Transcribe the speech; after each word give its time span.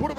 Bora! 0.00 0.14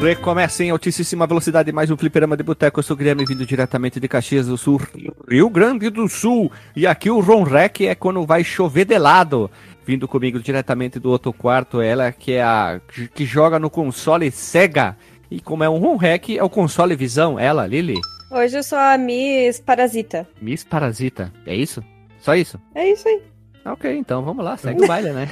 Recomeça 0.00 0.64
em 0.64 0.70
altíssima 0.70 1.26
velocidade 1.26 1.70
mais 1.72 1.90
um 1.90 1.96
fliperama 1.96 2.36
de 2.36 2.42
boteco. 2.42 2.78
Eu 2.78 2.82
sou 2.82 2.94
o 2.94 2.96
Guilherme, 2.96 3.24
vindo 3.26 3.44
diretamente 3.44 3.98
de 3.98 4.08
Caxias 4.08 4.46
do 4.46 4.56
Sul, 4.56 4.80
Rio 5.28 5.50
Grande 5.50 5.90
do 5.90 6.08
Sul. 6.08 6.50
E 6.76 6.86
aqui 6.86 7.10
o 7.10 7.20
Ron 7.20 7.42
Rec 7.42 7.80
é 7.82 7.94
quando 7.94 8.24
vai 8.24 8.42
chover 8.42 8.84
de 8.84 8.96
lado. 8.98 9.50
Vindo 9.84 10.06
comigo 10.06 10.38
diretamente 10.38 11.00
do 11.00 11.10
outro 11.10 11.32
quarto, 11.32 11.80
ela 11.82 12.12
que 12.12 12.32
é 12.32 12.42
a 12.42 12.80
que 13.14 13.26
joga 13.26 13.58
no 13.58 13.68
console 13.68 14.30
Sega. 14.30 14.96
E 15.30 15.40
como 15.40 15.62
é 15.62 15.70
um 15.70 15.78
Ron 15.78 15.96
Rec, 15.96 16.30
é 16.30 16.42
o 16.42 16.50
console 16.50 16.96
Visão. 16.96 17.38
Ela, 17.38 17.66
Lili. 17.66 17.94
Hoje 18.32 18.58
eu 18.58 18.62
sou 18.62 18.78
a 18.78 18.98
Miss 18.98 19.60
Parasita. 19.60 20.26
Miss 20.42 20.64
Parasita. 20.64 21.32
É 21.46 21.54
isso? 21.54 21.84
Só 22.18 22.34
isso? 22.34 22.60
É 22.74 22.88
isso 22.90 23.06
aí. 23.06 23.22
Ok, 23.64 23.94
então 23.96 24.22
vamos 24.22 24.44
lá, 24.44 24.56
segue 24.56 24.82
o 24.84 24.86
baile, 24.88 25.12
né? 25.12 25.28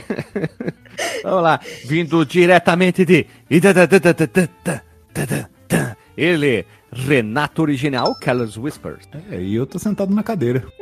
vamos 1.24 1.43
lá, 1.43 1.61
vindo 1.84 2.24
diretamente 2.24 3.05
de. 3.05 3.27
Ele, 6.16 6.66
Renato 6.93 7.62
Original, 7.62 8.15
Carlos 8.21 8.57
Whispers. 8.57 9.09
É, 9.30 9.41
e 9.41 9.55
eu 9.55 9.66
tô 9.66 9.79
sentado 9.79 10.15
na 10.15 10.23
cadeira. 10.23 10.65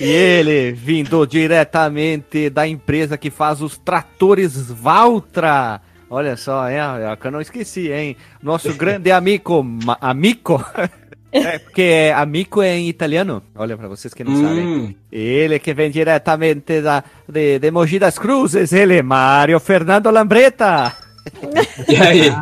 E 0.00 0.04
ele, 0.04 0.72
vindo 0.72 1.24
diretamente 1.26 2.48
da 2.48 2.66
empresa 2.66 3.18
que 3.18 3.30
faz 3.30 3.60
os 3.60 3.76
tratores 3.76 4.70
Valtra. 4.70 5.80
Olha 6.10 6.36
só, 6.36 6.68
é, 6.68 6.76
é 6.78 7.16
que 7.16 7.26
eu 7.26 7.30
não 7.30 7.40
esqueci, 7.40 7.90
hein? 7.90 8.16
Nosso 8.42 8.72
grande 8.74 9.10
amigo, 9.10 9.64
amigo, 10.00 10.64
é, 11.32 11.58
porque 11.58 12.12
amico 12.14 12.62
é 12.62 12.76
em 12.76 12.88
italiano. 12.88 13.42
Olha 13.56 13.76
para 13.76 13.88
vocês 13.88 14.12
que 14.14 14.22
não 14.22 14.32
Hum. 14.32 14.42
sabem. 14.46 14.96
Ele 15.10 15.58
que 15.58 15.74
vem 15.74 15.90
diretamente 15.90 16.80
da, 16.80 17.02
de, 17.28 17.58
de 17.58 17.70
Mogi 17.70 17.98
das 17.98 18.18
Cruzes, 18.18 18.72
ele, 18.72 19.02
Mário 19.02 19.58
Fernando 19.58 20.10
Lambreta. 20.10 20.92
E 21.88 21.96
aí? 21.96 22.32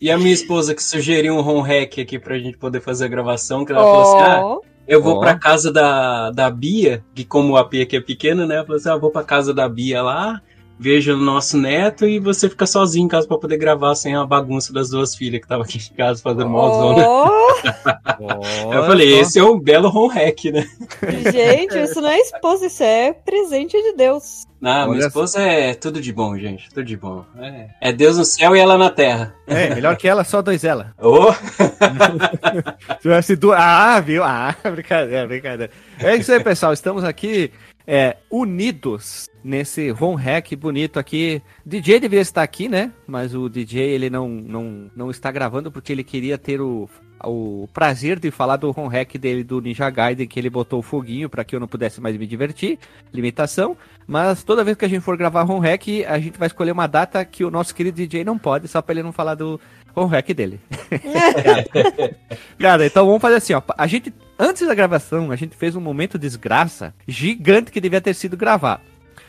E 0.00 0.10
a 0.10 0.16
minha 0.18 0.32
esposa 0.32 0.74
que 0.74 0.82
sugeriu 0.82 1.34
um 1.36 1.46
home 1.46 1.68
hack 1.68 1.98
aqui 2.00 2.18
pra 2.18 2.38
gente 2.38 2.56
poder 2.56 2.80
fazer 2.80 3.04
a 3.04 3.08
gravação, 3.08 3.64
que 3.64 3.70
ela 3.72 3.84
falou 3.84 4.02
assim: 4.02 4.22
ah, 4.22 4.40
Oh, 4.44 4.60
eu 4.88 5.02
vou 5.02 5.16
Ó. 5.18 5.20
pra 5.20 5.34
casa 5.38 5.70
da, 5.70 6.30
da 6.30 6.50
Bia, 6.50 7.04
que 7.14 7.24
como 7.24 7.52
o 7.52 7.56
AP 7.58 7.74
aqui 7.82 7.96
é 7.96 8.00
pequeno, 8.00 8.46
né? 8.46 8.56
Ela 8.56 8.64
falou 8.64 8.78
assim: 8.78 8.88
ah, 8.88 8.96
vou 8.96 9.10
pra 9.12 9.22
casa 9.22 9.52
da 9.54 9.68
Bia 9.68 10.02
lá, 10.02 10.40
vejo 10.82 11.14
o 11.14 11.16
nosso 11.16 11.56
neto 11.56 12.04
e 12.04 12.18
você 12.18 12.48
fica 12.48 12.66
sozinho 12.66 13.04
em 13.04 13.08
casa 13.08 13.26
pra 13.28 13.38
poder 13.38 13.56
gravar 13.56 13.94
sem 13.94 14.16
a 14.16 14.26
bagunça 14.26 14.72
das 14.72 14.90
duas 14.90 15.14
filhas 15.14 15.38
que 15.38 15.44
estavam 15.44 15.64
aqui 15.64 15.78
em 15.78 15.96
casa 15.96 16.20
fazendo 16.20 16.48
mozona. 16.48 17.06
oh, 17.08 18.72
Eu 18.74 18.84
falei, 18.84 19.20
esse 19.20 19.38
é 19.38 19.44
um 19.44 19.60
belo 19.60 19.88
home 19.88 20.12
hack, 20.12 20.44
né? 20.46 20.66
gente, 21.32 21.78
isso 21.78 22.00
não 22.00 22.08
é 22.08 22.18
esposa, 22.18 22.66
isso 22.66 22.82
é 22.82 23.12
presente 23.12 23.80
de 23.80 23.92
Deus. 23.96 24.44
Não, 24.60 24.82
Olha 24.82 24.90
minha 24.92 25.06
esposa 25.08 25.40
é 25.40 25.74
tudo 25.74 26.00
de 26.00 26.12
bom, 26.12 26.36
gente. 26.38 26.68
Tudo 26.68 26.84
de 26.84 26.96
bom. 26.96 27.24
É, 27.36 27.68
é 27.80 27.92
Deus 27.92 28.16
no 28.16 28.24
céu 28.24 28.54
e 28.54 28.60
ela 28.60 28.78
na 28.78 28.90
terra. 28.90 29.34
É, 29.44 29.74
melhor 29.74 29.96
que 29.96 30.06
ela, 30.06 30.22
só 30.22 30.40
dois 30.40 30.62
ela. 30.62 30.94
Ô, 31.02 31.32
Se 31.32 33.00
tivesse 33.00 33.34
duas. 33.34 33.58
Ah, 33.60 33.98
viu? 33.98 34.22
Ah, 34.22 34.54
brincadeira, 34.62 35.26
brincadeira. 35.26 35.72
É 35.98 36.14
isso 36.14 36.32
aí, 36.32 36.42
pessoal. 36.42 36.72
Estamos 36.72 37.02
aqui 37.02 37.50
é, 37.86 38.16
unidos 38.30 39.28
nesse 39.42 39.92
home 39.92 40.22
hack 40.22 40.54
bonito 40.56 40.98
aqui. 40.98 41.42
DJ 41.64 42.00
deveria 42.00 42.22
estar 42.22 42.42
aqui, 42.42 42.68
né? 42.68 42.92
Mas 43.06 43.34
o 43.34 43.48
DJ 43.48 43.90
ele 43.90 44.10
não, 44.10 44.28
não, 44.28 44.90
não 44.94 45.10
está 45.10 45.30
gravando 45.30 45.70
porque 45.70 45.92
ele 45.92 46.04
queria 46.04 46.38
ter 46.38 46.60
o, 46.60 46.88
o 47.24 47.68
prazer 47.72 48.18
de 48.18 48.30
falar 48.30 48.56
do 48.56 48.72
home 48.76 48.88
hack 48.88 49.16
dele 49.18 49.44
do 49.44 49.60
Ninja 49.60 49.90
Gaiden, 49.90 50.26
que 50.26 50.38
ele 50.38 50.50
botou 50.50 50.78
o 50.78 50.82
foguinho 50.82 51.28
para 51.28 51.44
que 51.44 51.54
eu 51.54 51.60
não 51.60 51.68
pudesse 51.68 52.00
mais 52.00 52.16
me 52.16 52.26
divertir. 52.26 52.78
Limitação. 53.12 53.76
Mas 54.06 54.42
toda 54.42 54.64
vez 54.64 54.76
que 54.76 54.84
a 54.84 54.88
gente 54.88 55.02
for 55.02 55.16
gravar 55.16 55.48
home 55.48 55.66
hack, 55.66 55.88
a 56.06 56.18
gente 56.18 56.38
vai 56.38 56.46
escolher 56.46 56.72
uma 56.72 56.86
data 56.86 57.24
que 57.24 57.44
o 57.44 57.50
nosso 57.50 57.74
querido 57.74 57.96
DJ 57.96 58.24
não 58.24 58.38
pode, 58.38 58.68
só 58.68 58.82
para 58.82 58.94
ele 58.94 59.02
não 59.02 59.12
falar 59.12 59.34
do 59.34 59.60
home 59.94 60.10
hack 60.10 60.28
dele. 60.34 60.60
Cara, 62.58 62.84
então 62.86 63.06
vamos 63.06 63.22
fazer 63.22 63.36
assim, 63.36 63.54
ó. 63.54 63.62
A 63.76 63.86
gente, 63.86 64.12
antes 64.42 64.66
da 64.66 64.74
gravação, 64.74 65.30
a 65.30 65.36
gente 65.36 65.56
fez 65.56 65.76
um 65.76 65.80
momento 65.80 66.18
desgraça 66.18 66.92
gigante 67.06 67.70
que 67.70 67.80
devia 67.80 68.00
ter 68.00 68.14
sido 68.14 68.36
gravado. 68.36 68.82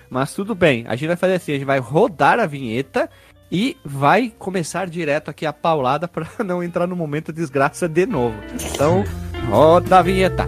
Mas 0.09 0.33
tudo 0.33 0.55
bem, 0.55 0.85
a 0.87 0.95
gente 0.95 1.07
vai 1.07 1.15
fazer 1.15 1.35
assim, 1.35 1.51
a 1.51 1.55
gente 1.55 1.65
vai 1.65 1.79
rodar 1.79 2.39
a 2.39 2.45
vinheta 2.45 3.09
e 3.51 3.77
vai 3.85 4.33
começar 4.37 4.87
direto 4.87 5.29
aqui 5.29 5.45
a 5.45 5.53
paulada 5.53 6.07
para 6.07 6.27
não 6.43 6.63
entrar 6.63 6.87
no 6.87 6.95
momento 6.95 7.31
desgraça 7.31 7.87
de 7.87 8.05
novo. 8.05 8.35
Então, 8.73 9.03
roda 9.49 9.99
a 9.99 10.01
vinheta. 10.01 10.47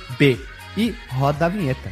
fdb. 0.21 0.39
E 0.77 0.95
roda 1.09 1.47
a 1.47 1.49
vinheta. 1.49 1.91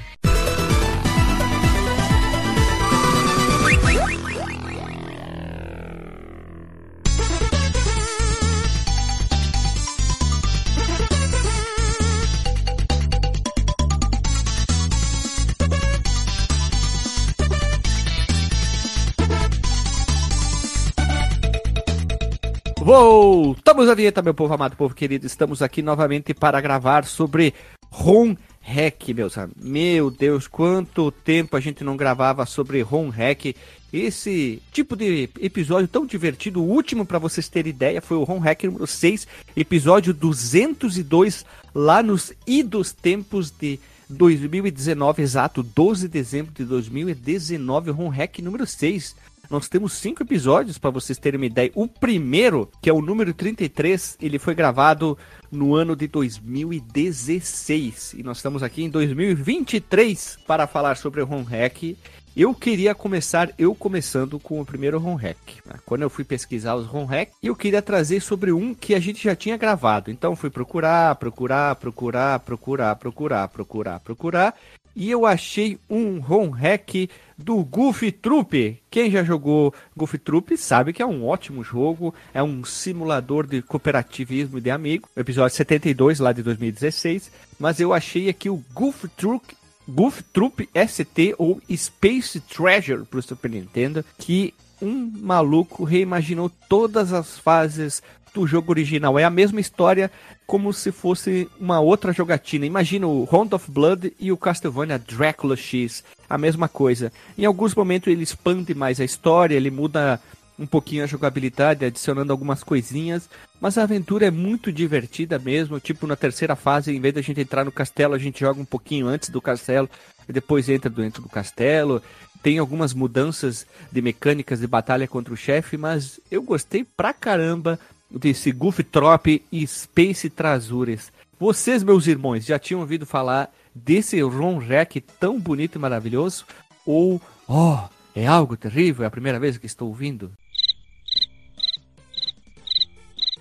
Voltamos 22.82 23.88
à 23.88 23.94
vinheta, 23.94 24.22
meu 24.22 24.34
povo 24.34 24.54
amado, 24.54 24.76
povo 24.76 24.96
querido. 24.96 25.28
Estamos 25.28 25.62
aqui 25.62 25.82
novamente 25.82 26.34
para 26.34 26.60
gravar 26.62 27.06
sobre 27.06 27.54
ROM 27.90 28.36
Hack, 28.62 29.10
meus 29.16 29.38
amigos. 29.38 29.64
Meu 29.64 30.12
Deus, 30.12 30.48
quanto 30.48 31.12
tempo 31.12 31.56
a 31.56 31.60
gente 31.60 31.84
não 31.84 31.98
gravava 31.98 32.46
sobre 32.46 32.82
ROM 32.82 33.10
Hack. 33.10 33.56
Esse 33.92 34.62
tipo 34.72 34.96
de 34.96 35.30
episódio 35.40 35.88
tão 35.88 36.06
divertido, 36.06 36.62
o 36.62 36.68
último 36.68 37.06
para 37.06 37.18
vocês 37.18 37.50
terem 37.50 37.72
ideia, 37.72 38.02
foi 38.02 38.18
o 38.18 38.24
ROM 38.24 38.38
Hack 38.38 38.64
número 38.66 38.86
6, 38.86 39.28
episódio 39.56 40.14
202, 40.14 41.44
lá 41.74 42.04
nos 42.04 42.32
idos 42.46 42.92
tempos 42.92 43.50
de 43.50 43.80
2019, 44.08 45.22
exato, 45.22 45.64
12 45.64 46.04
de 46.04 46.08
dezembro 46.08 46.52
de 46.54 46.64
2019, 46.66 47.92
ROM 47.92 48.10
Hack 48.10 48.40
número 48.40 48.68
6. 48.68 49.16
Nós 49.50 49.68
temos 49.68 49.94
cinco 49.94 50.22
episódios 50.22 50.78
para 50.78 50.92
vocês 50.92 51.18
terem 51.18 51.40
uma 51.40 51.48
ideia. 51.48 51.72
O 51.74 51.88
primeiro, 51.88 52.70
que 52.80 52.88
é 52.88 52.94
o 52.94 53.02
número 53.02 53.34
33, 53.34 54.16
ele 54.22 54.38
foi 54.38 54.54
gravado 54.54 55.18
no 55.52 55.74
ano 55.74 55.96
de 55.96 56.08
2016 56.08 58.14
e 58.14 58.22
nós 58.22 58.38
estamos 58.38 58.62
aqui 58.62 58.84
em 58.84 58.90
2023 58.90 60.38
para 60.46 60.68
falar 60.68 60.98
sobre 60.98 61.24
o 61.24 61.28
Home 61.28 61.46
Hack. 61.46 61.98
Eu 62.38 62.54
queria 62.54 62.94
começar, 62.94 63.50
eu 63.58 63.74
começando 63.74 64.40
com 64.40 64.62
o 64.62 64.66
primeiro 64.66 65.04
Home 65.04 65.20
Hack. 65.20 65.66
né? 65.66 65.80
Quando 65.84 66.04
eu 66.04 66.12
fui 66.12 66.24
pesquisar 66.24 66.76
os 66.76 66.88
Home 66.94 67.08
Hack, 67.08 67.32
eu 67.42 67.56
queria 67.56 67.82
trazer 67.82 68.22
sobre 68.22 68.52
um 68.52 68.76
que 68.76 68.94
a 68.94 69.00
gente 69.00 69.24
já 69.24 69.36
tinha 69.36 69.58
gravado. 69.58 70.12
Então 70.12 70.36
fui 70.36 70.52
procurar, 70.52 71.16
procurar, 71.16 71.76
procurar, 71.76 72.40
procurar, 72.40 72.96
procurar, 72.96 73.48
procurar, 73.48 74.00
procurar. 74.00 74.54
E 74.96 75.10
eu 75.10 75.26
achei 75.26 75.78
um 75.90 76.22
home 76.28 76.52
hack 76.52 77.10
do 77.38 77.64
Goofy 77.64 78.12
Troop. 78.12 78.82
Quem 78.92 79.10
já 79.10 79.24
jogou 79.24 79.74
Goofy 79.96 80.18
Troop 80.18 80.58
sabe 80.58 80.92
que 80.92 81.02
é 81.02 81.06
um 81.06 81.26
ótimo 81.26 81.64
jogo, 81.64 82.14
é 82.34 82.44
um 82.44 82.64
simulador 82.66 83.48
de 83.48 83.62
cooperativismo 83.62 84.58
e 84.58 84.62
de 84.62 84.70
amigo. 84.70 85.08
Episódio 85.16 85.56
72 85.56 86.20
lá 86.20 86.34
de 86.34 86.44
2016. 86.44 87.32
Mas 87.60 87.80
eu 87.80 87.94
achei 87.94 88.30
aqui 88.30 88.50
o 88.50 88.64
Goofy 88.74 89.08
Troop 89.10 89.60
Goof 89.90 90.22
Troop 90.32 90.70
ST 90.88 91.34
ou 91.38 91.60
Space 91.76 92.40
Treasure 92.42 93.06
pro 93.06 93.22
Super 93.22 93.50
Nintendo, 93.50 94.06
que 94.20 94.54
um 94.82 95.12
maluco 95.20 95.84
reimaginou 95.84 96.50
todas 96.70 97.12
as 97.12 97.38
fases 97.38 98.02
do 98.34 98.46
jogo 98.48 98.72
original. 98.72 99.18
É 99.18 99.24
a 99.24 99.30
mesma 99.30 99.60
história 99.60 100.12
como 100.46 100.74
se 100.74 100.92
fosse 100.92 101.50
uma 101.60 101.80
outra 101.80 102.14
jogatina. 102.14 102.66
Imagina 102.66 103.08
o 103.08 103.24
Round 103.24 103.54
of 103.54 103.70
Blood 103.70 104.14
e 104.20 104.32
o 104.32 104.38
Castlevania 104.38 105.00
Dracula 105.00 105.56
X. 105.56 106.04
A 106.30 106.38
mesma 106.38 106.68
coisa. 106.68 107.12
Em 107.38 107.46
alguns 107.46 107.74
momentos 107.76 108.08
ele 108.08 108.24
expande 108.24 108.74
mais 108.74 109.00
a 109.00 109.06
história, 109.06 109.56
ele 109.56 109.72
muda 109.72 110.20
um 110.60 110.68
pouquinho 110.68 111.04
a 111.04 111.08
jogabilidade, 111.08 111.86
adicionando 111.86 112.34
algumas 112.34 112.64
coisinhas, 112.64 113.30
mas 113.62 113.78
a 113.78 113.84
aventura 113.84 114.26
é 114.26 114.32
muito 114.32 114.74
divertida 114.74 115.40
mesmo. 115.40 115.80
Tipo, 115.80 116.06
na 116.06 116.18
terceira 116.18 116.56
fase, 116.56 116.94
em 116.94 117.00
vez 117.00 117.14
da 117.14 117.22
gente 117.22 117.40
entrar 117.40 117.64
no 117.64 117.72
castelo, 117.72 118.14
a 118.14 118.18
gente 118.18 118.42
joga 118.42 118.60
um 118.60 118.66
pouquinho 118.66 119.08
antes 119.08 119.30
do 119.30 119.42
castelo 119.42 119.90
e 120.28 120.34
depois 120.34 120.68
entra 120.68 120.90
dentro 120.90 121.22
do 121.22 121.30
castelo. 121.30 122.02
Tem 122.44 122.58
algumas 122.58 122.94
mudanças 122.94 123.66
de 123.92 124.02
mecânicas 124.02 124.60
de 124.60 124.68
batalha 124.68 125.08
contra 125.08 125.34
o 125.34 125.38
chefe, 125.38 125.78
mas 125.78 126.20
eu 126.30 126.42
gostei 126.42 126.84
pra 126.84 127.14
caramba 127.14 127.80
desse 128.10 128.52
Goof 128.52 128.84
Trop 128.84 129.42
e 129.52 129.68
Space 129.68 130.30
Trasures. 130.30 131.12
Vocês, 131.40 131.84
meus 131.84 132.08
irmãos, 132.08 132.46
já 132.46 132.60
tinham 132.60 132.82
ouvido 132.82 133.06
falar 133.06 133.50
desse 133.74 134.20
Ron 134.22 134.58
Rec 134.58 134.98
tão 135.20 135.40
bonito 135.40 135.78
e 135.78 135.80
maravilhoso? 135.80 136.46
Ou, 136.86 137.22
oh, 137.48 137.78
é 138.16 138.26
algo 138.26 138.58
terrível, 138.58 139.04
é 139.04 139.08
a 139.08 139.12
primeira 139.12 139.40
vez 139.40 139.58
que 139.58 139.66
estou 139.66 139.88
ouvindo? 139.88 140.32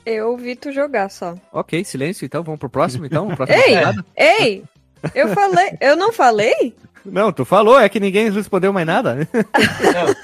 Eu 0.07 0.37
vi 0.37 0.57
tu 0.57 0.73
jogar 0.73 1.11
só. 1.11 1.35
Ok, 1.53 1.85
silêncio, 1.85 2.25
então 2.25 2.43
vamos 2.43 2.61
pro 2.61 2.71
próximo, 2.71 3.05
então. 3.05 3.29
Próxima 3.37 3.59
Ei! 3.59 3.75
Ei! 4.17 4.65
Eu 5.15 5.29
falei. 5.35 5.77
Eu 5.81 5.97
não 5.97 6.13
falei? 6.13 6.75
Não, 7.05 7.33
tu 7.33 7.45
falou, 7.45 7.79
é 7.79 7.89
que 7.89 8.01
ninguém 8.01 8.31
respondeu 8.31 8.73
mais 8.73 8.87
nada. 8.87 9.29
Não, 9.33 10.15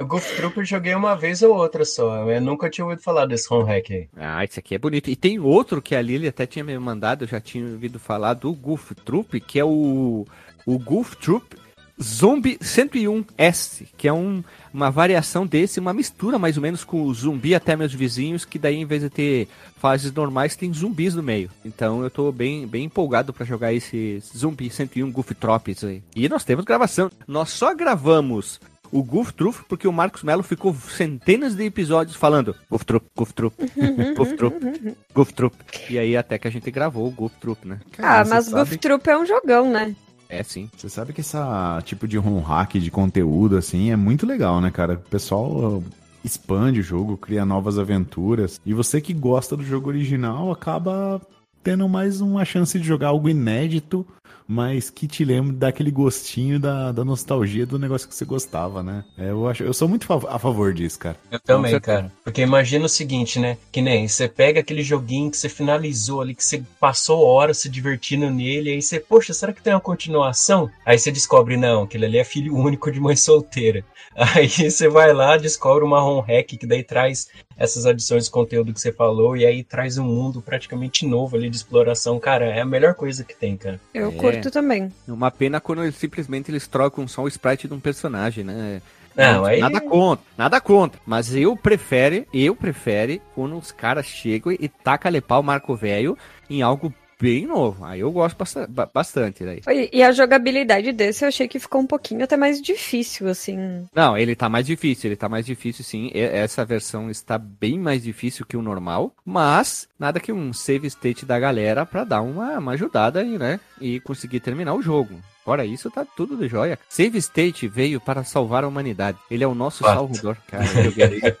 o 0.00 0.06
Goof 0.06 0.36
Troop 0.36 0.58
eu 0.58 0.64
joguei 0.64 0.94
uma 0.94 1.14
vez 1.14 1.42
ou 1.42 1.56
outra 1.56 1.84
só. 1.84 2.30
Eu 2.30 2.40
nunca 2.40 2.70
tinha 2.70 2.84
ouvido 2.84 3.02
falar 3.02 3.26
desse 3.26 3.52
home 3.52 3.66
hack 3.68 3.90
aí. 3.90 4.08
Ah, 4.16 4.44
esse 4.44 4.58
aqui 4.58 4.74
é 4.74 4.78
bonito. 4.78 5.10
E 5.10 5.16
tem 5.16 5.38
outro 5.38 5.82
que 5.82 5.94
a 5.94 6.02
Lily 6.02 6.28
até 6.28 6.46
tinha 6.46 6.64
me 6.64 6.78
mandado, 6.78 7.24
eu 7.24 7.28
já 7.28 7.40
tinha 7.40 7.64
ouvido 7.64 7.98
falar 7.98 8.34
do 8.34 8.52
Goof 8.52 8.94
Troop, 8.94 9.40
que 9.40 9.58
é 9.58 9.64
o, 9.64 10.26
o 10.66 10.78
Goof 10.78 11.16
Troop 11.16 11.56
Zombie 12.00 12.58
101S, 12.58 13.86
que 13.96 14.06
é 14.06 14.12
um, 14.12 14.42
uma 14.72 14.88
variação 14.88 15.44
desse, 15.44 15.80
uma 15.80 15.92
mistura 15.92 16.38
mais 16.38 16.56
ou 16.56 16.62
menos 16.62 16.84
com 16.84 17.02
o 17.02 17.12
zumbi 17.12 17.54
até 17.54 17.74
meus 17.74 17.92
vizinhos, 17.92 18.44
que 18.44 18.58
daí 18.58 18.76
em 18.76 18.84
vez 18.84 19.02
de 19.02 19.10
ter 19.10 19.48
fases 19.78 20.12
normais, 20.12 20.54
tem 20.54 20.72
zumbis 20.72 21.14
no 21.14 21.22
meio. 21.22 21.50
Então 21.64 22.02
eu 22.02 22.10
tô 22.10 22.30
bem, 22.30 22.66
bem 22.66 22.84
empolgado 22.84 23.32
pra 23.32 23.44
jogar 23.44 23.72
esse 23.72 24.22
Zumbi 24.36 24.70
101 24.70 25.10
Goof 25.10 25.34
Trops 25.34 25.84
aí. 25.84 26.02
E 26.14 26.28
nós 26.28 26.44
temos 26.44 26.64
gravação. 26.64 27.10
Nós 27.26 27.50
só 27.50 27.74
gravamos 27.74 28.60
o 28.92 29.02
Goof 29.02 29.32
Troop 29.32 29.58
porque 29.68 29.86
o 29.86 29.92
Marcos 29.92 30.22
Melo 30.22 30.42
ficou 30.42 30.74
centenas 30.74 31.54
de 31.54 31.64
episódios 31.64 32.16
falando 32.16 32.54
Goof 32.70 32.84
Troop, 32.84 33.06
Goof 33.16 33.32
Troop, 33.32 33.54
Goof 34.16 34.32
Troop, 34.34 34.96
Goof 35.14 35.32
Troop. 35.32 35.56
E 35.90 35.98
aí 35.98 36.16
até 36.16 36.38
que 36.38 36.48
a 36.48 36.50
gente 36.50 36.70
gravou 36.70 37.06
o 37.06 37.10
Goof 37.10 37.34
Troop, 37.40 37.66
né? 37.66 37.80
ah, 37.98 38.24
você 38.24 38.30
mas 38.30 38.44
sabe- 38.46 38.58
Goof 38.70 38.76
Troop 38.78 39.08
é 39.08 39.18
um 39.18 39.26
jogão, 39.26 39.70
né? 39.70 39.94
É 40.28 40.42
sim. 40.42 40.68
Você 40.76 40.88
sabe 40.90 41.12
que 41.14 41.22
essa 41.22 41.80
tipo 41.84 42.06
de 42.06 42.18
ROM 42.18 42.40
hack 42.40 42.74
de 42.74 42.90
conteúdo, 42.90 43.56
assim, 43.56 43.90
é 43.90 43.96
muito 43.96 44.26
legal, 44.26 44.60
né, 44.60 44.70
cara? 44.70 44.94
O 44.94 44.98
pessoal 44.98 45.78
uh, 45.78 45.84
expande 46.22 46.80
o 46.80 46.82
jogo, 46.82 47.16
cria 47.16 47.46
novas 47.46 47.78
aventuras. 47.78 48.60
E 48.66 48.74
você 48.74 49.00
que 49.00 49.14
gosta 49.14 49.56
do 49.56 49.64
jogo 49.64 49.88
original 49.88 50.52
acaba 50.52 51.20
tendo 51.62 51.88
mais 51.88 52.20
uma 52.20 52.44
chance 52.44 52.78
de 52.78 52.86
jogar 52.86 53.08
algo 53.08 53.28
inédito, 53.28 54.06
mas 54.48 54.88
que 54.88 55.06
te 55.06 55.26
lembra 55.26 55.52
daquele 55.52 55.90
gostinho 55.90 56.58
da, 56.58 56.90
da 56.90 57.04
nostalgia 57.04 57.66
do 57.66 57.78
negócio 57.78 58.08
que 58.08 58.14
você 58.14 58.24
gostava, 58.24 58.82
né? 58.82 59.04
É, 59.18 59.28
eu, 59.28 59.46
acho, 59.46 59.62
eu 59.62 59.74
sou 59.74 59.86
muito 59.86 60.10
a 60.10 60.38
favor 60.38 60.72
disso, 60.72 60.98
cara. 60.98 61.16
Eu 61.30 61.38
também, 61.38 61.78
cara. 61.78 62.10
Porque 62.24 62.40
imagina 62.40 62.86
o 62.86 62.88
seguinte, 62.88 63.38
né? 63.38 63.58
Que 63.70 63.82
nem 63.82 64.08
você 64.08 64.26
pega 64.26 64.60
aquele 64.60 64.82
joguinho 64.82 65.30
que 65.30 65.36
você 65.36 65.50
finalizou 65.50 66.22
ali, 66.22 66.34
que 66.34 66.44
você 66.44 66.62
passou 66.80 67.22
horas 67.22 67.58
se 67.58 67.68
divertindo 67.68 68.30
nele, 68.30 68.70
aí 68.70 68.80
você, 68.80 68.98
poxa, 68.98 69.34
será 69.34 69.52
que 69.52 69.62
tem 69.62 69.74
uma 69.74 69.80
continuação? 69.80 70.70
Aí 70.86 70.98
você 70.98 71.12
descobre, 71.12 71.58
não, 71.58 71.82
aquele 71.82 72.06
ali 72.06 72.16
é 72.16 72.24
filho 72.24 72.56
único 72.56 72.90
de 72.90 73.00
mãe 73.00 73.16
solteira. 73.16 73.84
Aí 74.34 74.48
você 74.48 74.88
vai 74.88 75.12
lá, 75.12 75.36
descobre 75.36 75.84
uma 75.84 76.00
ROM 76.00 76.20
hack 76.20 76.48
que 76.58 76.66
daí 76.66 76.82
traz 76.82 77.28
essas 77.58 77.84
adições 77.84 78.26
de 78.26 78.30
conteúdo 78.30 78.72
que 78.72 78.80
você 78.80 78.92
falou, 78.92 79.36
e 79.36 79.44
aí 79.44 79.64
traz 79.64 79.98
um 79.98 80.04
mundo 80.04 80.40
praticamente 80.40 81.04
novo 81.04 81.36
ali 81.36 81.50
de 81.50 81.56
exploração. 81.56 82.18
Cara, 82.20 82.44
é 82.46 82.60
a 82.60 82.64
melhor 82.64 82.94
coisa 82.94 83.24
que 83.24 83.34
tem, 83.34 83.56
cara. 83.56 83.80
Eu 83.92 84.10
É. 84.10 84.12
curto 84.12 84.50
também. 84.50 84.92
Uma 85.08 85.30
pena 85.30 85.60
quando 85.60 85.82
eles, 85.82 85.96
simplesmente 85.96 86.50
eles 86.50 86.66
trocam 86.68 87.06
só 87.08 87.22
o 87.22 87.28
sprite 87.28 87.66
de 87.66 87.74
um 87.74 87.80
personagem, 87.80 88.44
né? 88.44 88.80
Não, 89.16 89.44
aí- 89.44 89.58
Nada 89.60 89.80
contra, 89.80 90.24
nada 90.36 90.60
contra. 90.60 91.00
Mas 91.04 91.34
eu 91.34 91.56
prefere, 91.56 92.28
eu 92.32 92.54
prefere 92.54 93.20
quando 93.34 93.58
os 93.58 93.72
caras 93.72 94.06
chegam 94.06 94.52
e 94.52 94.68
taca 94.68 95.08
lepar 95.08 95.40
o 95.40 95.42
Marco 95.42 95.74
Velho 95.74 96.16
em 96.48 96.62
algo 96.62 96.94
bem 97.20 97.46
novo. 97.46 97.84
Aí 97.84 98.00
eu 98.00 98.10
gosto 98.12 98.36
basta- 98.36 98.66
ba- 98.68 98.88
bastante 98.92 99.44
daí. 99.44 99.60
E 99.92 100.02
a 100.02 100.12
jogabilidade 100.12 100.92
desse 100.92 101.24
eu 101.24 101.28
achei 101.28 101.48
que 101.48 101.58
ficou 101.58 101.80
um 101.80 101.86
pouquinho 101.86 102.24
até 102.24 102.36
mais 102.36 102.60
difícil, 102.62 103.28
assim. 103.28 103.86
Não, 103.94 104.16
ele 104.16 104.34
tá 104.36 104.48
mais 104.48 104.66
difícil, 104.66 105.08
ele 105.08 105.16
tá 105.16 105.28
mais 105.28 105.44
difícil 105.46 105.84
sim. 105.84 106.10
E- 106.14 106.18
Essa 106.20 106.64
versão 106.64 107.10
está 107.10 107.36
bem 107.38 107.78
mais 107.78 108.02
difícil 108.02 108.44
que 108.46 108.56
o 108.56 108.62
normal, 108.62 109.12
mas 109.24 109.88
nada 109.98 110.20
que 110.20 110.32
um 110.32 110.52
save 110.52 110.86
state 110.86 111.24
da 111.26 111.38
galera 111.38 111.84
pra 111.86 112.04
dar 112.04 112.20
uma, 112.22 112.58
uma 112.58 112.72
ajudada 112.72 113.20
aí, 113.20 113.38
né? 113.38 113.58
E 113.80 114.00
conseguir 114.00 114.40
terminar 114.40 114.74
o 114.74 114.82
jogo. 114.82 115.14
Fora 115.44 115.64
isso, 115.64 115.90
tá 115.90 116.04
tudo 116.04 116.36
de 116.36 116.46
joia. 116.46 116.78
Save 116.90 117.16
State 117.18 117.66
veio 117.68 117.98
para 117.98 118.22
salvar 118.22 118.64
a 118.64 118.68
humanidade. 118.68 119.16
Ele 119.30 119.42
é 119.42 119.46
o 119.46 119.54
nosso 119.54 119.82
salvador. 119.82 120.36
Cara, 120.46 120.66
eu 120.84 120.92
queria 120.92 121.34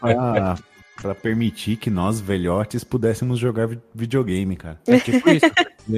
pra, 1.00 1.14
pra 1.14 1.14
permitir 1.14 1.76
que 1.76 1.90
nós, 1.90 2.20
velhotes, 2.20 2.82
pudéssemos 2.84 3.38
jogar 3.38 3.66
vi- 3.66 3.78
videogame, 3.94 4.56
cara. 4.56 4.80
É 4.86 4.98
tipo 5.00 5.28
isso. 5.30 5.46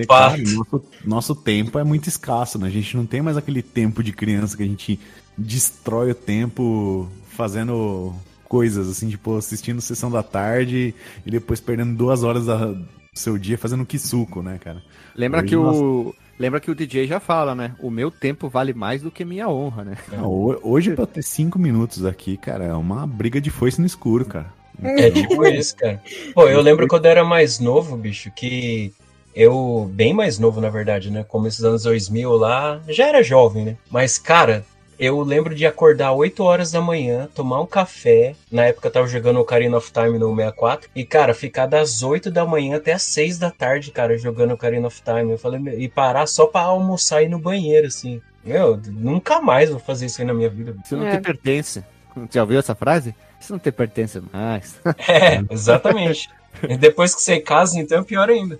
Fato. 0.06 0.36
cara, 0.36 0.36
nosso, 0.54 0.84
nosso 1.04 1.34
tempo 1.34 1.78
é 1.78 1.84
muito 1.84 2.08
escasso, 2.08 2.58
né? 2.58 2.68
A 2.68 2.70
gente 2.70 2.96
não 2.96 3.04
tem 3.06 3.20
mais 3.20 3.36
aquele 3.36 3.62
tempo 3.62 4.02
de 4.02 4.12
criança 4.12 4.56
que 4.56 4.62
a 4.62 4.66
gente 4.66 5.00
destrói 5.36 6.10
o 6.10 6.14
tempo 6.14 7.08
fazendo 7.30 8.12
coisas, 8.48 8.88
assim, 8.88 9.08
tipo, 9.08 9.36
assistindo 9.36 9.80
sessão 9.80 10.10
da 10.10 10.22
tarde 10.22 10.94
e 11.24 11.30
depois 11.30 11.60
perdendo 11.60 11.96
duas 11.96 12.22
horas 12.22 12.46
do 12.46 12.84
seu 13.14 13.38
dia 13.38 13.56
fazendo 13.58 13.84
quisuco, 13.86 14.42
né, 14.42 14.58
cara? 14.62 14.82
Lembra 15.16 15.40
Hoje 15.40 15.48
que 15.48 15.56
o. 15.56 16.14
Lembra 16.38 16.58
que 16.58 16.70
o 16.70 16.74
DJ 16.74 17.06
já 17.06 17.20
fala, 17.20 17.54
né? 17.54 17.74
O 17.80 17.90
meu 17.90 18.10
tempo 18.10 18.48
vale 18.48 18.72
mais 18.72 19.02
do 19.02 19.10
que 19.10 19.26
minha 19.26 19.46
honra, 19.48 19.84
né? 19.84 19.96
Não, 20.10 20.24
ho- 20.24 20.58
hoje, 20.62 20.94
pra 20.94 21.04
ter 21.06 21.22
cinco 21.22 21.58
minutos 21.58 22.04
aqui, 22.04 22.36
cara, 22.38 22.64
é 22.64 22.72
uma 22.74 23.06
briga 23.06 23.38
de 23.40 23.50
foice 23.50 23.78
no 23.80 23.86
escuro, 23.86 24.24
cara. 24.24 24.50
É 24.82 25.10
tipo 25.10 25.44
isso, 25.46 25.76
cara. 25.76 26.00
Pô, 26.34 26.48
eu 26.48 26.60
lembro 26.60 26.86
quando 26.88 27.06
eu 27.06 27.10
era 27.10 27.24
mais 27.24 27.58
novo, 27.58 27.96
bicho, 27.96 28.30
que 28.34 28.92
eu, 29.34 29.88
bem 29.92 30.12
mais 30.12 30.38
novo, 30.38 30.60
na 30.60 30.70
verdade, 30.70 31.10
né? 31.10 31.24
Como 31.26 31.46
esses 31.46 31.62
anos 31.64 31.82
2000 31.84 32.32
lá, 32.32 32.80
já 32.88 33.06
era 33.08 33.22
jovem, 33.22 33.64
né? 33.64 33.76
Mas, 33.90 34.18
cara, 34.18 34.64
eu 34.98 35.20
lembro 35.22 35.54
de 35.54 35.64
acordar 35.64 36.12
8 36.12 36.42
horas 36.42 36.70
da 36.72 36.80
manhã, 36.80 37.28
tomar 37.34 37.60
um 37.60 37.66
café. 37.66 38.34
Na 38.50 38.64
época 38.66 38.88
eu 38.88 38.92
tava 38.92 39.06
jogando 39.06 39.40
Ocarina 39.40 39.76
of 39.76 39.90
Time 39.92 40.18
no 40.18 40.34
64. 40.34 40.90
E, 40.94 41.04
cara, 41.04 41.32
ficar 41.32 41.66
das 41.66 42.02
8 42.02 42.30
da 42.30 42.44
manhã 42.44 42.76
até 42.76 42.92
as 42.92 43.02
6 43.04 43.38
da 43.38 43.50
tarde, 43.50 43.90
cara, 43.92 44.18
jogando 44.18 44.52
Ocarina 44.52 44.86
of 44.88 45.00
Time. 45.02 45.30
Eu 45.32 45.38
falei, 45.38 45.58
meu, 45.60 45.78
e 45.80 45.88
parar 45.88 46.26
só 46.26 46.46
pra 46.46 46.62
almoçar 46.62 47.22
e 47.22 47.26
ir 47.26 47.28
no 47.28 47.38
banheiro, 47.38 47.86
assim. 47.86 48.20
Meu, 48.44 48.80
nunca 48.88 49.40
mais 49.40 49.70
vou 49.70 49.78
fazer 49.78 50.06
isso 50.06 50.20
aí 50.20 50.26
na 50.26 50.34
minha 50.34 50.48
vida. 50.50 50.74
Isso 50.84 50.96
não 50.96 51.06
É. 51.06 51.16
te 51.16 51.22
pertence. 51.22 51.84
Já 52.30 52.42
ouviu 52.42 52.58
essa 52.58 52.74
frase? 52.74 53.14
Isso 53.40 53.52
não 53.52 53.58
te 53.58 53.72
pertence 53.72 54.22
mais. 54.32 54.78
É, 55.08 55.42
exatamente. 55.52 56.28
E 56.68 56.76
depois 56.76 57.14
que 57.14 57.22
você 57.22 57.40
casa, 57.40 57.78
então 57.78 58.00
é 58.00 58.02
pior 58.02 58.28
ainda. 58.28 58.58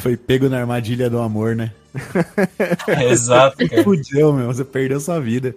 Foi 0.00 0.16
pego 0.16 0.48
na 0.48 0.58
armadilha 0.58 1.08
do 1.08 1.18
amor, 1.18 1.54
né? 1.54 1.72
Exato, 3.08 3.68
cara. 3.68 3.82
Fudeu, 3.84 4.32
meu, 4.32 4.46
você 4.46 4.64
perdeu 4.64 4.98
sua 4.98 5.20
vida. 5.20 5.54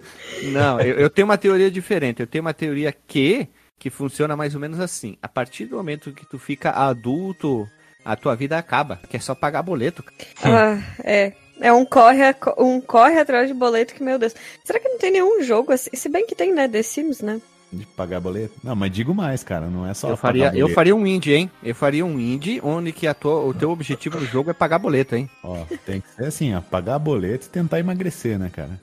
Não, 0.52 0.80
eu, 0.80 0.96
eu 0.96 1.10
tenho 1.10 1.26
uma 1.26 1.38
teoria 1.38 1.70
diferente. 1.70 2.20
Eu 2.20 2.26
tenho 2.26 2.42
uma 2.42 2.54
teoria 2.54 2.94
que, 3.06 3.48
que 3.78 3.90
funciona 3.90 4.36
mais 4.36 4.54
ou 4.54 4.60
menos 4.60 4.78
assim. 4.78 5.16
A 5.22 5.28
partir 5.28 5.66
do 5.66 5.76
momento 5.76 6.12
que 6.12 6.26
tu 6.26 6.38
fica 6.38 6.70
adulto, 6.70 7.68
a 8.04 8.14
tua 8.14 8.36
vida 8.36 8.56
acaba. 8.58 9.00
Que 9.08 9.16
é 9.16 9.20
só 9.20 9.34
pagar 9.34 9.62
boleto. 9.62 10.04
Ah, 10.44 10.78
é. 11.02 11.32
É 11.58 11.72
um 11.72 11.86
corre, 11.86 12.22
um 12.58 12.82
corre 12.82 13.18
atrás 13.18 13.48
de 13.48 13.54
boleto 13.54 13.94
que, 13.94 14.02
meu 14.02 14.18
Deus. 14.18 14.34
Será 14.62 14.78
que 14.78 14.88
não 14.88 14.98
tem 14.98 15.10
nenhum 15.10 15.42
jogo 15.42 15.72
assim? 15.72 15.88
Se 15.94 16.06
bem 16.06 16.26
que 16.26 16.34
tem, 16.34 16.52
né? 16.52 16.68
The 16.68 16.82
Sims, 16.82 17.22
né? 17.22 17.40
De 17.72 17.84
pagar 17.84 18.20
boleto? 18.20 18.54
Não, 18.62 18.76
mas 18.76 18.92
digo 18.92 19.12
mais, 19.14 19.42
cara. 19.42 19.66
Não 19.66 19.86
é 19.86 19.92
só. 19.92 20.10
Eu 20.10 20.16
faria, 20.16 20.44
pagar 20.46 20.58
eu 20.58 20.68
faria 20.68 20.94
um 20.94 21.06
indie, 21.06 21.34
hein? 21.34 21.50
Eu 21.62 21.74
faria 21.74 22.06
um 22.06 22.18
indie 22.18 22.60
onde 22.62 22.92
que 22.92 23.06
a 23.06 23.12
tua, 23.14 23.40
o 23.44 23.52
teu 23.52 23.70
objetivo 23.70 24.20
no 24.20 24.26
jogo 24.26 24.50
é 24.50 24.54
pagar 24.54 24.78
boleto, 24.78 25.16
hein? 25.16 25.28
Ó, 25.42 25.64
tem 25.84 26.00
que 26.00 26.08
ser 26.10 26.26
assim, 26.26 26.54
ó. 26.54 26.60
Pagar 26.60 26.98
boleto 26.98 27.46
e 27.46 27.50
tentar 27.50 27.80
emagrecer, 27.80 28.38
né, 28.38 28.50
cara? 28.52 28.80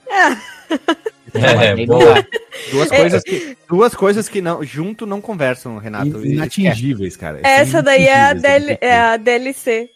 É, 1.34 1.70
Aí 1.72 1.86
bom. 1.86 1.98
não 2.00 2.14
dá. 2.14 2.26
Duas 2.72 2.90
coisas 2.90 3.24
que, 3.24 3.58
duas 3.68 3.96
coisas 3.96 4.30
que 4.30 4.42
não, 4.42 4.64
junto 4.64 5.06
não 5.06 5.20
conversam, 5.22 5.78
Renato. 5.78 6.24
In- 6.26 6.34
Inatingíveis, 6.34 7.16
cara. 7.18 7.40
Essa 7.44 7.82
daí 7.82 8.06
é 8.06 8.22
a, 8.22 8.34
DL, 8.34 8.78
é 8.82 8.96
a 9.00 9.18
DLC. 9.18 9.90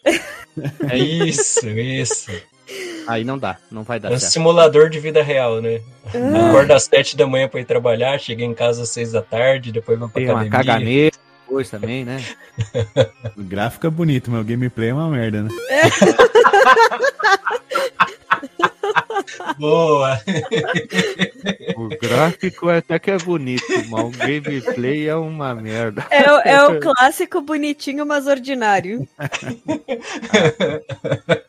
É 0.88 0.98
isso, 0.98 1.68
isso. 1.68 2.32
Aí 3.06 3.24
não 3.24 3.38
dá, 3.38 3.56
não 3.70 3.82
vai 3.82 3.98
dar 3.98 4.10
É 4.10 4.14
um 4.14 4.18
certo. 4.18 4.32
simulador 4.32 4.90
de 4.90 5.00
vida 5.00 5.22
real, 5.22 5.60
né? 5.62 5.80
Ah, 6.14 6.48
Acorda 6.48 6.74
às 6.76 6.84
sete 6.84 7.16
da 7.16 7.26
manhã 7.26 7.48
pra 7.48 7.60
ir 7.60 7.64
trabalhar, 7.64 8.18
chega 8.18 8.44
em 8.44 8.52
casa 8.54 8.82
às 8.82 8.90
seis 8.90 9.12
da 9.12 9.22
tarde, 9.22 9.72
depois 9.72 9.98
vai 9.98 10.08
pra 10.08 10.14
Tem 10.20 10.30
uma 10.30 10.42
academia. 10.42 10.50
caganeira, 10.74 11.16
depois 11.48 11.70
também, 11.70 12.04
né? 12.04 12.22
O 13.36 13.42
gráfico 13.42 13.86
é 13.86 13.90
bonito, 13.90 14.30
mas 14.30 14.42
o 14.42 14.44
gameplay 14.44 14.90
é 14.90 14.94
uma 14.94 15.08
merda, 15.08 15.42
né? 15.44 15.50
Boa! 19.58 20.20
O 21.76 21.88
gráfico 21.88 22.68
até 22.68 22.98
que 22.98 23.10
é 23.10 23.18
bonito, 23.18 23.64
mas 23.88 24.04
o 24.04 24.10
gameplay 24.10 25.08
é 25.08 25.14
uma 25.16 25.54
merda. 25.54 26.06
É, 26.10 26.30
o- 26.32 26.40
é 26.40 26.66
o 26.66 26.80
clássico 26.80 27.40
bonitinho, 27.40 28.04
mas 28.06 28.26
ordinário. 28.26 29.06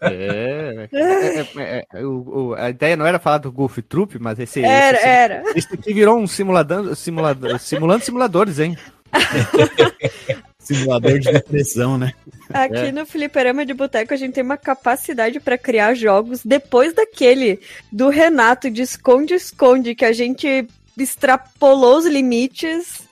É, 0.02 0.88
é, 0.92 1.40
é, 1.58 1.86
é, 1.94 2.06
o- 2.06 2.50
o- 2.50 2.54
a 2.56 2.70
ideia 2.70 2.96
não 2.96 3.06
era 3.06 3.20
falar 3.20 3.40
do 3.40 3.52
Golf 3.52 3.78
Troop, 3.88 4.18
mas 4.20 4.40
esse, 4.40 4.64
Era, 4.64 4.98
esse, 4.98 5.08
era. 5.08 5.44
esse 5.56 5.74
aqui 5.74 5.94
virou 5.94 6.18
um 6.18 6.28
simulador, 6.28 6.96
simulador, 6.96 7.60
simulando 7.60 8.04
simuladores, 8.06 8.60
hein? 8.60 8.78
Simulador 10.60 11.18
de 11.20 11.32
depressão, 11.32 11.98
né? 11.98 12.14
Aqui 12.54 12.76
É. 12.76 12.92
no 12.92 13.06
Fliperama 13.06 13.66
de 13.66 13.74
Boteco 13.74 14.14
a 14.14 14.18
gente 14.18 14.34
tem 14.34 14.44
uma 14.44 14.58
capacidade 14.58 15.40
pra 15.40 15.58
criar 15.58 15.94
jogos 15.96 16.42
depois 16.46 16.94
daquele 16.94 17.60
do 17.92 18.10
Renato 18.10 18.70
de 18.70 18.82
esconde-esconde 18.84 19.96
que 19.96 20.06
a 20.06 20.12
gente 20.12 20.68
extrapolou 20.98 21.98
os 21.98 22.06
limites. 22.06 23.08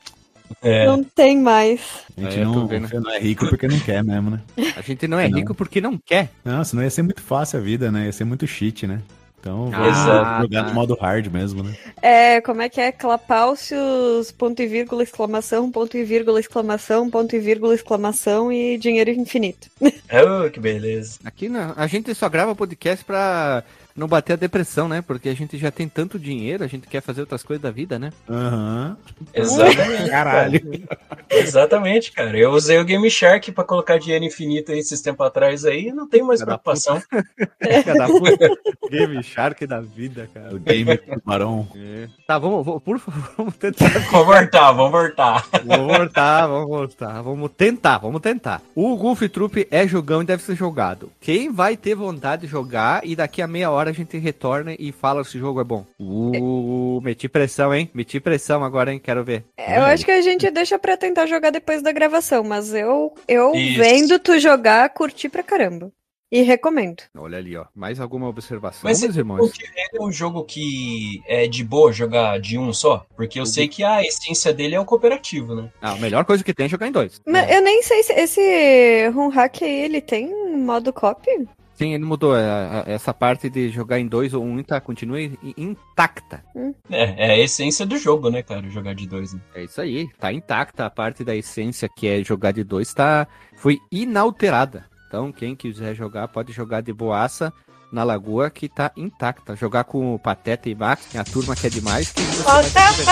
É. 0.61 0.85
Não 0.85 1.03
tem 1.03 1.37
mais. 1.39 1.81
A 2.17 2.21
gente 2.21 2.39
É, 2.39 2.43
não, 2.43 2.67
não 2.67 3.11
é 3.11 3.19
rico 3.19 3.47
porque 3.49 3.67
não 3.67 3.79
quer 3.79 4.03
mesmo, 4.03 4.29
né? 4.31 4.41
A 4.75 4.81
gente 4.81 5.07
não 5.07 5.19
é 5.19 5.27
Não. 5.27 5.37
rico 5.39 5.53
porque 5.53 5.81
não 5.81 5.97
quer. 5.97 6.29
Não, 6.43 6.63
senão 6.63 6.83
ia 6.83 6.89
ser 6.89 7.01
muito 7.01 7.21
fácil 7.21 7.59
a 7.59 7.61
vida, 7.61 7.91
né? 7.91 8.05
Ia 8.05 8.11
ser 8.13 8.23
muito 8.23 8.47
cheat, 8.47 8.87
né? 8.87 9.01
Então, 9.47 9.69
Ah, 9.73 9.77
vamos 9.79 9.97
Exato. 9.97 10.41
jogar 10.43 10.63
tá. 10.63 10.67
no 10.69 10.73
modo 10.75 10.93
hard 10.99 11.27
mesmo, 11.31 11.63
né? 11.63 11.73
É, 12.01 12.41
como 12.41 12.61
é 12.61 12.67
que 12.69 12.81
é? 12.81 12.91
Clapaucios, 12.91 14.31
ponto 14.31 14.61
e 14.61 14.67
vírgula, 14.67 15.03
exclamação, 15.03 15.71
ponto 15.71 15.95
e 15.97 16.03
vírgula, 16.03 16.39
exclamação, 16.39 17.09
ponto 17.09 17.35
e 17.35 17.39
vírgula, 17.39 17.73
exclamação 17.73 18.51
e 18.51 18.77
dinheiro 18.77 19.09
infinito. 19.11 19.69
Oh, 20.09 20.49
que 20.49 20.59
beleza. 20.59 21.19
Aqui 21.25 21.49
na- 21.49 21.73
a 21.75 21.85
gente 21.85 22.13
só 22.15 22.29
grava 22.29 22.55
podcast 22.55 23.03
pra 23.03 23.61
não 23.97 24.07
bater 24.07 24.33
a 24.33 24.35
depressão, 24.37 24.87
né? 24.87 25.01
Porque 25.01 25.27
a 25.27 25.35
gente 25.35 25.57
já 25.57 25.71
tem 25.71 25.89
tanto 25.89 26.19
dinheiro, 26.19 26.63
a 26.63 26.67
gente 26.67 26.87
quer 26.87 27.01
fazer 27.01 27.21
outras 27.21 27.43
coisas 27.43 27.61
da 27.61 27.71
vida, 27.71 27.97
né? 27.97 28.11
Aham. 28.29 28.95
Exatamente. 29.33 30.09
Caralho. 30.09 30.87
Exatamente, 31.29 32.11
cara. 32.11 32.37
Eu 32.37 32.51
usei 32.51 32.79
o 32.79 32.85
Game 32.85 33.09
Shark 33.09 33.51
pra 33.51 33.63
colocar 33.63 33.97
dinheiro 33.97 34.23
infinito 34.23 34.71
aí 34.71 34.79
esses 34.79 35.01
tempos 35.01 35.25
atrás 35.25 35.65
aí 35.65 35.87
e 35.87 35.91
não 35.93 36.07
tem 36.07 36.21
mais 36.23 36.39
Filha 36.39 36.51
da 36.51 36.57
preocupação. 36.57 37.01
Filha 37.61 37.93
da 37.95 38.07
puta. 38.07 38.49
Game 38.89 39.23
Shark 39.23 39.65
da 39.65 39.81
vida, 39.81 40.29
cara. 40.33 40.55
O 40.55 40.59
game 40.59 40.97
tubarão. 40.97 41.67
É. 41.75 42.07
Tá, 42.25 42.37
vamos, 42.37 42.65
vamos- 42.65 42.83
por 42.83 42.99
favor, 42.99 43.31
vamos 43.37 43.55
tentar. 43.57 43.89
Vamos 44.11 44.25
voltar, 44.27 44.71
vamos 44.71 44.91
voltar. 44.91 45.45
Vamos 45.65 45.97
voltar, 45.97 46.47
vamos 46.47 46.67
voltar. 46.67 47.21
Vamos 47.21 47.51
tentar, 47.57 47.97
vamos 47.97 48.21
tentar. 48.21 48.61
O 48.75 48.95
Golf 48.95 49.21
Troop 49.23 49.67
é 49.71 49.87
jogão 49.87 50.21
e 50.21 50.25
deve 50.25 50.43
ser 50.43 50.55
jogado. 50.55 51.11
Quem 51.19 51.51
vai 51.51 51.75
ter 51.75 51.95
vontade 51.95 52.43
de 52.43 52.47
jogar 52.47 53.01
e 53.05 53.15
daqui 53.15 53.41
a 53.41 53.47
meia 53.47 53.71
hora 53.71 53.86
a 53.89 53.93
gente 53.93 54.17
retorna 54.17 54.75
e 54.77 54.91
fala 54.91 55.23
se 55.23 55.37
o 55.37 55.39
jogo 55.39 55.61
é 55.61 55.63
bom. 55.63 55.85
Uh, 55.99 56.99
meti 57.03 57.27
pressão, 57.27 57.73
hein? 57.73 57.89
Meti 57.93 58.19
pressão 58.19 58.63
agora, 58.63 58.91
hein? 58.93 58.99
Quero 58.99 59.23
ver. 59.23 59.43
Eu 59.57 59.83
acho 59.83 60.05
que 60.05 60.11
a 60.11 60.21
gente 60.21 60.49
deixa 60.51 60.77
pra 60.77 60.97
tentar 60.97 61.25
jogar 61.25 61.49
depois 61.49 61.81
da 61.81 61.91
gravação, 61.91 62.43
mas 62.43 62.73
eu, 62.73 63.13
eu 63.27 63.53
Isso. 63.55 63.79
vendo 63.79 64.19
tu 64.19 64.39
jogar, 64.39 64.89
curti 64.89 65.29
pra 65.29 65.43
caramba. 65.43 65.91
E 66.29 66.41
recomendo. 66.41 67.03
Olha 67.17 67.37
ali, 67.37 67.55
ó. 67.55 67.65
Mais 67.73 68.01
alguma 68.01 68.27
observação, 68.27 68.81
Mas 68.83 68.99
meus 68.99 69.13
você 69.13 69.19
irmãos? 69.21 69.53
ele 69.59 69.71
é 69.93 70.03
um 70.03 70.11
jogo 70.11 70.43
que 70.43 71.21
é 71.25 71.47
de 71.47 71.63
boa 71.63 71.93
jogar 71.93 72.37
de 72.41 72.57
um 72.57 72.73
só? 72.73 73.05
Porque 73.15 73.39
eu 73.39 73.45
sei 73.45 73.69
que 73.69 73.81
a 73.81 74.03
essência 74.03 74.53
dele 74.53 74.75
é 74.75 74.79
o 74.79 74.83
cooperativo, 74.83 75.55
né? 75.55 75.69
Ah, 75.81 75.93
a 75.93 75.95
melhor 75.95 76.25
coisa 76.25 76.43
que 76.43 76.53
tem 76.53 76.65
é 76.65 76.69
jogar 76.69 76.87
em 76.87 76.91
dois. 76.91 77.21
Mas 77.25 77.49
eu 77.49 77.61
nem 77.61 77.81
sei 77.81 78.03
se 78.03 78.11
esse 78.11 79.07
Run 79.13 79.29
Hack 79.29 79.61
aí, 79.63 79.85
ele 79.85 80.01
tem 80.01 80.29
modo 80.57 80.91
copy? 80.91 81.47
Sim, 81.77 81.93
ele 81.93 82.03
mudou. 82.03 82.35
é, 82.35 82.43
a- 82.43 82.83
a- 82.87 82.91
Essa 82.91 83.13
parte 83.13 83.49
de 83.49 83.69
jogar 83.69 83.99
em 83.99 84.07
dois 84.07 84.33
ou 84.33 84.43
um 84.43 84.61
tá, 84.63 84.81
continua 84.81 85.21
in- 85.21 85.37
intacta. 85.55 86.43
É, 86.89 87.27
é 87.27 87.31
a 87.33 87.37
essência 87.39 87.85
do 87.85 87.97
jogo, 87.97 88.29
né, 88.29 88.41
cara? 88.41 88.67
Jogar 88.69 88.95
de 88.95 89.07
dois. 89.07 89.33
Né? 89.33 89.39
É 89.55 89.63
isso 89.63 89.79
aí, 89.79 90.09
tá 90.19 90.33
intacta. 90.33 90.85
A 90.85 90.89
parte 90.89 91.23
da 91.23 91.35
essência 91.35 91.87
que 91.87 92.07
é 92.07 92.23
jogar 92.23 92.51
de 92.51 92.63
dois 92.63 92.93
tá, 92.93 93.27
foi 93.57 93.77
inalterada. 93.91 94.85
Então, 95.07 95.31
quem 95.31 95.55
quiser 95.55 95.93
jogar, 95.95 96.27
pode 96.27 96.51
jogar 96.51 96.81
de 96.81 96.91
boaça 96.91 97.53
na 97.91 98.03
lagoa 98.03 98.49
que 98.49 98.67
tá 98.67 98.91
intacta. 98.97 99.55
Jogar 99.55 99.83
com 99.85 100.13
o 100.15 100.19
Pateta 100.19 100.67
e 100.69 100.75
Max, 100.75 101.15
é 101.15 101.19
a 101.19 101.23
turma 101.23 101.55
que 101.55 101.67
é 101.67 101.69
demais. 101.69 102.11
Que 102.11 102.21
vai 102.21 102.63
se 102.63 102.73
divertir. 102.73 103.07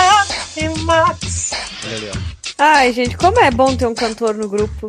Olha 1.86 1.96
ali, 1.96 2.10
ó. 2.10 2.36
Ai, 2.58 2.92
gente, 2.92 3.16
como 3.16 3.38
é 3.38 3.50
bom 3.50 3.76
ter 3.76 3.86
um 3.86 3.94
cantor 3.94 4.34
no 4.34 4.48
grupo. 4.48 4.86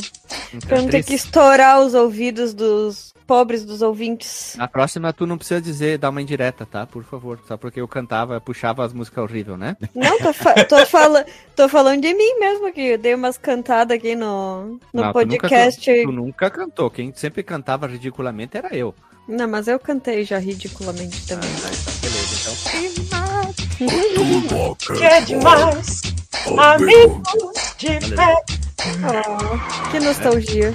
Pra 0.68 0.82
não 0.82 0.88
ter 0.90 1.04
que 1.04 1.14
estourar 1.14 1.80
os 1.82 1.94
ouvidos 1.94 2.54
dos 2.54 3.14
pobres 3.28 3.66
dos 3.66 3.82
ouvintes. 3.82 4.56
Na 4.58 4.68
próxima, 4.68 5.12
tu 5.12 5.28
não 5.28 5.38
precisa 5.38 5.62
dizer, 5.62 5.98
dar 5.98 6.10
uma 6.10 6.22
indireta, 6.22 6.66
tá? 6.66 6.86
Por 6.88 7.04
favor. 7.04 7.40
Só 7.48 7.58
porque 7.58 7.82
eu 7.82 7.88
cantava, 7.88 8.40
puxava 8.40 8.86
as 8.86 8.94
músicas 8.94 9.24
horríveis, 9.26 9.60
né? 9.60 9.76
Não, 9.94 10.18
tô, 10.20 10.32
fa 10.34 10.54
tô, 10.66 10.84
fala 10.88 11.26
tô 11.56 11.68
falando 11.68 12.02
de 12.02 12.14
mim 12.14 12.40
mesmo, 12.40 12.72
que 12.72 12.82
eu 12.82 12.98
dei 12.98 13.14
umas 13.14 13.38
cantadas 13.38 13.98
aqui 13.98 14.16
no, 14.16 14.80
no 14.94 15.04
Não, 15.04 15.12
tu 15.14 15.20
nunca 15.26 15.48
podcast. 15.50 15.86
can- 15.86 16.04
Tu 16.04 16.12
nunca 16.12 16.50
cantou. 16.50 16.90
Quem 16.90 17.14
sempre 17.14 17.44
cantava 17.44 17.86
ridiculamente 17.86 18.58
era 18.58 18.74
eu. 18.76 18.96
Não, 19.28 19.46
mas 19.48 19.68
eu 19.68 19.78
cantei 19.78 20.24
já 20.24 20.38
ridiculamente 20.38 21.28
também. 21.28 21.50
Ah, 21.50 21.62
beleza, 21.66 22.07
então. 22.52 23.54
Que 24.98 25.04
é 25.04 25.22
demais, 25.22 26.02
amigos 26.58 27.76
de 27.78 28.16
pé. 28.16 28.36
Oh, 29.04 29.92
que 29.92 30.00
nostalgia. 30.00 30.72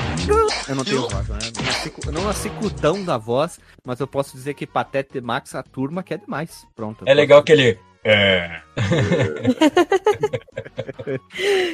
Eu 0.69 0.75
não 0.75 0.85
tenho 0.85 1.09
voz, 1.09 1.29
né? 1.29 1.38
Eu 1.57 1.62
nasci 1.64 1.91
com- 1.91 2.09
Eu 2.09 2.12
não 2.12 2.25
nasci 2.25 2.50
com 2.50 2.67
o 2.67 2.71
dão 2.71 3.02
da 3.05 3.17
voz, 3.17 3.59
mas 3.85 4.00
eu 4.00 4.07
posso 4.07 4.37
dizer 4.37 4.55
que 4.55 4.67
Pateta 4.67 5.17
e 5.17 5.21
Max, 5.21 5.55
a 5.55 5.62
turma, 5.62 6.02
quer 6.02 6.19
demais. 6.19 6.67
Pronto. 6.76 7.05
É 7.07 7.14
legal 7.14 7.43
que 7.43 7.52
ele. 7.52 7.79
É. 8.05 8.61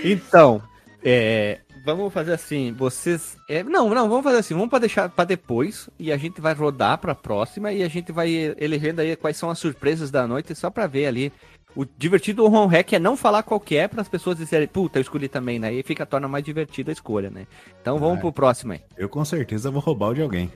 Então, 0.05 0.63
é, 1.05 1.61
vamos 1.95 2.13
fazer 2.13 2.33
assim, 2.33 2.73
vocês... 2.73 3.37
é, 3.49 3.63
não, 3.63 3.89
não, 3.91 4.09
vamos 4.09 4.25
fazer 4.25 4.39
assim, 4.39 4.55
vamos 4.55 4.71
para 4.71 4.81
deixar 4.81 5.09
para 5.09 5.25
depois, 5.25 5.89
e 5.99 6.13
a 6.13 6.17
gente 6.17 6.41
vai 6.41 6.55
rodar 6.55 6.99
pra 6.99 7.15
próxima, 7.15 7.73
e 7.73 7.83
a 7.83 7.89
gente 7.89 8.13
vai 8.13 8.55
elegendo 8.59 9.01
aí 9.01 9.17
quais 9.17 9.37
são 9.37 9.51
as 9.51 9.59
surpresas 9.59 10.11
da 10.11 10.27
noite, 10.27 10.55
só 10.55 10.71
pra 10.71 10.87
ver 10.87 11.07
ali. 11.07 11.33
O 11.77 11.85
divertido 11.85 12.43
do 12.43 12.53
home 12.53 12.75
hack 12.75 12.95
é 12.95 12.99
não 12.99 13.17
falar 13.17 13.43
qual 13.43 13.61
que 13.61 13.77
é, 13.77 13.87
para 13.87 14.01
as 14.01 14.09
pessoas 14.09 14.39
dizerem, 14.39 14.67
puta, 14.67 14.99
eu 14.99 15.03
escolhi 15.03 15.29
também, 15.29 15.59
né? 15.59 15.73
E 15.73 15.83
fica, 15.83 16.05
torna 16.07 16.27
mais 16.27 16.43
divertida 16.43 16.91
a 16.91 16.95
escolha, 16.95 17.31
né? 17.31 17.47
Então 17.81 17.99
vamos 17.99 18.15
Vai. 18.15 18.23
pro 18.23 18.33
próximo 18.33 18.73
aí. 18.73 18.81
Eu 18.97 19.09
com 19.09 19.25
certeza 19.25 19.71
vou 19.71 19.81
roubar 19.81 20.09
o 20.09 20.15
de 20.15 20.23
alguém. 20.23 20.51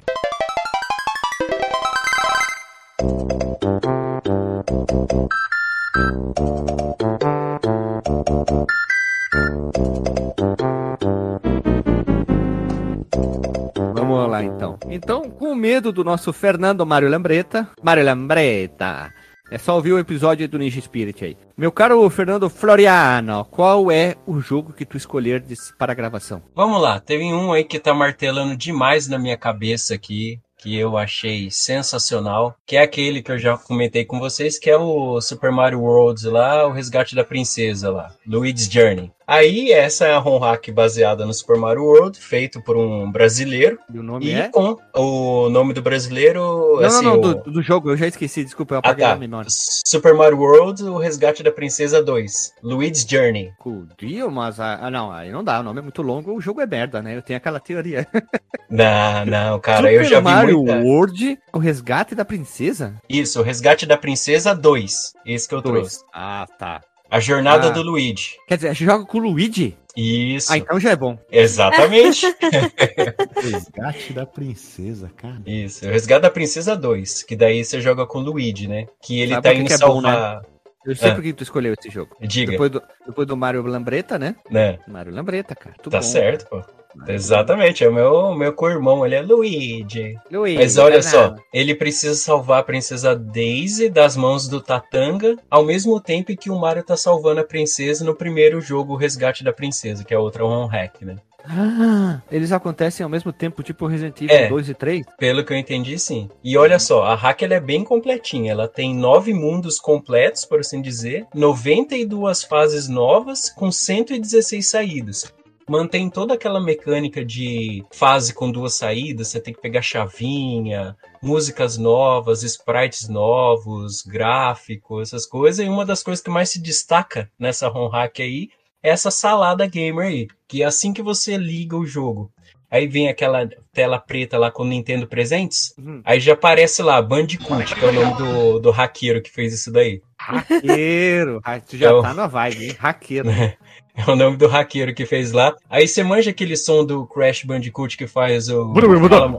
Vamos 13.95 14.29
lá 14.29 14.45
então. 14.45 14.79
Então, 14.91 15.31
com 15.31 15.55
medo 15.55 15.91
do 15.91 16.05
nosso 16.05 16.35
Fernando 16.35 16.85
Mário 16.85 17.09
Lambreta. 17.09 17.67
Mário 17.83 18.05
Lambreta. 18.05 19.11
É 19.51 19.57
só 19.57 19.75
ouvir 19.75 19.93
o 19.95 19.99
episódio 19.99 20.47
do 20.47 20.59
Ninja 20.59 20.83
Spirit 20.83 21.25
aí. 21.25 21.37
Meu 21.57 21.73
caro 21.73 22.09
Fernando 22.11 22.51
Floriano, 22.51 23.47
qual 23.47 23.91
é 23.91 24.17
o 24.27 24.39
jogo 24.39 24.75
que 24.75 24.85
tu 24.85 24.99
escolheres 24.99 25.73
para 25.79 25.93
a 25.93 25.95
gravação? 25.95 26.43
Vamos 26.55 26.83
lá, 26.83 27.01
teve 27.01 27.25
um 27.25 27.53
aí 27.53 27.65
que 27.65 27.79
tá 27.79 27.95
martelando 27.95 28.55
demais 28.55 29.09
na 29.09 29.19
minha 29.19 29.37
cabeça 29.39 29.95
aqui, 29.95 30.41
que 30.63 30.79
eu 30.79 30.97
achei 30.97 31.51
sensacional, 31.51 32.55
que 32.65 32.77
é 32.77 32.83
aquele 32.83 33.21
que 33.21 33.33
eu 33.33 33.39
já 33.39 33.59
comentei 33.59 34.05
com 34.05 34.21
vocês, 34.21 34.61
que 34.61 34.71
é 34.71 34.77
o 34.77 35.21
Super 35.21 35.51
Mario 35.51 35.81
World 35.81 36.25
lá, 36.29 36.67
o 36.69 36.73
Resgate 36.73 37.17
da 37.17 37.25
Princesa 37.25 37.91
lá, 37.91 38.15
Luigi's 38.25 38.71
Journey. 38.71 39.11
Aí, 39.33 39.73
essa 39.73 40.07
é 40.07 40.13
a 40.13 40.19
ROM 40.19 40.39
hack 40.39 40.71
baseada 40.73 41.25
no 41.25 41.33
Super 41.33 41.57
Mario 41.57 41.85
World, 41.85 42.19
feito 42.19 42.61
por 42.61 42.77
um 42.77 43.11
brasileiro, 43.11 43.79
E 43.91 43.99
o 43.99 44.03
nome 44.03 44.27
e 44.27 44.33
é? 44.33 44.51
com 44.51 44.77
o 44.95 45.49
nome 45.49 45.73
do 45.73 45.81
brasileiro, 45.81 46.77
Não, 46.79 46.85
assim, 46.85 47.05
não, 47.07 47.17
não, 47.17 47.31
o- 47.31 47.35
do, 47.37 47.51
do 47.51 47.63
jogo, 47.63 47.89
eu 47.91 47.97
já 47.97 48.07
esqueci, 48.07 48.45
desculpa, 48.45 48.75
eu 48.75 48.77
Ah, 48.77 48.81
apaguei 48.81 49.07
tá. 49.07 49.13
a 49.13 49.17
menor. 49.17 49.47
Super 49.49 50.13
Mario 50.13 50.37
World, 50.39 50.83
o 50.85 50.99
Resgate 50.99 51.43
da 51.43 51.51
Princesa 51.51 52.03
2, 52.03 52.53
Luigi's 52.63 53.07
Journey. 53.09 53.53
Podia, 53.59 54.29
mas 54.29 54.61
ah, 54.61 54.79
ah, 54.83 54.91
não, 54.91 55.11
aí 55.11 55.33
não 55.33 55.43
dá, 55.43 55.61
o 55.61 55.63
nome 55.63 55.79
é 55.79 55.83
muito 55.83 56.03
longo, 56.03 56.37
o 56.37 56.41
jogo 56.41 56.61
é 56.61 56.67
merda, 56.67 57.01
né? 57.01 57.17
Eu 57.17 57.23
tenho 57.23 57.39
aquela 57.39 57.59
teoria. 57.59 58.07
Não, 58.71 59.27
não, 59.27 59.61
cara, 59.61 59.83
Super 59.89 59.95
eu 59.97 60.05
já 60.05 60.19
vi 60.19 60.25
Mario 60.25 60.57
muita... 60.63 60.79
World, 60.79 61.39
o 61.53 61.59
resgate 61.59 62.15
da 62.15 62.25
princesa? 62.25 62.95
Isso, 63.07 63.39
o 63.39 63.43
Resgate 63.43 63.85
da 63.85 63.99
Princesa 63.99 64.55
2, 64.55 65.13
esse 65.27 65.47
que 65.47 65.55
eu 65.55 65.61
trouxe. 65.61 65.99
Ah, 66.15 66.47
tá. 66.59 66.81
A 67.13 67.21
Jornada 67.21 67.67
Ah. 67.69 67.71
do 67.71 67.83
Luigi. 67.83 68.37
Quer 68.49 68.57
dizer, 68.57 68.69
a 68.69 68.73
gente 68.73 68.87
joga 68.87 69.05
com 69.05 69.19
o 69.19 69.21
Luigi? 69.21 69.77
Isso, 69.95 70.51
Ah, 70.51 70.57
então 70.57 70.81
já 70.81 70.93
é 70.93 70.97
bom. 70.97 71.19
exatamente. 71.31 72.25
Resgate 73.43 74.13
da 74.15 74.25
princesa, 74.27 75.11
cara. 75.17 75.43
Isso, 75.47 75.87
o 75.87 75.91
Resgate 75.91 76.23
da 76.23 76.31
Princesa 76.31 76.75
2, 76.75 77.23
que 77.23 77.37
daí 77.37 77.63
você 77.65 77.81
joga 77.81 78.07
com 78.07 78.19
o 78.19 78.23
Luigi, 78.23 78.67
né? 78.67 78.87
Que 79.03 79.21
ele 79.21 79.35
Sabe 79.35 79.43
tá 79.49 79.55
indo 79.55 79.67
que 79.67 79.73
é 79.75 79.79
bom, 79.79 80.01
salvar. 80.01 80.43
Eu 80.85 80.97
sei 80.97 81.11
Ah. 81.11 81.15
por 81.15 81.23
que 81.23 81.33
tu 81.33 81.43
escolheu 81.43 81.75
esse 81.79 81.91
jogo. 81.91 82.17
Diga, 82.23 82.53
Depois 82.53 82.71
do, 82.71 82.83
depois 83.07 83.29
do 83.29 83.37
Mario 83.37 83.63
Lambreta, 83.63 84.19
né? 84.19 84.35
né? 84.51 84.79
Mario 84.89 85.15
Lambreta, 85.15 85.55
cara. 85.55 85.77
Tudo 85.81 85.93
Tá 85.93 85.99
bom. 85.99 86.03
certo, 86.03 86.49
pô. 86.49 86.63
Exatamente, 87.09 87.85
é 87.85 87.89
o 87.89 87.93
meu, 87.93 88.35
meu 88.35 88.53
co-irmão, 88.53 89.05
ele 89.05 89.15
é 89.15 89.23
Luigi. 89.23 90.17
Luigi, 90.31 90.57
Mas 90.57 90.77
olha 90.77 90.97
não. 90.97 91.03
só, 91.03 91.35
ele 91.53 91.75
precisa 91.75 92.15
salvar 92.15 92.61
a 92.61 92.65
princesa 92.65 93.15
Daisy 93.17 93.89
das 93.89 94.17
mãos 94.17 94.49
do 94.49 94.61
Tatanga, 94.61 95.37
ao 95.51 95.65
mesmo 95.65 96.01
tempo 96.01 96.37
que 96.37 96.51
o 96.51 96.59
Mario 96.59 96.83
tá 96.83 96.97
salvando 96.97 97.41
a 97.41 97.45
princesa 97.45 98.05
no 98.05 98.15
primeiro 98.15 98.61
jogo, 98.61 98.93
o 98.93 98.97
Resgate 98.97 99.43
da 99.45 99.53
Princesa, 99.53 100.05
que 100.05 100.15
é 100.15 100.19
outra 100.19 100.45
one 100.45 100.69
hack, 100.71 101.03
né? 101.03 101.17
Ah, 101.45 102.21
eles 102.31 102.53
acontecem 102.53 103.03
ao 103.03 103.11
mesmo 103.11 103.33
tempo, 103.33 103.65
tipo 103.65 103.87
Resident 103.87 104.21
Evil 104.23 104.37
É. 104.37 104.49
2 104.49 104.69
e 104.69 104.75
3? 104.75 105.05
Pelo 105.19 105.45
que 105.45 105.53
eu 105.53 105.57
entendi, 105.57 105.99
sim. 105.99 106.29
E 106.43 106.57
olha 106.57 106.79
só, 106.79 107.03
a 107.03 107.17
hack 107.17 107.43
ela 107.43 107.55
é 107.55 107.61
bem 107.61 107.83
completinha. 107.83 108.53
Ela 108.53 108.69
tem 108.69 108.95
nove 108.95 109.35
mundos 109.35 109.81
completos, 109.81 110.45
por 110.45 110.61
assim 110.61 110.81
dizer, 110.81 111.27
92 111.35 112.45
fases 112.45 112.89
novas, 112.89 113.51
com 113.51 113.73
116 113.73 114.65
saídas. 114.69 115.35
Mantém 115.69 116.11
toda 116.11 116.35
aquela 116.35 116.61
mecânica 116.61 117.25
de 117.25 117.85
fase 117.93 118.35
com 118.35 118.51
duas 118.51 118.75
saídas, 118.75 119.29
você 119.29 119.41
tem 119.41 119.55
que 119.55 119.61
pegar 119.61 119.83
chavinha, 119.83 120.97
músicas 121.23 121.79
novas, 121.79 122.43
sprites 122.43 123.09
novos, 123.09 124.03
gráficos, 124.03 125.09
essas 125.09 125.27
coisas. 125.27 125.65
E 125.65 125.69
uma 125.69 125.87
das 125.87 126.03
coisas 126.03 126.23
que 126.23 126.31
mais 126.31 126.51
se 126.51 126.61
destaca 126.61 127.31
nessa 127.39 127.69
ROM 127.69 127.89
hack 127.89 128.21
aí 128.21 128.49
é 128.83 128.91
essa 128.91 129.11
salada 129.11 129.67
gamer 129.67 130.07
aí, 130.07 130.29
que 130.49 130.63
é 130.63 130.67
assim 130.67 130.93
que 130.93 131.03
você 131.03 131.37
liga 131.37 131.77
o 131.77 131.87
jogo, 131.87 132.33
Aí 132.73 132.87
vem 132.87 133.09
aquela 133.09 133.47
tela 133.73 133.99
preta 133.99 134.39
lá 134.39 134.51
com 134.51 134.63
o 134.63 134.67
Nintendo 134.67 135.07
Presentes. 135.07 135.75
Uhum. 135.79 136.01
Aí 136.05 136.19
já 136.19 136.33
aparece 136.33 136.83
lá, 136.83 137.03
Bandicoot, 137.03 137.75
que 137.75 137.85
é 137.85 137.89
o 137.89 137.93
nome 137.93 138.15
do, 138.17 138.59
do 138.61 138.71
hackeiro 138.71 139.21
que 139.21 139.31
fez 139.31 139.53
isso 139.53 139.71
daí. 139.71 140.01
Haqueiro. 140.19 141.41
Ah, 141.45 141.61
Tu 141.61 141.77
já 141.77 141.91
É 141.91 141.93
o- 141.93 142.01
tá 142.01 142.15
na 142.15 142.27
vibe, 142.27 142.65
hein? 142.69 142.77
Haqueiro. 142.81 143.29
É 143.95 144.11
o 144.11 144.17
nome 144.17 144.39
do 144.39 144.47
hackeiro 144.49 144.95
que 144.95 145.05
fez 145.05 145.33
lá. 145.33 145.55
Aí 145.69 145.87
você 145.87 146.03
manja 146.03 146.31
aquele 146.31 146.57
som 146.57 146.83
do 146.83 147.07
Crash 147.07 147.45
Bandicoot 147.45 147.95
que 147.99 148.07
faz 148.07 148.49
o. 148.49 148.65
Borogodó. 148.73 149.39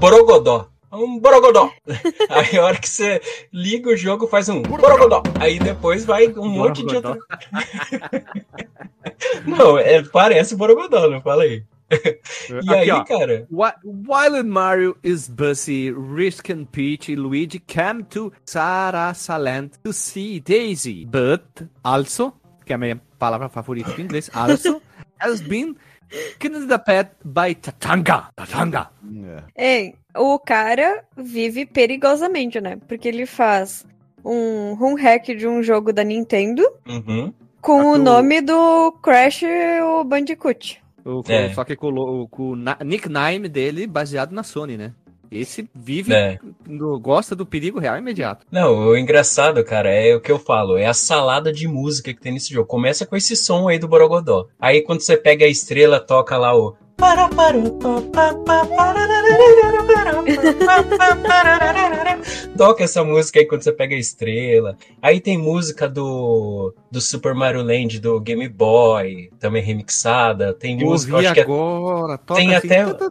Borogodó. 0.00 0.68
Um 0.90 1.18
Borogodó. 1.20 1.70
Aí 2.30 2.56
a 2.58 2.64
hora 2.64 2.78
que 2.78 2.88
você 2.88 3.20
liga 3.52 3.90
o 3.90 3.96
jogo, 3.98 4.26
faz 4.26 4.48
um 4.48 4.62
Borogodó. 4.62 5.22
Aí 5.38 5.58
depois 5.58 6.06
vai 6.06 6.28
um 6.28 6.48
monte 6.48 6.82
de 6.86 6.96
outro. 6.96 7.18
Não, 9.46 9.78
é, 9.78 10.02
parece 10.02 10.56
Borogodó, 10.56 11.08
não 11.10 11.20
falei. 11.20 11.62
E 12.50 12.74
aí, 12.74 12.90
Aqui, 12.90 12.90
ó. 12.90 13.04
cara. 13.18 13.46
While 13.50 14.42
Mario 14.44 14.96
is 15.02 15.28
busy, 15.28 15.92
Risk 15.92 16.50
and 16.50 16.64
Peach 16.66 17.12
and 17.12 17.16
Luigi 17.20 17.58
come 17.60 18.04
to 18.10 18.32
Sarasaland 18.46 19.78
to 19.82 19.92
see 19.92 20.40
Daisy. 20.40 21.04
But 21.06 21.68
also, 21.82 22.32
que 22.64 22.72
é 22.72 22.76
a 22.76 22.78
minha 22.78 23.00
palavra 23.18 23.48
favorita 23.48 23.90
em 23.98 24.04
inglês, 24.04 24.30
also 24.34 24.80
has 25.20 25.40
been 25.40 25.76
kidnapped 26.38 27.16
by 27.24 27.54
Tatanga. 27.54 28.28
Tatanga. 28.36 28.90
É. 29.56 29.78
Ei, 29.82 29.94
o 30.16 30.38
cara 30.38 31.04
vive 31.16 31.66
perigosamente, 31.66 32.60
né? 32.60 32.78
Porque 32.88 33.08
ele 33.08 33.26
faz 33.26 33.86
um 34.24 34.72
home 34.82 35.00
hack 35.00 35.26
de 35.36 35.46
um 35.46 35.62
jogo 35.62 35.92
da 35.92 36.04
Nintendo 36.04 36.62
Uhum. 36.86 37.32
com 37.60 37.80
o 37.80 37.94
que 37.94 38.00
o- 38.00 38.02
nome 38.02 38.40
do 38.40 38.92
Crash 39.02 39.42
o 39.82 40.04
Bandicoot. 40.04 40.80
O- 41.04 41.22
É. 41.28 41.52
Só 41.54 41.64
que 41.64 41.74
com, 41.76 41.88
o- 41.88 42.28
com 42.28 42.50
o 42.50 42.56
na- 42.56 42.78
nickname 42.84 43.48
dele 43.48 43.86
baseado 43.86 44.32
na 44.32 44.42
Sony, 44.42 44.76
né? 44.76 44.92
Esse 45.30 45.70
vive, 45.72 46.12
É. 46.12 46.38
no- 46.66 46.98
gosta 46.98 47.36
do 47.36 47.46
perigo 47.46 47.78
real 47.78 47.96
imediato. 47.96 48.44
Não, 48.50 48.88
o 48.88 48.96
engraçado, 48.96 49.62
cara, 49.62 49.88
é 49.88 50.12
o 50.16 50.20
que 50.20 50.32
eu 50.32 50.40
falo, 50.40 50.76
é 50.76 50.86
a 50.86 50.92
salada 50.94 51.52
de 51.52 51.68
música 51.68 52.12
que 52.12 52.20
tem 52.20 52.32
nesse 52.32 52.52
jogo. 52.52 52.66
Começa 52.66 53.06
com 53.06 53.14
esse 53.16 53.36
som 53.36 53.68
aí 53.68 53.78
do 53.78 53.86
Borogodó. 53.86 54.48
Aí 54.58 54.82
quando 54.82 55.00
você 55.02 55.16
pega 55.16 55.44
a 55.44 55.48
estrela, 55.48 56.00
toca 56.00 56.36
lá 56.36 56.56
o. 56.56 56.74
Toca 62.56 62.84
essa 62.84 63.02
música 63.02 63.38
aí 63.40 63.46
quando 63.46 63.62
você 63.62 63.72
pega 63.72 63.94
a 63.94 63.98
estrela. 63.98 64.76
Aí 65.00 65.20
tem 65.20 65.38
música 65.38 65.88
do, 65.88 66.74
do 66.90 67.00
Super 67.00 67.34
Mario 67.34 67.62
Land 67.62 67.98
do 68.00 68.20
Game 68.20 68.46
Boy, 68.48 69.30
também 69.38 69.62
remixada. 69.62 70.52
Tem 70.52 70.78
Eu 70.80 70.86
música, 70.86 71.16
acho 71.16 71.32
que 71.32 71.40
é, 71.40 71.42
agora. 71.42 72.18
Toca 72.18 72.40
tem 72.40 72.54
assim. 72.54 72.66
até- 72.68 73.10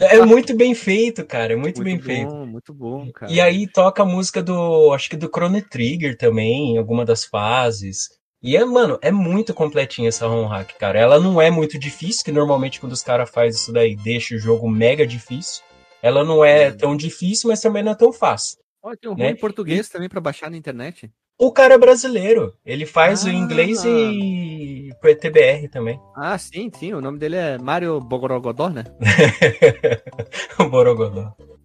é 0.00 0.24
muito 0.24 0.56
bem 0.56 0.74
feito, 0.74 1.24
cara. 1.24 1.52
É 1.52 1.56
muito, 1.56 1.82
bem 1.82 1.94
Muito 1.94 2.06
feito. 2.06 2.30
bom, 2.30 2.46
muito 2.46 2.72
bom, 2.74 3.10
cara. 3.12 3.32
E 3.32 3.40
aí 3.40 3.66
toca 3.66 4.02
a 4.02 4.06
música 4.06 4.42
do. 4.42 4.92
Acho 4.92 5.10
que 5.10 5.16
do 5.16 5.28
Chrono 5.28 5.60
Trigger 5.62 6.16
também, 6.16 6.74
em 6.74 6.78
alguma 6.78 7.04
das 7.04 7.24
fases. 7.24 8.10
E 8.46 8.56
é, 8.56 8.64
mano, 8.64 8.96
é 9.02 9.10
muito 9.10 9.52
completinha 9.52 10.08
essa 10.08 10.26
ROM 10.28 10.46
hack, 10.46 10.74
cara. 10.78 10.98
Ela 11.00 11.18
não 11.18 11.42
é 11.42 11.50
muito 11.50 11.76
difícil, 11.78 12.24
que 12.24 12.30
normalmente 12.30 12.78
quando 12.78 12.92
os 12.92 13.02
caras 13.02 13.28
fazem 13.28 13.50
isso 13.60 13.72
daí, 13.72 13.96
deixa 13.96 14.36
o 14.36 14.38
jogo 14.38 14.68
mega 14.70 15.04
difícil. 15.04 15.64
Ela 16.00 16.22
não 16.22 16.44
é 16.44 16.70
tão 16.70 16.96
difícil, 16.96 17.48
mas 17.50 17.60
também 17.60 17.82
não 17.82 17.90
é 17.90 17.96
tão 17.96 18.12
fácil. 18.12 18.58
Ó, 18.82 18.94
tem 18.94 19.10
um 19.10 19.16
né? 19.16 19.24
ROM 19.24 19.30
em 19.32 19.36
português 19.36 19.88
também 19.88 20.08
pra 20.08 20.20
baixar 20.20 20.48
na 20.48 20.56
internet. 20.56 21.10
O 21.38 21.50
cara 21.50 21.74
é 21.74 21.78
brasileiro. 21.78 22.54
Ele 22.64 22.86
faz 22.86 23.24
o 23.24 23.28
Ah. 23.28 23.32
inglês 23.32 23.84
e 23.84 24.90
PTBR 25.02 25.68
também. 25.68 26.00
Ah, 26.16 26.38
sim, 26.38 26.70
sim. 26.78 26.94
O 26.94 27.00
nome 27.00 27.18
dele 27.18 27.34
é 27.36 27.58
Mario 27.58 28.00
Bogorogodó, 28.00 28.68
né? 28.70 28.84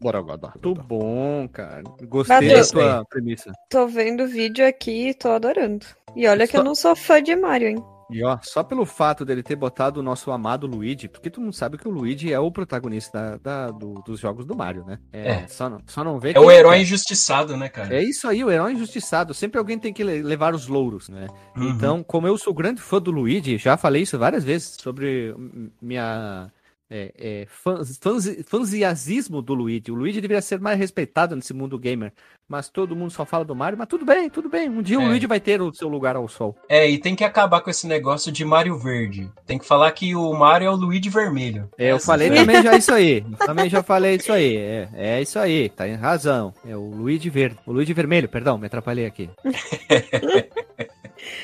o 0.02 0.04
Borogodó. 0.04 0.52
Borogodó. 0.60 0.70
Muito 0.70 0.84
bom, 0.88 1.48
cara. 1.52 1.84
Gostei 2.04 2.50
Badu. 2.50 2.54
da 2.56 2.96
tua 2.98 3.06
premissa. 3.06 3.52
Tô 3.70 3.88
vendo 3.88 4.24
o 4.24 4.28
vídeo 4.28 4.66
aqui 4.68 5.10
e 5.10 5.14
tô 5.14 5.30
adorando. 5.30 5.86
E 6.16 6.28
olha 6.28 6.48
que 6.48 6.56
eu 6.58 6.62
Só- 6.62 6.66
não 6.66 6.76
sou 6.76 6.96
fã 6.96 7.22
de 7.22 7.36
Mario, 7.36 7.68
hein? 7.70 7.84
E 8.14 8.22
ó, 8.26 8.38
só 8.42 8.62
pelo 8.62 8.86
fato 8.86 9.24
dele 9.24 9.42
ter 9.42 9.56
botado 9.56 10.02
o 10.02 10.04
nosso 10.04 10.32
amado 10.32 10.68
Luigi, 10.68 11.08
porque 11.08 11.30
tu 11.30 11.40
não 11.40 11.54
sabe 11.54 11.78
que 11.78 11.88
o 11.88 11.92
Luigi 11.92 12.34
é 12.34 12.38
o 12.38 12.52
protagonista 12.52 13.40
da, 13.42 13.68
da- 13.68 13.72
do- 13.72 14.04
dos 14.06 14.20
jogos 14.20 14.46
do 14.46 14.54
Mario, 14.54 14.84
né? 14.84 15.00
É, 15.14 15.30
É. 15.32 15.48
Só, 15.48 15.70
não, 15.70 15.80
só 15.88 16.04
não 16.04 16.20
vê 16.20 16.34
É 16.36 16.40
o 16.40 16.52
herói 16.52 16.76
quer. 16.76 16.82
injustiçado, 16.82 17.56
né, 17.56 17.70
cara? 17.70 17.96
É 17.96 18.04
isso 18.04 18.28
aí, 18.28 18.44
o 18.44 18.52
herói 18.52 18.74
injustiçado. 18.74 19.34
Sempre 19.34 19.60
alguém 19.60 19.80
tem 19.80 19.94
que 19.94 20.04
le- 20.04 20.22
levar 20.24 20.54
os 20.54 20.68
louros, 20.68 21.08
né? 21.08 21.28
Uhum. 21.56 21.70
Então, 21.70 22.04
como 22.04 22.28
eu 22.28 22.38
sou 22.38 22.54
grande 22.54 22.82
fã 22.82 23.00
do 23.02 23.12
Luigi, 23.12 23.58
já 23.58 23.78
falei 23.78 24.02
isso 24.02 24.20
várias 24.20 24.44
vezes 24.44 24.76
sobre 24.82 25.34
minha 25.82 26.52
é, 26.92 27.12
é, 27.18 27.46
fãs- 27.48 27.98
fanzi- 28.02 28.44
fansiasismo 28.44 29.42
do 29.42 29.54
Luigi. 29.54 29.90
O 29.92 29.96
Luigi 29.96 30.20
deveria 30.20 30.42
ser 30.42 30.60
mais 30.60 30.78
respeitado 30.78 31.36
nesse 31.36 31.54
mundo 31.54 31.80
gamer, 31.80 32.12
mas 32.50 32.68
todo 32.70 32.96
mundo 32.96 33.12
só 33.12 33.26
fala 33.26 33.46
do 33.46 33.56
Mario. 33.56 33.78
Mas 33.78 33.88
tudo 33.88 34.04
bem, 34.06 34.30
tudo 34.30 34.50
bem. 34.50 34.70
Um 34.70 34.82
dia 34.82 35.00
o 35.00 35.04
É. 35.04 35.08
Luigi 35.08 35.26
vai 35.26 35.40
ter 35.40 35.62
o 35.62 35.74
seu 35.74 35.88
lugar 35.88 36.18
ao 36.18 36.28
sol. 36.28 36.56
É, 36.68 36.90
e 36.90 36.98
tem 36.98 37.16
que 37.16 37.24
acabar 37.24 37.62
com 37.62 37.70
esse 37.70 37.88
negócio 37.88 38.30
de 38.32 38.44
Mario 38.44 38.78
Verde. 38.78 39.32
Tem 39.46 39.58
que 39.58 39.66
falar 39.66 39.90
que 39.94 40.14
o 40.16 40.34
Mario 40.34 40.68
é 40.68 40.70
o 40.70 40.76
Luigi 40.76 41.10
Vermelho. 41.10 41.70
É, 41.78 41.92
eu 41.94 42.00
falei 42.00 42.28
foi- 42.28 42.38
também 42.38 42.62
já 42.62 42.76
isso 42.76 42.94
aí. 42.94 43.22
Também 43.40 43.70
já 43.70 43.82
falei 43.82 44.16
isso 44.18 44.32
aí. 44.34 44.58
É, 44.58 44.90
é 44.94 45.22
isso 45.22 45.40
aí, 45.40 45.70
tá 45.70 45.88
em 45.88 45.96
razão. 45.96 46.54
É 46.66 46.76
o 46.76 46.90
Luigi 46.90 47.30
Verde. 47.30 47.58
O 47.66 47.72
Luigi 47.72 47.94
Vermelho, 47.94 48.28
perdão, 48.28 48.58
me 48.58 48.66
atrapalhei 48.68 49.06
aqui. 49.06 49.30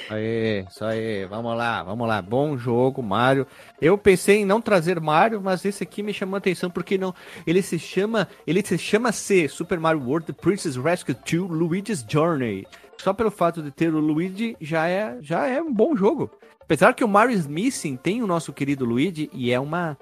Aí, 0.10 0.66
isso 0.70 0.84
aí, 0.86 1.26
vamos 1.26 1.56
lá, 1.56 1.84
vamos 1.84 2.08
lá. 2.08 2.22
Bom 2.22 2.58
jogo, 2.58 3.04
Mario. 3.04 3.46
Eu 3.82 3.98
pensei 3.98 4.38
em 4.38 4.46
não 4.46 4.62
trazer 4.62 5.00
Mario, 5.00 5.42
mas 5.42 5.64
esse 5.66 5.84
aqui 5.84 6.02
me 6.02 6.14
chamou 6.14 6.36
a 6.36 6.38
atenção 6.40 6.70
porque 6.70 6.98
não. 6.98 7.14
Ele 7.46 7.62
se 7.62 7.78
chama. 7.78 8.28
Ele 8.46 8.66
se 8.66 8.78
chama 8.78 9.12
C 9.12 9.48
Super 9.48 9.80
Mario 9.80 10.04
World 10.04 10.34
Princess 10.34 10.76
Rescue 10.76 11.14
2 11.14 11.50
Luigi's 11.50 12.06
Journey. 12.08 12.66
Só 12.98 13.14
pelo 13.14 13.30
fato 13.30 13.62
de 13.62 13.72
ter 13.72 13.94
o 13.94 14.00
Luigi 14.00 14.58
já 14.60 14.88
é, 14.88 15.18
já 15.22 15.48
é 15.48 15.62
um 15.62 15.72
bom 15.72 15.96
jogo. 15.96 16.32
Apesar 16.60 16.94
que 16.94 17.04
o 17.04 17.08
Mario 17.08 17.38
Missing 17.48 17.96
tem 17.96 18.24
o 18.24 18.28
nosso 18.28 18.52
querido 18.52 18.84
Luigi 18.86 19.30
e 19.32 19.52
é 19.52 19.60
uma 19.60 19.98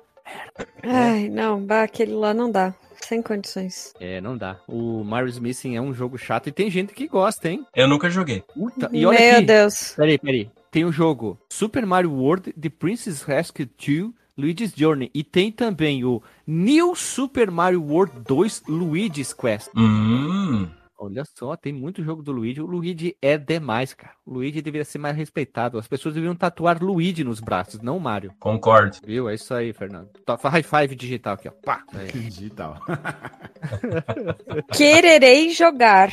Ai, 0.83 1.29
não, 1.29 1.63
bah, 1.63 1.83
aquele 1.83 2.13
lá 2.13 2.33
não 2.33 2.49
dá. 2.49 2.73
Sem 3.08 3.22
condições. 3.22 3.94
É, 4.00 4.20
não 4.20 4.36
dá. 4.36 4.58
O 4.68 5.04
Mario's 5.04 5.38
Missing 5.38 5.76
é 5.76 5.82
um 5.82 5.94
jogo 5.94 6.18
chato 6.18 6.50
e 6.50 6.52
tem 6.52 6.72
gente 6.72 6.91
que 6.91 7.08
gosta, 7.08 7.50
hein? 7.50 7.63
Eu 7.76 7.88
nunca 7.88 8.10
joguei. 8.10 8.44
Puta, 8.54 8.89
e 8.91 9.06
olha 9.06 9.20
Meu 9.20 9.36
aqui. 9.38 9.46
Deus. 9.46 9.94
Peraí, 9.96 10.18
peraí. 10.18 10.50
Tem 10.72 10.84
o 10.84 10.91
jogo 10.91 11.39
Super 11.48 11.86
Mario 11.86 12.12
World 12.12 12.52
The 12.54 12.70
Princess 12.70 13.22
Rescue 13.22 13.65
2 13.65 14.12
Luigi's 14.36 14.74
Journey. 14.76 15.12
E 15.13 15.24
tem 15.24 15.52
também 15.52 16.04
o 16.04 16.22
New 16.48 16.96
Super 16.96 17.52
Mario 17.52 17.84
World 17.84 18.13
2 18.28 18.63
Luigi's 18.68 19.34
Quest. 19.34 19.70
Hum. 19.78 20.68
Olha 20.97 21.23
só, 21.38 21.55
tem 21.58 21.73
muito 21.73 22.01
jogo 22.03 22.23
do 22.23 22.31
Luigi. 22.31 22.62
O 22.62 22.65
Luigi 22.65 23.17
é 23.21 23.38
demais, 23.38 23.93
cara. 23.93 24.13
O 24.25 24.34
Luigi 24.36 24.62
deveria 24.62 24.86
ser 24.86 24.97
mais 24.97 25.15
respeitado. 25.15 25.77
As 25.77 25.88
pessoas 25.88 26.15
deveriam 26.15 26.36
tatuar 26.36 26.81
Luigi 26.81 27.23
nos 27.23 27.39
braços, 27.41 27.81
não 27.81 27.99
Mario. 27.99 28.31
Concordo. 28.39 28.97
Viu? 29.05 29.27
É 29.29 29.36
isso 29.36 29.53
aí, 29.53 29.73
Fernando. 29.73 30.08
Tá, 30.25 30.36
High 30.41 30.63
five 30.63 30.95
digital 30.95 31.34
aqui, 31.34 31.49
ó. 31.49 31.51
Pá. 31.51 31.84
Aí. 31.93 32.08
Digital. 32.29 32.77
Quererei 34.73 35.49
jogar. 35.51 36.12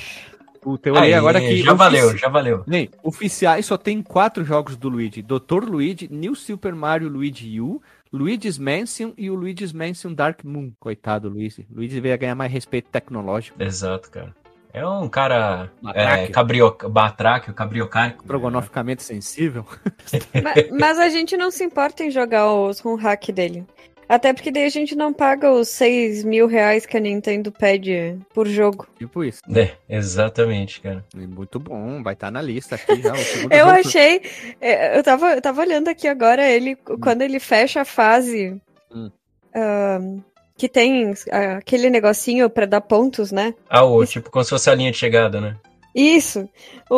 Puta, 0.61 0.89
eu 0.89 0.95
olhei 0.95 1.07
Aí, 1.09 1.15
agora 1.15 1.41
que. 1.41 1.57
já 1.57 1.73
ofici- 1.73 1.77
valeu, 1.77 2.17
já 2.17 2.29
valeu. 2.29 2.65
Bem, 2.67 2.89
oficiais 3.03 3.67
só 3.67 3.77
tem 3.77 4.01
quatro 4.01 4.45
jogos 4.45 4.77
do 4.77 4.89
Luigi: 4.89 5.21
Dr. 5.23 5.65
Luigi, 5.69 6.09
New 6.11 6.35
Super 6.37 6.73
Mario 6.75 7.09
Luigi 7.09 7.61
U, 7.61 7.83
Luigi's 8.13 8.59
Mansion 8.59 9.13
e 9.19 9.29
o 9.29 9.35
Luigi's 9.35 9.73
Mansion 9.73 10.13
Dark 10.13 10.45
Moon. 10.45 10.71
Coitado, 10.79 11.29
Luigi. 11.29 11.67
Luigi 11.71 11.95
deveria 11.95 12.17
ganhar 12.17 12.35
mais 12.37 12.53
respeito 12.53 12.89
tecnológico. 12.91 13.61
Exato, 13.61 14.09
cara. 14.11 14.33
É 14.75 14.87
um 14.87 15.09
cara 15.09 15.71
é, 15.81 15.85
Batraque. 15.85 16.33
cabrio, 16.33 16.77
batráquio, 16.91 17.53
cabriocárico. 17.55 18.23
Estrogonoficamente 18.23 19.03
sensível. 19.03 19.67
Ma- 20.43 20.79
Mas, 20.79 20.99
a 20.99 21.09
gente 21.11 21.37
não 21.37 21.51
se 21.51 21.63
importa 21.63 22.03
em 22.05 22.11
jogar 22.11 22.53
os 22.53 22.81
ROM 22.81 22.97
hack 22.97 23.29
dele. 23.31 23.67
Até 24.09 24.33
porque 24.33 24.51
daí 24.51 24.65
a 24.65 24.69
gente 24.71 24.95
não 24.95 25.13
paga 25.13 25.51
os 25.51 25.69
6 25.69 26.23
mil 26.25 26.47
reais 26.47 26.85
que 26.85 26.97
a 26.97 27.01
Nintendo 27.01 27.51
pede 27.51 28.19
por 28.35 28.47
jogo. 28.47 28.87
Tipo 28.99 29.25
isso. 29.25 29.41
É, 29.55 29.73
exatamente, 29.89 30.81
cara. 30.81 31.03
E 31.15 31.27
Muito 31.27 31.59
bom, 31.59 32.03
vai 32.03 32.13
estar 32.15 32.31
na 32.31 32.43
lista 32.43 32.75
aqui 32.75 33.01
já. 33.01 33.15
segundo 33.17 33.53
Eu 33.53 33.67
jogo- 33.67 33.79
achei. 33.81 34.21
é, 34.61 34.99
Eu 34.99 35.03
tava, 35.03 35.33
eu 35.35 35.41
tava 35.41 35.61
olhando 35.63 35.89
aqui 35.89 36.07
agora, 36.09 36.47
ele, 36.47 36.77
quando 36.77 37.23
ele 37.23 37.39
fecha 37.41 37.83
a 37.83 37.85
fase. 37.87 38.61
Hum. 38.95 39.11
ahn, 39.55 40.21
que 40.57 40.69
tem 40.69 41.13
ah, 41.31 41.57
aquele 41.57 41.91
negocinho 41.91 42.49
pra 42.49 42.67
dar 42.67 42.81
pontos, 42.81 43.33
né? 43.33 43.55
Ah, 43.69 43.85
o 43.85 44.05
tipo, 44.07 44.31
como 44.31 44.45
se 44.45 44.51
fosse 44.51 44.71
a 44.71 44.75
linha 44.75 44.91
de 44.91 44.99
chegada, 44.99 45.41
né? 45.41 45.57
Isso. 45.95 46.49
O, 46.91 46.95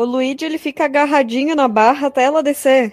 o 0.00 0.04
Luigi 0.04 0.44
ele 0.44 0.58
fica 0.58 0.84
agarradinho 0.84 1.56
na 1.56 1.68
barra 1.68 2.08
até 2.08 2.24
ela 2.24 2.42
descer. 2.42 2.92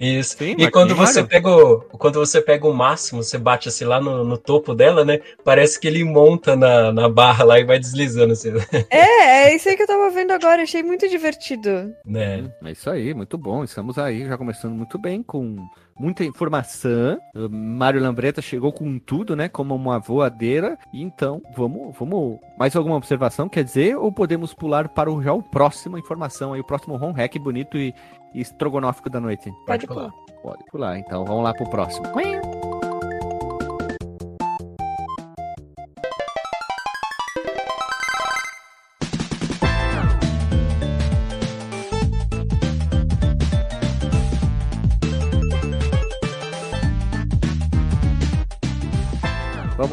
Isso. 0.00 0.36
Sim, 0.38 0.56
e 0.58 0.68
quando 0.70 0.94
você 0.94 1.22
pega 1.22 1.48
o, 1.48 1.80
quando 1.80 2.18
você 2.18 2.40
pega 2.40 2.66
o 2.66 2.74
máximo, 2.74 3.22
você 3.22 3.38
bate 3.38 3.68
assim 3.68 3.84
lá 3.84 4.00
no, 4.00 4.24
no 4.24 4.36
topo 4.36 4.74
dela, 4.74 5.04
né? 5.04 5.20
Parece 5.44 5.78
que 5.78 5.86
ele 5.86 6.02
monta 6.02 6.56
na, 6.56 6.92
na 6.92 7.08
barra 7.08 7.44
lá 7.44 7.60
e 7.60 7.64
vai 7.64 7.78
deslizando 7.78 8.32
assim, 8.32 8.50
É, 8.90 9.46
é 9.46 9.54
isso 9.56 9.68
aí 9.68 9.76
que 9.76 9.82
eu 9.82 9.86
tava 9.86 10.10
vendo 10.10 10.32
agora, 10.32 10.62
achei 10.62 10.82
muito 10.82 11.08
divertido. 11.08 11.94
né? 12.04 12.50
É 12.64 12.72
isso 12.72 12.90
aí, 12.90 13.14
muito 13.14 13.38
bom. 13.38 13.62
Estamos 13.62 13.96
aí 13.96 14.26
já 14.26 14.36
começando 14.36 14.74
muito 14.74 14.98
bem 14.98 15.22
com 15.22 15.64
muita 15.98 16.24
informação. 16.24 17.18
Mário 17.50 18.00
Lambreta 18.00 18.42
chegou 18.42 18.72
com 18.72 18.98
tudo, 18.98 19.34
né? 19.36 19.48
Como 19.48 19.74
uma 19.74 19.98
voadeira. 19.98 20.78
Então, 20.92 21.42
vamos, 21.56 21.96
vamos. 21.98 22.38
Mais 22.58 22.74
alguma 22.76 22.96
observação? 22.96 23.48
Quer 23.48 23.64
dizer, 23.64 23.96
ou 23.96 24.12
podemos 24.12 24.54
pular 24.54 24.88
para 24.88 25.10
o, 25.10 25.22
já 25.22 25.32
o 25.32 25.42
próximo 25.42 25.98
informação 25.98 26.52
aí, 26.52 26.60
o 26.60 26.64
próximo 26.64 26.94
home 26.94 27.14
hack 27.14 27.38
bonito 27.38 27.76
e, 27.76 27.94
e 28.34 28.40
estrogonófico 28.40 29.10
da 29.10 29.20
noite? 29.20 29.52
Pode 29.66 29.86
pular. 29.86 30.10
Pode 30.42 30.64
pular, 30.70 30.98
então 30.98 31.24
vamos 31.24 31.42
lá 31.42 31.54
pro 31.54 31.68
próximo. 31.70 32.06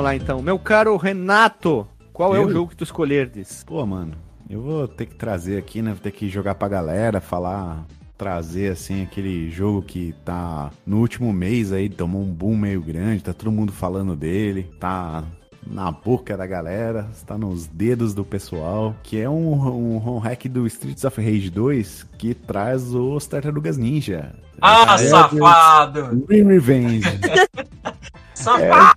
Vamos 0.01 0.13
lá 0.13 0.15
então. 0.15 0.41
Meu 0.41 0.57
caro 0.57 0.97
Renato, 0.97 1.87
qual 2.11 2.35
é 2.35 2.39
o 2.39 2.43
Eu? 2.43 2.51
jogo 2.51 2.69
que 2.71 2.75
tu 2.75 2.83
escolherdes? 2.83 3.63
Pô, 3.63 3.85
mano, 3.85 4.13
eu 4.49 4.59
vou 4.59 4.87
ter 4.87 5.05
que 5.05 5.13
trazer 5.13 5.59
aqui, 5.59 5.79
né? 5.79 5.91
Vou 5.91 5.99
ter 5.99 6.09
que 6.11 6.27
jogar 6.27 6.55
pra 6.55 6.67
galera, 6.67 7.21
falar, 7.21 7.85
trazer 8.17 8.71
assim 8.71 9.03
aquele 9.03 9.51
jogo 9.51 9.83
que 9.83 10.15
tá 10.25 10.71
no 10.87 10.97
último 10.97 11.31
mês 11.31 11.71
aí, 11.71 11.87
tomou 11.87 12.23
um 12.23 12.33
boom 12.33 12.57
meio 12.57 12.81
grande, 12.81 13.21
tá 13.23 13.31
todo 13.31 13.51
mundo 13.51 13.71
falando 13.71 14.15
dele, 14.15 14.71
tá 14.79 15.23
na 15.67 15.91
boca 15.91 16.35
da 16.35 16.47
galera, 16.47 17.07
está 17.13 17.37
nos 17.37 17.67
dedos 17.67 18.15
do 18.15 18.25
pessoal, 18.25 18.95
que 19.03 19.19
é 19.21 19.29
um, 19.29 19.53
um 19.53 19.97
home 19.97 20.21
hack 20.23 20.45
do 20.47 20.65
Streets 20.65 21.03
of 21.03 21.21
Rage 21.21 21.51
2 21.51 22.07
que 22.17 22.33
traz 22.33 22.91
os 22.91 23.27
Tartarugas 23.27 23.77
Ninja. 23.77 24.33
Ah, 24.59 24.95
É, 24.95 24.97
safado! 24.97 26.25
Re- 26.27 26.41
Revenge. 26.41 27.03
Safado! 28.33 28.90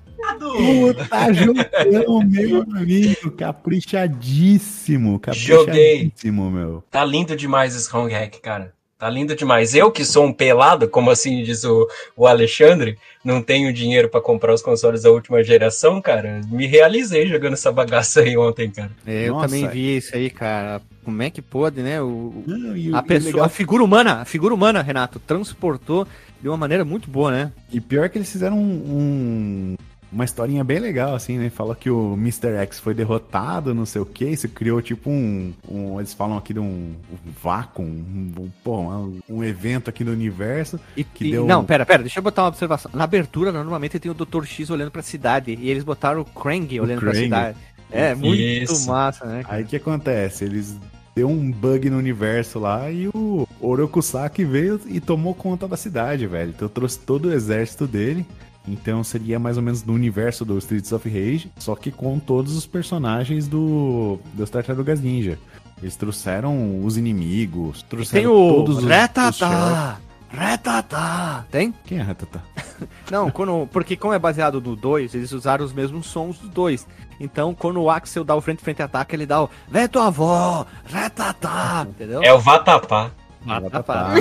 Puta 0.58 1.32
jogão, 1.32 2.20
meu 2.24 2.62
amigo. 2.62 3.30
Caprichadíssimo. 3.32 5.20
Joguei. 5.32 6.10
Caprichadíssimo, 6.10 6.50
meu. 6.50 6.84
Tá 6.90 7.04
lindo 7.04 7.34
demais 7.36 7.74
esse 7.74 7.94
home 7.94 8.12
hack, 8.12 8.40
cara. 8.40 8.72
Tá 8.96 9.10
lindo 9.10 9.34
demais. 9.34 9.74
Eu 9.74 9.90
que 9.90 10.04
sou 10.04 10.24
um 10.24 10.32
pelado, 10.32 10.88
como 10.88 11.10
assim 11.10 11.42
diz 11.42 11.64
o, 11.64 11.86
o 12.16 12.26
Alexandre, 12.26 12.96
não 13.24 13.42
tenho 13.42 13.72
dinheiro 13.72 14.08
pra 14.08 14.20
comprar 14.20 14.54
os 14.54 14.62
consoles 14.62 15.02
da 15.02 15.10
última 15.10 15.42
geração, 15.42 16.00
cara. 16.00 16.40
Me 16.48 16.66
realizei 16.66 17.26
jogando 17.26 17.54
essa 17.54 17.72
bagaça 17.72 18.20
aí 18.20 18.36
ontem, 18.36 18.70
cara. 18.70 18.92
É, 19.04 19.28
eu 19.28 19.34
Nossa. 19.34 19.48
também 19.48 19.68
vi 19.68 19.96
isso 19.96 20.14
aí, 20.14 20.30
cara. 20.30 20.80
Como 21.04 21.20
é 21.22 21.28
que 21.28 21.42
pode, 21.42 21.82
né? 21.82 22.00
O, 22.00 22.44
Não, 22.46 22.76
e, 22.76 22.94
a 22.94 23.02
pessoa, 23.02 23.32
legal- 23.32 23.46
a 23.46 23.48
figura 23.50 23.82
humana, 23.84 24.22
a 24.22 24.24
figura 24.24 24.54
humana, 24.54 24.80
Renato, 24.80 25.18
transportou 25.18 26.06
de 26.40 26.48
uma 26.48 26.56
maneira 26.56 26.84
muito 26.84 27.10
boa, 27.10 27.30
né? 27.32 27.52
e 27.72 27.80
pior 27.80 28.08
que 28.08 28.16
eles 28.16 28.30
fizeram 28.30 28.56
um, 28.58 28.62
um- 28.62 29.76
uma 30.14 30.24
historinha 30.24 30.62
bem 30.62 30.78
legal, 30.78 31.14
assim, 31.14 31.36
né? 31.36 31.50
Fala 31.50 31.74
que 31.74 31.90
o 31.90 32.14
Mr. 32.14 32.54
X 32.62 32.78
foi 32.78 32.94
derrotado, 32.94 33.74
não 33.74 33.84
sei 33.84 34.00
o 34.00 34.06
que. 34.06 34.24
Isso 34.24 34.48
criou 34.48 34.80
tipo 34.80 35.10
um, 35.10 35.52
um- 35.68 35.98
Eles 35.98 36.14
falam 36.14 36.36
aqui 36.38 36.54
de 36.54 36.60
um, 36.60 36.94
um 37.12 37.30
vácuo, 37.42 37.82
um, 37.82 38.32
um, 38.38 38.50
pô, 38.62 38.78
um, 38.80 39.18
um 39.28 39.42
evento 39.44 39.90
aqui 39.90 40.04
no 40.04 40.12
universo. 40.12 40.78
E, 40.96 41.02
Que 41.02 41.26
e- 41.26 41.30
deu- 41.32 41.46
Não, 41.46 41.64
pera, 41.64 41.84
pera, 41.84 42.02
deixa 42.02 42.20
eu 42.20 42.22
botar 42.22 42.42
uma 42.42 42.48
observação. 42.48 42.90
Na 42.94 43.04
abertura, 43.04 43.50
normalmente 43.50 43.98
tem 43.98 44.10
o 44.10 44.14
Dr. 44.14 44.44
X 44.44 44.70
olhando 44.70 44.90
pra 44.92 45.02
cidade 45.02 45.58
e 45.60 45.68
eles 45.68 45.82
botaram 45.84 46.20
o 46.20 46.24
Krang 46.24 46.80
olhando 46.80 47.00
pra 47.00 47.10
Krang. 47.10 47.24
cidade. 47.24 47.58
É, 47.90 48.14
muito 48.14 48.40
Isso. 48.40 48.88
massa, 48.88 49.24
né? 49.26 49.42
cara? 49.42 49.56
Aí 49.56 49.64
o 49.64 49.66
que 49.66 49.76
acontece? 49.76 50.44
Eles 50.44 50.76
deu 51.14 51.28
um 51.28 51.50
bug 51.50 51.88
no 51.90 51.98
universo 51.98 52.58
lá 52.58 52.90
e 52.90 53.08
o 53.08 53.46
Orokusaki 53.60 54.44
veio 54.44 54.80
e 54.86 55.00
tomou 55.00 55.34
conta 55.34 55.68
da 55.68 55.76
cidade, 55.76 56.26
velho. 56.26 56.50
Então 56.50 56.68
trouxe 56.68 56.98
todo 56.98 57.26
o 57.28 57.32
exército 57.32 57.86
dele. 57.86 58.26
Então 58.66 59.04
seria 59.04 59.38
mais 59.38 59.56
ou 59.56 59.62
menos 59.62 59.84
no 59.84 59.92
universo 59.92 60.44
do 60.44 60.56
Streets 60.58 60.92
of 60.92 61.08
Rage, 61.08 61.52
só 61.58 61.74
que 61.74 61.90
com 61.90 62.18
todos 62.18 62.56
os 62.56 62.66
personagens 62.66 63.46
do 63.46 64.18
dos 64.32 64.48
Tartarugas 64.48 65.00
Ninja. 65.00 65.38
Eles 65.82 65.96
trouxeram 65.96 66.82
os 66.82 66.96
inimigos, 66.96 67.82
trouxeram 67.82 68.22
tem 68.22 68.26
o 68.26 68.54
todos 68.54 68.78
os, 68.78 68.84
os 68.84 68.88
chefes. 68.88 69.00
Retatá! 69.00 69.98
Retatá! 70.30 71.44
Tem? 71.50 71.72
Quem 71.84 71.98
é 71.98 72.02
Ratatá? 72.02 72.40
Não, 73.10 73.30
quando, 73.30 73.68
porque 73.70 73.96
como 73.96 74.14
é 74.14 74.18
baseado 74.18 74.60
no 74.60 74.74
2, 74.74 75.14
eles 75.14 75.30
usaram 75.30 75.64
os 75.64 75.72
mesmos 75.72 76.06
sons 76.06 76.38
dos 76.38 76.50
dois. 76.50 76.86
Então, 77.20 77.54
quando 77.54 77.80
o 77.80 77.88
Axel 77.88 78.24
dá 78.24 78.34
o 78.34 78.40
frente-frente 78.40 78.82
ataque, 78.82 79.14
ele 79.14 79.26
dá 79.26 79.44
o 79.44 79.50
Vê 79.68 79.86
tua 79.86 80.08
avó! 80.08 80.66
Retatá! 80.86 81.86
Entendeu? 81.88 82.22
É 82.22 82.32
o 82.32 82.40
Vatapá. 82.40 83.12
Ratatá. 83.46 84.14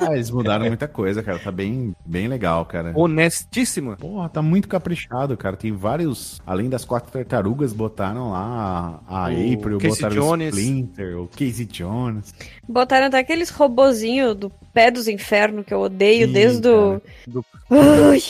Ah, 0.00 0.14
eles 0.14 0.30
mudaram 0.30 0.66
muita 0.66 0.86
coisa, 0.88 1.22
cara. 1.22 1.38
Tá 1.38 1.50
bem, 1.50 1.94
bem 2.04 2.28
legal, 2.28 2.64
cara. 2.64 2.92
Honestíssimo. 2.94 3.96
Porra, 3.96 4.28
tá 4.28 4.42
muito 4.42 4.68
caprichado, 4.68 5.36
cara. 5.36 5.56
Tem 5.56 5.72
vários. 5.72 6.40
Além 6.46 6.68
das 6.68 6.84
quatro 6.84 7.10
tartarugas, 7.10 7.72
botaram 7.72 8.30
lá 8.32 9.00
a, 9.08 9.24
O 9.24 9.54
April, 9.54 9.78
Casey 9.78 10.02
botaram 10.02 10.14
Jones. 10.14 10.54
o 10.54 10.58
Splinter, 10.58 11.18
o 11.20 11.28
Casey 11.28 11.64
Jones. 11.66 12.34
Botaram 12.68 13.06
até 13.06 13.18
aqueles 13.18 13.50
robozinhos 13.50 14.34
do 14.36 14.50
pé 14.72 14.90
dos 14.90 15.08
infernos 15.08 15.64
que 15.64 15.72
eu 15.72 15.80
odeio 15.80 16.26
Sim, 16.26 16.32
desde 16.32 16.68
o. 16.68 17.00
Do- 17.26 17.44
Ai, 17.68 18.20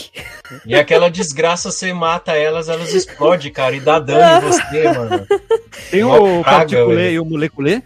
E 0.65 0.75
aquela 0.75 1.11
desgraça, 1.11 1.71
você 1.71 1.93
mata 1.93 2.33
elas, 2.33 2.69
elas 2.71 2.95
explodem, 2.95 3.53
cara, 3.53 3.77
e 3.77 3.81
dá 3.81 3.99
dano 3.99 4.47
em 4.47 4.49
você, 4.51 4.85
mano. 4.93 5.27
Tem 5.91 6.03
Uma 6.05 6.19
o 6.21 6.43
Particulê 6.43 7.13
e 7.13 7.21
o 7.21 7.25
Moleculê. 7.25 7.83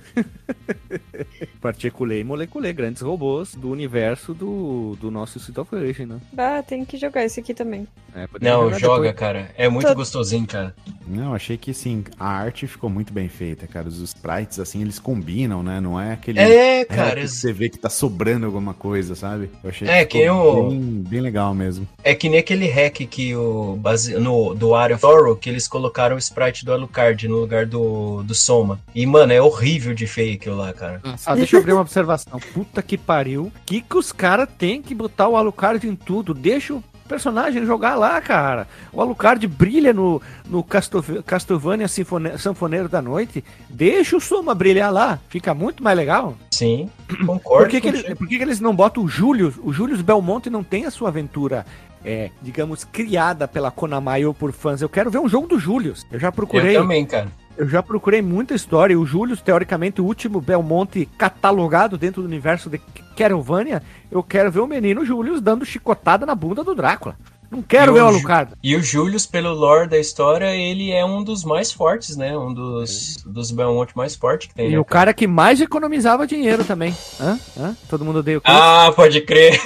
Particulê 1.60 2.20
e 2.20 2.24
Moleculê, 2.24 2.72
grandes 2.72 3.02
robôs 3.02 3.54
do 3.54 3.70
universo 3.70 4.32
do, 4.34 4.96
do 5.00 5.10
nosso 5.10 5.38
Street 5.38 5.58
of 5.58 5.74
Rage, 5.74 6.06
né? 6.06 6.18
bah, 6.32 6.62
tem 6.62 6.84
que 6.84 6.96
jogar 6.96 7.24
esse 7.24 7.40
aqui 7.40 7.52
também. 7.54 7.86
É, 8.14 8.26
Não, 8.40 8.72
joga, 8.78 9.02
depois. 9.02 9.14
cara. 9.16 9.50
É 9.56 9.68
muito 9.68 9.86
Tô- 9.86 9.94
gostosinho, 9.94 10.46
cara. 10.46 10.74
Não, 11.06 11.34
achei 11.34 11.56
que 11.56 11.70
assim, 11.70 12.04
a 12.18 12.28
arte 12.28 12.66
ficou 12.66 12.88
muito 12.90 13.12
bem 13.12 13.28
feita, 13.28 13.66
cara. 13.66 13.88
Os 13.88 14.00
sprites, 14.00 14.58
assim, 14.58 14.80
eles 14.82 14.98
combinam, 14.98 15.62
né? 15.62 15.80
Não 15.80 16.00
é 16.00 16.12
aquele. 16.12 16.40
É, 16.40 16.84
cara, 16.84 17.20
que 17.20 17.28
você 17.28 17.52
vê 17.52 17.68
que 17.68 17.78
tá 17.78 17.88
sobrando 17.90 18.46
alguma 18.46 18.74
coisa, 18.74 19.14
sabe? 19.14 19.50
Eu 19.62 19.70
achei 19.70 19.86
É, 19.88 20.04
que 20.04 20.22
ficou 20.22 20.66
o- 20.66 20.70
bem, 20.70 20.80
bem 21.08 21.20
legal 21.20 21.54
mesmo. 21.54 21.86
é 22.02 22.14
que 22.14 22.28
nem 22.28 22.40
aquele 22.40 22.66
hack 22.68 22.96
que 23.06 23.34
o 23.36 23.76
base... 23.76 24.14
no 24.18 24.54
do 24.54 24.74
Area 24.74 24.96
of 24.96 25.04
Horror 25.06 25.36
que 25.36 25.48
eles 25.48 25.68
colocaram 25.68 26.16
o 26.16 26.18
sprite 26.18 26.64
do 26.64 26.72
Alucard 26.72 27.28
no 27.28 27.36
lugar 27.38 27.66
do, 27.66 28.22
do 28.24 28.34
Soma. 28.34 28.80
E, 28.94 29.06
mano, 29.06 29.32
é 29.32 29.40
horrível 29.40 29.94
de 29.94 30.06
feio 30.06 30.38
aquilo 30.40 30.56
lá, 30.56 30.72
cara. 30.72 31.00
Ah, 31.26 31.34
deixa 31.34 31.56
eu 31.56 31.60
abrir 31.60 31.72
uma 31.72 31.82
observação. 31.82 32.38
Puta 32.54 32.82
que 32.82 32.96
pariu. 32.98 33.52
Que 33.66 33.80
que 33.80 33.96
os 33.96 34.10
caras 34.12 34.48
têm 34.58 34.80
que 34.82 34.94
botar 34.94 35.28
o 35.28 35.36
Alucard 35.36 35.86
em 35.86 35.94
tudo? 35.94 36.32
Deixa 36.34 36.74
o 36.74 36.82
personagem 37.08 37.66
jogar 37.66 37.96
lá, 37.96 38.20
cara. 38.20 38.68
O 38.92 39.00
Alucard 39.00 39.44
brilha 39.48 39.92
no, 39.92 40.22
no 40.48 40.62
Castlevania 40.64 41.88
Sinfone- 41.88 42.38
Sanfoneiro 42.38 42.88
da 42.88 43.02
Noite. 43.02 43.44
Deixa 43.68 44.16
o 44.16 44.20
Soma 44.20 44.54
brilhar 44.54 44.92
lá. 44.92 45.18
Fica 45.28 45.52
muito 45.52 45.82
mais 45.82 45.96
legal. 45.96 46.36
Sim, 46.52 46.88
concordo. 47.26 47.64
Por 47.64 47.68
que, 47.68 47.80
que, 47.80 47.88
eles, 47.88 48.02
por 48.14 48.28
que 48.28 48.36
que 48.36 48.42
eles 48.42 48.60
não 48.60 48.74
botam 48.74 49.02
o 49.04 49.08
Július? 49.08 49.54
O 49.62 49.72
Július 49.72 50.02
Belmonte 50.02 50.48
não 50.48 50.62
tem 50.62 50.84
a 50.86 50.90
sua 50.90 51.08
aventura, 51.08 51.66
é, 52.04 52.30
digamos, 52.40 52.84
criada 52.84 53.48
pela 53.48 53.70
Konami 53.70 54.24
ou 54.24 54.32
por 54.32 54.52
fãs. 54.52 54.80
Eu 54.80 54.88
quero 54.88 55.10
ver 55.10 55.18
um 55.18 55.28
jogo 55.28 55.46
do 55.48 55.58
Július. 55.58 56.06
Eu 56.12 56.18
já 56.20 56.30
procurei. 56.30 56.76
Eu 56.76 56.82
também, 56.82 57.04
cara. 57.04 57.28
Eu 57.60 57.68
já 57.68 57.82
procurei 57.82 58.22
muita 58.22 58.54
história. 58.54 58.98
O 58.98 59.04
Júlio, 59.04 59.36
teoricamente, 59.36 60.00
o 60.00 60.04
último 60.06 60.40
Belmonte 60.40 61.04
catalogado 61.18 61.98
dentro 61.98 62.22
do 62.22 62.26
universo 62.26 62.70
de 62.70 62.78
Castlevania. 63.14 63.82
Eu 64.10 64.22
quero 64.22 64.50
ver 64.50 64.60
o 64.60 64.66
menino 64.66 65.04
Júlio 65.04 65.38
dando 65.42 65.66
chicotada 65.66 66.24
na 66.24 66.34
bunda 66.34 66.64
do 66.64 66.74
Drácula. 66.74 67.18
Não 67.50 67.62
quero 67.62 67.92
ver 67.92 68.02
o 68.02 68.06
Alucard. 68.06 68.52
E 68.62 68.76
o 68.76 68.82
Julius, 68.82 69.26
pelo 69.26 69.52
lore 69.52 69.88
da 69.88 69.98
história, 69.98 70.54
ele 70.54 70.92
é 70.92 71.04
um 71.04 71.24
dos 71.24 71.44
mais 71.44 71.72
fortes, 71.72 72.16
né? 72.16 72.36
Um 72.38 72.54
dos, 72.54 73.16
dos 73.26 73.50
Belmont 73.50 73.92
mais 73.96 74.14
fortes 74.14 74.48
que 74.48 74.54
tem. 74.54 74.68
E 74.68 74.72
né, 74.72 74.78
o 74.78 74.84
cara 74.84 75.12
que 75.12 75.26
mais 75.26 75.60
economizava 75.60 76.28
dinheiro 76.28 76.64
também. 76.64 76.94
Hã? 77.20 77.38
Hã? 77.58 77.76
Todo 77.88 78.04
mundo 78.04 78.20
odeia 78.20 78.38
o 78.38 78.40
Chris? 78.40 78.54
Ah, 78.56 78.92
pode 78.94 79.20
crer. 79.22 79.60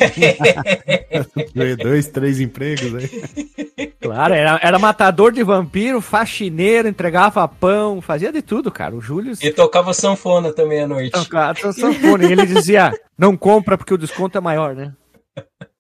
Dois, 1.77 2.09
três 2.09 2.41
empregos 2.41 2.95
aí. 2.95 3.55
Claro, 4.01 4.35
era, 4.35 4.61
era 4.63 4.79
matador 4.79 5.33
de 5.33 5.43
vampiro, 5.43 5.99
faxineiro, 5.99 6.87
entregava 6.87 7.49
pão, 7.49 8.03
fazia 8.03 8.31
de 8.31 8.43
tudo, 8.43 8.71
cara. 8.71 8.95
O 8.95 9.01
Júlio 9.01 9.33
e 9.43 9.51
tocava 9.51 9.95
sanfona 9.95 10.53
também 10.53 10.83
à 10.83 10.87
noite. 10.87 11.13
tocava 11.13 11.73
sanfona. 11.73 12.25
E 12.25 12.33
ele 12.33 12.45
dizia, 12.45 12.93
não 13.17 13.35
compra 13.35 13.79
porque 13.79 13.95
o 13.95 13.99
desconto 13.99 14.37
é 14.37 14.43
maior, 14.43 14.75
né? 14.75 14.93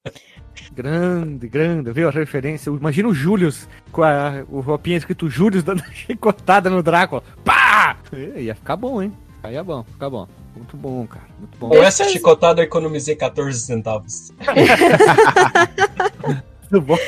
Grande, 0.74 1.46
grande, 1.46 1.92
viu 1.92 2.08
a 2.08 2.10
referência? 2.10 2.68
Imagina 2.68 3.08
o 3.08 3.14
Júlio 3.14 3.48
com 3.92 4.02
a, 4.02 4.44
o 4.50 4.60
roupinha 4.60 4.96
escrito 4.96 5.30
Júlio 5.30 5.62
dando 5.62 5.84
chicotada 5.94 6.68
no 6.68 6.82
Drácula. 6.82 7.22
Pá! 7.44 7.96
Ia 8.36 8.56
ficar 8.56 8.74
bom, 8.74 9.00
hein? 9.00 9.12
Aí 9.44 9.54
é 9.54 9.62
bom, 9.62 9.84
fica 9.84 10.10
bom. 10.10 10.26
Muito 10.56 10.76
bom, 10.76 11.06
cara. 11.06 11.26
Muito 11.38 11.56
bom. 11.58 11.68
Com 11.68 11.82
essa 11.82 12.04
chicotada 12.08 12.60
eu 12.60 12.64
economizei 12.64 13.14
14 13.14 13.60
centavos. 13.60 14.32
Muito 16.72 16.80
bom. 16.86 16.98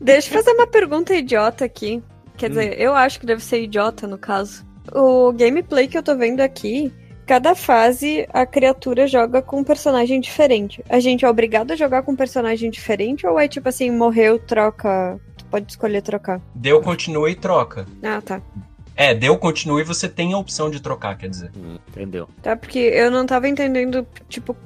Deixa 0.00 0.28
eu 0.28 0.34
fazer 0.34 0.52
uma 0.52 0.66
pergunta 0.66 1.14
idiota 1.14 1.64
aqui. 1.64 2.02
Quer 2.36 2.50
dizer, 2.50 2.80
eu 2.80 2.94
acho 2.94 3.18
que 3.18 3.26
deve 3.26 3.42
ser 3.42 3.62
idiota 3.62 4.06
no 4.06 4.18
caso. 4.18 4.64
O 4.92 5.32
gameplay 5.32 5.88
que 5.88 5.98
eu 5.98 6.02
tô 6.02 6.16
vendo 6.16 6.40
aqui, 6.40 6.92
cada 7.30 7.54
fase 7.54 8.26
a 8.32 8.44
criatura 8.44 9.06
joga 9.06 9.40
com 9.40 9.60
um 9.60 9.64
personagem 9.64 10.20
diferente. 10.20 10.84
A 10.88 10.98
gente 10.98 11.24
é 11.24 11.30
obrigado 11.30 11.70
a 11.70 11.76
jogar 11.76 12.02
com 12.02 12.10
um 12.10 12.16
personagem 12.16 12.68
diferente 12.68 13.24
ou 13.24 13.38
é 13.38 13.46
tipo 13.46 13.68
assim, 13.68 13.88
morreu, 13.88 14.36
troca. 14.36 15.16
Tu 15.36 15.44
pode 15.44 15.70
escolher 15.70 16.02
trocar. 16.02 16.40
Deu, 16.52 16.80
continua 16.82 17.30
e 17.30 17.36
troca. 17.36 17.86
Ah, 18.02 18.20
tá. 18.20 18.42
É, 18.96 19.14
deu, 19.14 19.38
continua 19.38 19.80
e 19.80 19.84
você 19.84 20.08
tem 20.08 20.32
a 20.32 20.38
opção 20.38 20.68
de 20.68 20.82
trocar, 20.82 21.16
quer 21.16 21.28
dizer. 21.28 21.52
Entendeu? 21.90 22.28
Tá, 22.42 22.56
porque 22.56 22.80
eu 22.80 23.12
não 23.12 23.24
tava 23.24 23.48
entendendo, 23.48 24.04
tipo. 24.28 24.56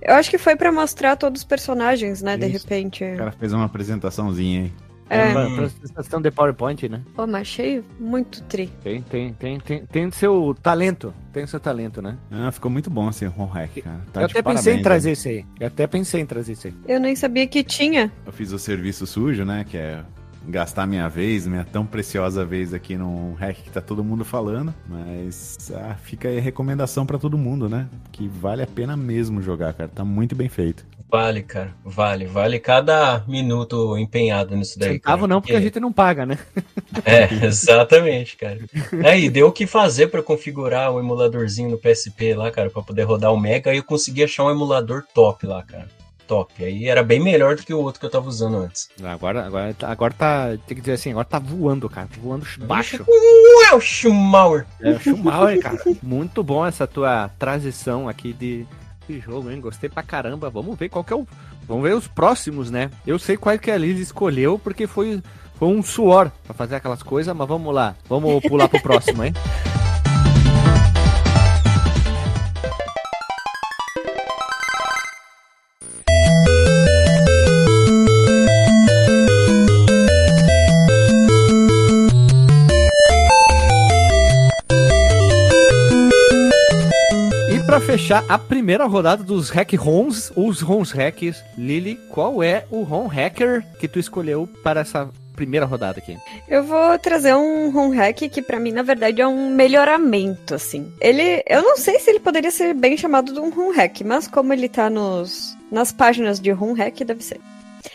Eu 0.00 0.14
acho 0.14 0.30
que 0.30 0.38
foi 0.38 0.54
pra 0.54 0.70
mostrar 0.70 1.16
todos 1.16 1.40
os 1.40 1.44
personagens, 1.44 2.22
né, 2.22 2.36
de 2.36 2.46
Isso. 2.46 2.68
repente. 2.68 3.02
O 3.02 3.16
cara 3.16 3.32
fez 3.32 3.52
uma 3.52 3.64
apresentaçãozinha 3.64 4.60
aí. 4.62 4.72
É. 5.08 5.32
uma 5.32 5.46
apresentação 5.46 6.20
de 6.20 6.30
PowerPoint, 6.30 6.88
né? 6.88 7.02
Pô, 7.14 7.26
mas 7.26 7.42
achei 7.42 7.84
muito 7.98 8.42
tri. 8.42 8.68
Tem, 8.82 9.02
tem, 9.02 9.32
tem, 9.32 9.60
tem, 9.60 9.86
tem 9.86 10.10
seu 10.10 10.56
talento. 10.62 11.14
Tem 11.32 11.46
seu 11.46 11.60
talento, 11.60 12.02
né? 12.02 12.16
Ah, 12.30 12.50
ficou 12.50 12.70
muito 12.70 12.90
bom 12.90 13.08
esse 13.10 13.26
home 13.26 13.50
hack, 13.52 13.82
cara. 13.82 14.00
Tá 14.12 14.22
eu 14.22 14.26
de 14.26 14.32
até 14.32 14.42
pensei 14.42 14.42
parabéns, 14.42 14.78
em 14.78 14.82
trazer 14.82 15.12
isso 15.12 15.28
aí. 15.28 15.44
Eu 15.60 15.66
até 15.66 15.86
pensei 15.86 16.20
em 16.20 16.26
trazer 16.26 16.52
isso 16.52 16.66
aí. 16.66 16.74
Eu 16.88 16.98
nem 16.98 17.14
sabia 17.14 17.46
que 17.46 17.62
tinha. 17.62 18.10
Eu 18.24 18.32
fiz 18.32 18.52
o 18.52 18.58
serviço 18.58 19.06
sujo, 19.06 19.44
né? 19.44 19.64
Que 19.68 19.76
é 19.76 20.02
gastar 20.48 20.86
minha 20.86 21.08
vez, 21.08 21.46
minha 21.46 21.64
tão 21.64 21.84
preciosa 21.84 22.44
vez 22.44 22.72
aqui 22.72 22.96
num 22.96 23.34
hack 23.34 23.56
que 23.56 23.70
tá 23.70 23.80
todo 23.80 24.02
mundo 24.04 24.24
falando. 24.24 24.72
Mas 24.88 25.70
ah, 25.74 25.94
fica 25.94 26.28
aí 26.28 26.38
a 26.38 26.40
recomendação 26.40 27.04
pra 27.04 27.18
todo 27.18 27.36
mundo, 27.36 27.68
né? 27.68 27.88
Que 28.12 28.28
vale 28.28 28.62
a 28.62 28.66
pena 28.66 28.96
mesmo 28.96 29.42
jogar, 29.42 29.74
cara. 29.74 29.90
Tá 29.92 30.04
muito 30.04 30.34
bem 30.34 30.48
feito. 30.48 30.86
Vale, 31.08 31.42
cara. 31.42 31.72
Vale. 31.84 32.26
Vale 32.26 32.58
cada 32.58 33.22
minuto 33.28 33.96
empenhado 33.96 34.56
nisso 34.56 34.78
daí. 34.78 34.94
Centavo 34.94 35.16
cara, 35.22 35.28
não, 35.28 35.40
porque 35.40 35.54
a 35.56 35.60
gente 35.60 35.78
não 35.80 35.92
paga, 35.92 36.26
né? 36.26 36.38
É, 37.04 37.46
exatamente, 37.46 38.36
cara. 38.36 38.58
É, 39.04 39.18
e 39.18 39.28
deu 39.28 39.48
o 39.48 39.52
que 39.52 39.66
fazer 39.66 40.08
pra 40.08 40.22
configurar 40.22 40.90
o 40.92 40.98
emuladorzinho 40.98 41.70
no 41.70 41.78
PSP 41.78 42.34
lá, 42.34 42.50
cara, 42.50 42.70
pra 42.70 42.82
poder 42.82 43.02
rodar 43.02 43.32
o 43.32 43.38
Mega. 43.38 43.72
E 43.72 43.76
eu 43.78 43.84
consegui 43.84 44.24
achar 44.24 44.44
um 44.44 44.50
emulador 44.50 45.04
top 45.14 45.46
lá, 45.46 45.62
cara. 45.62 45.88
Top. 46.26 46.52
Aí 46.64 46.88
era 46.88 47.04
bem 47.04 47.20
melhor 47.20 47.54
do 47.54 47.62
que 47.62 47.72
o 47.72 47.78
outro 47.80 48.00
que 48.00 48.06
eu 48.06 48.10
tava 48.10 48.28
usando 48.28 48.56
antes. 48.56 48.88
Agora, 49.00 49.46
agora, 49.46 49.72
tá- 49.74 49.88
agora 49.88 50.12
tá. 50.12 50.48
Tem 50.66 50.74
que 50.74 50.80
dizer 50.80 50.94
assim, 50.94 51.10
agora 51.10 51.24
tá 51.24 51.38
voando, 51.38 51.88
cara. 51.88 52.08
Voando 52.20 52.44
baixo. 52.66 53.04
Ué, 53.06 53.74
o 53.76 53.80
Schumauer! 53.80 54.66
É 54.80 54.90
o 54.90 54.98
Schumacher, 54.98 55.60
cara. 55.60 55.78
Muito 56.02 56.42
bom 56.42 56.66
essa 56.66 56.84
tua 56.86 57.28
transição 57.38 58.08
aqui 58.08 58.32
de, 58.32 58.66
de 59.06 59.20
jogo, 59.20 59.50
hein? 59.50 59.60
Gostei 59.60 59.88
pra 59.88 60.02
caramba. 60.02 60.50
Vamos 60.50 60.78
ver 60.78 60.88
qual 60.88 61.04
que 61.04 61.12
é 61.12 61.16
o. 61.16 61.26
Vamos 61.66 61.82
ver 61.82 61.94
os 61.94 62.06
próximos, 62.06 62.70
né? 62.70 62.90
Eu 63.06 63.18
sei 63.18 63.36
qual 63.36 63.58
que 63.58 63.70
a 63.70 63.76
Liz 63.76 63.98
escolheu, 63.98 64.58
porque 64.58 64.86
foi, 64.86 65.22
foi 65.54 65.68
um 65.68 65.82
suor 65.82 66.30
pra 66.44 66.54
fazer 66.54 66.76
aquelas 66.76 67.02
coisas, 67.02 67.34
mas 67.34 67.48
vamos 67.48 67.74
lá. 67.74 67.94
Vamos 68.08 68.42
pular 68.42 68.68
pro 68.68 68.80
próximo, 68.80 69.24
hein? 69.24 69.32
fechar 87.86 88.24
a 88.28 88.36
primeira 88.36 88.84
rodada 88.84 89.22
dos 89.22 89.48
Hack 89.48 89.72
ROMs, 89.74 90.32
os 90.34 90.60
ROMs 90.60 90.92
Hacks, 90.92 91.40
Lily, 91.56 91.94
qual 92.10 92.42
é 92.42 92.66
o 92.68 92.82
ROM 92.82 93.06
Hacker 93.06 93.64
que 93.78 93.86
tu 93.86 94.00
escolheu 94.00 94.48
para 94.60 94.80
essa 94.80 95.08
primeira 95.36 95.64
rodada 95.64 96.00
aqui? 96.00 96.18
Eu 96.48 96.64
vou 96.64 96.98
trazer 96.98 97.32
um 97.36 97.76
home 97.76 97.96
hack 97.96 98.28
que 98.28 98.42
pra 98.42 98.58
mim 98.58 98.72
na 98.72 98.82
verdade 98.82 99.22
é 99.22 99.26
um 99.26 99.50
melhoramento 99.50 100.52
assim. 100.52 100.92
Ele, 101.00 101.44
eu 101.46 101.62
não 101.62 101.76
sei 101.76 102.00
se 102.00 102.10
ele 102.10 102.18
poderia 102.18 102.50
ser 102.50 102.74
bem 102.74 102.96
chamado 102.96 103.32
de 103.32 103.38
um 103.38 103.56
home 103.56 103.76
hack, 103.76 104.00
mas 104.00 104.26
como 104.26 104.52
ele 104.52 104.68
tá 104.68 104.90
nos 104.90 105.56
nas 105.70 105.92
páginas 105.92 106.40
de 106.40 106.52
home 106.52 106.76
hack 106.76 106.98
deve 107.04 107.22
ser. 107.22 107.40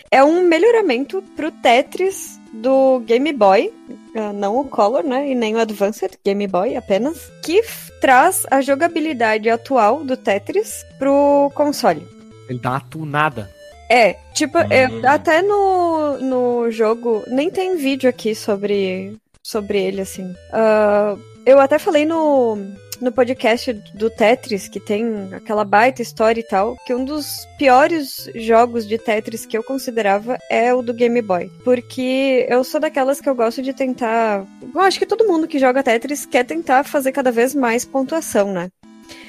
É 0.10 0.24
um 0.24 0.48
melhoramento 0.48 1.22
pro 1.36 1.52
Tetris 1.52 2.40
do 2.54 3.00
Game 3.06 3.32
Boy, 3.34 3.72
ah, 4.16 4.34
não 4.34 4.60
o 4.60 4.66
Color, 4.66 5.04
né, 5.04 5.30
e 5.30 5.36
nem 5.36 5.56
o 5.56 5.60
Advanced 5.60 6.12
Game 6.24 6.46
Boy 6.48 6.76
apenas, 6.76 7.32
que 7.44 7.62
traz 8.02 8.46
a 8.52 8.62
jogabilidade 8.62 9.50
atual 9.50 10.04
do 10.04 10.18
Tetris 10.18 10.86
pro 11.00 11.52
console. 11.56 12.06
Ele 12.50 12.60
dá 12.60 12.72
uma 12.72 12.82
tunada. 12.82 13.50
É, 13.90 14.14
tipo, 14.34 14.58
eu- 14.58 14.90
Hum. 14.90 15.02
até 15.06 15.42
no, 15.42 16.18
no 16.20 16.72
jogo, 16.72 17.24
nem 17.28 17.50
tem 17.50 17.76
vídeo 17.78 18.10
aqui 18.10 18.34
sobre, 18.36 19.18
sobre 19.44 19.82
ele, 19.82 20.02
assim. 20.02 20.34
Ah, 20.52 21.16
eu 21.46 21.60
até 21.60 21.78
falei 21.80 22.06
no, 22.06 22.58
no 23.02 23.12
podcast 23.12 23.74
do 23.94 24.10
Tetris, 24.10 24.68
que 24.68 24.80
tem 24.80 25.30
aquela 25.34 25.66
baita 25.66 26.02
história 26.02 26.40
e 26.40 26.44
tal, 26.44 26.78
que 26.86 26.94
um 26.94 27.04
dos 27.04 27.48
piores 27.58 28.30
jogos 28.36 28.88
de 28.88 28.98
Tetris 28.98 29.46
que 29.46 29.58
eu 29.58 29.64
considerava 29.64 30.38
é 30.50 30.74
o 30.74 30.82
do 30.82 30.94
Game 30.94 31.22
Boy. 31.22 31.52
Porque 31.64 32.46
eu 32.50 32.64
sou 32.64 32.80
daquelas 32.80 33.20
que 33.20 33.28
eu 33.28 33.36
gosto 33.36 33.62
de 33.62 33.74
tentar. 33.74 34.46
Eu 34.74 34.82
acho 34.82 35.00
que 35.00 35.06
todo 35.06 35.28
mundo 35.28 35.48
que 35.48 35.60
joga 35.60 35.84
Tetris 35.84 36.26
quer 36.26 36.46
tentar 36.46 36.84
fazer 36.84 37.12
cada 37.12 37.32
vez 37.32 37.56
mais 37.56 37.86
pontuação, 37.86 38.54
né? 38.54 38.70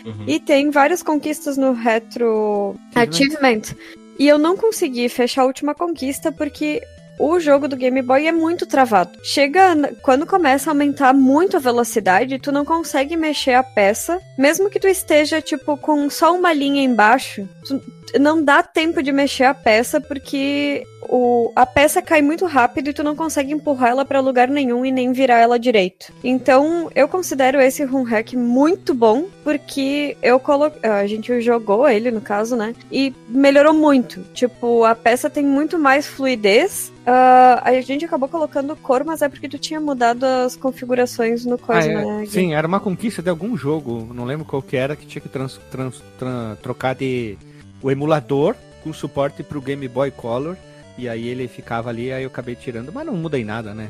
Uhum. 0.04 0.24
E 0.26 0.38
tem 0.38 0.70
várias 0.70 1.02
conquistas 1.02 1.56
no 1.56 1.72
Retro 1.72 2.76
Achievement. 2.94 3.74
E 4.18 4.28
eu 4.28 4.38
não 4.38 4.56
consegui 4.56 5.08
fechar 5.08 5.42
a 5.42 5.46
última 5.46 5.74
conquista 5.74 6.30
porque 6.30 6.82
o 7.24 7.38
jogo 7.40 7.68
do 7.68 7.76
Game 7.76 8.00
Boy 8.02 8.26
é 8.26 8.32
muito 8.32 8.66
travado. 8.66 9.18
Chega 9.22 9.74
quando 10.02 10.26
começa 10.26 10.70
a 10.70 10.72
aumentar 10.72 11.12
muito 11.12 11.56
a 11.56 11.60
velocidade, 11.60 12.38
tu 12.38 12.50
não 12.50 12.64
consegue 12.64 13.16
mexer 13.16 13.54
a 13.54 13.62
peça, 13.62 14.20
mesmo 14.38 14.68
que 14.70 14.80
tu 14.80 14.88
esteja 14.88 15.40
tipo 15.40 15.76
com 15.76 16.08
só 16.10 16.34
uma 16.34 16.52
linha 16.52 16.82
embaixo, 16.82 17.48
tu- 17.66 17.80
não 18.18 18.42
dá 18.42 18.62
tempo 18.62 19.02
de 19.02 19.10
mexer 19.12 19.44
a 19.44 19.54
peça 19.54 20.00
porque 20.00 20.82
o, 21.08 21.52
a 21.54 21.66
peça 21.66 22.00
cai 22.00 22.22
muito 22.22 22.46
rápido 22.46 22.88
e 22.90 22.92
tu 22.92 23.02
não 23.02 23.14
consegue 23.16 23.52
empurrar 23.52 23.90
ela 23.90 24.04
pra 24.04 24.20
lugar 24.20 24.48
nenhum 24.48 24.84
e 24.84 24.92
nem 24.92 25.12
virar 25.12 25.38
ela 25.38 25.58
direito. 25.58 26.12
Então, 26.22 26.90
eu 26.94 27.08
considero 27.08 27.60
esse 27.60 27.84
run 27.84 28.02
hack 28.02 28.32
muito 28.34 28.94
bom 28.94 29.26
porque 29.44 30.16
eu 30.22 30.38
colo... 30.38 30.70
a 30.82 31.06
gente 31.06 31.40
jogou 31.40 31.88
ele 31.88 32.10
no 32.10 32.20
caso, 32.20 32.56
né? 32.56 32.74
E 32.90 33.12
melhorou 33.28 33.74
muito. 33.74 34.20
Tipo, 34.32 34.84
a 34.84 34.94
peça 34.94 35.28
tem 35.28 35.44
muito 35.44 35.78
mais 35.78 36.06
fluidez. 36.06 36.92
Ah, 37.04 37.60
a 37.64 37.80
gente 37.80 38.04
acabou 38.04 38.28
colocando 38.28 38.76
cor, 38.76 39.02
mas 39.04 39.22
é 39.22 39.28
porque 39.28 39.48
tu 39.48 39.58
tinha 39.58 39.80
mudado 39.80 40.24
as 40.24 40.54
configurações 40.54 41.44
no 41.44 41.54
Ah, 41.54 41.58
coisa, 41.58 41.90
é, 41.90 42.04
né? 42.04 42.26
sim, 42.28 42.54
era 42.54 42.66
uma 42.66 42.78
conquista 42.78 43.20
de 43.20 43.28
algum 43.28 43.56
jogo, 43.56 44.08
não 44.14 44.24
lembro 44.24 44.44
qual 44.44 44.62
que 44.62 44.76
era, 44.76 44.94
que 44.94 45.04
tinha 45.06 45.20
que 45.20 45.28
trans- 45.28 45.60
trans- 45.70 46.02
tran- 46.18 46.56
trocar 46.62 46.94
de 46.94 47.36
o 47.82 47.90
emulador 47.90 48.54
com 48.84 48.92
suporte 48.92 49.42
pro 49.42 49.60
Game 49.60 49.86
Boy 49.88 50.10
Color. 50.12 50.56
E 50.96 51.08
aí 51.08 51.28
ele 51.28 51.48
ficava 51.48 51.90
ali, 51.90 52.12
aí 52.12 52.22
eu 52.22 52.28
acabei 52.28 52.54
tirando, 52.54 52.92
mas 52.92 53.06
não 53.06 53.14
muda 53.14 53.38
em 53.38 53.44
nada, 53.44 53.74
né? 53.74 53.88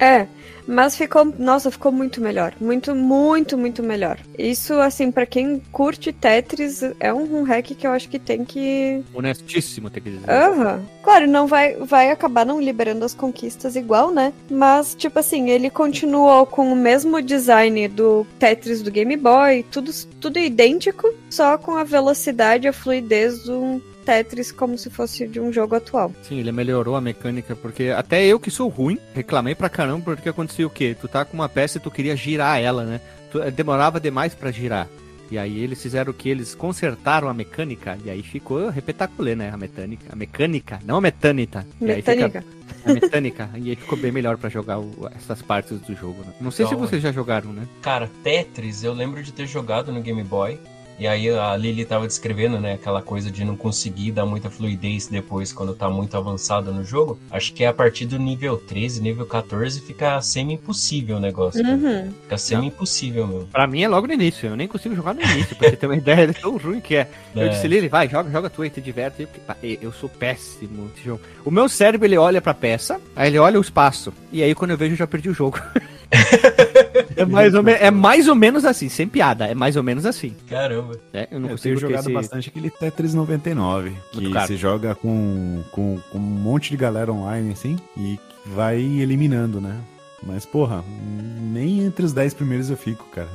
É, 0.00 0.26
mas 0.66 0.96
ficou, 0.96 1.26
nossa, 1.38 1.70
ficou 1.70 1.92
muito 1.92 2.22
melhor, 2.22 2.54
muito, 2.58 2.94
muito, 2.94 3.58
muito 3.58 3.82
melhor. 3.82 4.18
Isso, 4.38 4.72
assim, 4.80 5.12
pra 5.12 5.26
quem 5.26 5.60
curte 5.70 6.10
Tetris, 6.10 6.82
é 6.98 7.12
um 7.12 7.26
run 7.26 7.42
hack 7.42 7.66
que 7.66 7.86
eu 7.86 7.90
acho 7.90 8.08
que 8.08 8.18
tem 8.18 8.42
que. 8.42 9.04
Honestíssimo, 9.12 9.90
tem 9.90 10.02
que 10.02 10.10
dizer. 10.10 10.30
Aham. 10.30 10.80
Claro, 11.02 11.26
não 11.26 11.46
vai, 11.46 11.74
vai 11.74 12.10
acabar 12.10 12.46
não 12.46 12.58
liberando 12.58 13.04
as 13.04 13.12
conquistas 13.12 13.76
igual, 13.76 14.10
né? 14.10 14.32
Mas, 14.50 14.94
tipo 14.94 15.18
assim, 15.18 15.50
ele 15.50 15.68
continuou 15.68 16.46
com 16.46 16.72
o 16.72 16.76
mesmo 16.76 17.20
design 17.20 17.86
do 17.86 18.26
Tetris 18.38 18.80
do 18.80 18.90
Game 18.90 19.16
Boy, 19.18 19.66
tudo, 19.70 19.92
tudo 20.18 20.38
idêntico, 20.38 21.12
só 21.28 21.58
com 21.58 21.76
a 21.76 21.84
velocidade 21.84 22.66
e 22.66 22.68
a 22.68 22.72
fluidez 22.72 23.42
do, 23.42 23.82
Tetris 24.04 24.50
como 24.52 24.76
se 24.78 24.90
fosse 24.90 25.26
de 25.26 25.38
um 25.40 25.52
jogo 25.52 25.74
atual. 25.76 26.12
Sim, 26.22 26.38
ele 26.38 26.52
melhorou 26.52 26.96
a 26.96 27.00
mecânica, 27.00 27.54
porque 27.56 27.92
até 27.96 28.24
eu 28.24 28.40
que 28.40 28.50
sou 28.50 28.68
ruim, 28.68 28.98
reclamei 29.14 29.54
pra 29.54 29.68
caramba, 29.68 30.04
porque 30.16 30.28
acontecia 30.28 30.66
o 30.66 30.70
quê? 30.70 30.96
Tu 31.00 31.06
tá 31.08 31.24
com 31.24 31.34
uma 31.36 31.48
peça 31.48 31.78
e 31.78 31.80
tu 31.80 31.90
queria 31.90 32.16
girar 32.16 32.60
ela, 32.60 32.84
né? 32.84 33.00
Tu, 33.30 33.40
eh, 33.42 33.50
demorava 33.50 34.00
demais 34.00 34.34
pra 34.34 34.50
girar. 34.50 34.88
E 35.30 35.38
aí 35.38 35.60
eles 35.62 35.80
fizeram 35.80 36.10
o 36.10 36.14
que? 36.14 36.28
Eles 36.28 36.56
consertaram 36.56 37.28
a 37.28 37.34
mecânica, 37.34 37.96
e 38.04 38.10
aí 38.10 38.20
ficou 38.20 38.68
repetaculê, 38.68 39.36
né? 39.36 39.50
A 39.52 39.56
mecânica. 39.56 40.06
A 40.12 40.16
mecânica, 40.16 40.80
não 40.84 40.96
a 40.96 41.00
metânica. 41.00 41.64
Aí 41.80 42.02
fica- 42.02 42.14
Mecânica. 42.16 42.44
a 42.84 42.92
mecânica. 42.92 43.50
e 43.54 43.70
aí 43.70 43.76
ficou 43.76 43.96
bem 43.96 44.10
melhor 44.10 44.36
pra 44.38 44.48
jogar 44.50 44.80
o- 44.80 45.08
essas 45.14 45.40
partes 45.40 45.78
do 45.78 45.94
jogo, 45.94 46.20
né? 46.26 46.32
Não 46.40 46.50
sei 46.50 46.66
se 46.66 46.74
Então, 46.74 46.84
vocês 46.84 47.00
já 47.00 47.12
jogaram, 47.12 47.52
né? 47.52 47.62
Cara, 47.80 48.10
Tetris, 48.24 48.82
eu 48.82 48.92
lembro 48.92 49.22
de 49.22 49.32
ter 49.32 49.46
jogado 49.46 49.92
no 49.92 50.02
Game 50.02 50.24
Boy. 50.24 50.58
E 51.00 51.06
aí 51.06 51.30
a 51.30 51.56
Lily 51.56 51.86
tava 51.86 52.06
descrevendo, 52.06 52.60
né, 52.60 52.74
aquela 52.74 53.00
coisa 53.00 53.30
de 53.30 53.42
não 53.42 53.56
conseguir 53.56 54.12
dar 54.12 54.26
muita 54.26 54.50
fluidez 54.50 55.06
depois 55.06 55.50
quando 55.50 55.74
tá 55.74 55.88
muito 55.88 56.14
avançado 56.14 56.70
no 56.74 56.84
jogo. 56.84 57.18
Acho 57.30 57.54
que 57.54 57.64
é 57.64 57.68
a 57.68 57.72
partir 57.72 58.04
do 58.04 58.18
nível 58.18 58.58
13, 58.58 59.00
nível 59.00 59.24
14 59.24 59.80
fica 59.80 60.20
semi-impossível 60.20 61.16
o 61.16 61.20
negócio. 61.20 61.64
Uhum. 61.64 62.12
Fica 62.24 62.36
semi-impossível 62.36 63.26
mesmo. 63.26 63.46
Pra 63.46 63.66
mim 63.66 63.82
é 63.82 63.88
logo 63.88 64.06
no 64.06 64.12
início, 64.12 64.46
eu 64.50 64.56
nem 64.56 64.68
consigo 64.68 64.94
jogar 64.94 65.14
no 65.14 65.22
início, 65.22 65.56
pra 65.56 65.70
você 65.70 65.76
ter 65.76 65.86
uma 65.86 65.96
ideia 65.96 66.26
de 66.26 66.34
tão 66.34 66.58
ruim 66.58 66.80
que 66.80 66.94
é. 66.96 67.08
Eu 67.34 67.44
É. 67.46 67.48
disse, 67.48 67.66
Lili, 67.66 67.88
vai, 67.88 68.06
joga, 68.06 68.30
joga 68.30 68.50
tu 68.50 68.60
aí, 68.60 68.68
te 68.68 68.82
diverte. 68.82 69.22
Eu, 69.22 69.28
pá, 69.46 69.56
eu 69.62 69.90
sou 69.92 70.08
péssimo 70.08 70.84
nesse 70.94 71.02
jogo. 71.06 71.22
O 71.46 71.50
meu 71.50 71.66
cérebro, 71.66 72.06
ele 72.06 72.18
olha 72.18 72.42
pra 72.42 72.52
peça, 72.52 73.00
aí 73.16 73.28
ele 73.30 73.38
olha 73.38 73.58
o 73.58 73.62
espaço. 73.62 74.12
E 74.30 74.42
aí 74.42 74.54
quando 74.54 74.72
eu 74.72 74.76
vejo, 74.76 74.92
eu 74.92 74.98
já 74.98 75.06
perdi 75.06 75.30
o 75.30 75.34
jogo. 75.34 75.58
é, 77.16 77.24
mais 77.24 77.54
ou 77.54 77.62
me- 77.62 77.72
é 77.72 77.90
mais 77.90 78.28
ou 78.28 78.34
menos 78.34 78.64
assim, 78.64 78.88
sem 78.88 79.06
piada, 79.08 79.46
é 79.46 79.54
mais 79.54 79.76
ou 79.76 79.82
menos 79.82 80.04
assim. 80.06 80.34
Caramba. 80.48 80.98
né? 81.12 81.26
Eu 81.30 81.40
não 81.40 81.48
Eu 81.48 81.56
consigo 81.56 81.76
tenho 81.78 81.88
jogado 81.90 82.04
esse- 82.06 82.12
bastante 82.12 82.48
aquele 82.48 82.70
Tetris 82.70 83.14
99, 83.14 83.92
que 84.12 84.28
você 84.28 84.56
joga 84.56 84.94
com, 84.94 85.62
com, 85.72 85.98
com 86.10 86.18
um 86.18 86.20
monte 86.20 86.70
de 86.70 86.76
galera 86.76 87.12
online, 87.12 87.52
assim, 87.52 87.76
e 87.96 88.18
vai 88.46 88.76
eliminando, 88.80 89.60
né? 89.60 89.76
Mas, 90.22 90.44
porra, 90.44 90.84
nem 91.50 91.80
entre 91.80 92.04
os 92.04 92.12
10 92.12 92.34
primeiros 92.34 92.68
eu 92.68 92.76
fico, 92.76 93.06
cara. 93.06 93.28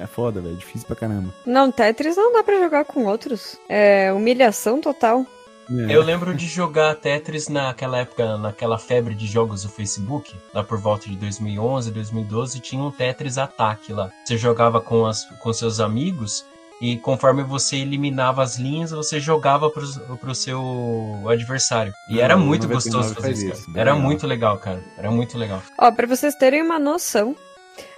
É, 0.00 0.04
é 0.04 0.06
foda, 0.06 0.40
velho. 0.40 0.54
É 0.54 0.58
difícil 0.58 0.86
pra 0.86 0.96
caramba. 0.96 1.28
Não, 1.44 1.70
Tetris 1.70 2.16
não 2.16 2.32
dá 2.32 2.42
pra 2.42 2.58
jogar 2.58 2.86
com 2.86 3.04
outros. 3.04 3.58
É 3.68 4.10
humilhação 4.10 4.80
total. 4.80 5.26
É. 5.70 5.94
Eu 5.94 6.02
lembro 6.02 6.34
de 6.34 6.46
jogar 6.46 6.94
Tetris 6.94 7.48
naquela 7.48 7.98
época, 7.98 8.36
naquela 8.36 8.78
febre 8.78 9.14
de 9.14 9.26
jogos 9.26 9.62
do 9.62 9.68
Facebook, 9.68 10.34
lá 10.52 10.62
por 10.62 10.78
volta 10.78 11.08
de 11.08 11.16
2011, 11.16 11.90
2012, 11.90 12.60
tinha 12.60 12.82
um 12.82 12.90
Tetris 12.90 13.38
Ataque 13.38 13.92
lá. 13.92 14.10
Você 14.24 14.36
jogava 14.36 14.80
com, 14.80 15.06
as, 15.06 15.24
com 15.40 15.52
seus 15.52 15.80
amigos 15.80 16.44
e 16.80 16.98
conforme 16.98 17.42
você 17.42 17.76
eliminava 17.76 18.42
as 18.42 18.58
linhas, 18.58 18.90
você 18.90 19.20
jogava 19.20 19.70
pro, 19.70 19.86
pro 20.18 20.34
seu 20.34 21.22
adversário. 21.26 21.92
E 22.10 22.20
era 22.20 22.36
o 22.36 22.40
muito 22.40 22.66
99 22.66 22.74
gostoso 22.74 23.14
fazer 23.14 23.28
faz 23.28 23.42
isso, 23.42 23.70
Era 23.74 23.92
legal. 23.92 24.06
muito 24.06 24.26
legal, 24.26 24.58
cara. 24.58 24.82
Era 24.98 25.10
muito 25.10 25.38
legal. 25.38 25.62
Ó, 25.78 25.90
pra 25.92 26.06
vocês 26.06 26.34
terem 26.34 26.62
uma 26.62 26.78
noção, 26.78 27.36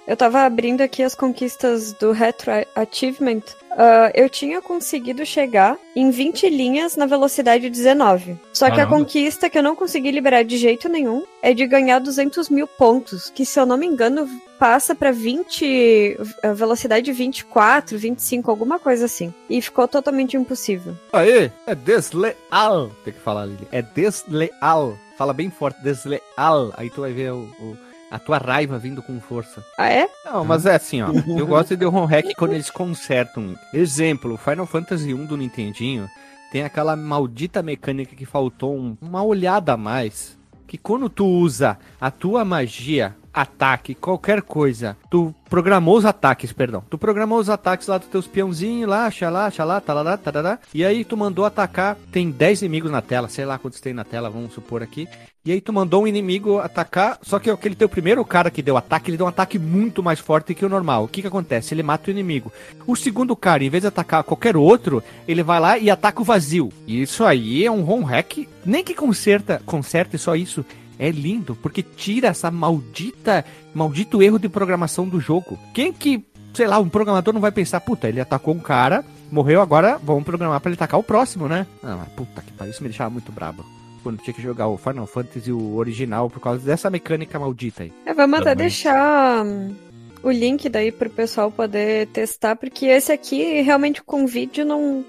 eu 0.07 0.15
tava 0.15 0.41
abrindo 0.41 0.81
aqui 0.81 1.03
as 1.03 1.15
conquistas 1.15 1.91
do 1.93 2.11
Retro 2.11 2.51
Achievement. 2.75 3.41
Ah, 3.77 4.11
eu 4.15 4.27
tinha 4.29 4.61
conseguido 4.61 5.23
chegar 5.25 5.77
em 5.95 6.09
20 6.09 6.49
linhas 6.49 6.95
na 6.97 7.05
velocidade 7.05 7.69
19. 7.69 8.35
Só 8.51 8.65
que 8.65 8.73
a 8.73 8.75
Caramba. 8.77 8.97
conquista 8.97 9.49
que 9.49 9.57
eu 9.57 9.63
não 9.63 9.75
consegui 9.75 10.09
liberar 10.11 10.43
de 10.43 10.57
jeito 10.57 10.89
nenhum 10.89 11.23
é 11.41 11.53
de 11.53 11.65
ganhar 11.67 11.99
200 11.99 12.49
mil 12.49 12.67
pontos, 12.67 13.29
que 13.29 13.45
se 13.45 13.59
eu 13.59 13.65
não 13.65 13.77
me 13.77 13.85
engano 13.85 14.27
passa 14.59 14.95
pra 14.95 15.11
20, 15.11 16.17
a 16.43 16.51
velocidade 16.53 17.11
24, 17.11 17.97
25, 17.97 18.49
alguma 18.49 18.79
coisa 18.79 19.05
assim. 19.05 19.31
E 19.49 19.61
ficou 19.61 19.87
totalmente 19.87 20.35
impossível. 20.35 20.95
Aê, 21.13 21.51
é 21.67 21.75
desleal. 21.75 22.91
Tem 23.05 23.13
que 23.13 23.19
falar, 23.19 23.45
Lili. 23.45 23.67
É 23.71 23.81
desleal. 23.81 24.97
Fala 25.17 25.33
bem 25.33 25.49
forte, 25.49 25.81
desleal. 25.83 26.73
Aí 26.75 26.89
tu 26.89 27.01
vai 27.01 27.11
ver 27.11 27.31
o, 27.31 27.49
o- 27.59 27.77
a 28.09 28.17
tua 28.19 28.37
raiva 28.37 28.77
vindo 28.77 29.01
com 29.01 29.19
força. 29.19 29.63
Ah, 29.77 29.89
é? 29.89 30.07
Não, 30.25 30.45
mas 30.45 30.65
é 30.65 30.75
assim, 30.75 31.01
ó. 31.01 31.09
Eu 31.27 31.45
gosto 31.47 31.75
de 31.75 31.85
home 31.85 32.07
hack 32.07 32.25
quando 32.37 32.53
eles 32.53 32.69
consertam. 32.69 33.55
Exemplo, 33.73 34.37
Final 34.37 34.65
Fantasy 34.65 35.13
1 35.13 35.25
do 35.25 35.37
Nintendinho 35.37 36.09
tem 36.51 36.63
aquela 36.63 36.95
maldita 36.95 37.61
mecânica 37.61 38.15
que 38.15 38.25
faltou 38.25 38.77
um- 38.77 38.97
uma 39.01 39.21
olhada 39.23 39.73
a 39.73 39.77
mais. 39.77 40.37
Que 40.65 40.77
quando 40.77 41.09
tu 41.09 41.25
usa 41.25 41.77
a 41.99 42.09
tua 42.11 42.43
magia, 42.45 43.15
ataque, 43.37 43.93
qualquer 43.93 44.41
coisa, 44.41 44.97
tu 45.11 45.33
programou 45.47 45.95
os 45.95 46.05
ataques, 46.05 46.51
perdão. 46.51 46.83
Tu 46.89 46.97
programou 46.97 47.37
os 47.37 47.51
ataques 47.51 47.87
lá 47.87 47.99
dos 47.99 48.07
teus 48.07 48.25
peãozinhos 48.25 48.89
lá, 48.89 49.09
xalá, 49.11 49.49
xalá, 49.51 49.79
talará, 49.79 50.17
tarará. 50.17 50.57
E 50.73 50.83
aí 50.83 51.05
tu 51.05 51.15
mandou 51.15 51.45
atacar, 51.45 51.95
tem 52.11 52.31
10 52.31 52.63
inimigos 52.63 52.91
na 52.91 52.99
tela, 52.99 53.29
sei 53.29 53.45
lá 53.45 53.59
quantos 53.59 53.79
tem 53.79 53.93
na 53.93 54.03
tela, 54.03 54.27
vamos 54.27 54.53
supor 54.53 54.81
aqui. 54.81 55.07
E 55.45 55.51
aí 55.51 55.61
tu 55.61 55.71
mandou 55.71 56.03
um 56.03 56.07
inimigo 56.07 56.57
atacar, 56.57 57.19
só 57.21 57.37
que 57.37 57.49
aquele 57.49 57.75
teu 57.75 57.87
primeiro 57.87 58.25
cara 58.25 58.49
que 58.49 58.63
deu 58.63 58.75
ataque, 58.75 59.11
ele 59.11 59.17
deu 59.17 59.27
um 59.27 59.29
ataque 59.29 59.59
muito 59.59 60.01
mais 60.01 60.19
forte 60.19 60.55
que 60.55 60.65
o 60.65 60.69
normal. 60.69 61.03
O 61.03 61.07
que 61.07 61.21
que 61.21 61.27
acontece? 61.27 61.73
Ele 61.73 61.83
mata 61.83 62.09
o 62.09 62.11
inimigo. 62.11 62.51
O 62.87 62.95
segundo 62.95 63.35
cara, 63.35 63.63
em 63.63 63.69
vez 63.69 63.83
de 63.83 63.87
atacar 63.87 64.23
qualquer 64.23 64.57
outro, 64.57 65.01
ele 65.27 65.43
vai 65.43 65.59
lá 65.59 65.77
e 65.77 65.89
ataca 65.91 66.21
o 66.21 66.25
vazio. 66.25 66.69
E 66.87 67.01
isso 67.03 67.23
aí 67.23 67.63
é 67.63 67.71
um 67.71 67.87
home 67.89 68.03
hack, 68.03 68.45
nem 68.65 68.83
que 68.83 68.95
conserta, 68.95 69.61
conserte 69.65 70.17
só 70.17 70.35
isso. 70.35 70.65
É 70.99 71.11
lindo, 71.11 71.55
porque 71.55 71.83
tira 71.83 72.29
essa 72.29 72.49
maldita, 72.49 73.45
maldito 73.73 74.21
erro 74.21 74.39
de 74.39 74.49
programação 74.49 75.07
do 75.07 75.19
jogo. 75.19 75.57
Quem 75.73 75.93
que, 75.93 76.25
sei 76.53 76.67
lá, 76.67 76.79
um 76.79 76.89
programador 76.89 77.33
não 77.33 77.41
vai 77.41 77.51
pensar, 77.51 77.79
puta, 77.81 78.07
ele 78.07 78.19
atacou 78.19 78.53
um 78.53 78.59
cara, 78.59 79.05
morreu 79.31 79.61
agora, 79.61 79.99
vamos 80.03 80.23
programar 80.23 80.59
pra 80.59 80.69
ele 80.69 80.75
atacar 80.75 80.99
o 80.99 81.03
próximo, 81.03 81.47
né? 81.47 81.67
Não, 81.83 81.97
mas 81.97 82.09
puta 82.09 82.41
que 82.41 82.51
pariu, 82.53 82.71
isso 82.71 82.81
me 82.81 82.89
deixava 82.89 83.09
muito 83.09 83.31
brabo. 83.31 83.63
Quando 84.01 84.21
tinha 84.21 84.33
que 84.33 84.41
jogar 84.41 84.67
o 84.67 84.77
Final 84.77 85.05
Fantasy, 85.05 85.51
o 85.51 85.75
original, 85.75 86.29
por 86.29 86.39
causa 86.39 86.65
dessa 86.65 86.89
mecânica 86.89 87.37
maldita 87.37 87.83
aí. 87.83 87.93
É, 88.05 88.13
vamos 88.13 88.39
até 88.39 88.55
deixar 88.55 89.45
hum, 89.45 89.75
o 90.23 90.31
link 90.31 90.67
daí 90.69 90.91
pro 90.91 91.09
pessoal 91.09 91.51
poder 91.51 92.07
testar, 92.07 92.55
porque 92.55 92.85
esse 92.85 93.11
aqui 93.11 93.61
realmente 93.61 94.01
com 94.01 94.25
vídeo 94.25 94.65
não, 94.65 95.03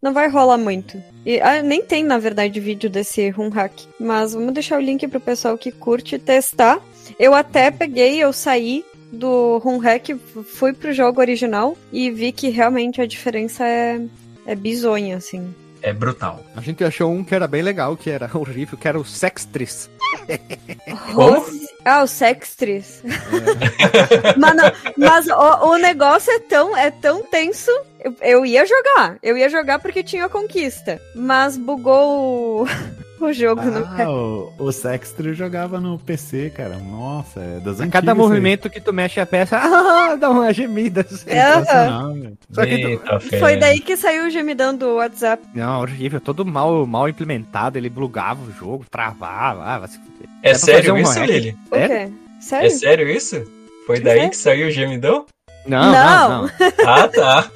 não 0.00 0.12
vai 0.12 0.28
rolar 0.28 0.58
muito. 0.58 1.02
E, 1.24 1.40
ah, 1.40 1.62
nem 1.62 1.82
tem, 1.82 2.04
na 2.04 2.18
verdade, 2.18 2.60
vídeo 2.60 2.90
desse 2.90 3.30
Run 3.30 3.48
Hack. 3.48 3.72
Mas 3.98 4.34
vamos 4.34 4.52
deixar 4.52 4.78
o 4.78 4.82
link 4.82 5.06
pro 5.08 5.20
pessoal 5.20 5.56
que 5.56 5.72
curte 5.72 6.18
testar. 6.18 6.80
Eu 7.18 7.34
até 7.34 7.70
peguei, 7.70 8.18
eu 8.22 8.32
saí 8.32 8.84
do 9.12 9.58
Run 9.58 9.78
Hack, 9.78 10.10
fui 10.54 10.72
pro 10.72 10.92
jogo 10.92 11.20
original 11.20 11.76
e 11.92 12.10
vi 12.10 12.32
que 12.32 12.48
realmente 12.50 13.00
a 13.00 13.06
diferença 13.06 13.64
é, 13.64 14.00
é 14.46 14.54
bizonha, 14.54 15.16
assim. 15.16 15.54
É 15.80 15.92
brutal. 15.92 16.42
A 16.56 16.60
gente 16.62 16.82
achou 16.82 17.10
um 17.12 17.22
que 17.22 17.34
era 17.34 17.46
bem 17.46 17.62
legal, 17.62 17.96
que 17.96 18.10
era 18.10 18.28
horrível, 18.36 18.76
que 18.76 18.88
era 18.88 18.98
o 18.98 19.04
Sextris. 19.04 19.88
Como? 21.14 21.30
Rose- 21.40 21.68
Ah, 21.84 22.02
o 22.02 22.06
Sextris. 22.06 23.02
mas 24.38 24.56
não- 24.56 24.72
mas 24.96 25.26
o, 25.28 25.66
o 25.68 25.76
negócio 25.78 26.32
é 26.32 26.38
tão, 26.40 26.76
é 26.76 26.90
tão 26.90 27.22
tenso. 27.22 27.70
Eu, 28.04 28.14
eu 28.20 28.46
ia 28.46 28.66
jogar. 28.66 29.16
Eu 29.22 29.36
ia 29.38 29.48
jogar 29.48 29.78
porque 29.78 30.02
tinha 30.02 30.28
conquista. 30.28 31.00
Mas 31.14 31.56
bugou 31.56 32.62
o, 32.62 32.66
o 33.24 33.32
jogo. 33.32 33.62
no- 33.62 33.86
Ah, 33.86 34.10
o, 34.10 34.52
o 34.58 34.70
Sexter 34.72 35.32
jogava 35.32 35.80
no 35.80 35.98
PC, 35.98 36.50
cara. 36.54 36.76
Nossa, 36.76 37.40
é 37.40 37.60
das 37.60 37.80
A 37.80 37.86
cada 37.88 38.12
isso 38.12 38.20
aí. 38.22 38.28
movimento 38.28 38.68
que 38.68 38.78
tu 38.80 38.92
mexe 38.92 39.18
a 39.20 39.24
peça, 39.26 39.56
ah, 39.58 40.16
dá 40.16 40.28
uma 40.28 40.52
gemida. 40.52 41.00
assim. 41.00 41.30
É. 41.30 41.54
Sensacional, 41.54 42.12
velho. 42.12 42.38
Só 42.52 42.66
que 42.66 42.78
tu- 42.78 42.88
Eita. 42.88 43.20
Foi 43.40 43.56
daí 43.56 43.80
que 43.80 43.96
saiu 43.96 44.26
o 44.26 44.30
gemidão 44.30 44.76
do 44.76 44.96
WhatsApp. 44.96 45.42
Não, 45.54 45.80
horrível, 45.80 46.20
todo 46.20 46.44
mal, 46.44 46.86
mal 46.86 47.08
implementado, 47.08 47.78
ele 47.78 47.88
bugava 47.88 48.42
o 48.42 48.52
jogo, 48.52 48.84
travava, 48.90 49.62
ah, 49.64 49.78
vai 49.78 49.88
se. 49.88 49.98
É 50.42 50.52
fazer 50.52 50.72
sério 50.72 50.94
um 50.94 50.98
isso, 50.98 51.18
hack. 51.18 51.26
Lili? 51.26 51.56
O 51.70 51.74
Sério? 51.74 51.88
quê? 51.88 52.12
É 52.52 52.68
Sério? 52.70 53.08
isso? 53.10 53.44
Foi 53.86 53.98
daí 54.00 54.20
é. 54.20 54.28
que 54.28 54.36
saiu 54.36 54.68
o 54.68 54.70
gemidão? 54.70 55.24
Não, 55.66 55.92
Não. 55.92 55.92
não, 55.92 56.42
não. 56.42 56.50
Ah, 56.86 57.08
tá. 57.08 57.50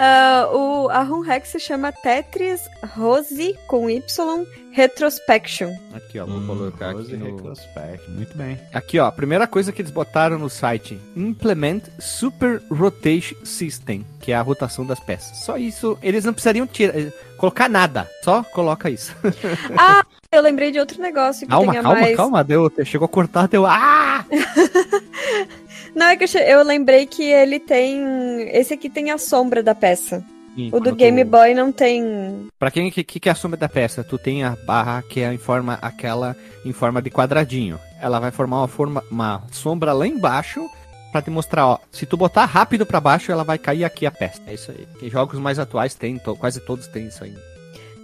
Ah, 0.00 0.48
o, 0.52 0.88
a 0.90 1.02
Run 1.02 1.22
Hack 1.22 1.44
se 1.46 1.58
chama 1.58 1.90
Tetris 1.92 2.60
Rose 2.96 3.56
com 3.66 3.90
Y 3.90 4.46
Retrospection. 4.72 5.72
Aqui, 5.92 6.20
ó, 6.20 6.26
vou 6.26 6.36
Hum, 6.38 6.46
colocar 6.46 6.92
Rose 6.92 7.12
aqui 7.12 7.16
no... 7.16 7.26
Retrospect, 7.36 8.08
Muito 8.10 8.36
bem. 8.36 8.58
Aqui, 8.72 8.98
ó, 9.00 9.06
a 9.06 9.12
primeira 9.12 9.46
coisa 9.48 9.72
que 9.72 9.82
eles 9.82 9.90
botaram 9.90 10.38
no 10.38 10.48
site, 10.48 11.00
Implement 11.16 11.80
Super 11.98 12.62
Rotation 12.70 13.36
System, 13.44 14.06
que 14.20 14.30
é 14.30 14.36
a 14.36 14.42
rotação 14.42 14.86
das 14.86 15.00
peças. 15.00 15.38
Só 15.38 15.56
isso, 15.58 15.98
eles 16.00 16.24
não 16.24 16.32
precisariam 16.32 16.66
tirar, 16.66 16.96
eh, 16.96 17.12
colocar 17.36 17.68
nada, 17.68 18.08
só 18.22 18.42
coloca 18.44 18.88
isso. 18.88 19.12
Ah, 19.76 20.04
eu 20.30 20.42
lembrei 20.42 20.70
de 20.70 20.78
outro 20.78 21.00
negócio 21.00 21.46
que 21.46 21.50
calma, 21.50 21.72
tenha 21.72 21.82
calma, 21.82 22.00
mais. 22.00 22.16
calma, 22.16 22.44
deu, 22.44 22.70
chegou 22.84 23.06
a 23.06 23.08
cortar, 23.08 23.48
deu, 23.48 23.64
ah! 23.66 24.24
Não, 25.94 26.06
é 26.06 26.16
que 26.16 26.24
eu, 26.24 26.40
eu 26.42 26.62
lembrei 26.62 27.06
que 27.06 27.22
ele 27.22 27.58
tem. 27.58 28.42
Esse 28.50 28.74
aqui 28.74 28.88
tem 28.90 29.10
a 29.10 29.18
sombra 29.18 29.62
da 29.62 29.74
peça. 29.74 30.22
Sim, 30.54 30.68
O 30.72 30.80
do 30.80 30.94
Game 30.94 31.24
tu- 31.24 31.30
Boy 31.30 31.54
não 31.54 31.72
tem. 31.72 32.46
Pra 32.58 32.70
quem 32.70 32.90
que, 32.90 33.02
que 33.04 33.28
é 33.28 33.32
a 33.32 33.34
sombra 33.34 33.56
da 33.58 33.68
peça? 33.68 34.04
Tu 34.04 34.18
tem 34.18 34.44
a 34.44 34.56
barra 34.66 35.02
que 35.02 35.20
é 35.20 35.32
em 35.32 35.38
forma 35.38 35.78
aquela 35.80 36.36
em 36.64 36.72
forma 36.72 37.00
de 37.00 37.10
quadradinho. 37.10 37.78
Ela 38.00 38.20
vai 38.20 38.30
formar 38.30 38.58
uma 38.58 38.68
forma 38.68 39.02
uma 39.10 39.42
sombra 39.50 39.92
lá 39.92 40.06
embaixo 40.06 40.68
pra 41.10 41.22
te 41.22 41.30
mostrar, 41.30 41.66
ó. 41.66 41.78
Se 41.90 42.06
tu 42.06 42.16
botar 42.16 42.44
rápido 42.44 42.84
pra 42.84 43.00
baixo, 43.00 43.32
ela 43.32 43.42
vai 43.44 43.56
cair 43.58 43.84
aqui 43.84 44.04
a 44.04 44.10
peça. 44.10 44.40
É 44.46 44.54
isso 44.54 44.70
aí. 44.70 44.86
Que 45.00 45.08
jogos 45.08 45.38
mais 45.40 45.58
atuais 45.58 45.94
tem, 45.94 46.18
to- 46.18 46.36
quase 46.36 46.60
todos 46.60 46.86
têm 46.88 47.06
isso 47.06 47.24
aí. 47.24 47.34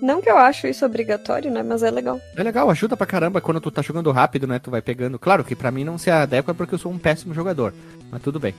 Não 0.05 0.20
que 0.20 0.28
eu 0.28 0.36
acho 0.36 0.66
isso 0.66 0.84
obrigatório, 0.84 1.50
né? 1.50 1.62
Mas 1.62 1.82
é 1.82 1.90
legal. 1.90 2.20
É 2.36 2.42
legal, 2.42 2.68
ajuda 2.68 2.94
pra 2.94 3.07
caramba 3.07 3.40
quando 3.40 3.59
tu 3.59 3.70
tá 3.70 3.80
jogando 3.80 4.12
rápido, 4.12 4.46
né? 4.46 4.59
Tu 4.59 4.70
vai 4.70 4.82
pegando. 4.82 5.18
Claro 5.18 5.42
que 5.42 5.57
pra 5.57 5.70
mim 5.70 5.82
não 5.82 5.96
se 5.96 6.11
adequa 6.11 6.52
porque 6.52 6.74
eu 6.74 6.78
sou 6.78 6.92
um 6.92 6.98
péssimo 6.98 7.32
jogador. 7.32 7.72
Mas 8.11 8.20
tudo 8.20 8.38
bem. 8.38 8.55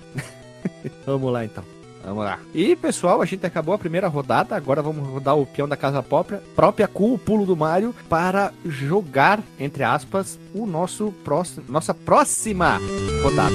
vamos 1.05 1.31
lá 1.31 1.45
então. 1.45 1.63
Vamos 2.03 2.25
lá. 2.25 2.39
E 2.51 2.75
pessoal, 2.75 3.21
a 3.21 3.25
gente 3.25 3.45
acabou 3.45 3.75
a 3.75 3.77
primeira 3.77 4.07
rodada. 4.07 4.55
Agora 4.55 4.81
vamos 4.81 5.07
rodar 5.07 5.37
o 5.37 5.45
peão 5.45 5.69
da 5.69 5.77
casa 5.77 6.01
própria, 6.01 6.41
própria 6.55 6.87
com 6.87 7.13
o 7.13 7.17
pulo 7.19 7.45
do 7.45 7.55
Mario 7.55 7.93
para 8.09 8.51
jogar, 8.65 9.39
entre 9.59 9.83
aspas, 9.83 10.39
o 10.51 10.65
nosso 10.65 11.13
próximo, 11.23 11.63
nossa 11.69 11.93
próxima 11.93 12.79
rodada. 13.21 13.53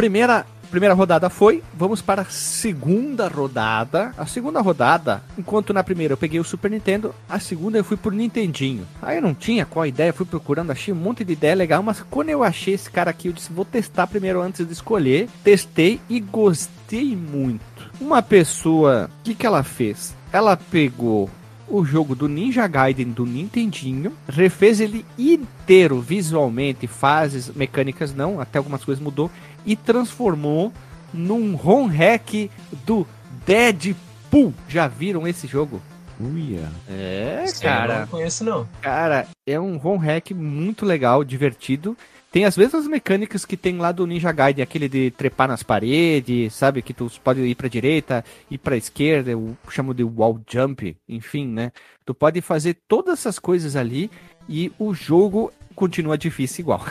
Primeira, 0.00 0.46
primeira 0.70 0.94
rodada 0.94 1.28
foi. 1.28 1.62
Vamos 1.74 2.00
para 2.00 2.22
a 2.22 2.30
segunda 2.30 3.28
rodada. 3.28 4.14
A 4.16 4.24
segunda 4.24 4.58
rodada, 4.62 5.22
enquanto 5.36 5.74
na 5.74 5.84
primeira 5.84 6.14
eu 6.14 6.16
peguei 6.16 6.40
o 6.40 6.44
Super 6.44 6.70
Nintendo, 6.70 7.14
a 7.28 7.38
segunda 7.38 7.76
eu 7.76 7.84
fui 7.84 7.98
por 7.98 8.10
Nintendinho. 8.10 8.88
Aí 9.02 9.18
eu 9.18 9.22
não 9.22 9.34
tinha 9.34 9.66
qual 9.66 9.84
ideia, 9.84 10.10
fui 10.10 10.24
procurando, 10.24 10.70
achei 10.70 10.94
um 10.94 10.96
monte 10.96 11.22
de 11.22 11.34
ideia 11.34 11.54
legal, 11.54 11.82
mas 11.82 12.02
quando 12.08 12.30
eu 12.30 12.42
achei 12.42 12.72
esse 12.72 12.90
cara 12.90 13.10
aqui, 13.10 13.28
eu 13.28 13.34
disse, 13.34 13.52
vou 13.52 13.66
testar 13.66 14.06
primeiro 14.06 14.40
antes 14.40 14.66
de 14.66 14.72
escolher. 14.72 15.28
Testei 15.44 16.00
e 16.08 16.18
gostei 16.18 17.14
muito. 17.14 17.60
Uma 18.00 18.22
pessoa, 18.22 19.10
o 19.20 19.22
que, 19.22 19.34
que 19.34 19.44
ela 19.44 19.62
fez? 19.62 20.14
Ela 20.32 20.56
pegou 20.56 21.28
o 21.70 21.84
jogo 21.84 22.14
do 22.14 22.28
Ninja 22.28 22.66
Gaiden 22.66 23.10
do 23.10 23.24
Nintendinho, 23.24 24.12
refez 24.28 24.80
ele 24.80 25.06
inteiro 25.16 26.00
visualmente, 26.00 26.86
fases, 26.86 27.50
mecânicas 27.54 28.12
não, 28.12 28.40
até 28.40 28.58
algumas 28.58 28.84
coisas 28.84 29.02
mudou, 29.02 29.30
e 29.64 29.76
transformou 29.76 30.72
num 31.12 31.54
ROM 31.54 31.86
hack 31.86 32.50
do 32.86 33.06
Deadpool. 33.46 34.54
Já 34.68 34.86
viram 34.86 35.26
esse 35.26 35.46
jogo? 35.46 35.80
Uia. 36.20 36.68
É, 36.88 37.38
aí 37.40 37.48
eu 37.48 37.60
cara. 37.60 38.00
Não 38.00 38.06
conheço, 38.08 38.44
não. 38.44 38.68
Cara, 38.82 39.26
é 39.46 39.58
um 39.58 39.76
ROM 39.76 39.96
hack 39.96 40.32
muito 40.32 40.84
legal, 40.84 41.24
divertido. 41.24 41.96
Tem 42.30 42.44
as 42.44 42.56
mesmas 42.56 42.86
mecânicas 42.86 43.44
que 43.44 43.56
tem 43.56 43.76
lá 43.78 43.90
do 43.90 44.06
Ninja 44.06 44.30
Gaiden, 44.30 44.62
aquele 44.62 44.88
de 44.88 45.10
trepar 45.10 45.48
nas 45.48 45.64
paredes, 45.64 46.54
sabe? 46.54 46.80
Que 46.80 46.94
tu 46.94 47.10
pode 47.24 47.40
ir 47.40 47.56
pra 47.56 47.66
direita, 47.66 48.24
ir 48.48 48.58
pra 48.58 48.76
esquerda, 48.76 49.32
eu 49.32 49.56
chamo 49.68 49.92
de 49.92 50.04
wall 50.04 50.40
jump, 50.48 50.96
enfim, 51.08 51.48
né? 51.48 51.72
Tu 52.06 52.14
pode 52.14 52.40
fazer 52.40 52.76
todas 52.86 53.18
essas 53.18 53.40
coisas 53.40 53.74
ali 53.74 54.08
e 54.48 54.70
o 54.78 54.94
jogo 54.94 55.52
continua 55.80 56.18
difícil 56.18 56.62
igual. 56.64 56.84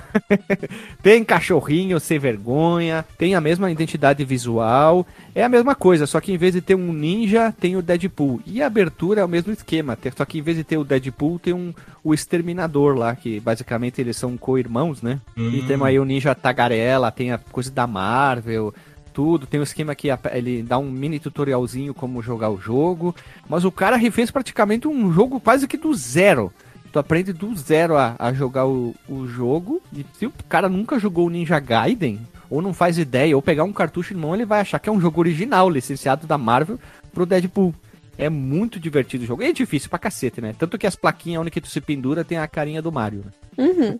tem 1.03 1.23
cachorrinho 1.23 1.99
sem 1.99 2.17
vergonha, 2.17 3.05
tem 3.19 3.35
a 3.35 3.41
mesma 3.41 3.69
identidade 3.71 4.25
visual, 4.25 5.05
é 5.35 5.43
a 5.43 5.49
mesma 5.49 5.75
coisa, 5.75 6.07
só 6.07 6.19
que 6.19 6.33
em 6.33 6.37
vez 6.37 6.53
de 6.55 6.61
ter 6.61 6.73
um 6.73 6.91
ninja, 6.91 7.53
tem 7.59 7.75
o 7.75 7.83
Deadpool. 7.83 8.41
E 8.47 8.63
a 8.63 8.65
abertura 8.65 9.21
é 9.21 9.23
o 9.23 9.29
mesmo 9.29 9.53
esquema, 9.53 9.95
só 10.17 10.25
que 10.25 10.39
em 10.39 10.41
vez 10.41 10.57
de 10.57 10.63
ter 10.63 10.77
o 10.77 10.83
Deadpool, 10.83 11.37
tem 11.37 11.53
um, 11.53 11.71
o 12.03 12.15
Exterminador 12.15 12.97
lá, 12.97 13.15
que 13.15 13.39
basicamente 13.39 14.01
eles 14.01 14.17
são 14.17 14.35
co-irmãos, 14.35 15.03
né? 15.03 15.19
E 15.37 15.41
Hum. 15.41 15.65
tem 15.67 15.83
aí 15.83 15.99
o 15.99 16.05
Ninja 16.05 16.33
Tagarela, 16.33 17.11
tem 17.11 17.31
a 17.31 17.37
coisa 17.37 17.69
da 17.69 17.85
Marvel, 17.85 18.73
tudo. 19.13 19.45
Tem 19.45 19.59
um 19.59 19.63
esquema 19.63 19.93
que 19.93 20.07
ele 20.31 20.63
dá 20.63 20.77
um 20.79 20.89
mini 20.89 21.19
tutorialzinho 21.19 21.93
como 21.93 22.23
jogar 22.23 22.49
o 22.49 22.59
jogo. 22.59 23.13
Mas 23.47 23.65
o 23.65 23.71
cara 23.71 23.97
refez 23.97 24.31
praticamente 24.31 24.87
um 24.87 25.11
jogo 25.13 25.39
quase 25.39 25.67
que 25.67 25.77
do 25.77 25.93
zero. 25.93 26.51
Tu 26.91 26.99
aprende 26.99 27.33
do 27.33 27.55
zero 27.55 27.97
a, 27.97 28.15
a 28.17 28.33
jogar 28.33 28.65
o, 28.65 28.95
o 29.07 29.27
jogo. 29.27 29.81
E 29.93 30.05
se 30.13 30.25
o 30.25 30.33
cara 30.47 30.67
nunca 30.67 30.99
jogou 30.99 31.27
o 31.27 31.29
Ninja 31.29 31.59
Gaiden, 31.59 32.19
ou 32.49 32.61
não 32.61 32.73
faz 32.73 32.97
ideia, 32.97 33.35
ou 33.35 33.41
pegar 33.41 33.63
um 33.63 33.73
cartucho 33.73 34.13
de 34.13 34.19
mão, 34.19 34.33
ele 34.33 34.45
vai 34.45 34.61
achar 34.61 34.79
que 34.79 34.89
é 34.89 34.91
um 34.91 34.99
jogo 34.99 35.19
original, 35.19 35.69
licenciado 35.69 36.25
da 36.25 36.37
Marvel, 36.37 36.79
pro 37.13 37.25
Deadpool. 37.25 37.73
É 38.17 38.29
muito 38.29 38.79
divertido 38.79 39.23
o 39.23 39.27
jogo. 39.27 39.43
E 39.43 39.47
é 39.47 39.53
difícil 39.53 39.89
pra 39.89 39.97
cacete, 39.97 40.41
né? 40.41 40.53
Tanto 40.57 40.77
que 40.77 40.85
as 40.85 40.95
plaquinhas 40.95 41.41
onde 41.41 41.51
que 41.51 41.61
tu 41.61 41.69
se 41.69 41.79
pendura 41.79 42.25
tem 42.25 42.37
a 42.37 42.47
carinha 42.47 42.81
do 42.81 42.91
Mario. 42.91 43.23
Né? 43.25 43.31
Uhum. 43.65 43.99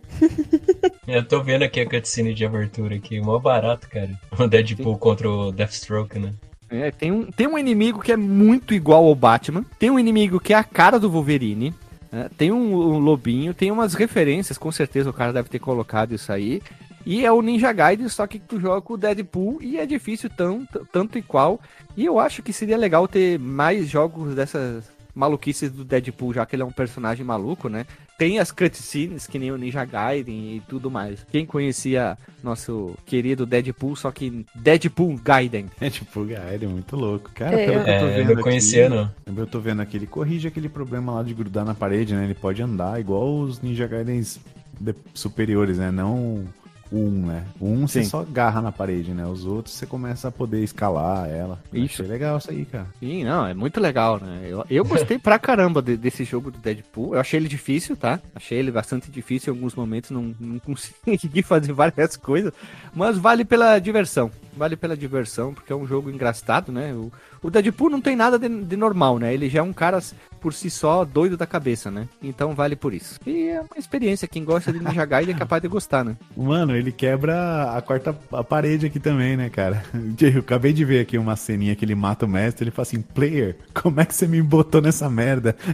Eu 1.08 1.24
tô 1.26 1.42
vendo 1.42 1.62
aqui 1.62 1.80
a 1.80 1.88
cutscene 1.88 2.34
de 2.34 2.44
abertura 2.44 2.96
aqui, 2.96 3.18
mó 3.20 3.38
barato, 3.38 3.88
cara. 3.88 4.10
O 4.38 4.46
Deadpool 4.46 4.98
contra 4.98 5.30
o 5.30 5.50
Deathstroke, 5.50 6.18
né? 6.18 6.34
É, 6.68 6.90
tem, 6.90 7.10
um, 7.10 7.24
tem 7.24 7.48
um 7.48 7.58
inimigo 7.58 8.00
que 8.00 8.12
é 8.12 8.16
muito 8.16 8.74
igual 8.74 9.04
ao 9.04 9.14
Batman. 9.14 9.64
Tem 9.78 9.90
um 9.90 9.98
inimigo 9.98 10.38
que 10.38 10.52
é 10.52 10.56
a 10.56 10.62
cara 10.62 11.00
do 11.00 11.10
Wolverine. 11.10 11.74
Né? 12.10 12.28
Tem 12.36 12.50
um, 12.52 12.74
um 12.74 12.98
lobinho. 12.98 13.54
Tem 13.54 13.70
umas 13.70 13.94
referências, 13.94 14.58
com 14.58 14.70
certeza 14.72 15.10
o 15.10 15.12
cara 15.12 15.32
deve 15.32 15.48
ter 15.48 15.58
colocado 15.58 16.14
isso 16.14 16.32
aí. 16.32 16.62
E 17.06 17.24
é 17.24 17.32
o 17.32 17.40
Ninja 17.40 17.72
Gaiden, 17.72 18.08
só 18.08 18.26
que 18.26 18.38
tu 18.38 18.60
joga 18.60 18.82
com 18.82 18.92
o 18.94 18.96
Deadpool 18.98 19.62
e 19.62 19.78
é 19.78 19.86
difícil 19.86 20.28
tão, 20.28 20.66
t- 20.66 20.80
tanto 20.92 21.16
e 21.16 21.22
qual. 21.22 21.58
E 21.96 22.04
eu 22.04 22.18
acho 22.18 22.42
que 22.42 22.52
seria 22.52 22.76
legal 22.76 23.08
ter 23.08 23.38
mais 23.38 23.88
jogos 23.88 24.34
dessas 24.34 24.84
maluquices 25.14 25.70
do 25.70 25.84
Deadpool, 25.84 26.34
já 26.34 26.44
que 26.44 26.54
ele 26.54 26.62
é 26.62 26.66
um 26.66 26.70
personagem 26.70 27.24
maluco, 27.24 27.68
né? 27.68 27.86
Tem 28.20 28.38
as 28.38 28.52
cutscenes, 28.52 29.26
que 29.26 29.38
nem 29.38 29.50
o 29.50 29.56
Ninja 29.56 29.82
Gaiden 29.82 30.56
e 30.56 30.60
tudo 30.68 30.90
mais. 30.90 31.24
Quem 31.32 31.46
conhecia 31.46 32.18
nosso 32.44 32.94
querido 33.06 33.46
Deadpool, 33.46 33.96
só 33.96 34.10
que 34.10 34.44
Deadpool 34.54 35.16
Gaiden. 35.24 35.70
É 35.80 35.88
tipo, 35.88 36.22
Gaiden, 36.26 36.68
muito 36.68 36.94
louco. 36.96 37.30
Cara, 37.34 37.58
É, 37.58 37.64
pelo 37.66 37.82
que 37.82 37.90
eu 37.90 37.98
tô 37.98 38.04
É, 38.06 38.20
eu 38.20 38.24
vendo 38.26 38.34
não 38.36 38.42
conhecia, 38.42 38.86
aqui, 38.88 38.94
não. 38.94 39.10
Eu 39.42 39.46
tô 39.46 39.58
vendo 39.58 39.80
aqui, 39.80 39.96
ele 39.96 40.06
corrige 40.06 40.46
aquele 40.48 40.68
problema 40.68 41.14
lá 41.14 41.22
de 41.22 41.32
grudar 41.32 41.64
na 41.64 41.74
parede, 41.74 42.14
né? 42.14 42.24
Ele 42.24 42.34
pode 42.34 42.62
andar 42.62 43.00
igual 43.00 43.38
os 43.40 43.62
Ninja 43.62 43.86
Gaidens 43.86 44.38
de- 44.78 44.94
superiores, 45.14 45.78
né? 45.78 45.90
Não 45.90 46.44
1, 46.92 47.26
né? 47.26 47.44
O 47.60 47.66
1 47.66 47.86
você 47.88 48.02
Sim. 48.02 48.08
só 48.10 48.20
agarra 48.20 48.60
na 48.60 48.72
parede, 48.72 49.12
né? 49.12 49.24
Os 49.26 49.44
outros 49.46 49.74
você 49.74 49.86
começa 49.86 50.28
a 50.28 50.32
poder 50.32 50.62
escalar 50.62 51.28
ela. 51.28 51.58
Isso. 51.72 52.02
Achei 52.02 52.06
legal 52.06 52.38
isso 52.38 52.50
aí, 52.50 52.64
cara. 52.64 52.86
Sim, 52.98 53.24
não, 53.24 53.46
é 53.46 53.54
muito 53.54 53.80
legal, 53.80 54.18
né? 54.20 54.40
Eu, 54.44 54.64
eu 54.68 54.84
gostei 54.84 55.18
pra 55.18 55.38
caramba 55.38 55.80
de- 55.80 55.96
desse 55.96 56.24
jogo 56.24 56.50
do 56.50 56.58
Deadpool. 56.58 57.14
Eu 57.14 57.20
achei 57.20 57.38
ele 57.38 57.48
difícil, 57.48 57.96
tá? 57.96 58.18
Achei 58.34 58.58
ele 58.58 58.70
bastante 58.70 59.10
difícil 59.10 59.52
em 59.52 59.56
alguns 59.56 59.74
momentos, 59.74 60.10
não, 60.10 60.34
não 60.40 60.58
consegui 60.58 61.42
fazer 61.44 61.72
várias 61.72 62.16
coisas, 62.16 62.52
mas 62.94 63.16
vale 63.18 63.44
pela 63.44 63.78
diversão. 63.78 64.30
Vale 64.60 64.76
pela 64.76 64.94
diversão, 64.94 65.54
porque 65.54 65.72
é 65.72 65.74
um 65.74 65.86
jogo 65.86 66.10
engraçado, 66.10 66.70
né? 66.70 66.92
O, 66.92 67.10
o 67.42 67.50
Deadpool 67.50 67.88
não 67.88 67.98
tem 67.98 68.14
nada 68.14 68.38
de, 68.38 68.46
de 68.46 68.76
normal, 68.76 69.18
né? 69.18 69.32
Ele 69.32 69.48
já 69.48 69.60
é 69.60 69.62
um 69.62 69.72
cara 69.72 69.98
por 70.38 70.52
si 70.52 70.68
só 70.68 71.02
doido 71.02 71.34
da 71.34 71.46
cabeça, 71.46 71.90
né? 71.90 72.06
Então 72.22 72.54
vale 72.54 72.76
por 72.76 72.92
isso. 72.92 73.18
E 73.26 73.48
é 73.48 73.62
uma 73.62 73.78
experiência, 73.78 74.28
quem 74.28 74.44
gosta 74.44 74.70
de 74.70 74.78
Ninja 74.78 75.06
Gaiden 75.06 75.34
é 75.34 75.38
capaz 75.38 75.62
de 75.62 75.68
gostar, 75.68 76.04
né? 76.04 76.14
Mano, 76.36 76.76
ele 76.76 76.92
quebra 76.92 77.74
a 77.74 77.80
quarta 77.80 78.14
a 78.30 78.44
parede 78.44 78.84
aqui 78.84 79.00
também, 79.00 79.34
né, 79.34 79.48
cara? 79.48 79.82
Eu 80.20 80.40
acabei 80.40 80.74
de 80.74 80.84
ver 80.84 81.00
aqui 81.00 81.16
uma 81.16 81.36
ceninha 81.36 81.74
que 81.74 81.82
ele 81.82 81.94
mata 81.94 82.26
o 82.26 82.28
mestre, 82.28 82.64
ele 82.64 82.70
fala 82.70 82.82
assim, 82.82 83.00
player, 83.00 83.56
como 83.72 83.98
é 83.98 84.04
que 84.04 84.14
você 84.14 84.26
me 84.26 84.42
botou 84.42 84.82
nessa 84.82 85.08
merda? 85.08 85.56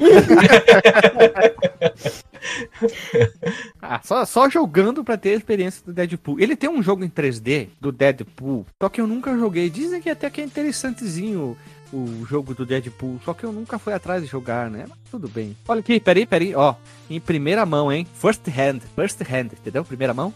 Ah, 3.81 4.01
só, 4.03 4.25
só 4.25 4.51
jogando 4.51 5.05
pra 5.05 5.17
ter 5.17 5.31
a 5.31 5.37
experiência 5.37 5.83
do 5.85 5.93
Deadpool. 5.93 6.41
Ele 6.41 6.57
tem 6.57 6.69
um 6.69 6.83
jogo 6.83 7.05
em 7.05 7.09
3D 7.09 7.69
do 7.81 7.93
Deadpool, 7.93 8.67
só 8.83 8.89
que 8.89 9.01
eu 9.01 9.07
nunca 9.07 9.37
joguei. 9.37 9.71
Dizem 9.71 10.01
que 10.01 10.11
até 10.11 10.29
que 10.29 10.41
é 10.41 10.45
interessantezinho 10.45 11.57
o, 11.93 12.25
jogo 12.27 12.55
do 12.55 12.67
Deadpool, 12.67 13.21
só 13.25 13.33
que 13.33 13.45
eu 13.45 13.53
nunca 13.53 13.79
fui 13.79 13.93
atrás 13.93 14.23
de 14.23 14.29
jogar, 14.29 14.71
né? 14.71 14.87
Mas 14.89 14.99
tudo 15.11 15.29
bem. 15.29 15.57
Olha 15.69 15.81
aqui, 15.81 16.01
peraí, 16.01 16.27
peraí, 16.27 16.55
ó. 16.55 16.75
Em 17.09 17.21
primeira 17.21 17.65
mão, 17.65 17.93
hein? 17.93 18.07
First 18.15 18.49
hand, 18.49 18.81
first 18.95 19.21
hand, 19.21 19.53
entendeu? 19.53 19.85
Primeira 19.85 20.13
mão. 20.13 20.35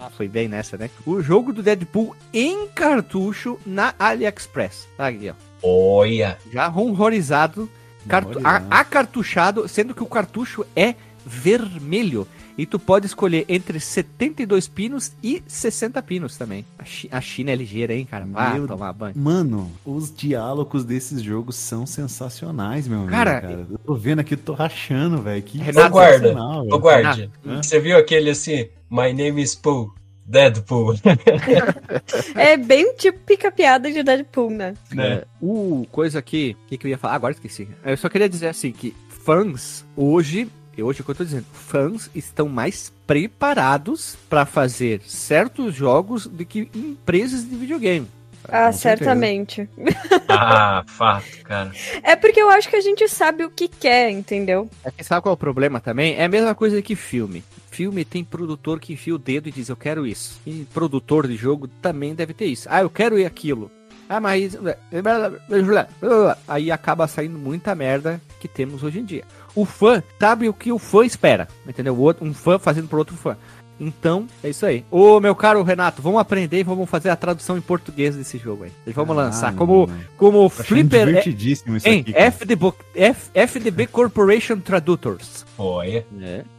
Ah, 0.00 0.10
foi 0.10 0.28
bem 0.28 0.48
nessa, 0.48 0.76
né? 0.76 0.90
O 1.06 1.20
jogo 1.20 1.52
do 1.52 1.62
Deadpool 1.62 2.16
em 2.32 2.66
cartucho 2.68 3.58
na 3.64 3.94
AliExpress. 3.98 4.88
Tá 4.96 5.08
aqui, 5.08 5.30
ó. 5.30 5.34
Olha! 5.62 6.38
Já 6.52 6.68
horrorizado, 6.68 7.70
cartu 8.08 8.40
acartuchado, 8.68 9.68
sendo 9.68 9.94
que 9.94 10.02
o 10.02 10.06
cartucho 10.06 10.66
é 10.74 10.96
vermelho. 11.24 12.26
E 12.58 12.66
tu 12.66 12.78
pode 12.78 13.06
escolher 13.06 13.46
entre 13.48 13.80
72 13.80 14.68
pinos 14.68 15.12
e 15.22 15.42
60 15.46 16.02
pinos 16.02 16.36
também. 16.36 16.66
A, 16.78 16.84
Chi- 16.84 17.08
a 17.10 17.18
China 17.18 17.50
é 17.50 17.54
ligeira, 17.54 17.94
hein, 17.94 18.04
cara? 18.04 18.26
Vá 18.30 18.50
Meu 18.52 18.66
tomar 18.68 18.92
banho. 18.92 19.14
Mano, 19.16 19.72
os 19.86 20.14
diálogos 20.14 20.84
desses 20.84 21.22
jogos 21.22 21.56
são 21.56 21.86
sensacionais, 21.86 22.86
meu 22.86 22.98
amigo. 22.98 23.10
Cara, 23.12 23.66
Eu 23.70 23.78
tô 23.78 23.94
vendo 23.94 24.18
aqui, 24.18 24.34
eu 24.34 24.38
tô 24.38 24.52
rachando, 24.52 25.22
velho. 25.22 25.42
Que 25.42 25.56
Renato, 25.56 25.90
guarda, 25.92 26.34
Ô, 26.70 26.78
Hã? 27.46 27.62
você 27.62 27.80
viu 27.80 27.96
aquele 27.96 28.28
assim, 28.28 28.68
My 28.90 29.14
name 29.14 29.40
is 29.42 29.54
Pooh, 29.54 29.90
Deadpool, 30.26 30.94
É 32.36 32.56
bem 32.58 32.94
tipo 32.96 33.18
pica-piada 33.20 33.90
de 33.90 34.02
Deadpool, 34.02 34.50
né? 34.50 34.74
né? 34.92 35.22
O 35.40 35.86
coisa 35.90 36.18
aqui, 36.18 36.54
o 36.64 36.68
que, 36.68 36.76
que 36.78 36.86
eu 36.86 36.90
ia 36.90 36.98
falar? 36.98 37.14
Ah, 37.14 37.16
agora 37.16 37.32
esqueci. 37.32 37.66
Eu 37.84 37.96
só 37.96 38.08
queria 38.10 38.28
dizer 38.28 38.48
assim 38.48 38.72
que 38.72 38.94
fãs 39.08 39.84
hoje 39.96 40.48
E 40.76 40.82
hoje 40.82 41.00
é 41.00 41.02
o 41.02 41.04
que 41.04 41.10
eu 41.10 41.14
tô 41.14 41.24
dizendo, 41.24 41.44
fãs 41.52 42.10
estão 42.14 42.48
mais 42.48 42.92
preparados 43.06 44.16
para 44.28 44.46
fazer 44.46 45.02
certos 45.06 45.74
jogos 45.74 46.26
do 46.26 46.44
que 46.44 46.70
empresas 46.74 47.48
de 47.48 47.54
videogame. 47.56 48.08
Ah, 48.48 48.66
Com 48.66 48.72
certeza. 48.72 48.72
certamente. 48.72 49.68
Ah, 50.28 50.82
fato, 50.88 51.42
cara. 51.44 51.70
É 52.02 52.16
porque 52.16 52.40
eu 52.40 52.50
acho 52.50 52.68
que 52.68 52.74
a 52.76 52.80
gente 52.80 53.06
sabe 53.08 53.44
o 53.44 53.50
que 53.50 53.68
quer, 53.68 54.10
entendeu? 54.10 54.68
É 54.84 54.90
que 54.90 55.04
sabe 55.04 55.22
qual 55.22 55.32
é 55.32 55.34
o 55.34 55.38
problema 55.38 55.78
também? 55.78 56.16
É 56.16 56.24
a 56.24 56.28
mesma 56.28 56.54
coisa 56.54 56.82
que 56.82 56.96
filme. 56.96 57.44
Filme 57.70 58.04
tem 58.04 58.24
produtor 58.24 58.80
que 58.80 58.94
enfia 58.94 59.14
o 59.14 59.18
dedo 59.18 59.48
e 59.48 59.52
diz 59.52 59.68
eu 59.68 59.76
quero 59.76 60.06
isso. 60.06 60.40
E 60.44 60.66
produtor 60.74 61.28
de 61.28 61.36
jogo 61.36 61.68
também 61.68 62.14
deve 62.14 62.34
ter 62.34 62.46
isso. 62.46 62.66
Ah, 62.70 62.82
eu 62.82 62.90
quero 62.90 63.18
ir 63.18 63.24
aquilo. 63.26 63.70
Ah, 64.08 64.20
mas. 64.20 64.58
Aí 66.48 66.70
acaba 66.70 67.06
saindo 67.06 67.38
muita 67.38 67.74
merda 67.74 68.20
que 68.40 68.48
temos 68.48 68.82
hoje 68.82 68.98
em 68.98 69.04
dia. 69.04 69.24
O 69.54 69.64
fã 69.64 70.02
sabe 70.18 70.48
o 70.48 70.54
que 70.54 70.72
o 70.72 70.78
fã 70.78 71.04
espera. 71.04 71.46
Entendeu? 71.66 71.94
O 71.94 72.00
outro- 72.00 72.24
Um 72.26 72.32
fã 72.34 72.58
fazendo 72.58 72.88
por 72.88 72.98
outro 72.98 73.16
fã. 73.16 73.36
Então, 73.80 74.28
é 74.44 74.50
isso 74.50 74.64
aí. 74.64 74.84
Ô, 74.90 75.18
meu 75.18 75.34
caro 75.34 75.60
Renato, 75.64 76.00
vamos 76.00 76.20
aprender 76.20 76.60
e 76.60 76.62
vamos 76.62 76.88
fazer 76.88 77.10
a 77.10 77.16
tradução 77.16 77.58
em 77.58 77.60
português 77.60 78.14
desse 78.14 78.38
jogo 78.38 78.62
aí. 78.64 78.70
E 78.86 78.92
vamos 78.92 79.16
lançar 79.16 79.48
Ah, 79.48 79.52
como, 79.52 79.86
não. 79.88 79.96
como 80.16 80.38
Tô 80.38 80.46
achando 80.46 80.64
Flipper. 80.66 81.00
é- 81.00 81.06
divertidíssimo 81.06 81.76
isso 81.76 81.88
Hein, 81.88 82.00
aqui. 82.00 82.14
FDB, 82.16 82.72
F, 82.94 83.30
FDB 83.34 83.86
Corporation 83.88 84.60
Traductors. 84.60 85.44
Olha. 85.58 86.06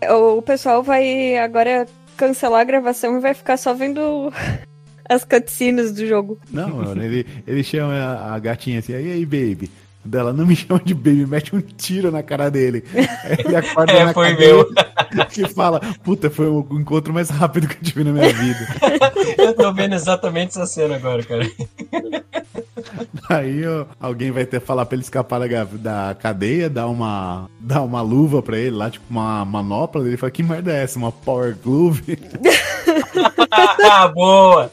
É. 0.01 0.11
O 0.11 0.41
pessoal 0.41 0.83
vai 0.83 1.37
agora 1.37 1.85
cancelar 2.17 2.61
a 2.61 2.65
gravação 2.65 3.17
e 3.17 3.21
vai 3.21 3.33
ficar 3.33 3.55
só 3.55 3.73
vendo 3.73 4.29
as 5.07 5.23
cutscenes 5.23 5.93
do 5.93 6.05
jogo. 6.05 6.37
Não, 6.51 6.69
mano, 6.69 7.01
ele, 7.03 7.25
ele 7.47 7.63
chama 7.63 7.93
a, 8.33 8.37
gatinha 8.39 8.79
assim, 8.79 8.93
aí 8.95 9.11
aí, 9.13 9.25
baby. 9.25 9.71
Dela, 10.05 10.33
não 10.33 10.45
me 10.45 10.55
chama 10.57 10.81
de 10.83 10.93
baby, 10.93 11.25
mete 11.25 11.55
um 11.55 11.61
tiro 11.61 12.11
na 12.11 12.21
cara 12.21 12.49
dele. 12.49 12.83
Aí 12.93 13.37
ele 13.45 13.55
acorda 13.55 13.93
É, 13.93 14.05
na 14.05 14.13
foi 14.13 14.31
cadeia 14.31 14.53
meu. 14.53 14.73
Que 15.29 15.47
fala, 15.53 15.79
puta, 16.03 16.29
foi 16.29 16.47
o 16.47 16.67
encontro 16.71 17.13
mais 17.13 17.29
rápido 17.29 17.67
que 17.67 17.75
eu 17.77 17.81
tive 17.81 18.03
na 18.03 18.11
minha 18.11 18.33
vida. 18.33 18.67
Eu 19.37 19.53
tô 19.55 19.71
vendo 19.73 19.93
exatamente 19.93 20.49
essa 20.49 20.65
cena 20.65 20.95
agora, 20.95 21.23
cara. 21.23 21.49
Aí 23.29 23.65
ó, 23.65 23.85
alguém 23.99 24.31
vai 24.31 24.45
ter 24.45 24.59
que 24.59 24.65
falar 24.65 24.85
pra 24.85 24.95
ele 24.95 25.03
escapar 25.03 25.39
da, 25.39 25.63
da 25.63 26.15
cadeia, 26.15 26.69
dar 26.69 26.87
uma, 26.87 27.49
dar 27.59 27.81
uma 27.81 28.01
luva 28.01 28.41
pra 28.41 28.57
ele 28.57 28.75
lá, 28.75 28.89
tipo 28.89 29.05
uma 29.09 29.43
manopla. 29.45 30.05
Ele 30.05 30.17
fala, 30.17 30.31
que 30.31 30.43
merda 30.43 30.71
é 30.71 30.83
essa? 30.83 30.97
Uma 30.99 31.11
power 31.11 31.55
glove? 31.63 32.17
Boa! 34.13 34.71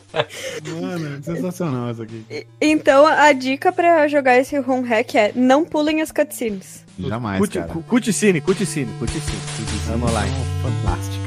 Mano, 0.81 1.18
é 1.18 1.22
sensacional 1.22 1.91
isso 1.91 2.03
aqui. 2.03 2.47
Então 2.61 3.07
a 3.07 3.33
dica 3.33 3.72
pra 3.72 4.09
jogar 4.09 4.37
esse 4.39 4.59
home 4.59 4.87
hack 4.89 5.14
é 5.20 5.32
não 5.34 5.64
pulem 5.64 6.00
as 6.00 6.10
cutscenes. 6.12 6.84
Jamais, 6.98 7.40
Cut- 7.40 7.58
cara. 7.58 7.72
cu- 7.72 7.82
Cuticine, 7.82 8.40
cuticine, 8.40 8.90
cuticine. 8.98 9.38
Vamos 9.86 10.12
lá. 10.12 10.24
então. 10.26 11.19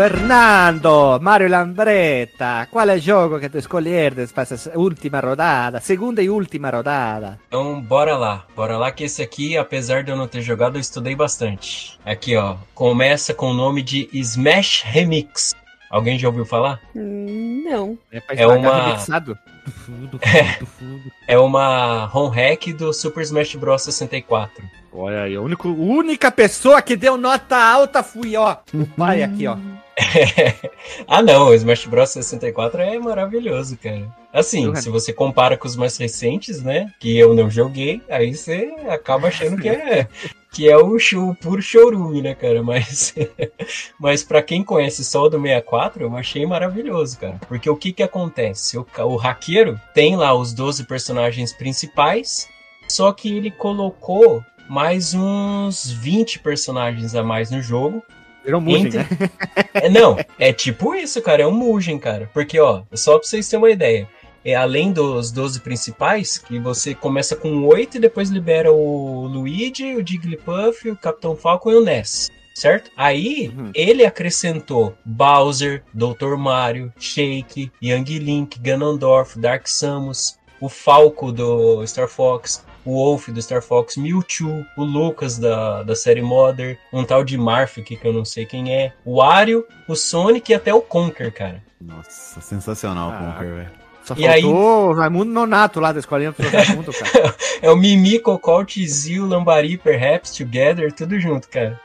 Fernando, 0.00 1.18
Mario 1.20 1.46
Lambretta, 1.50 2.66
qual 2.70 2.88
é 2.88 2.94
o 2.94 2.98
jogo 2.98 3.38
que 3.38 3.50
tu 3.50 3.58
escolheres 3.58 4.32
para 4.32 4.44
essa 4.44 4.72
última 4.78 5.20
rodada? 5.20 5.78
Segunda 5.78 6.22
e 6.22 6.30
última 6.30 6.70
rodada. 6.70 7.38
Então, 7.48 7.78
bora 7.82 8.16
lá. 8.16 8.46
Bora 8.56 8.78
lá 8.78 8.90
que 8.90 9.04
esse 9.04 9.20
aqui, 9.22 9.58
apesar 9.58 10.02
de 10.02 10.10
eu 10.10 10.16
não 10.16 10.26
ter 10.26 10.40
jogado, 10.40 10.76
eu 10.76 10.80
estudei 10.80 11.14
bastante. 11.14 11.98
Aqui, 12.02 12.34
ó. 12.34 12.56
Começa 12.74 13.34
com 13.34 13.50
o 13.50 13.52
nome 13.52 13.82
de 13.82 14.08
Smash 14.10 14.84
Remix. 14.86 15.54
Alguém 15.90 16.18
já 16.18 16.28
ouviu 16.28 16.46
falar? 16.46 16.80
Hum, 16.96 17.62
Não. 17.70 17.98
É, 18.10 18.20
pra 18.20 18.34
É 18.36 18.40
estragar 18.40 18.58
uma- 18.72 18.86
remixado. 18.86 19.38
Do 19.66 19.70
fundo, 19.72 20.06
do 20.06 20.18
fundo, 20.26 20.58
do 20.60 20.66
fundo. 20.66 21.02
É 21.28 21.38
uma 21.38 22.10
home 22.16 22.34
hack 22.34 22.68
do 22.72 22.90
Super 22.94 23.20
Smash 23.22 23.54
Bros 23.56 23.82
64. 23.82 24.64
Olha 24.92 25.24
aí, 25.24 25.36
a 25.36 25.40
única 25.42 26.32
pessoa 26.32 26.80
que 26.80 26.96
deu 26.96 27.18
nota 27.18 27.56
alta 27.56 28.02
fui, 28.02 28.34
ó. 28.34 28.56
Vai 28.96 29.22
aqui, 29.22 29.46
ó. 29.46 29.56
ah, 31.06 31.22
não, 31.22 31.48
o 31.48 31.54
Smash 31.54 31.86
Bros 31.86 32.10
64 32.10 32.80
é 32.82 32.98
maravilhoso, 32.98 33.76
cara. 33.76 34.08
Assim, 34.32 34.74
se 34.76 34.88
você 34.88 35.12
compara 35.12 35.56
com 35.56 35.66
os 35.66 35.76
mais 35.76 35.96
recentes, 35.96 36.62
né, 36.62 36.92
que 36.98 37.18
eu 37.18 37.34
não 37.34 37.50
joguei, 37.50 38.00
aí 38.08 38.34
você 38.34 38.72
acaba 38.88 39.28
achando 39.28 39.60
que 39.60 39.68
é 39.68 40.08
que 40.52 40.68
é 40.68 40.76
o, 40.76 40.98
show, 40.98 41.34
puro 41.36 41.62
showroom, 41.62 42.20
né, 42.22 42.34
cara? 42.34 42.62
Mas 42.62 43.14
mas 43.98 44.22
para 44.22 44.42
quem 44.42 44.64
conhece 44.64 45.04
só 45.04 45.24
o 45.24 45.28
do 45.28 45.40
64, 45.40 46.04
eu 46.04 46.16
achei 46.16 46.44
maravilhoso, 46.44 47.18
cara. 47.18 47.40
Porque 47.48 47.70
o 47.70 47.76
que 47.76 47.92
que 47.92 48.02
acontece? 48.02 48.76
O, 48.76 48.86
o 49.04 49.20
haqueiro 49.20 49.80
tem 49.94 50.16
lá 50.16 50.34
os 50.34 50.52
12 50.52 50.84
personagens 50.84 51.52
principais, 51.52 52.48
só 52.88 53.12
que 53.12 53.36
ele 53.36 53.50
colocou 53.50 54.44
mais 54.68 55.14
uns 55.14 55.90
20 55.90 56.38
personagens 56.40 57.14
a 57.14 57.22
mais 57.22 57.50
no 57.50 57.60
jogo. 57.60 58.02
Virou 58.44 58.60
Mugen, 58.60 58.86
Entre- 58.86 58.98
né? 58.98 59.30
É, 59.74 59.88
não, 59.88 60.16
é 60.38 60.52
tipo 60.52 60.94
isso, 60.94 61.20
cara. 61.22 61.42
É 61.42 61.46
um 61.46 61.52
Mugen, 61.52 61.98
cara. 61.98 62.30
Porque, 62.32 62.58
ó, 62.58 62.82
só 62.94 63.18
pra 63.18 63.26
vocês 63.28 63.48
terem 63.48 63.62
uma 63.64 63.70
ideia. 63.70 64.08
É, 64.42 64.54
além 64.54 64.90
dos 64.92 65.30
12 65.30 65.60
principais, 65.60 66.38
que 66.38 66.58
você 66.58 66.94
começa 66.94 67.36
com 67.36 67.64
8 67.66 67.98
e 67.98 68.00
depois 68.00 68.30
libera 68.30 68.72
o 68.72 69.26
Luigi, 69.26 69.94
o 69.94 70.06
Jigglypuff, 70.06 70.88
o 70.90 70.96
Capitão 70.96 71.36
Falcon 71.36 71.72
e 71.72 71.74
o 71.76 71.84
Ness. 71.84 72.30
Certo? 72.54 72.90
Aí 72.96 73.52
Uhum. 73.56 73.70
ele 73.74 74.04
acrescentou 74.04 74.94
Bowser, 75.04 75.82
Dr. 75.94 76.36
Mario, 76.36 76.92
Shake, 76.98 77.70
Young 77.82 78.04
Link, 78.18 78.58
Ganondorf, 78.58 79.38
Dark 79.38 79.66
Samus, 79.66 80.36
o 80.60 80.68
Falco 80.68 81.30
do 81.32 81.86
Star 81.86 82.08
Fox, 82.08 82.64
o 82.84 82.92
Wolf 82.94 83.28
do 83.28 83.40
Star 83.42 83.62
Fox, 83.62 83.96
Mewtwo, 83.96 84.64
o 84.76 84.82
Lucas 84.84 85.38
da, 85.38 85.82
da 85.82 85.94
série 85.94 86.22
Modern, 86.22 86.76
um 86.92 87.04
tal 87.04 87.22
de 87.24 87.36
Marfic 87.36 87.96
que 87.96 88.06
eu 88.06 88.12
não 88.12 88.24
sei 88.24 88.46
quem 88.46 88.74
é, 88.74 88.92
o 89.04 89.16
Wario, 89.16 89.64
o 89.88 89.94
Sonic 89.94 90.50
e 90.50 90.54
até 90.54 90.72
o 90.72 90.80
Conker, 90.80 91.32
cara. 91.32 91.62
Nossa, 91.80 92.40
sensacional, 92.40 93.10
Ah. 93.10 93.32
Conker, 93.34 93.54
velho. 93.54 93.70
Só 94.04 94.14
E 94.16 94.26
aí- 94.26 94.42
faltou 94.42 94.88
o 94.88 94.94
Raimundo 94.94 95.30
Nonato 95.30 95.78
lá 95.78 95.92
da 95.92 96.00
escolinha 96.00 96.32
do 96.32 96.42
Raimundo, 96.48 96.92
cara. 96.92 97.34
É 97.62 97.70
o 97.70 97.76
Mimi, 97.76 98.18
Cocol, 98.18 98.64
Tizil, 98.64 99.26
Lambari, 99.26 99.76
Perhaps, 99.76 100.30
Together, 100.32 100.90
tudo 100.92 101.20
junto, 101.20 101.46
cara. 101.48 101.78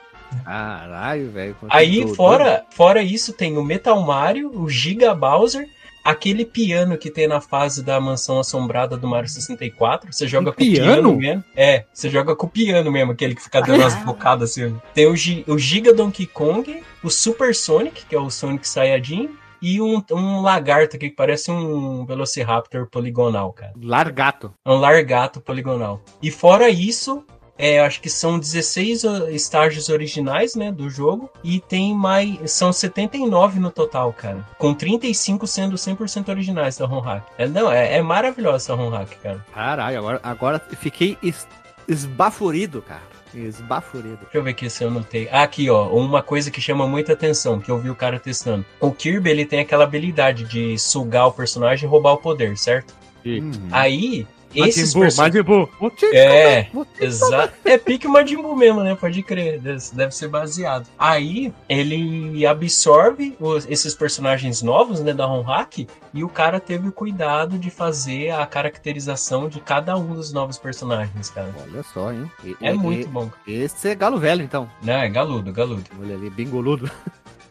Caralho, 0.45 1.29
velho. 1.31 1.55
Aí, 1.69 2.07
fora, 2.15 2.63
fora 2.71 3.01
isso, 3.01 3.33
tem 3.33 3.57
o 3.57 3.63
Metal 3.63 3.99
Mario, 4.01 4.51
o 4.57 4.69
Giga 4.69 5.13
Bowser, 5.13 5.67
aquele 6.05 6.45
piano 6.45 6.97
que 6.97 7.09
tem 7.09 7.27
na 7.27 7.41
fase 7.41 7.83
da 7.83 7.99
mansão 7.99 8.39
assombrada 8.39 8.95
do 8.95 9.07
Mario 9.07 9.27
64. 9.27 10.13
Você 10.13 10.27
joga 10.27 10.51
Um 10.51 10.53
com 10.53 10.61
o 10.61 10.65
piano 10.65 10.85
piano? 10.85 11.15
mesmo. 11.17 11.43
É, 11.55 11.85
você 11.91 12.09
joga 12.09 12.35
com 12.35 12.45
o 12.45 12.49
piano 12.49 12.91
mesmo, 12.91 13.11
aquele 13.11 13.33
que 13.35 13.41
fica 13.41 13.59
dando 13.61 13.81
umas 13.81 13.95
bocadas 14.05 14.51
assim. 14.51 14.79
Tem 14.93 15.07
o, 15.07 15.15
Gi- 15.15 15.43
o 15.47 15.57
Giga 15.57 15.91
Donkey 15.93 16.27
Kong, 16.27 16.83
o 17.03 17.09
Super 17.09 17.55
Sonic, 17.55 18.05
que 18.05 18.15
é 18.15 18.19
o 18.19 18.29
Sonic 18.29 18.67
Saiyajin, 18.69 19.31
e 19.61 19.81
um, 19.81 20.03
um 20.11 20.41
lagarto 20.41 20.95
aqui 20.95 21.09
que 21.09 21.15
parece 21.15 21.49
um 21.49 22.05
Velociraptor 22.05 22.87
poligonal, 22.87 23.51
cara. 23.51 23.73
Largato. 23.81 24.53
É 24.63 24.69
um 24.69 24.75
largato 24.75 25.41
poligonal. 25.41 26.01
E 26.21 26.29
fora 26.29 26.69
isso, 26.69 27.23
é, 27.57 27.79
acho 27.79 28.01
que 28.01 28.09
são 28.09 28.37
16 28.37 29.03
o- 29.03 29.29
estágios 29.29 29.89
originais, 29.89 30.55
né, 30.55 30.71
do 30.71 30.89
jogo. 30.89 31.29
E 31.43 31.59
tem 31.59 31.93
mais. 31.95 32.51
São 32.51 32.71
79 32.73 33.59
no 33.59 33.71
total, 33.71 34.11
cara. 34.13 34.45
Com 34.57 34.73
35 34.73 35.47
sendo 35.47 35.77
100% 35.77 36.29
originais 36.29 36.77
da 36.77 36.85
Hack. 36.85 37.23
É, 37.37 37.47
não, 37.47 37.71
é, 37.71 37.95
é 37.97 38.01
maravilhosa 38.01 38.73
essa 38.73 38.75
Hack, 38.75 39.09
cara. 39.23 39.45
Caralho, 39.53 39.97
agora, 39.99 40.19
agora 40.23 40.61
fiquei 40.79 41.17
es- 41.23 41.47
esbaforido, 41.87 42.81
cara. 42.81 43.01
Esbaforido. 43.33 44.17
Deixa 44.21 44.37
eu 44.37 44.43
ver 44.43 44.51
aqui 44.51 44.69
se 44.69 44.83
eu 44.83 44.87
anotei. 44.87 45.27
Ah, 45.31 45.43
aqui, 45.43 45.69
ó. 45.69 45.87
Uma 45.89 46.21
coisa 46.23 46.49
que 46.49 46.61
chama 46.61 46.87
muita 46.87 47.13
atenção, 47.13 47.59
que 47.59 47.69
eu 47.69 47.77
vi 47.77 47.89
o 47.89 47.95
cara 47.95 48.17
testando. 48.19 48.65
O 48.79 48.91
Kirby, 48.91 49.29
ele 49.29 49.45
tem 49.45 49.59
aquela 49.59 49.83
habilidade 49.83 50.45
de 50.45 50.77
sugar 50.79 51.27
o 51.27 51.31
personagem 51.33 51.85
e 51.85 51.89
roubar 51.89 52.13
o 52.13 52.17
poder, 52.17 52.57
certo? 52.57 52.93
Uhum. 53.25 53.51
Aí, 53.71 54.25
esses 54.55 54.93
Majin 54.95 55.41
Buu, 55.43 55.67
personagens. 55.67 55.79
Majin 55.79 56.69
Buu. 56.73 56.87
É, 56.97 57.05
exato. 57.05 57.53
É 57.65 57.77
pique 57.77 58.07
Majin 58.07 58.37
Buu 58.41 58.55
mesmo, 58.55 58.81
né? 58.83 58.95
Pode 58.95 59.21
crer. 59.23 59.59
Deve 59.59 60.11
ser 60.11 60.27
baseado. 60.27 60.87
Aí, 60.97 61.53
ele 61.69 62.45
absorve 62.45 63.35
os- 63.39 63.65
esses 63.69 63.93
personagens 63.93 64.61
novos, 64.61 64.99
né, 65.01 65.13
da 65.13 65.25
ROM 65.25 65.41
Hack, 65.41 65.87
e 66.13 66.23
o 66.23 66.29
cara 66.29 66.59
teve 66.59 66.87
o 66.87 66.91
cuidado 66.91 67.57
de 67.57 67.69
fazer 67.69 68.29
a 68.31 68.45
caracterização 68.45 69.49
de 69.49 69.59
cada 69.59 69.97
um 69.97 70.13
dos 70.13 70.31
novos 70.31 70.57
personagens, 70.57 71.29
cara. 71.29 71.49
Olha 71.69 71.83
só, 71.93 72.11
hein? 72.11 72.29
E- 72.43 72.55
É 72.61 72.71
e- 72.73 72.77
muito 72.77 73.07
e- 73.07 73.09
bom. 73.09 73.29
Esse 73.47 73.89
é 73.89 73.95
galo 73.95 74.17
velho, 74.19 74.41
então. 74.43 74.69
Não, 74.81 74.93
é 74.93 75.09
galudo, 75.09 75.51
galudo. 75.51 75.83
Olha 75.99 76.15
ali, 76.15 76.29
bingoludo. 76.29 76.89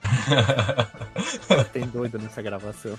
Tem 1.73 1.87
doido 1.87 2.19
nessa 2.19 2.43
gravação. 2.43 2.93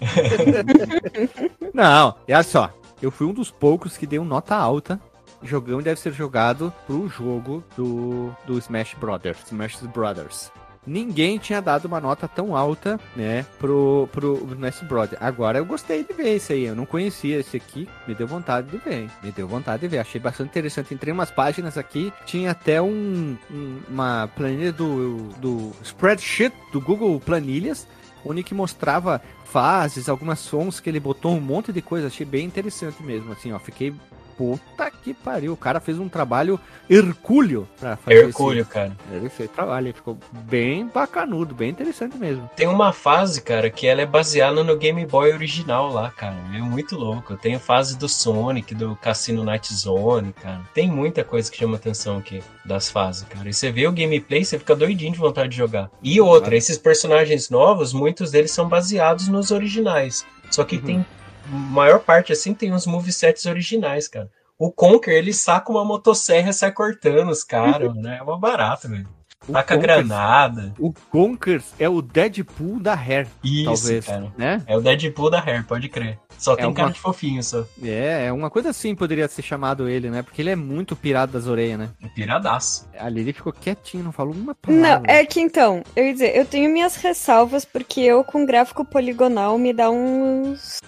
Não, 1.74 2.14
e 2.26 2.32
olha 2.32 2.42
só. 2.42 2.70
Eu 3.02 3.10
fui 3.10 3.26
um 3.26 3.32
dos 3.34 3.50
poucos 3.50 3.96
que 3.96 4.06
deu 4.06 4.24
nota 4.24 4.54
alta. 4.54 5.00
Jogão 5.42 5.82
deve 5.82 5.98
ser 6.00 6.12
jogado 6.12 6.72
pro 6.86 7.08
jogo 7.08 7.64
do, 7.76 8.30
do 8.46 8.56
Smash 8.58 8.94
Brothers. 8.94 9.38
Smash 9.46 9.80
Brothers. 9.92 10.52
Ninguém 10.84 11.38
tinha 11.38 11.62
dado 11.62 11.84
uma 11.86 12.00
nota 12.00 12.26
tão 12.26 12.56
alta, 12.56 12.98
né, 13.14 13.46
pro, 13.58 14.08
pro 14.10 14.34
Smash 14.50 14.80
Brothers. 14.82 15.22
Agora 15.22 15.58
eu 15.58 15.64
gostei 15.64 16.02
de 16.04 16.12
ver 16.12 16.34
esse 16.36 16.52
aí. 16.52 16.64
Eu 16.64 16.74
não 16.74 16.84
conhecia 16.86 17.38
esse 17.38 17.56
aqui. 17.56 17.88
Me 18.06 18.14
deu 18.16 18.26
vontade 18.26 18.68
de 18.68 18.78
ver. 18.78 19.08
Me 19.22 19.30
deu 19.30 19.46
vontade 19.46 19.80
de 19.82 19.88
ver. 19.88 19.98
Achei 19.98 20.20
bastante 20.20 20.48
interessante. 20.50 20.92
Entrei 20.94 21.12
umas 21.12 21.30
páginas 21.30 21.78
aqui. 21.78 22.12
Tinha 22.24 22.50
até 22.50 22.82
um, 22.82 23.36
um- 23.50 23.78
uma 23.88 24.28
planilha 24.36 24.72
do, 24.72 25.28
do 25.38 25.72
spreadsheet 25.82 26.52
do 26.72 26.80
Google 26.80 27.18
Planilhas 27.20 27.86
onde 28.24 28.42
que 28.42 28.54
mostrava 28.54 29.22
fases, 29.44 30.08
algumas 30.08 30.38
sons 30.38 30.80
que 30.80 30.88
ele 30.88 31.00
botou 31.00 31.32
um 31.34 31.40
monte 31.40 31.72
de 31.72 31.82
coisa. 31.82 32.06
Achei 32.06 32.26
bem 32.26 32.46
interessante 32.46 33.02
mesmo, 33.02 33.32
assim, 33.32 33.52
ó. 33.52 33.58
Fiquei 33.58 33.94
puta 34.42 34.90
que 34.90 35.14
pariu. 35.14 35.52
O 35.52 35.56
cara 35.56 35.78
fez 35.78 35.98
um 35.98 36.08
trabalho 36.08 36.58
hercúleo 36.90 37.68
pra 37.78 37.96
fazer 37.96 38.26
Hercúleo, 38.26 38.66
cara. 38.66 38.92
esse... 39.08 39.16
Ele 39.16 39.28
fez 39.28 39.50
trabalho, 39.50 39.86
ele 39.86 39.92
ficou 39.92 40.18
bem 40.32 40.86
bacanudo, 40.86 41.54
bem 41.54 41.70
interessante 41.70 42.16
mesmo. 42.18 42.50
Tem 42.56 42.66
uma 42.66 42.92
fase, 42.92 43.40
cara, 43.40 43.70
que 43.70 43.86
ela 43.86 44.00
é 44.02 44.06
baseada 44.06 44.62
no 44.64 44.76
Game 44.76 45.04
Boy 45.06 45.32
original 45.32 45.92
lá, 45.92 46.10
cara. 46.10 46.36
É 46.54 46.58
muito 46.58 46.96
louco. 46.96 47.36
Tem 47.36 47.54
a 47.54 47.60
fase 47.60 47.96
do 47.96 48.08
Sonic, 48.08 48.74
do 48.74 48.96
Cassino 48.96 49.44
Night 49.44 49.72
Zone, 49.74 50.32
cara. 50.32 50.60
Tem 50.74 50.90
muita 50.90 51.22
coisa 51.24 51.50
que 51.50 51.58
chama 51.58 51.76
atenção 51.76 52.18
aqui 52.18 52.42
das 52.64 52.90
fases, 52.90 53.22
cara. 53.28 53.48
E 53.48 53.52
você 53.54 53.70
vê 53.70 53.86
o 53.86 53.92
gameplay, 53.92 54.44
você 54.44 54.58
fica 54.58 54.74
doidinho 54.74 55.12
de 55.12 55.18
vontade 55.18 55.50
de 55.50 55.56
jogar. 55.56 55.88
E 56.02 56.20
outra, 56.20 56.56
esses 56.56 56.76
personagens 56.78 57.48
novos, 57.48 57.92
muitos 57.92 58.30
deles 58.32 58.50
são 58.50 58.68
baseados 58.68 59.28
nos 59.28 59.50
originais. 59.50 60.26
Só 60.50 60.64
que 60.64 60.76
Uhum. 60.76 60.82
tem, 60.82 61.06
maior 61.48 62.00
parte 62.00 62.32
assim, 62.32 62.54
tem 62.54 62.72
uns 62.72 62.86
movesets 62.86 63.46
originais, 63.46 64.08
cara. 64.08 64.30
O 64.58 64.70
Conker, 64.70 65.14
ele 65.14 65.32
saca 65.32 65.72
uma 65.72 65.84
motosserra 65.84 66.50
e 66.50 66.54
sai 66.54 66.70
cortando 66.72 67.30
os 67.30 67.42
caras, 67.42 67.94
né? 67.96 68.18
É 68.20 68.22
uma 68.22 68.38
barata, 68.38 68.88
velho. 68.88 69.08
Taca 69.52 69.74
Conkers- 69.74 70.06
granada. 70.06 70.72
O 70.78 70.92
Conkers 71.10 71.64
é 71.76 71.88
o 71.88 72.00
Deadpool 72.00 72.78
da 72.78 72.94
Hair, 72.94 73.26
Isso, 73.42 73.64
talvez, 73.64 74.06
cara. 74.06 74.32
né? 74.38 74.62
É 74.68 74.76
o 74.76 74.80
Deadpool 74.80 75.30
da 75.30 75.40
Hair, 75.40 75.66
pode 75.66 75.88
crer. 75.88 76.16
Só 76.38 76.54
tem 76.54 76.64
uma- 76.64 76.72
cara 76.72 76.90
de 76.92 77.00
fofinho, 77.00 77.42
só. 77.42 77.64
É, 77.82 78.26
é 78.26 78.32
uma 78.32 78.48
coisa 78.50 78.70
assim 78.70 78.94
poderia 78.94 79.26
ser 79.26 79.42
chamado 79.42 79.88
ele, 79.88 80.10
né? 80.10 80.22
Porque 80.22 80.40
ele 80.40 80.50
é 80.50 80.54
muito 80.54 80.94
pirado 80.94 81.32
das 81.32 81.48
orelhas, 81.48 81.76
né? 81.80 81.88
É 82.00 82.06
piradaço. 82.06 82.88
Ali 82.96 83.22
ele 83.22 83.32
ficou 83.32 83.52
quietinho, 83.52 84.04
não 84.04 84.12
falou 84.12 84.32
uma 84.32 84.54
palavra. 84.54 85.00
Não, 85.00 85.02
é 85.12 85.26
que 85.26 85.40
então, 85.40 85.82
eu 85.96 86.04
ia 86.06 86.12
dizer, 86.12 86.36
eu 86.36 86.44
tenho 86.46 86.70
minhas 86.72 86.94
ressalvas 86.94 87.64
porque 87.64 88.00
eu 88.00 88.22
com 88.22 88.46
gráfico 88.46 88.84
poligonal 88.84 89.58
me 89.58 89.72
dá 89.72 89.90
uns 89.90 90.80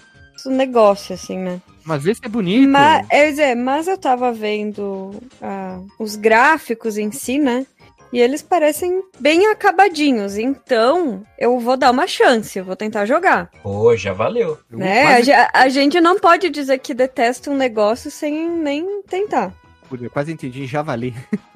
um 0.45 0.55
negócio 0.55 1.13
assim, 1.15 1.37
né? 1.37 1.61
Mas 1.85 2.05
esse 2.05 2.21
é 2.23 2.29
bonito. 2.29 2.67
Mas, 2.69 3.05
eu 3.11 3.17
ia 3.19 3.29
dizer, 3.29 3.55
mas 3.55 3.87
eu 3.87 3.97
tava 3.97 4.31
vendo 4.33 5.21
ah, 5.41 5.79
os 5.99 6.15
gráficos 6.15 6.97
em 6.97 7.11
si, 7.11 7.37
né? 7.37 7.65
E 8.13 8.19
eles 8.19 8.41
parecem 8.41 9.03
bem 9.19 9.47
acabadinhos. 9.47 10.37
Então, 10.37 11.23
eu 11.37 11.59
vou 11.59 11.75
dar 11.75 11.91
uma 11.91 12.07
chance, 12.07 12.57
eu 12.57 12.63
vou 12.63 12.75
tentar 12.75 13.05
jogar. 13.05 13.49
Pô, 13.61 13.95
já 13.97 14.13
valeu. 14.13 14.57
Eu 14.71 14.77
Né? 14.79 15.01
A, 15.03 15.09
quase, 15.11 15.23
ge- 15.25 15.49
a 15.53 15.69
gente 15.69 15.99
não 15.99 16.17
pode 16.19 16.49
dizer 16.49 16.77
que 16.79 16.93
detesta 16.93 17.51
um 17.51 17.55
negócio 17.57 18.09
sem 18.09 18.49
nem 18.49 19.01
tentar. 19.03 19.53
eu 19.91 20.09
quase 20.09 20.31
entendi 20.31 20.65
Já 20.65 20.81
depois- 20.81 20.85
valeu. 20.85 21.13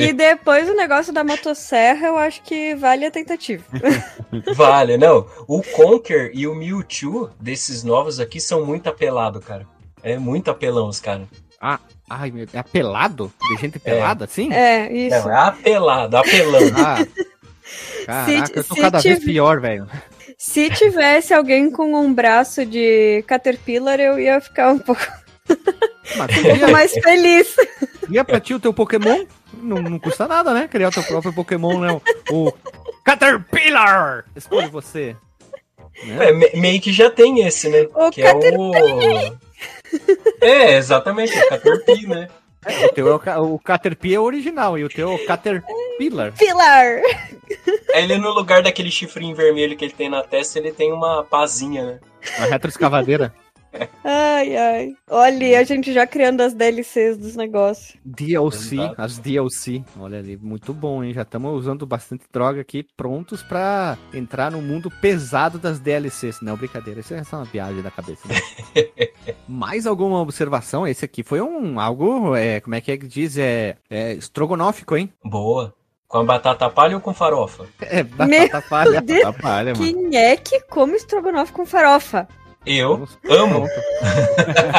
E 0.00 0.12
depois 0.12 0.68
o 0.68 0.74
negócio 0.74 1.12
da 1.12 1.24
motosserra, 1.24 2.08
eu 2.08 2.16
acho 2.16 2.42
que 2.42 2.74
vale 2.74 3.04
a 3.06 3.10
tentativa. 3.10 3.64
Vale, 4.54 4.96
não. 4.96 5.26
O 5.48 5.62
Conker 5.62 6.30
e 6.32 6.46
o 6.46 6.54
Mewtwo 6.54 7.30
desses 7.40 7.82
novos 7.82 8.20
aqui 8.20 8.40
são 8.40 8.64
muito 8.64 8.88
apelado, 8.88 9.40
cara. 9.40 9.66
É 10.02 10.18
muito 10.18 10.50
apelão 10.50 10.88
os 10.88 11.00
caras. 11.00 11.26
Ai, 12.08 12.30
meu, 12.30 12.46
é 12.52 12.58
apelado? 12.58 13.32
De 13.48 13.56
gente 13.60 13.78
pelada, 13.78 14.24
assim? 14.24 14.52
É, 14.52 14.90
isso. 14.92 15.28
Não, 15.28 15.30
é 15.30 15.36
apelado, 15.36 16.16
apelão. 16.16 16.60
Ah, 18.08 18.26
caraca, 18.26 18.58
eu 18.58 18.64
tô 18.64 18.74
se 18.74 18.80
cada 18.80 18.98
vez 18.98 19.24
pior, 19.24 19.60
velho. 19.60 19.86
Se 20.36 20.70
tivesse 20.70 21.32
alguém 21.32 21.70
com 21.70 21.94
um 21.94 22.12
braço 22.12 22.66
de 22.66 23.22
Caterpillar, 23.28 24.00
eu 24.00 24.18
ia 24.18 24.40
ficar 24.40 24.72
um 24.72 24.78
pouco 24.78 25.02
Mas 26.16 26.26
tu 26.34 26.46
ia, 26.46 26.68
mais 26.68 26.92
feliz. 26.92 27.56
ia 28.08 28.24
pra 28.24 28.40
ti 28.40 28.54
o 28.54 28.60
teu 28.60 28.72
Pokémon, 28.72 29.24
não, 29.54 29.78
não 29.82 29.98
custa 29.98 30.26
nada, 30.26 30.52
né? 30.52 30.68
Criar 30.68 30.88
o 30.88 30.92
teu 30.92 31.02
próprio 31.02 31.32
Pokémon, 31.32 31.78
né? 31.80 32.00
O 32.30 32.52
Caterpillar! 33.04 34.24
Escolhe 34.34 34.68
você. 34.68 35.16
Né? 36.04 36.28
É, 36.28 36.32
me- 36.32 36.50
meio 36.54 36.80
que 36.80 36.92
já 36.92 37.10
tem 37.10 37.46
esse, 37.46 37.68
né? 37.68 37.86
O 37.94 38.10
que 38.10 38.22
é 38.22 38.32
o. 38.34 38.72
É, 40.40 40.76
exatamente, 40.76 41.36
o 41.38 41.48
Caterpie, 41.48 42.06
né? 42.06 42.28
O 42.84 42.92
teu 42.92 43.08
é 43.08 43.14
o, 43.14 43.18
ca- 43.18 43.40
o 43.40 43.58
Caterpie 43.58 44.14
é 44.14 44.20
o 44.20 44.22
original 44.24 44.78
e 44.78 44.84
o 44.84 44.88
teu 44.88 45.10
é 45.10 45.14
o 45.14 45.26
Caterpillar. 45.26 46.32
Pilar! 46.38 47.00
Ele 47.94 48.18
no 48.18 48.30
lugar 48.30 48.62
daquele 48.62 48.90
chifrinho 48.90 49.34
vermelho 49.34 49.76
que 49.76 49.84
ele 49.84 49.94
tem 49.94 50.08
na 50.08 50.22
testa, 50.22 50.58
ele 50.58 50.70
tem 50.70 50.92
uma 50.92 51.24
pazinha, 51.24 51.84
né? 51.84 51.98
A 52.38 52.44
retroescavadeira. 52.44 53.34
Ai, 54.04 54.56
ai. 54.56 54.92
Olha, 55.08 55.60
a 55.60 55.62
gente 55.64 55.92
já 55.92 56.06
criando 56.06 56.40
as 56.40 56.54
DLCs 56.54 57.16
dos 57.16 57.36
negócios. 57.36 57.96
DLC, 58.04 58.74
Exato. 58.76 58.94
as 59.02 59.18
DLC. 59.18 59.84
Olha 59.98 60.18
ali, 60.18 60.36
muito 60.36 60.72
bom, 60.74 61.04
hein? 61.04 61.12
Já 61.12 61.22
estamos 61.22 61.52
usando 61.56 61.86
bastante 61.86 62.24
droga 62.32 62.60
aqui, 62.60 62.84
prontos 62.96 63.42
pra 63.42 63.96
entrar 64.12 64.50
no 64.50 64.60
mundo 64.60 64.90
pesado 64.90 65.58
das 65.58 65.78
DLCs. 65.78 66.40
Não, 66.40 66.56
brincadeira, 66.56 67.00
isso 67.00 67.14
é 67.14 67.22
só 67.22 67.36
uma 67.36 67.44
viagem 67.44 67.82
da 67.82 67.90
cabeça. 67.90 68.26
né? 68.26 68.34
Mais 69.48 69.86
alguma 69.86 70.20
observação? 70.20 70.86
Esse 70.86 71.04
aqui 71.04 71.22
foi 71.22 71.40
um 71.40 71.78
algo, 71.78 72.34
é, 72.34 72.60
como 72.60 72.74
é 72.74 72.80
que 72.80 72.90
é 72.92 72.96
que 72.96 73.06
diz? 73.06 73.36
É, 73.38 73.76
é 73.88 74.14
estrogonófico, 74.14 74.96
hein? 74.96 75.12
Boa. 75.24 75.74
Com 76.08 76.18
a 76.18 76.24
batata 76.24 76.68
palha 76.68 76.96
ou 76.96 77.00
com 77.00 77.14
farofa? 77.14 77.66
É, 77.80 78.02
Meu 78.02 78.48
batata 78.48 78.62
palha. 78.68 79.00
Deus, 79.00 79.24
Atrapalha, 79.24 79.74
mano. 79.74 79.84
quem 79.84 80.16
é 80.16 80.36
que 80.36 80.60
come 80.62 80.94
estrogonofe 80.96 81.52
com 81.52 81.64
farofa? 81.64 82.26
Eu 82.66 83.06
amo. 83.28 83.66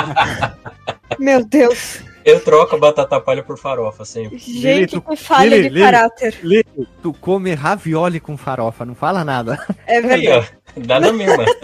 Meu 1.20 1.44
Deus. 1.46 2.00
Eu 2.24 2.40
troco 2.40 2.78
batata 2.78 3.20
palha 3.20 3.42
por 3.42 3.58
farofa 3.58 4.06
sempre. 4.06 4.38
Gente, 4.38 4.92
tu- 4.92 5.02
que 5.02 5.16
falha 5.16 5.50
Lili, 5.56 5.64
de 5.64 5.70
Lili. 5.70 5.82
caráter. 5.86 6.38
Lili, 6.44 6.88
tu 7.02 7.12
come 7.14 7.54
ravioli 7.56 8.20
com 8.20 8.38
farofa, 8.38 8.86
não 8.86 8.94
fala 8.94 9.26
nada. 9.26 9.58
É 9.88 9.98
Aí, 9.98 10.02
verdade. 10.04 10.52
ó. 10.78 10.80
Dá 10.86 11.00
na 11.00 11.12
mesma. 11.12 11.44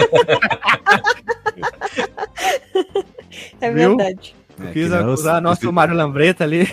É 3.61 3.71
Viu? 3.71 3.95
verdade. 3.97 4.35
É, 4.67 4.71
Quis 4.71 4.91
acusar 4.91 5.39
nosso 5.41 5.71
Mário 5.71 5.93
Lambreta 5.95 6.43
ali. 6.43 6.67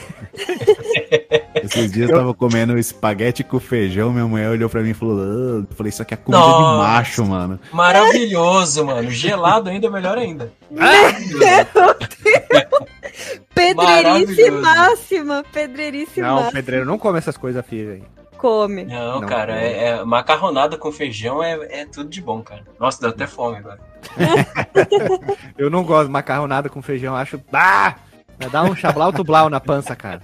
Esses 1.54 1.92
dias 1.92 2.10
eu 2.10 2.16
tava 2.16 2.34
comendo 2.34 2.76
espaguete 2.78 3.44
com 3.44 3.60
feijão, 3.60 4.12
minha 4.12 4.26
mulher 4.26 4.50
olhou 4.50 4.68
pra 4.68 4.80
mim 4.82 4.90
e 4.90 4.94
falou: 4.94 5.18
"Ah", 5.20 5.64
eu 5.70 5.76
falei, 5.76 5.90
isso 5.90 6.02
aqui 6.02 6.14
é 6.14 6.16
comida 6.16 6.42
Nossa. 6.42 6.58
de 6.72 6.78
macho, 6.78 7.24
mano. 7.26 7.60
Maravilhoso, 7.72 8.84
mano. 8.84 9.10
Gelado 9.10 9.70
ainda, 9.70 9.88
melhor 9.90 10.18
ainda. 10.18 10.52
Pedreirice 13.54 14.50
Maravilhoso. 14.50 14.62
máxima. 14.62 15.44
Pedreirice 15.52 16.20
Não, 16.20 16.34
máxima. 16.36 16.52
pedreiro 16.52 16.84
não 16.86 16.98
come 16.98 17.18
essas 17.18 17.36
coisas, 17.36 17.64
filho. 17.66 18.04
Come. 18.36 18.84
Não, 18.84 19.20
Não, 19.20 19.28
cara, 19.28 19.54
não. 19.54 19.60
é, 19.60 19.84
é- 19.88 20.04
macarronada 20.04 20.76
com 20.76 20.92
feijão 20.92 21.42
é, 21.42 21.52
é 21.70 21.86
tudo 21.86 22.10
de 22.10 22.20
bom, 22.20 22.42
cara. 22.42 22.62
Nossa, 22.78 23.00
dá 23.00 23.08
até 23.08 23.26
fome 23.26 23.56
agora. 23.58 23.78
Eu 25.56 25.70
não 25.70 25.82
gosto 25.82 26.06
de 26.06 26.12
macarronada 26.12 26.68
com 26.68 26.82
feijão, 26.82 27.16
acho. 27.16 27.40
Ah! 27.52 27.94
Vai 28.38 28.50
dar 28.50 28.64
um 28.64 28.74
chablau-tublau 28.74 29.48
na 29.48 29.60
pança, 29.60 29.94
cara. 29.96 30.20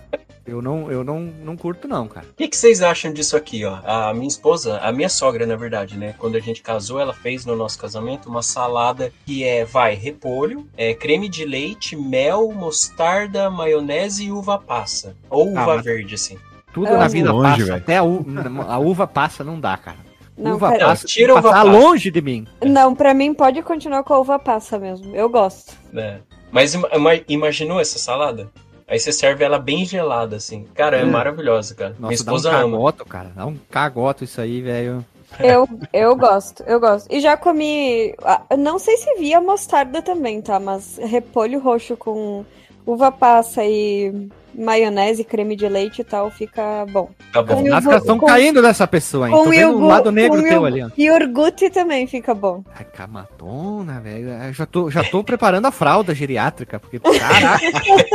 Eu 0.50 0.60
não, 0.60 0.90
eu 0.90 1.04
não, 1.04 1.20
não 1.20 1.56
curto, 1.56 1.86
não, 1.86 2.08
cara. 2.08 2.26
O 2.30 2.34
que, 2.34 2.48
que 2.48 2.56
vocês 2.56 2.82
acham 2.82 3.12
disso 3.12 3.36
aqui, 3.36 3.64
ó? 3.64 3.78
A 3.84 4.12
minha 4.12 4.26
esposa, 4.26 4.78
a 4.78 4.90
minha 4.90 5.08
sogra, 5.08 5.46
na 5.46 5.54
verdade, 5.54 5.96
né? 5.96 6.14
Quando 6.18 6.36
a 6.36 6.40
gente 6.40 6.60
casou, 6.60 6.98
ela 6.98 7.14
fez 7.14 7.46
no 7.46 7.54
nosso 7.54 7.78
casamento 7.78 8.28
uma 8.28 8.42
salada 8.42 9.12
que 9.24 9.44
é, 9.44 9.64
vai, 9.64 9.94
repolho, 9.94 10.66
é, 10.76 10.92
creme 10.92 11.28
de 11.28 11.44
leite, 11.44 11.94
mel, 11.94 12.50
mostarda, 12.52 13.48
maionese 13.50 14.24
e 14.24 14.32
uva 14.32 14.58
passa. 14.58 15.14
Ou 15.30 15.56
Ah, 15.56 15.62
uva 15.62 15.82
verde, 15.82 16.16
assim. 16.16 16.36
Tudo 16.72 16.88
É 16.88 16.96
na 16.96 17.08
vida 17.08 17.32
longe, 17.32 17.50
passa. 17.50 17.64
velho. 17.64 17.76
Até 17.76 17.96
a, 17.98 18.02
u- 18.04 18.24
a 18.68 18.78
uva 18.78 19.06
passa, 19.06 19.44
não 19.44 19.58
dá, 19.60 19.76
cara. 19.76 19.98
Não, 20.36 20.54
uva 20.56 20.70
pera- 20.70 20.86
passa, 20.86 21.06
Tira 21.06 21.32
uva 21.32 21.42
passar 21.42 21.64
passa. 21.64 21.78
longe 21.78 22.10
de 22.10 22.20
mim. 22.22 22.46
Não, 22.64 22.94
pra 22.94 23.12
mim 23.14 23.34
pode 23.34 23.62
continuar 23.62 24.02
com 24.04 24.14
a 24.14 24.18
uva 24.20 24.38
passa 24.38 24.78
mesmo. 24.78 25.14
Eu 25.14 25.28
gosto. 25.28 25.74
né? 25.92 26.20
Mas 26.50 26.74
ima- 26.74 26.88
ima- 26.92 27.20
imaginou 27.28 27.80
essa 27.80 27.98
salada? 27.98 28.48
Aí 28.90 28.98
você 28.98 29.12
serve 29.12 29.44
ela 29.44 29.58
bem 29.58 29.84
gelada, 29.86 30.36
assim. 30.36 30.66
Cara, 30.74 30.98
é 30.98 31.04
Hum. 31.04 31.10
maravilhosa, 31.12 31.74
cara. 31.76 31.94
Minha 31.98 32.10
Nossa, 32.10 32.24
dá 32.24 32.32
um 32.32 32.36
esposa 32.36 32.50
ama. 32.56 32.76
cagoto, 32.76 33.04
cara. 33.06 33.30
Dá 33.36 33.46
um 33.46 33.56
cagoto 33.70 34.24
isso 34.24 34.40
aí, 34.40 34.60
velho. 34.60 35.06
Eu, 35.38 35.68
eu 35.92 36.16
gosto, 36.16 36.64
eu 36.64 36.80
gosto. 36.80 37.06
E 37.08 37.20
já 37.20 37.36
comi. 37.36 38.12
ah, 38.24 38.42
Não 38.58 38.80
sei 38.80 38.96
se 38.96 39.14
via 39.14 39.40
mostarda 39.40 40.02
também, 40.02 40.42
tá? 40.42 40.58
Mas 40.58 40.98
repolho 40.98 41.60
roxo 41.60 41.96
com 41.96 42.44
uva 42.84 43.12
passa 43.12 43.64
e 43.64 44.28
maionese, 44.60 45.24
creme 45.24 45.56
de 45.56 45.68
leite 45.68 46.02
e 46.02 46.04
tal, 46.04 46.30
fica 46.30 46.84
bom. 46.90 47.10
Tá 47.32 47.42
bom. 47.42 47.54
Com 47.54 47.60
As 47.66 47.68
máscaras 47.70 48.00
estão 48.02 48.18
caindo 48.18 48.62
dessa 48.62 48.86
pessoa, 48.86 49.28
hein? 49.28 49.34
Tô 49.34 49.48
vendo 49.48 49.76
o 49.76 49.86
lado 49.86 50.12
negro 50.12 50.42
teu 50.42 50.64
ali, 50.64 50.82
ó. 50.82 50.88
Iogurte 50.96 51.70
também 51.70 52.06
fica 52.06 52.34
bom. 52.34 52.62
Ai, 52.76 52.84
camatona, 52.84 54.00
velho. 54.00 54.28
Eu 54.28 54.52
Já 54.52 54.66
tô, 54.66 54.90
já 54.90 55.02
tô 55.02 55.24
preparando 55.24 55.66
a 55.66 55.72
fralda 55.72 56.14
geriátrica, 56.14 56.78
porque, 56.78 56.98
caraca, 56.98 57.64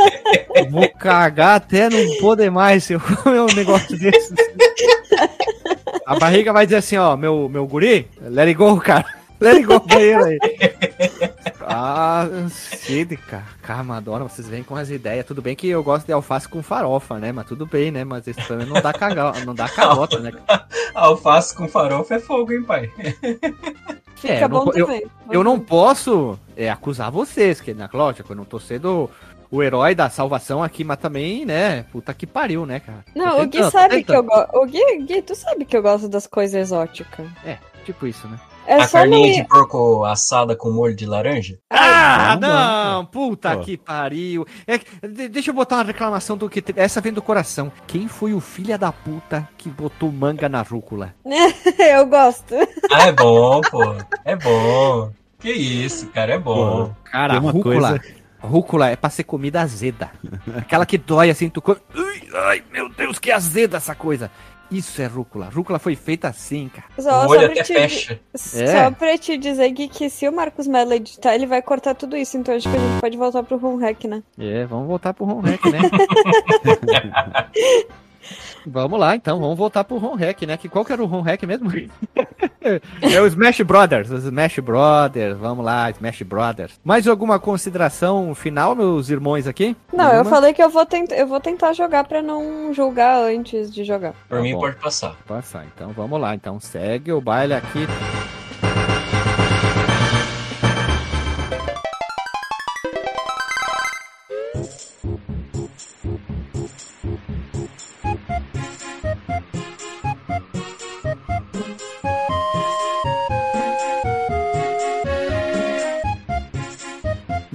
vou 0.70 0.88
cagar 0.90 1.56
até 1.56 1.90
não 1.90 2.16
poder 2.20 2.50
mais 2.50 2.84
se 2.84 2.94
eu 2.94 3.00
comer 3.00 3.40
um 3.40 3.54
negócio 3.54 3.98
desse. 3.98 4.34
A 6.06 6.16
barriga 6.18 6.52
vai 6.52 6.66
dizer 6.66 6.76
assim, 6.76 6.96
ó, 6.96 7.16
meu, 7.16 7.48
meu 7.48 7.66
guri, 7.66 8.08
let 8.22 8.46
it 8.46 8.54
go, 8.54 8.76
cara. 8.78 9.04
Let 9.40 9.56
it 9.56 9.66
go, 9.66 9.80
banheiro 9.80 10.24
aí. 10.24 10.38
Ah, 11.60 12.26
sede, 12.50 13.16
cara. 13.16 13.44
Vocês 14.28 14.48
vêm 14.48 14.62
com 14.62 14.76
as 14.76 14.88
ideias. 14.88 15.26
Tudo 15.26 15.42
bem 15.42 15.54
que 15.54 15.68
eu 15.68 15.82
gosto 15.82 16.06
de 16.06 16.12
alface 16.12 16.48
com 16.48 16.62
farofa, 16.62 17.18
né? 17.18 17.32
Mas 17.32 17.46
tudo 17.46 17.66
bem, 17.66 17.90
né? 17.90 18.04
Mas 18.04 18.26
isso 18.26 18.46
também 18.46 18.66
não 18.66 18.80
dá, 18.80 18.92
caga... 18.92 19.32
não 19.44 19.54
dá 19.54 19.68
cagota, 19.68 20.18
né? 20.20 20.32
Alface 20.94 21.54
com 21.54 21.68
farofa 21.68 22.14
é 22.14 22.18
fogo, 22.18 22.52
hein, 22.52 22.62
pai? 22.62 22.90
Fica 24.16 24.32
É, 24.32 24.44
eu 24.44 24.48
não 24.48 24.64
bom 24.64 24.72
eu- 24.74 24.86
também. 24.86 25.06
Eu 25.30 25.44
não 25.44 25.60
posso 25.60 26.38
é, 26.56 26.70
acusar 26.70 27.10
vocês, 27.10 27.60
que 27.60 27.74
na 27.74 27.88
lógico, 27.92 28.32
eu 28.32 28.36
não 28.36 28.44
tô 28.44 28.58
sendo 28.58 29.10
o 29.50 29.62
herói 29.62 29.94
da 29.94 30.08
salvação 30.08 30.62
aqui, 30.62 30.82
mas 30.82 30.98
também, 30.98 31.44
né? 31.44 31.84
Puta 31.92 32.14
que 32.14 32.26
pariu, 32.26 32.64
né, 32.64 32.80
cara? 32.80 33.04
Não, 33.14 33.36
o 33.40 33.44
Gui 33.44 33.50
tentando, 33.50 33.70
sabe 33.70 34.02
que 34.02 34.12
eu 34.12 34.22
tentando. 34.22 34.46
gosto. 34.48 34.56
O 34.56 34.66
Gui, 34.66 35.02
Gui, 35.04 35.22
tu 35.22 35.34
sabe 35.34 35.64
que 35.64 35.76
eu 35.76 35.82
gosto 35.82 36.08
das 36.08 36.26
coisas 36.26 36.54
exóticas. 36.54 37.26
É, 37.44 37.58
tipo 37.84 38.06
isso, 38.06 38.26
né? 38.26 38.38
É 38.66 38.74
a 38.82 38.88
só 38.88 38.98
carninha 38.98 39.28
não 39.38 39.42
de 39.42 39.48
porco 39.48 40.04
assada 40.04 40.56
com 40.56 40.70
molho 40.70 40.94
de 40.94 41.06
laranja? 41.06 41.58
Ah, 41.70 42.28
vamos 42.30 42.40
não! 42.40 42.48
lá, 43.00 43.04
Puta 43.10 43.56
Pô. 43.56 43.62
que 43.62 43.76
pariu! 43.76 44.46
É, 44.66 44.78
deixa 45.28 45.50
eu 45.50 45.54
botar 45.54 45.76
uma 45.76 45.84
reclamação 45.84 46.36
do 46.36 46.48
que. 46.48 46.62
Essa 46.76 47.00
vem 47.00 47.12
do 47.12 47.22
coração. 47.22 47.70
Quem 47.86 48.08
foi 48.08 48.34
o 48.34 48.40
filho 48.40 48.76
da 48.78 48.90
puta 48.92 49.48
que 49.56 49.68
botou 49.68 50.10
manga 50.10 50.48
na 50.48 50.62
rúcula? 50.62 51.14
eu 51.78 52.06
gosto. 52.06 52.54
Ah, 52.92 53.06
é 53.08 53.12
bom, 53.12 53.60
pô. 53.62 53.82
É 54.24 54.36
bom. 54.36 55.10
Que 55.38 55.52
isso, 55.52 56.08
cara, 56.08 56.34
é 56.34 56.38
bom. 56.38 56.92
Cara, 57.04 57.34
Tem 57.34 57.42
uma 57.42 57.52
rúcula. 57.52 57.88
coisa- 58.00 58.16
Rúcula 58.38 58.90
é 58.90 58.96
pra 58.96 59.10
ser 59.10 59.24
comida 59.24 59.60
azeda. 59.60 60.10
Aquela 60.56 60.86
que 60.86 60.96
dói 60.96 61.30
assim, 61.30 61.48
tu 61.48 61.60
come. 61.60 61.78
Ui, 61.94 62.22
ai, 62.46 62.62
meu 62.72 62.88
Deus, 62.88 63.18
que 63.18 63.32
azeda 63.32 63.78
essa 63.78 63.94
coisa. 63.94 64.30
Isso 64.70 65.00
é 65.00 65.06
rúcula. 65.06 65.48
Rúcula 65.48 65.78
foi 65.78 65.94
feita 65.94 66.28
assim, 66.28 66.68
cara. 66.68 66.86
Só, 66.98 67.24
o 67.24 67.24
só, 67.24 67.28
olho 67.28 67.52
pra 67.52 67.52
até 67.52 67.62
te, 67.62 67.74
fecha. 67.74 68.20
só 68.34 68.58
É. 68.58 68.90
pra 68.90 69.16
te 69.16 69.36
dizer, 69.36 69.70
Gui, 69.70 69.88
que 69.88 70.10
se 70.10 70.28
o 70.28 70.32
Marcos 70.32 70.66
Mello 70.66 70.92
editar, 70.92 71.34
ele 71.34 71.46
vai 71.46 71.62
cortar 71.62 71.94
tudo 71.94 72.16
isso. 72.16 72.36
Então 72.36 72.54
acho 72.54 72.68
que 72.68 72.76
a 72.76 72.80
gente 72.80 73.00
pode 73.00 73.16
voltar 73.16 73.42
pro 73.44 73.64
home 73.64 73.82
hack, 73.82 74.04
né? 74.04 74.22
É, 74.38 74.64
vamos 74.66 74.88
voltar 74.88 75.14
pro 75.14 75.24
Ron 75.24 75.40
Hack, 75.40 75.64
né? 75.66 75.78
vamos 78.66 78.98
lá, 78.98 79.14
então, 79.14 79.38
vamos 79.38 79.56
voltar 79.56 79.84
pro 79.84 79.98
Ron 79.98 80.16
Hack, 80.16 80.42
né? 80.42 80.56
Que 80.56 80.68
qual 80.68 80.84
que 80.84 80.92
era 80.92 81.02
o 81.02 81.06
Ron 81.06 81.22
Hack 81.22 81.42
mesmo? 81.44 81.70
é 83.02 83.20
o 83.20 83.26
Smash 83.26 83.60
Brothers, 83.62 84.10
o 84.10 84.16
Smash 84.16 84.58
Brothers, 84.58 85.36
vamos 85.38 85.64
lá, 85.64 85.90
Smash 85.90 86.22
Brothers. 86.22 86.80
Mais 86.84 87.06
alguma 87.06 87.38
consideração 87.38 88.34
final, 88.34 88.74
meus 88.74 89.08
irmãos 89.08 89.46
aqui? 89.46 89.76
Não, 89.92 90.12
eu 90.12 90.24
falei 90.24 90.52
que 90.52 90.62
eu 90.62 90.68
vou, 90.70 90.84
tent... 90.84 91.10
eu 91.12 91.26
vou 91.26 91.40
tentar 91.40 91.72
jogar 91.72 92.04
pra 92.04 92.22
não 92.22 92.72
julgar 92.74 93.18
antes 93.22 93.72
de 93.72 93.84
jogar. 93.84 94.12
Por 94.28 94.36
Tá 94.36 94.42
mim 94.42 94.52
bom. 94.54 94.60
pode 94.60 94.76
passar. 94.76 95.16
Passar, 95.26 95.64
então 95.74 95.92
vamos 95.92 96.20
lá, 96.20 96.34
então 96.34 96.58
segue 96.60 97.12
o 97.12 97.20
baile 97.20 97.54
aqui. 97.54 97.86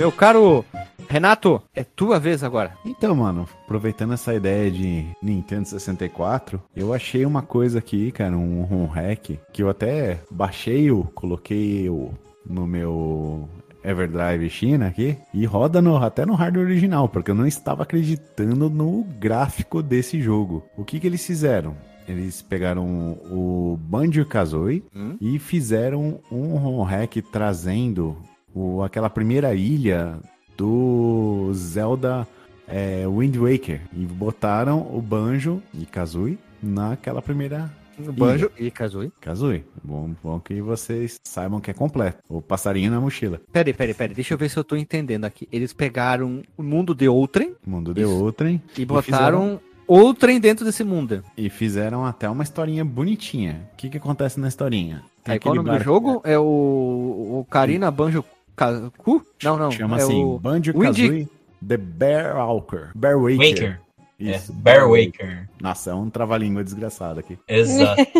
Meu 0.01 0.11
caro 0.11 0.65
Renato, 1.07 1.61
é 1.75 1.83
tua 1.83 2.19
vez 2.19 2.43
agora. 2.43 2.75
Então, 2.83 3.13
mano, 3.13 3.47
aproveitando 3.65 4.15
essa 4.15 4.33
ideia 4.33 4.71
de 4.71 5.05
Nintendo 5.21 5.67
64, 5.67 6.59
eu 6.75 6.91
achei 6.91 7.23
uma 7.23 7.43
coisa 7.43 7.77
aqui, 7.77 8.11
cara, 8.11 8.35
um 8.35 8.63
ROM 8.63 8.87
hack, 8.87 9.37
que 9.53 9.61
eu 9.61 9.69
até 9.69 10.19
baixei, 10.31 10.89
o, 10.89 11.03
coloquei 11.13 11.87
o, 11.87 12.09
no 12.43 12.65
meu 12.65 13.47
Everdrive 13.83 14.49
China 14.49 14.87
aqui, 14.87 15.15
e 15.31 15.45
roda 15.45 15.83
no, 15.83 15.95
até 15.97 16.25
no 16.25 16.33
hardware 16.33 16.65
original, 16.65 17.07
porque 17.07 17.29
eu 17.29 17.35
não 17.35 17.45
estava 17.45 17.83
acreditando 17.83 18.71
no 18.71 19.03
gráfico 19.19 19.83
desse 19.83 20.19
jogo. 20.19 20.63
O 20.75 20.83
que 20.83 20.99
que 20.99 21.05
eles 21.05 21.23
fizeram? 21.23 21.77
Eles 22.07 22.41
pegaram 22.41 22.87
o 23.29 23.77
Banjo-Kazooie 23.79 24.83
Hum? 24.95 25.15
e 25.21 25.37
fizeram 25.37 26.19
um 26.31 26.55
ROM 26.55 26.81
hack 26.81 27.17
trazendo 27.31 28.17
o, 28.53 28.81
aquela 28.83 29.09
primeira 29.09 29.53
ilha 29.53 30.17
do 30.57 31.51
Zelda 31.53 32.27
é, 32.67 33.05
Wind 33.07 33.35
Waker 33.35 33.81
e 33.93 34.05
botaram 34.05 34.79
o 34.93 35.01
Banjo 35.01 35.61
e 35.73 35.85
Kazooie 35.85 36.37
naquela 36.61 37.21
primeira 37.21 37.69
O 37.99 38.11
Banjo 38.11 38.51
e 38.57 38.71
Kazooie. 38.71 39.11
Kazooie. 39.19 39.63
Bom, 39.83 40.11
bom 40.23 40.39
que 40.39 40.61
vocês 40.61 41.19
saibam 41.23 41.59
que 41.59 41.69
é 41.69 41.73
completo. 41.73 42.19
O 42.29 42.41
passarinho 42.41 42.89
na 42.91 42.99
mochila. 42.99 43.41
Peraí, 43.51 43.73
peraí, 43.73 43.93
peraí. 43.93 44.15
Deixa 44.15 44.33
eu 44.33 44.37
ver 44.37 44.49
se 44.49 44.57
eu 44.57 44.63
tô 44.63 44.75
entendendo 44.75 45.25
aqui. 45.25 45.47
Eles 45.51 45.73
pegaram 45.73 46.41
o 46.57 46.63
mundo 46.63 46.95
de 46.95 47.07
outrem 47.07 47.55
Mundo 47.65 47.93
de 47.93 48.01
Isso. 48.01 48.23
outrem 48.23 48.61
e 48.77 48.85
botaram 48.85 49.59
outrem 49.87 50.39
dentro 50.39 50.63
desse 50.63 50.83
mundo. 50.83 51.21
e 51.35 51.49
fizeram 51.49 52.05
até 52.05 52.29
uma 52.29 52.43
historinha 52.43 52.85
bonitinha. 52.85 53.69
O 53.73 53.75
que 53.75 53.89
que 53.89 53.97
acontece 53.97 54.39
na 54.39 54.47
historinha? 54.47 55.03
Aí 55.25 55.37
qual 55.39 55.53
o 55.53 55.61
nome 55.61 55.77
do 55.77 55.83
jogo? 55.83 56.21
É 56.23 56.39
o, 56.39 56.43
o 56.43 57.45
Karina 57.49 57.91
Banjo 57.91 58.23
Kaku? 58.55 59.25
Não, 59.43 59.57
não. 59.57 59.71
Chama 59.71 59.99
é 59.99 60.03
assim, 60.03 60.23
o... 60.23 60.39
Banjo 60.39 60.73
Kazooie 60.73 61.27
The 61.65 61.77
Bear 61.77 62.37
Walker. 62.37 62.89
Bear 62.95 63.19
Waker. 63.19 63.37
Waker. 63.37 63.81
Isso. 64.19 64.51
É, 64.51 64.55
Bear 64.55 64.89
Waker. 64.89 65.49
Nossa, 65.59 65.91
é 65.91 65.93
um 65.93 66.09
trava-língua 66.09 66.63
desgraçado 66.63 67.19
aqui. 67.19 67.37
Exato. 67.47 68.01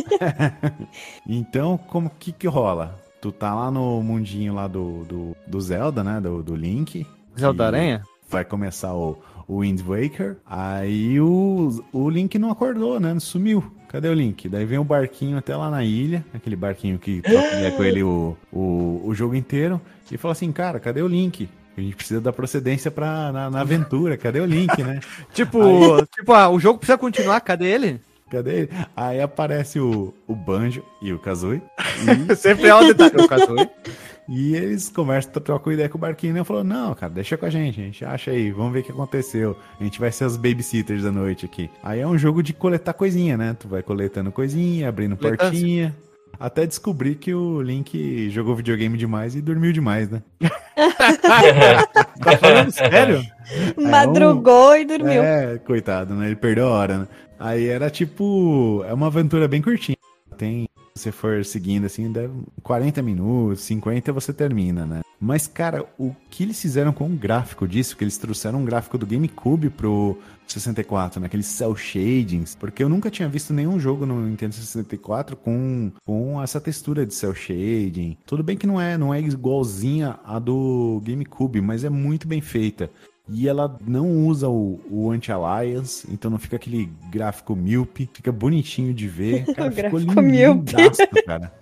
Então, 1.27 1.77
como 1.77 2.09
que 2.09 2.31
que 2.31 2.47
rola? 2.47 2.99
Tu 3.21 3.31
tá 3.31 3.53
lá 3.53 3.69
no 3.69 4.01
mundinho 4.01 4.53
lá 4.53 4.67
do, 4.67 5.03
do, 5.05 5.35
do 5.47 5.61
Zelda, 5.61 6.03
né? 6.03 6.19
Do, 6.19 6.41
do 6.41 6.55
Link. 6.55 7.05
Zelda 7.39 7.67
Aranha? 7.67 8.03
Vai 8.27 8.43
começar 8.43 8.93
o, 8.93 9.17
o 9.47 9.59
Wind 9.59 9.81
Waker. 9.81 10.37
Aí 10.45 11.19
o, 11.19 11.83
o 11.93 12.09
Link 12.09 12.37
não 12.39 12.49
acordou, 12.49 12.99
né? 12.99 13.17
Sumiu. 13.19 13.63
Cadê 13.87 14.07
o 14.09 14.13
Link? 14.13 14.49
Daí 14.49 14.65
vem 14.65 14.79
o 14.79 14.83
barquinho 14.83 15.37
até 15.37 15.55
lá 15.55 15.69
na 15.69 15.83
ilha. 15.83 16.25
Aquele 16.33 16.55
barquinho 16.55 16.97
que 16.97 17.21
troca 17.21 17.71
com 17.77 17.83
ele 17.83 18.01
o, 18.01 18.35
o, 18.51 19.01
o 19.05 19.13
jogo 19.13 19.35
inteiro. 19.35 19.79
E 20.11 20.17
fala 20.17 20.33
assim, 20.33 20.51
cara, 20.51 20.79
cadê 20.79 21.01
o 21.01 21.07
Link? 21.07 21.49
A 21.77 21.81
gente 21.81 21.95
precisa 21.95 22.19
da 22.19 22.33
procedência 22.33 22.91
pra, 22.91 23.31
na, 23.31 23.49
na 23.49 23.61
aventura. 23.61 24.17
Cadê 24.17 24.39
o 24.39 24.45
Link, 24.45 24.83
né? 24.83 24.99
Tipo, 25.33 26.05
tipo 26.05 26.33
ah, 26.33 26.49
o 26.49 26.59
jogo 26.59 26.79
precisa 26.79 26.97
continuar, 26.97 27.39
cadê 27.41 27.65
ele? 27.65 28.01
Cadê 28.29 28.61
ele? 28.61 28.69
Aí 28.95 29.21
aparece 29.21 29.79
o, 29.79 30.13
o 30.27 30.35
Banjo 30.35 30.83
e 31.01 31.13
o 31.13 31.19
Kazooie. 31.19 31.61
Sempre 32.35 32.67
é 32.67 32.75
o 32.75 32.93
detalhe. 32.93 33.23
O 33.23 33.27
Kazooie. 33.27 33.69
E 34.29 34.55
eles 34.55 34.87
conversam, 34.87 35.33
trocam 35.41 35.73
ideia 35.73 35.89
com 35.89 35.97
o 35.97 35.99
Barquinho, 35.99 36.33
né? 36.33 36.43
Falou, 36.45 36.63
não, 36.63 36.93
cara, 36.93 37.11
deixa 37.11 37.35
com 37.35 37.45
a 37.45 37.49
gente, 37.49 37.81
a 37.81 37.83
gente 37.83 38.05
acha 38.05 38.31
aí, 38.31 38.49
vamos 38.49 38.71
ver 38.71 38.79
o 38.79 38.83
que 38.83 38.91
aconteceu. 38.91 39.57
A 39.77 39.83
gente 39.83 39.99
vai 39.99 40.09
ser 40.09 40.23
os 40.23 40.37
babysitters 40.37 41.03
da 41.03 41.11
noite 41.11 41.45
aqui. 41.45 41.69
Aí 41.83 41.99
é 41.99 42.07
um 42.07 42.17
jogo 42.17 42.41
de 42.41 42.53
coletar 42.53 42.93
coisinha, 42.93 43.35
né? 43.35 43.57
Tu 43.59 43.67
vai 43.67 43.83
coletando 43.83 44.31
coisinha, 44.31 44.87
abrindo 44.87 45.17
portinha. 45.17 45.93
Até 46.39 46.65
descobrir 46.65 47.15
que 47.15 47.33
o 47.33 47.61
Link 47.61 48.29
jogou 48.29 48.55
videogame 48.55 48.97
demais 48.97 49.35
e 49.35 49.41
dormiu 49.41 49.71
demais, 49.71 50.09
né? 50.09 50.21
Tá 52.23 52.37
falando 52.37 52.71
sério? 52.71 53.21
Madrugou 53.77 54.75
e 54.75 54.85
dormiu. 54.85 55.21
É, 55.23 55.57
coitado, 55.59 56.13
né? 56.13 56.27
Ele 56.27 56.35
perdeu 56.35 56.67
a 56.67 56.71
hora, 56.71 56.97
né? 56.99 57.07
Aí 57.39 57.67
era 57.67 57.89
tipo. 57.89 58.83
É 58.87 58.93
uma 58.93 59.07
aventura 59.07 59.47
bem 59.47 59.61
curtinha. 59.61 59.97
Tem. 60.37 60.67
Se 60.95 61.03
você 61.03 61.11
for 61.11 61.43
seguindo 61.45 61.85
assim, 61.85 62.11
deve 62.11 62.33
40 62.61 63.01
minutos, 63.01 63.61
50 63.61 64.11
você 64.11 64.33
termina, 64.33 64.85
né? 64.85 65.01
Mas, 65.23 65.45
cara, 65.45 65.85
o 65.99 66.15
que 66.31 66.41
eles 66.41 66.59
fizeram 66.59 66.91
com 66.91 67.05
o 67.05 67.15
gráfico 67.15 67.67
disso? 67.67 67.95
Que 67.95 68.03
eles 68.03 68.17
trouxeram 68.17 68.57
um 68.57 68.65
gráfico 68.65 68.97
do 68.97 69.05
GameCube 69.05 69.69
pro 69.69 70.17
64, 70.47 71.21
naqueles 71.21 71.45
cel 71.45 71.75
shadings. 71.75 72.55
Porque 72.55 72.83
eu 72.83 72.89
nunca 72.89 73.11
tinha 73.11 73.29
visto 73.29 73.53
nenhum 73.53 73.79
jogo 73.79 74.03
no 74.03 74.19
Nintendo 74.25 74.55
64 74.55 75.35
com, 75.35 75.91
com 76.03 76.41
essa 76.41 76.59
textura 76.59 77.05
de 77.05 77.13
cel 77.13 77.35
shading. 77.35 78.17
Tudo 78.25 78.41
bem 78.41 78.57
que 78.57 78.65
não 78.65 78.81
é, 78.81 78.97
não 78.97 79.13
é 79.13 79.21
igualzinha 79.21 80.19
a 80.25 80.39
do 80.39 80.99
GameCube, 81.05 81.61
mas 81.61 81.83
é 81.83 81.89
muito 81.89 82.27
bem 82.27 82.41
feita. 82.41 82.89
E 83.29 83.47
ela 83.47 83.77
não 83.85 84.25
usa 84.27 84.49
o, 84.49 84.79
o 84.89 85.09
anti-alliance, 85.11 86.07
então 86.11 86.29
não 86.29 86.39
fica 86.39 86.55
aquele 86.57 86.89
gráfico 87.09 87.55
míope, 87.55 88.09
fica 88.13 88.31
bonitinho 88.31 88.93
de 88.93 89.07
ver. 89.07 89.45
Cara, 89.55 89.71
ficou 89.71 89.99
lindaço, 89.99 91.07
cara. 91.25 91.53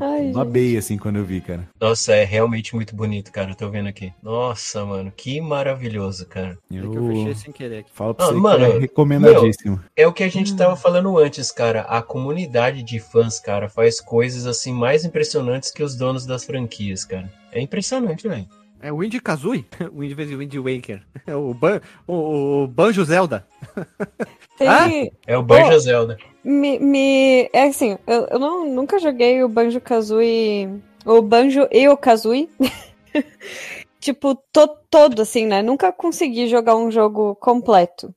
Ai, 0.00 0.30
Babei 0.30 0.76
assim 0.76 0.98
quando 0.98 1.16
eu 1.16 1.24
vi, 1.24 1.40
cara. 1.40 1.66
Nossa, 1.80 2.14
é 2.14 2.22
realmente 2.24 2.74
muito 2.74 2.94
bonito, 2.94 3.32
cara. 3.32 3.52
Eu 3.52 3.54
tô 3.54 3.70
vendo 3.70 3.88
aqui. 3.88 4.12
Nossa, 4.22 4.84
mano, 4.84 5.10
que 5.10 5.40
maravilhoso, 5.40 6.26
cara. 6.26 6.58
É 6.70 6.74
que 6.74 6.84
Eu, 6.84 6.94
eu 6.94 7.06
fechei 7.08 7.34
sem 7.34 7.52
querer 7.52 7.78
aqui. 7.78 7.90
falo 7.94 8.14
pra 8.14 8.26
Ah, 8.26 8.28
você 8.28 8.34
mano, 8.38 8.66
que 8.66 8.72
é 8.72 8.78
recomendadíssimo. 8.80 9.80
É 9.96 10.06
o 10.06 10.12
que 10.12 10.22
a 10.22 10.28
gente 10.28 10.54
tava 10.54 10.76
falando 10.76 11.16
antes, 11.16 11.50
cara. 11.50 11.80
A 11.82 12.02
comunidade 12.02 12.82
de 12.82 13.00
fãs, 13.00 13.40
cara, 13.40 13.70
faz 13.70 14.00
coisas 14.02 14.46
assim 14.46 14.72
mais 14.74 15.04
impressionantes 15.06 15.70
que 15.70 15.82
os 15.82 15.96
donos 15.96 16.26
das 16.26 16.44
franquias, 16.44 17.06
cara. 17.06 17.32
É 17.50 17.58
impressionante, 17.60 18.28
velho. 18.28 18.46
É 18.82 18.92
o 18.92 18.96
Wind 18.98 19.14
Kazooie? 19.20 19.64
O 19.92 20.00
Wind 20.00 20.12
vezes 20.14 20.36
Wind 20.36 20.54
Waker. 20.54 21.02
É 21.26 21.34
o, 21.36 21.52
Ban 21.54 21.80
o, 22.06 22.62
o 22.62 22.66
Banjo 22.66 23.04
Zelda. 23.04 23.46
Tem, 24.56 24.68
Ah? 24.68 24.88
É 25.26 25.36
o 25.36 25.42
Banjo 25.42 25.70
Pô. 25.70 25.78
Zelda. 25.78 26.16
Me, 26.42 26.78
me- 26.78 27.50
É 27.52 27.64
assim, 27.64 27.98
eu, 28.06 28.26
eu 28.30 28.38
não, 28.38 28.66
nunca 28.68 28.98
joguei 28.98 29.42
o 29.44 29.48
Banjo 29.48 29.80
Kazooie. 29.80 30.68
O 31.04 31.20
Banjo 31.22 31.68
e 31.70 31.88
o 31.88 31.96
Kazooie. 31.96 32.48
tipo, 34.00 34.34
to- 34.52 34.76
todo, 34.90 35.22
assim, 35.22 35.46
né? 35.46 35.62
Nunca 35.62 35.92
consegui 35.92 36.48
jogar 36.48 36.76
um 36.76 36.90
jogo 36.90 37.34
completo. 37.36 38.14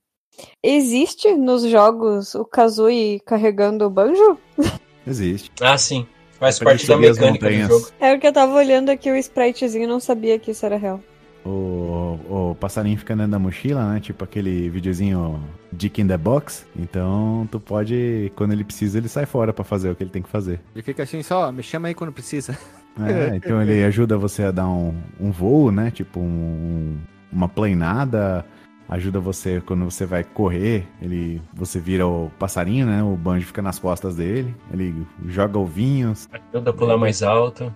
Existe 0.64 1.34
nos 1.36 1.64
jogos 1.64 2.34
o 2.36 2.43
Kazooie 2.45 3.20
carregando 3.20 3.86
o 3.86 3.89
banjo? 3.89 4.38
Existe. 5.05 5.51
Ah, 5.61 5.78
sim. 5.78 6.07
Faz 6.43 6.59
Pra 6.59 6.71
parte 6.71 6.87
da 6.87 6.97
mecânica 6.97 7.25
do 7.25 7.31
montanhas. 7.33 7.67
jogo. 7.69 7.87
É 7.99 8.11
porque 8.13 8.27
eu 8.27 8.33
tava 8.33 8.53
olhando 8.53 8.89
aqui 8.89 9.09
o 9.09 9.15
spritezinho 9.15 9.85
e 9.85 9.87
não 9.87 9.99
sabia 9.99 10.37
que 10.37 10.51
isso 10.51 10.65
era 10.65 10.77
real. 10.77 10.99
O, 11.45 12.17
o 12.51 12.57
passarinho 12.59 12.97
fica 12.97 13.15
dentro 13.15 13.31
da 13.31 13.39
mochila, 13.39 13.93
né? 13.93 13.99
Tipo 13.99 14.23
aquele 14.23 14.69
videozinho 14.69 15.41
Dick 15.71 16.01
in 16.01 16.07
the 16.07 16.17
Box. 16.17 16.65
Então 16.75 17.47
tu 17.51 17.59
pode, 17.59 18.31
quando 18.35 18.53
ele 18.53 18.63
precisa, 18.63 18.97
ele 18.97 19.09
sai 19.09 19.25
fora 19.25 19.51
pra 19.53 19.63
fazer 19.63 19.89
o 19.89 19.95
que 19.95 20.03
ele 20.03 20.09
tem 20.09 20.21
que 20.21 20.29
fazer. 20.29 20.59
Ele 20.73 20.81
fica 20.83 21.03
assim 21.03 21.21
só, 21.21 21.51
me 21.51 21.61
chama 21.63 21.87
aí 21.89 21.93
quando 21.93 22.11
precisa. 22.13 22.57
É, 23.01 23.35
então 23.35 23.61
ele 23.61 23.83
ajuda 23.83 24.17
você 24.17 24.43
a 24.43 24.51
dar 24.51 24.67
um, 24.67 24.93
um 25.19 25.31
voo, 25.31 25.71
né? 25.71 25.89
Tipo 25.91 26.19
um- 26.19 26.95
uma 27.31 27.49
planada. 27.49 28.45
Ajuda 28.89 29.19
você 29.19 29.61
quando 29.65 29.86
você 29.86 30.05
vai 30.05 30.23
correr, 30.23 30.88
ele 31.01 31.41
você 31.53 31.79
vira 31.79 32.05
o 32.05 32.29
passarinho, 32.38 32.86
né? 32.86 33.01
O 33.01 33.15
banjo 33.15 33.47
fica 33.47 33.61
nas 33.61 33.79
costas 33.79 34.15
dele. 34.15 34.53
Ele 34.71 35.05
joga 35.27 35.57
ovinhos. 35.57 36.27
Ajuda 36.31 36.69
a 36.69 36.73
pular 36.73 36.97
mais 36.97 37.23
alto. 37.23 37.73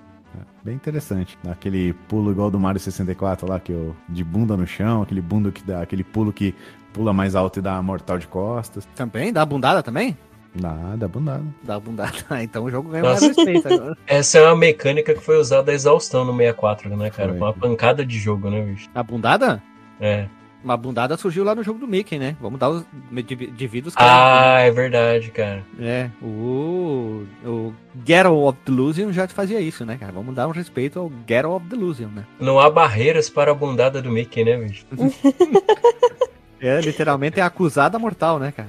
Bem 0.63 0.75
interessante. 0.75 1.37
Aquele 1.47 1.93
pulo 2.09 2.29
igual 2.29 2.51
do 2.51 2.59
Mario 2.59 2.79
64 2.79 3.47
lá, 3.47 3.57
que 3.57 3.71
eu, 3.71 3.95
de 4.09 4.21
bunda 4.21 4.57
no 4.57 4.67
chão, 4.67 5.01
aquele 5.01 5.21
bunda 5.21 5.49
que 5.49 5.63
dá, 5.63 5.81
aquele 5.81 6.03
pulo 6.03 6.33
que 6.33 6.53
pula 6.91 7.13
mais 7.13 7.35
alto 7.35 7.59
e 7.59 7.61
dá 7.61 7.81
mortal 7.81 8.17
de 8.17 8.27
costas. 8.27 8.85
Também? 8.93 9.31
Dá 9.31 9.43
a 9.43 9.45
bundada 9.45 9.81
também? 9.81 10.17
Dá, 10.53 10.95
dá 10.97 11.07
bundada. 11.07 11.43
Dá 11.63 11.75
a 11.75 11.79
bundada. 11.79 12.11
Ah, 12.29 12.43
então 12.43 12.65
o 12.65 12.69
jogo 12.69 12.89
ganha 12.89 13.03
mais 13.03 13.21
respeito 13.21 13.65
agora. 13.73 13.97
Essa 14.05 14.39
é 14.39 14.43
uma 14.45 14.57
mecânica 14.57 15.13
que 15.13 15.21
foi 15.21 15.39
usada 15.39 15.71
a 15.71 15.73
exaustão 15.73 16.25
no 16.25 16.35
64, 16.35 16.97
né, 16.97 17.09
cara? 17.09 17.29
Foi. 17.29 17.37
Foi 17.37 17.47
uma 17.47 17.53
pancada 17.53 18.05
de 18.05 18.19
jogo, 18.19 18.49
né, 18.49 18.61
bicho? 18.61 18.89
A 18.93 19.01
bundada? 19.01 19.63
É. 20.01 20.27
Uma 20.63 20.75
bundada 20.75 21.15
surgiu 21.15 21.43
lá 21.43 21.55
no 21.55 21.63
jogo 21.63 21.79
do 21.79 21.87
Mickey, 21.87 22.17
né? 22.19 22.35
Vamos 22.41 22.59
dar 22.59 22.69
os 22.69 22.83
div- 23.25 23.51
divide 23.55 23.87
os 23.87 23.93
Ah, 23.95 24.57
é 24.59 24.71
verdade, 24.71 25.29
cara. 25.31 25.63
É, 25.79 26.09
o, 26.21 27.25
o 27.45 27.73
Ghetto 28.03 28.33
of 28.33 28.57
Delusion 28.65 29.11
já 29.11 29.27
fazia 29.27 29.61
isso, 29.61 29.85
né, 29.85 29.97
cara? 29.97 30.11
Vamos 30.11 30.35
dar 30.35 30.47
um 30.47 30.51
respeito 30.51 30.99
ao 30.99 31.09
Ghetto 31.09 31.49
of 31.51 31.65
Delusion, 31.67 32.09
né? 32.09 32.25
Não 32.39 32.59
há 32.59 32.69
barreiras 32.69 33.29
para 33.29 33.51
a 33.51 33.53
bundada 33.53 34.01
do 34.01 34.09
Mickey, 34.09 34.43
né, 34.43 34.57
bicho? 34.57 34.85
É, 36.59 36.81
literalmente 36.81 37.39
é 37.39 37.43
acusada 37.43 37.99
mortal, 37.99 38.39
né, 38.39 38.51
cara? 38.51 38.67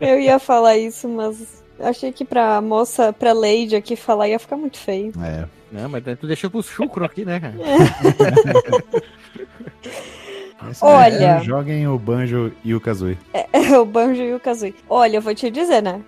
Eu 0.00 0.18
ia 0.18 0.36
falar 0.40 0.76
isso, 0.76 1.08
mas 1.08 1.62
achei 1.78 2.10
que 2.10 2.24
pra 2.24 2.60
moça, 2.60 3.12
pra 3.12 3.32
Lady 3.32 3.76
aqui 3.76 3.94
falar 3.94 4.26
ia 4.28 4.38
ficar 4.40 4.56
muito 4.56 4.76
feio. 4.76 5.12
É. 5.22 5.44
Não, 5.70 5.88
mas 5.88 6.02
tu 6.18 6.26
deixou 6.26 6.50
pro 6.50 6.60
chucro 6.64 7.04
aqui, 7.04 7.24
né, 7.24 7.38
cara? 7.38 7.54
Mas, 10.60 10.82
Olha. 10.82 11.38
é, 11.38 11.40
joguem 11.44 11.86
o 11.86 11.98
banjo 11.98 12.52
e 12.64 12.74
o 12.74 12.80
kazooie. 12.80 13.18
o 13.80 13.84
Banjo 13.84 14.22
e 14.22 14.34
o 14.34 14.40
Kazooie. 14.40 14.74
Olha, 14.88 15.16
eu 15.16 15.22
vou 15.22 15.34
te 15.34 15.50
dizer, 15.50 15.82
né? 15.82 16.00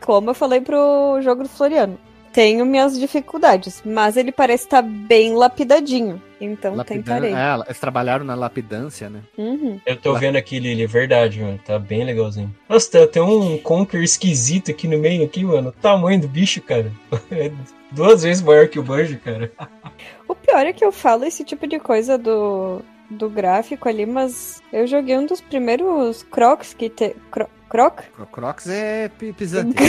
Como 0.00 0.30
eu 0.30 0.34
falei 0.34 0.60
pro 0.60 1.20
jogo 1.22 1.42
do 1.42 1.48
Floriano. 1.48 1.98
Tenho 2.32 2.64
minhas 2.64 2.98
dificuldades, 2.98 3.82
mas 3.84 4.16
ele 4.16 4.30
parece 4.30 4.64
estar 4.64 4.82
bem 4.82 5.34
lapidadinho. 5.34 6.22
Então 6.40 6.74
Lapidan- 6.76 7.02
tentarei. 7.02 7.32
É, 7.34 7.54
eles 7.66 7.80
trabalharam 7.80 8.24
na 8.24 8.34
lapidância, 8.34 9.08
né? 9.10 9.20
Uhum. 9.36 9.80
Eu 9.84 9.96
tô 9.96 10.14
vendo 10.14 10.36
aqui, 10.36 10.60
Lili, 10.60 10.86
verdade, 10.86 11.40
mano. 11.40 11.58
Tá 11.64 11.78
bem 11.78 12.04
legalzinho. 12.04 12.54
Nossa, 12.68 12.90
tem, 12.90 13.08
tem 13.08 13.22
um 13.22 13.58
Conker 13.58 14.02
esquisito 14.02 14.70
aqui 14.70 14.86
no 14.86 14.98
meio, 14.98 15.24
aqui, 15.24 15.42
mano. 15.42 15.70
O 15.70 15.72
tamanho 15.72 16.20
do 16.20 16.28
bicho, 16.28 16.60
cara. 16.62 16.92
É 17.30 17.50
duas 17.90 18.22
vezes 18.22 18.42
maior 18.42 18.68
que 18.68 18.78
o 18.78 18.82
Banjo, 18.82 19.18
cara. 19.18 19.50
O 20.28 20.34
pior 20.34 20.66
é 20.66 20.72
que 20.74 20.84
eu 20.84 20.92
falo 20.92 21.24
esse 21.24 21.42
tipo 21.42 21.66
de 21.66 21.80
coisa 21.80 22.18
do, 22.18 22.82
do 23.10 23.28
gráfico 23.30 23.88
ali, 23.88 24.04
mas 24.06 24.62
eu 24.72 24.86
joguei 24.86 25.16
um 25.16 25.26
dos 25.26 25.40
primeiros 25.40 26.22
Crocs 26.24 26.74
que 26.74 26.88
te. 26.88 27.14
Cro, 27.30 27.46
croc? 27.68 28.00
Cro- 28.14 28.26
Crocs 28.26 28.66
é 28.68 29.08
pi- 29.08 29.32
pisante. 29.32 29.74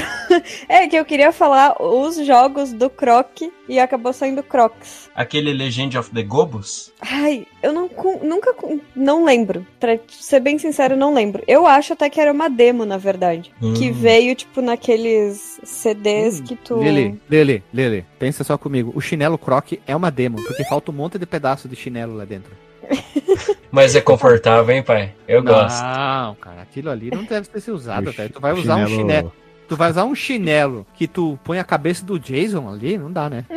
É, 0.69 0.87
que 0.87 0.95
eu 0.95 1.03
queria 1.03 1.31
falar 1.31 1.75
os 1.81 2.15
jogos 2.25 2.71
do 2.71 2.87
Croc 2.87 3.41
e 3.67 3.79
acabou 3.79 4.13
saindo 4.13 4.43
Crocs. 4.43 5.09
Aquele 5.15 5.51
Legend 5.51 5.97
of 5.97 6.11
the 6.11 6.21
Gobos? 6.21 6.93
Ai, 7.01 7.47
eu 7.63 7.73
não, 7.73 7.89
nunca. 8.21 8.53
Não 8.95 9.25
lembro. 9.25 9.65
Pra 9.79 9.97
ser 10.07 10.39
bem 10.39 10.59
sincero, 10.59 10.95
não 10.95 11.13
lembro. 11.15 11.43
Eu 11.47 11.65
acho 11.65 11.93
até 11.93 12.09
que 12.11 12.21
era 12.21 12.31
uma 12.31 12.47
demo, 12.47 12.85
na 12.85 12.97
verdade. 12.97 13.51
Que 13.59 13.89
Hum. 13.89 13.93
veio, 13.93 14.35
tipo, 14.35 14.61
naqueles 14.61 15.59
CDs 15.63 16.39
Hum, 16.39 16.43
que 16.43 16.55
tu. 16.55 16.77
Lili, 16.81 17.19
Lili, 17.29 17.63
Lili, 17.73 18.05
pensa 18.19 18.43
só 18.43 18.55
comigo. 18.57 18.91
O 18.95 19.01
chinelo 19.01 19.37
Croc 19.37 19.73
é 19.87 19.95
uma 19.95 20.11
demo, 20.11 20.37
porque 20.43 20.63
falta 20.65 20.91
um 20.91 20.95
monte 20.95 21.17
de 21.17 21.25
pedaço 21.25 21.67
de 21.67 21.75
chinelo 21.75 22.15
lá 22.15 22.23
dentro. 22.25 22.51
Mas 23.71 23.95
é 23.95 24.01
confortável, 24.01 24.73
hein, 24.75 24.81
pai? 24.83 25.13
Eu 25.27 25.43
gosto. 25.43 25.81
Não, 25.83 26.35
cara, 26.35 26.61
aquilo 26.63 26.89
ali 26.89 27.11
não 27.13 27.23
deve 27.23 27.47
ter 27.47 27.61
sido 27.61 27.75
usado, 27.75 28.11
chi- 28.11 28.29
Tu 28.29 28.39
vai 28.39 28.53
usar 28.53 28.75
um 28.77 28.87
chinelo. 28.87 29.33
Tu 29.67 29.75
vai 29.75 29.91
usar 29.91 30.03
um 30.05 30.15
chinelo 30.15 30.87
que 30.95 31.07
tu 31.07 31.37
põe 31.43 31.59
a 31.59 31.63
cabeça 31.63 32.03
do 32.03 32.19
Jason 32.19 32.67
ali? 32.67 32.97
Não 32.97 33.11
dá, 33.11 33.29
né? 33.29 33.45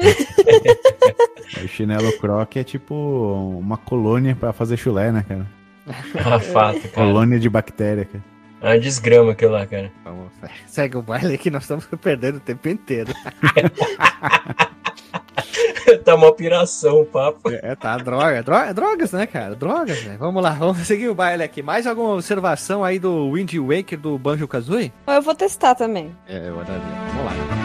O 1.62 1.68
chinelo 1.68 2.10
croc 2.18 2.56
é 2.56 2.64
tipo 2.64 2.94
uma 3.60 3.76
colônia 3.76 4.34
pra 4.34 4.52
fazer 4.52 4.76
chulé, 4.76 5.12
né, 5.12 5.24
cara? 5.28 5.46
Ah, 6.24 6.38
fato, 6.40 6.80
cara. 6.80 6.90
Colônia 6.94 7.38
de 7.38 7.48
bactéria, 7.48 8.04
cara. 8.04 8.24
É 8.62 8.66
uma 8.68 8.78
desgrama 8.78 9.32
aquilo 9.32 9.52
lá, 9.52 9.66
cara. 9.66 9.90
Vamos, 10.04 10.30
segue 10.66 10.96
o 10.96 11.02
baile 11.02 11.36
que 11.36 11.50
nós 11.50 11.62
estamos 11.64 11.84
perdendo 12.00 12.36
o 12.36 12.40
tempo 12.40 12.68
inteiro. 12.68 13.12
tá 16.04 16.14
uma 16.14 16.32
piração 16.32 17.00
o 17.00 17.04
papo. 17.04 17.50
É, 17.50 17.74
tá, 17.74 17.96
droga, 17.96 18.42
droga, 18.42 18.74
drogas, 18.74 19.12
né, 19.12 19.26
cara? 19.26 19.54
Drogas, 19.54 20.04
né? 20.04 20.16
Vamos 20.18 20.42
lá, 20.42 20.50
vamos 20.50 20.78
seguir 20.86 21.08
o 21.08 21.14
baile 21.14 21.42
aqui. 21.42 21.62
Mais 21.62 21.86
alguma 21.86 22.14
observação 22.14 22.84
aí 22.84 22.98
do 22.98 23.32
Wind 23.32 23.54
Waker 23.54 23.98
do 23.98 24.18
Banjo 24.18 24.48
Kazooie? 24.48 24.92
Eu 25.06 25.22
vou 25.22 25.34
testar 25.34 25.74
também. 25.74 26.14
É, 26.28 26.48
eu 26.48 26.60
adoraria. 26.60 26.86
Vamos 27.14 27.24
lá. 27.24 27.61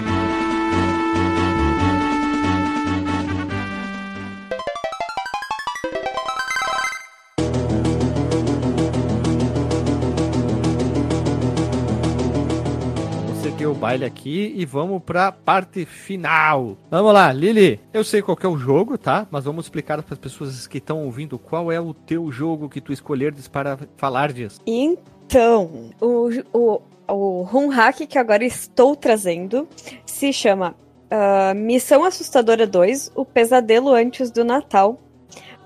Baile 13.78 14.04
aqui 14.04 14.54
e 14.56 14.66
vamos 14.66 15.02
pra 15.04 15.32
parte 15.32 15.86
final. 15.86 16.78
Vamos 16.90 17.14
lá, 17.14 17.32
Lili. 17.32 17.80
Eu 17.94 18.04
sei 18.04 18.22
qual 18.22 18.38
é 18.42 18.48
o 18.48 18.58
jogo, 18.58 18.98
tá? 18.98 19.28
Mas 19.32 19.46
vamos 19.46 19.66
explicar 19.66 20.02
para 20.02 20.14
as 20.14 20.20
pessoas 20.20 20.68
que 20.68 20.80
estão 20.80 21.06
ouvindo 21.06 21.38
qual 21.38 21.72
é 21.72 21.80
o 21.80 21.94
teu 21.94 22.32
jogo 22.32 22.68
que 22.68 22.82
tu 22.82 22.92
escolherdes 22.92 23.48
para 23.48 23.78
falar 23.96 24.34
disso. 24.34 24.60
Então, 24.66 25.92
o, 26.02 26.30
o, 26.52 26.82
o 27.08 27.44
Run 27.44 27.70
Hack 27.70 28.08
que 28.08 28.18
agora 28.18 28.44
estou 28.44 28.96
trazendo 28.96 29.68
se 30.06 30.34
chama 30.34 30.76
ah, 31.10 31.54
Missão 31.56 32.04
Assustadora 32.04 32.68
2 32.68 33.12
O 33.16 33.24
Pesadelo 33.24 33.94
Antes 33.94 34.32
do 34.32 34.44
Natal 34.44 35.00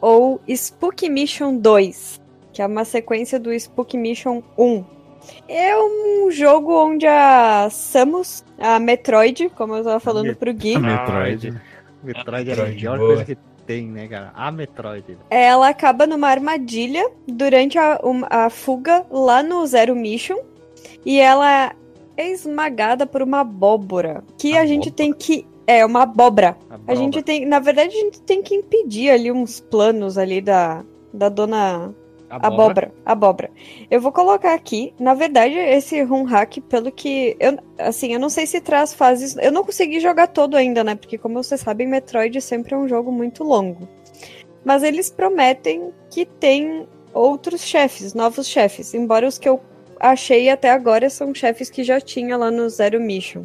ou 0.01 0.41
Spook 0.47 1.07
Mission 1.09 1.55
2, 1.57 2.19
que 2.51 2.61
é 2.61 2.65
uma 2.65 2.83
sequência 2.83 3.39
do 3.39 3.53
Spook 3.53 3.95
Mission 3.95 4.41
1. 4.57 4.83
É 5.47 5.75
um 5.77 6.29
jogo 6.31 6.73
onde 6.73 7.05
a 7.07 7.67
Samus, 7.69 8.43
a 8.57 8.79
Metroid, 8.79 9.49
como 9.55 9.75
eu 9.75 9.83
tava 9.83 9.99
falando 9.99 10.27
Met- 10.27 10.37
pro 10.39 10.53
Gui, 10.53 10.75
A 10.75 10.79
Metroid. 10.79 11.53
Metroid 12.03 12.49
é 12.49 12.53
a 12.53 12.55
Metroid, 12.55 12.75
melhor 12.75 12.97
boa. 12.97 13.07
coisa 13.09 13.25
que 13.25 13.37
tem, 13.65 13.87
né, 13.87 14.07
cara? 14.07 14.31
A 14.35 14.51
Metroid. 14.51 15.17
ela 15.29 15.69
acaba 15.69 16.07
numa 16.07 16.27
armadilha 16.27 17.09
durante 17.27 17.77
a, 17.77 17.99
a 18.29 18.49
fuga 18.49 19.05
lá 19.11 19.43
no 19.43 19.65
Zero 19.67 19.95
Mission 19.95 20.37
e 21.05 21.19
ela 21.19 21.73
é 22.17 22.29
esmagada 22.31 23.05
por 23.05 23.21
uma 23.21 23.41
abóbora 23.41 24.23
que 24.37 24.57
a 24.57 24.65
gente 24.65 24.89
Abóbora? 24.89 24.95
tem 24.95 25.13
que 25.13 25.47
é 25.67 25.85
uma 25.85 26.01
abóbora. 26.03 26.57
A 26.69 26.73
Abóbora. 26.75 26.95
gente 26.97 27.21
tem, 27.21 27.45
na 27.45 27.59
verdade, 27.59 27.89
a 27.95 27.99
gente 27.99 28.21
tem 28.23 28.41
que 28.41 28.55
impedir 28.55 29.09
ali 29.11 29.31
uns 29.31 29.59
planos 29.59 30.17
ali 30.17 30.41
da 30.41 30.83
da 31.13 31.29
dona 31.29 31.93
Abóbora. 32.31 32.93
Abóbora. 33.05 33.51
Eu 33.89 33.99
vou 33.99 34.11
colocar 34.11 34.53
aqui. 34.53 34.93
Na 34.99 35.13
verdade, 35.13 35.55
esse 35.55 36.01
ROM 36.01 36.23
hack, 36.23 36.59
pelo 36.69 36.91
que. 36.91 37.35
Eu, 37.39 37.57
assim, 37.77 38.13
eu 38.13 38.19
não 38.19 38.29
sei 38.29 38.45
se 38.45 38.61
traz 38.61 38.93
fases. 38.93 39.35
Eu 39.37 39.51
não 39.51 39.63
consegui 39.63 39.99
jogar 39.99 40.27
todo 40.27 40.55
ainda, 40.55 40.83
né? 40.83 40.95
Porque, 40.95 41.17
como 41.17 41.43
vocês 41.43 41.61
sabem, 41.61 41.87
Metroid 41.87 42.39
sempre 42.41 42.73
é 42.73 42.77
um 42.77 42.87
jogo 42.87 43.11
muito 43.11 43.43
longo. 43.43 43.87
Mas 44.63 44.83
eles 44.83 45.09
prometem 45.09 45.91
que 46.09 46.25
tem 46.25 46.87
outros 47.13 47.61
chefes, 47.61 48.13
novos 48.13 48.47
chefes. 48.47 48.93
Embora 48.93 49.27
os 49.27 49.37
que 49.37 49.49
eu 49.49 49.59
achei 49.99 50.49
até 50.49 50.71
agora 50.71 51.09
são 51.09 51.33
chefes 51.33 51.69
que 51.69 51.83
já 51.83 51.99
tinha 51.99 52.37
lá 52.37 52.49
no 52.49 52.69
Zero 52.69 52.99
Mission. 52.99 53.43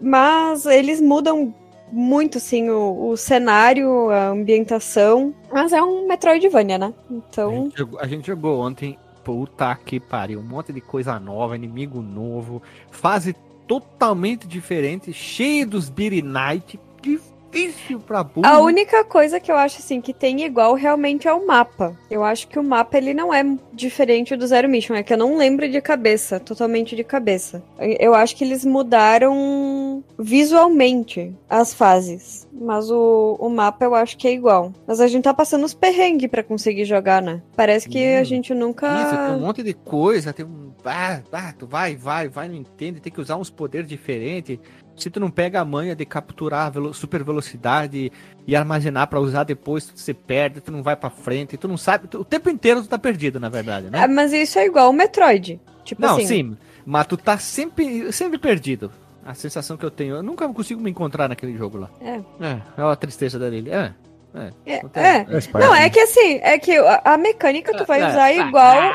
Mas 0.00 0.66
eles 0.66 1.00
mudam 1.00 1.54
muito, 1.92 2.40
sim, 2.40 2.70
o, 2.70 3.10
o, 3.10 3.16
cenário, 3.16 4.10
a 4.10 4.28
ambientação. 4.28 5.34
Mas 5.52 5.72
é 5.72 5.82
um 5.82 6.08
Metroidvania, 6.08 6.78
né? 6.78 6.94
Então. 7.10 7.50
A 7.50 7.54
gente 7.54 7.78
jogou, 7.78 8.00
a 8.00 8.06
gente 8.06 8.26
jogou 8.26 8.60
ontem. 8.60 8.98
Puta 9.22 9.76
que 9.76 10.00
pariu. 10.00 10.40
Um 10.40 10.42
monte 10.42 10.72
de 10.72 10.80
coisa 10.80 11.20
nova, 11.20 11.54
inimigo 11.54 12.02
novo, 12.02 12.60
fase 12.90 13.36
totalmente 13.68 14.48
diferente, 14.48 15.12
cheio 15.12 15.64
dos 15.64 15.88
Beat 15.88 16.24
Night. 16.24 16.80
Que 17.00 17.20
difícil 17.52 18.00
pra 18.00 18.24
burro. 18.24 18.46
A 18.46 18.58
única 18.60 19.04
coisa 19.04 19.38
que 19.38 19.50
eu 19.50 19.56
acho 19.56 19.78
assim 19.78 20.00
que 20.00 20.12
tem 20.12 20.42
igual 20.42 20.74
realmente 20.74 21.28
é 21.28 21.32
o 21.32 21.46
mapa. 21.46 21.96
Eu 22.10 22.24
acho 22.24 22.48
que 22.48 22.58
o 22.58 22.64
mapa 22.64 22.96
ele 22.96 23.14
não 23.14 23.32
é 23.32 23.44
diferente 23.72 24.34
do 24.34 24.46
Zero 24.46 24.68
Mission, 24.68 24.94
é 24.94 25.02
que 25.02 25.12
eu 25.12 25.18
não 25.18 25.36
lembro 25.36 25.68
de 25.68 25.80
cabeça, 25.80 26.40
totalmente 26.40 26.96
de 26.96 27.04
cabeça. 27.04 27.62
Eu 27.78 28.14
acho 28.14 28.34
que 28.36 28.44
eles 28.44 28.64
mudaram 28.64 30.02
visualmente 30.18 31.34
as 31.48 31.74
fases, 31.74 32.48
mas 32.52 32.90
o, 32.90 33.36
o 33.38 33.48
mapa 33.48 33.84
eu 33.84 33.94
acho 33.94 34.16
que 34.16 34.26
é 34.26 34.32
igual. 34.32 34.72
Mas 34.86 35.00
a 35.00 35.06
gente 35.06 35.24
tá 35.24 35.34
passando 35.34 35.64
os 35.64 35.74
perrengues 35.74 36.30
para 36.30 36.42
conseguir 36.42 36.84
jogar, 36.84 37.20
né? 37.20 37.42
Parece 37.56 37.88
que 37.88 37.98
hum. 37.98 38.20
a 38.20 38.24
gente 38.24 38.54
nunca 38.54 39.02
Isso, 39.02 39.16
tem 39.16 39.36
um 39.36 39.40
monte 39.40 39.62
de 39.62 39.74
coisa, 39.74 40.32
tem 40.32 40.44
um 40.44 40.72
ah, 40.84 41.20
ah, 41.32 41.54
tu 41.56 41.66
vai, 41.66 41.94
vai, 41.96 42.28
vai, 42.28 42.48
não 42.48 42.56
entende, 42.56 43.00
tem 43.00 43.12
que 43.12 43.20
usar 43.20 43.36
uns 43.36 43.50
poderes 43.50 43.88
diferentes 43.88 44.58
se 44.96 45.10
tu 45.10 45.18
não 45.18 45.30
pega 45.30 45.60
a 45.60 45.64
manha 45.64 45.94
de 45.94 46.04
capturar 46.04 46.70
velo 46.70 46.92
super 46.92 47.22
velocidade 47.24 48.12
e 48.46 48.56
armazenar 48.56 49.06
para 49.08 49.20
usar 49.20 49.44
depois, 49.44 49.86
tu 49.86 49.98
se 49.98 50.14
perde, 50.14 50.60
tu 50.60 50.72
não 50.72 50.82
vai 50.82 50.96
para 50.96 51.10
frente, 51.10 51.56
tu 51.56 51.68
não 51.68 51.76
sabe, 51.76 52.08
tu, 52.08 52.20
o 52.20 52.24
tempo 52.24 52.50
inteiro 52.50 52.82
tu 52.82 52.88
tá 52.88 52.98
perdido, 52.98 53.40
na 53.40 53.48
verdade, 53.48 53.90
né? 53.90 54.02
É, 54.02 54.08
mas 54.08 54.32
isso 54.32 54.58
é 54.58 54.66
igual 54.66 54.90
o 54.90 54.92
Metroid. 54.92 55.60
Tipo 55.84 56.02
não, 56.02 56.16
assim. 56.16 56.26
sim, 56.26 56.56
mas 56.84 57.06
tu 57.06 57.16
tá 57.16 57.38
sempre, 57.38 58.12
sempre 58.12 58.38
perdido. 58.38 58.90
A 59.24 59.34
sensação 59.34 59.76
que 59.76 59.84
eu 59.84 59.90
tenho, 59.90 60.16
eu 60.16 60.22
nunca 60.22 60.48
consigo 60.48 60.80
me 60.80 60.90
encontrar 60.90 61.28
naquele 61.28 61.56
jogo 61.56 61.78
lá. 61.78 61.90
É. 62.00 62.16
É, 62.44 62.60
é 62.76 62.82
a 62.82 62.96
tristeza 62.96 63.38
dele. 63.38 63.70
É. 63.70 63.92
É, 64.34 64.50
é, 64.64 64.76
é. 64.94 65.26
não, 65.54 65.74
é 65.74 65.90
que 65.90 66.00
assim, 66.00 66.40
é 66.42 66.58
que 66.58 66.74
a, 66.74 67.18
mecânica 67.18 67.76
tu 67.76 67.84
vai 67.84 68.00
ah, 68.00 68.08
usar 68.08 68.24
ah, 68.24 68.32
igual. 68.32 68.94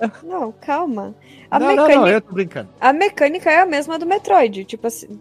Ah. 0.00 0.10
Não, 0.22 0.52
calma. 0.52 1.14
A 1.50 1.58
não, 1.58 1.68
mecânica, 1.68 1.94
não, 1.94 2.02
não, 2.02 2.08
eu 2.08 2.20
tô 2.20 2.32
brincando. 2.32 2.68
A 2.80 2.92
mecânica 2.92 3.50
é 3.50 3.60
a 3.60 3.66
mesma 3.66 3.98
do 3.98 4.06
Metroid. 4.06 4.64
Tipo 4.64 4.86
assim, 4.86 5.18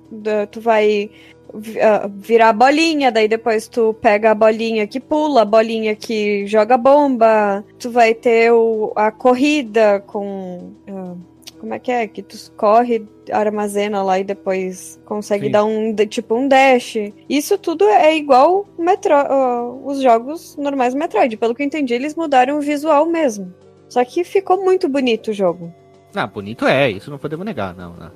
tu 0.52 0.62
vai 0.62 1.10
uh, 1.54 2.10
virar 2.16 2.50
a 2.50 2.54
bolinha, 2.54 3.12
daí 3.12 3.28
depois 3.28 3.68
tu 3.68 3.94
pega 4.02 4.32
a 4.32 4.36
bolinha 4.36 4.88
que 4.88 5.00
pula, 5.00 5.42
a 5.42 5.46
bolinha 5.46 5.96
que 5.96 6.46
joga 6.48 6.78
bomba. 6.78 7.64
Tu 7.80 7.90
vai 7.90 8.14
ter 8.14 8.52
o, 8.52 8.92
a 8.96 9.12
corrida 9.12 10.04
com. 10.06 10.74
Uh, 10.88 11.18
como 11.60 11.74
é 11.74 11.80
que 11.80 11.92
é? 11.92 12.08
Que 12.08 12.22
tu 12.22 12.38
corre, 12.56 13.04
armazena 13.32 14.04
lá 14.04 14.20
e 14.20 14.24
depois 14.24 15.00
consegue 15.06 15.48
Sim. 15.48 15.52
dar 15.52 15.64
um 15.64 15.96
tipo 15.96 16.36
um 16.36 16.48
dash. 16.48 16.98
Isso 17.28 17.58
tudo 17.58 17.84
é 17.86 18.16
igual 18.16 18.68
Metro, 18.78 19.14
uh, 19.16 19.88
os 19.88 20.02
jogos 20.02 20.56
normais 20.56 20.94
do 20.94 21.00
Metroid. 21.00 21.36
Pelo 21.38 21.56
que 21.56 21.64
eu 21.64 21.66
entendi, 21.66 21.94
eles 21.94 22.16
mudaram 22.16 22.58
o 22.58 22.62
visual 22.62 23.06
mesmo. 23.08 23.52
Só 23.90 24.04
que 24.04 24.24
ficou 24.24 24.64
muito 24.64 24.88
bonito 24.90 25.32
o 25.32 25.34
jogo. 25.34 25.74
Ah, 26.16 26.26
bonito 26.26 26.66
é, 26.66 26.90
isso 26.90 27.12
não 27.12 27.18
podemos 27.18 27.46
negar, 27.46 27.76
não, 27.76 27.94
não. 27.94 28.12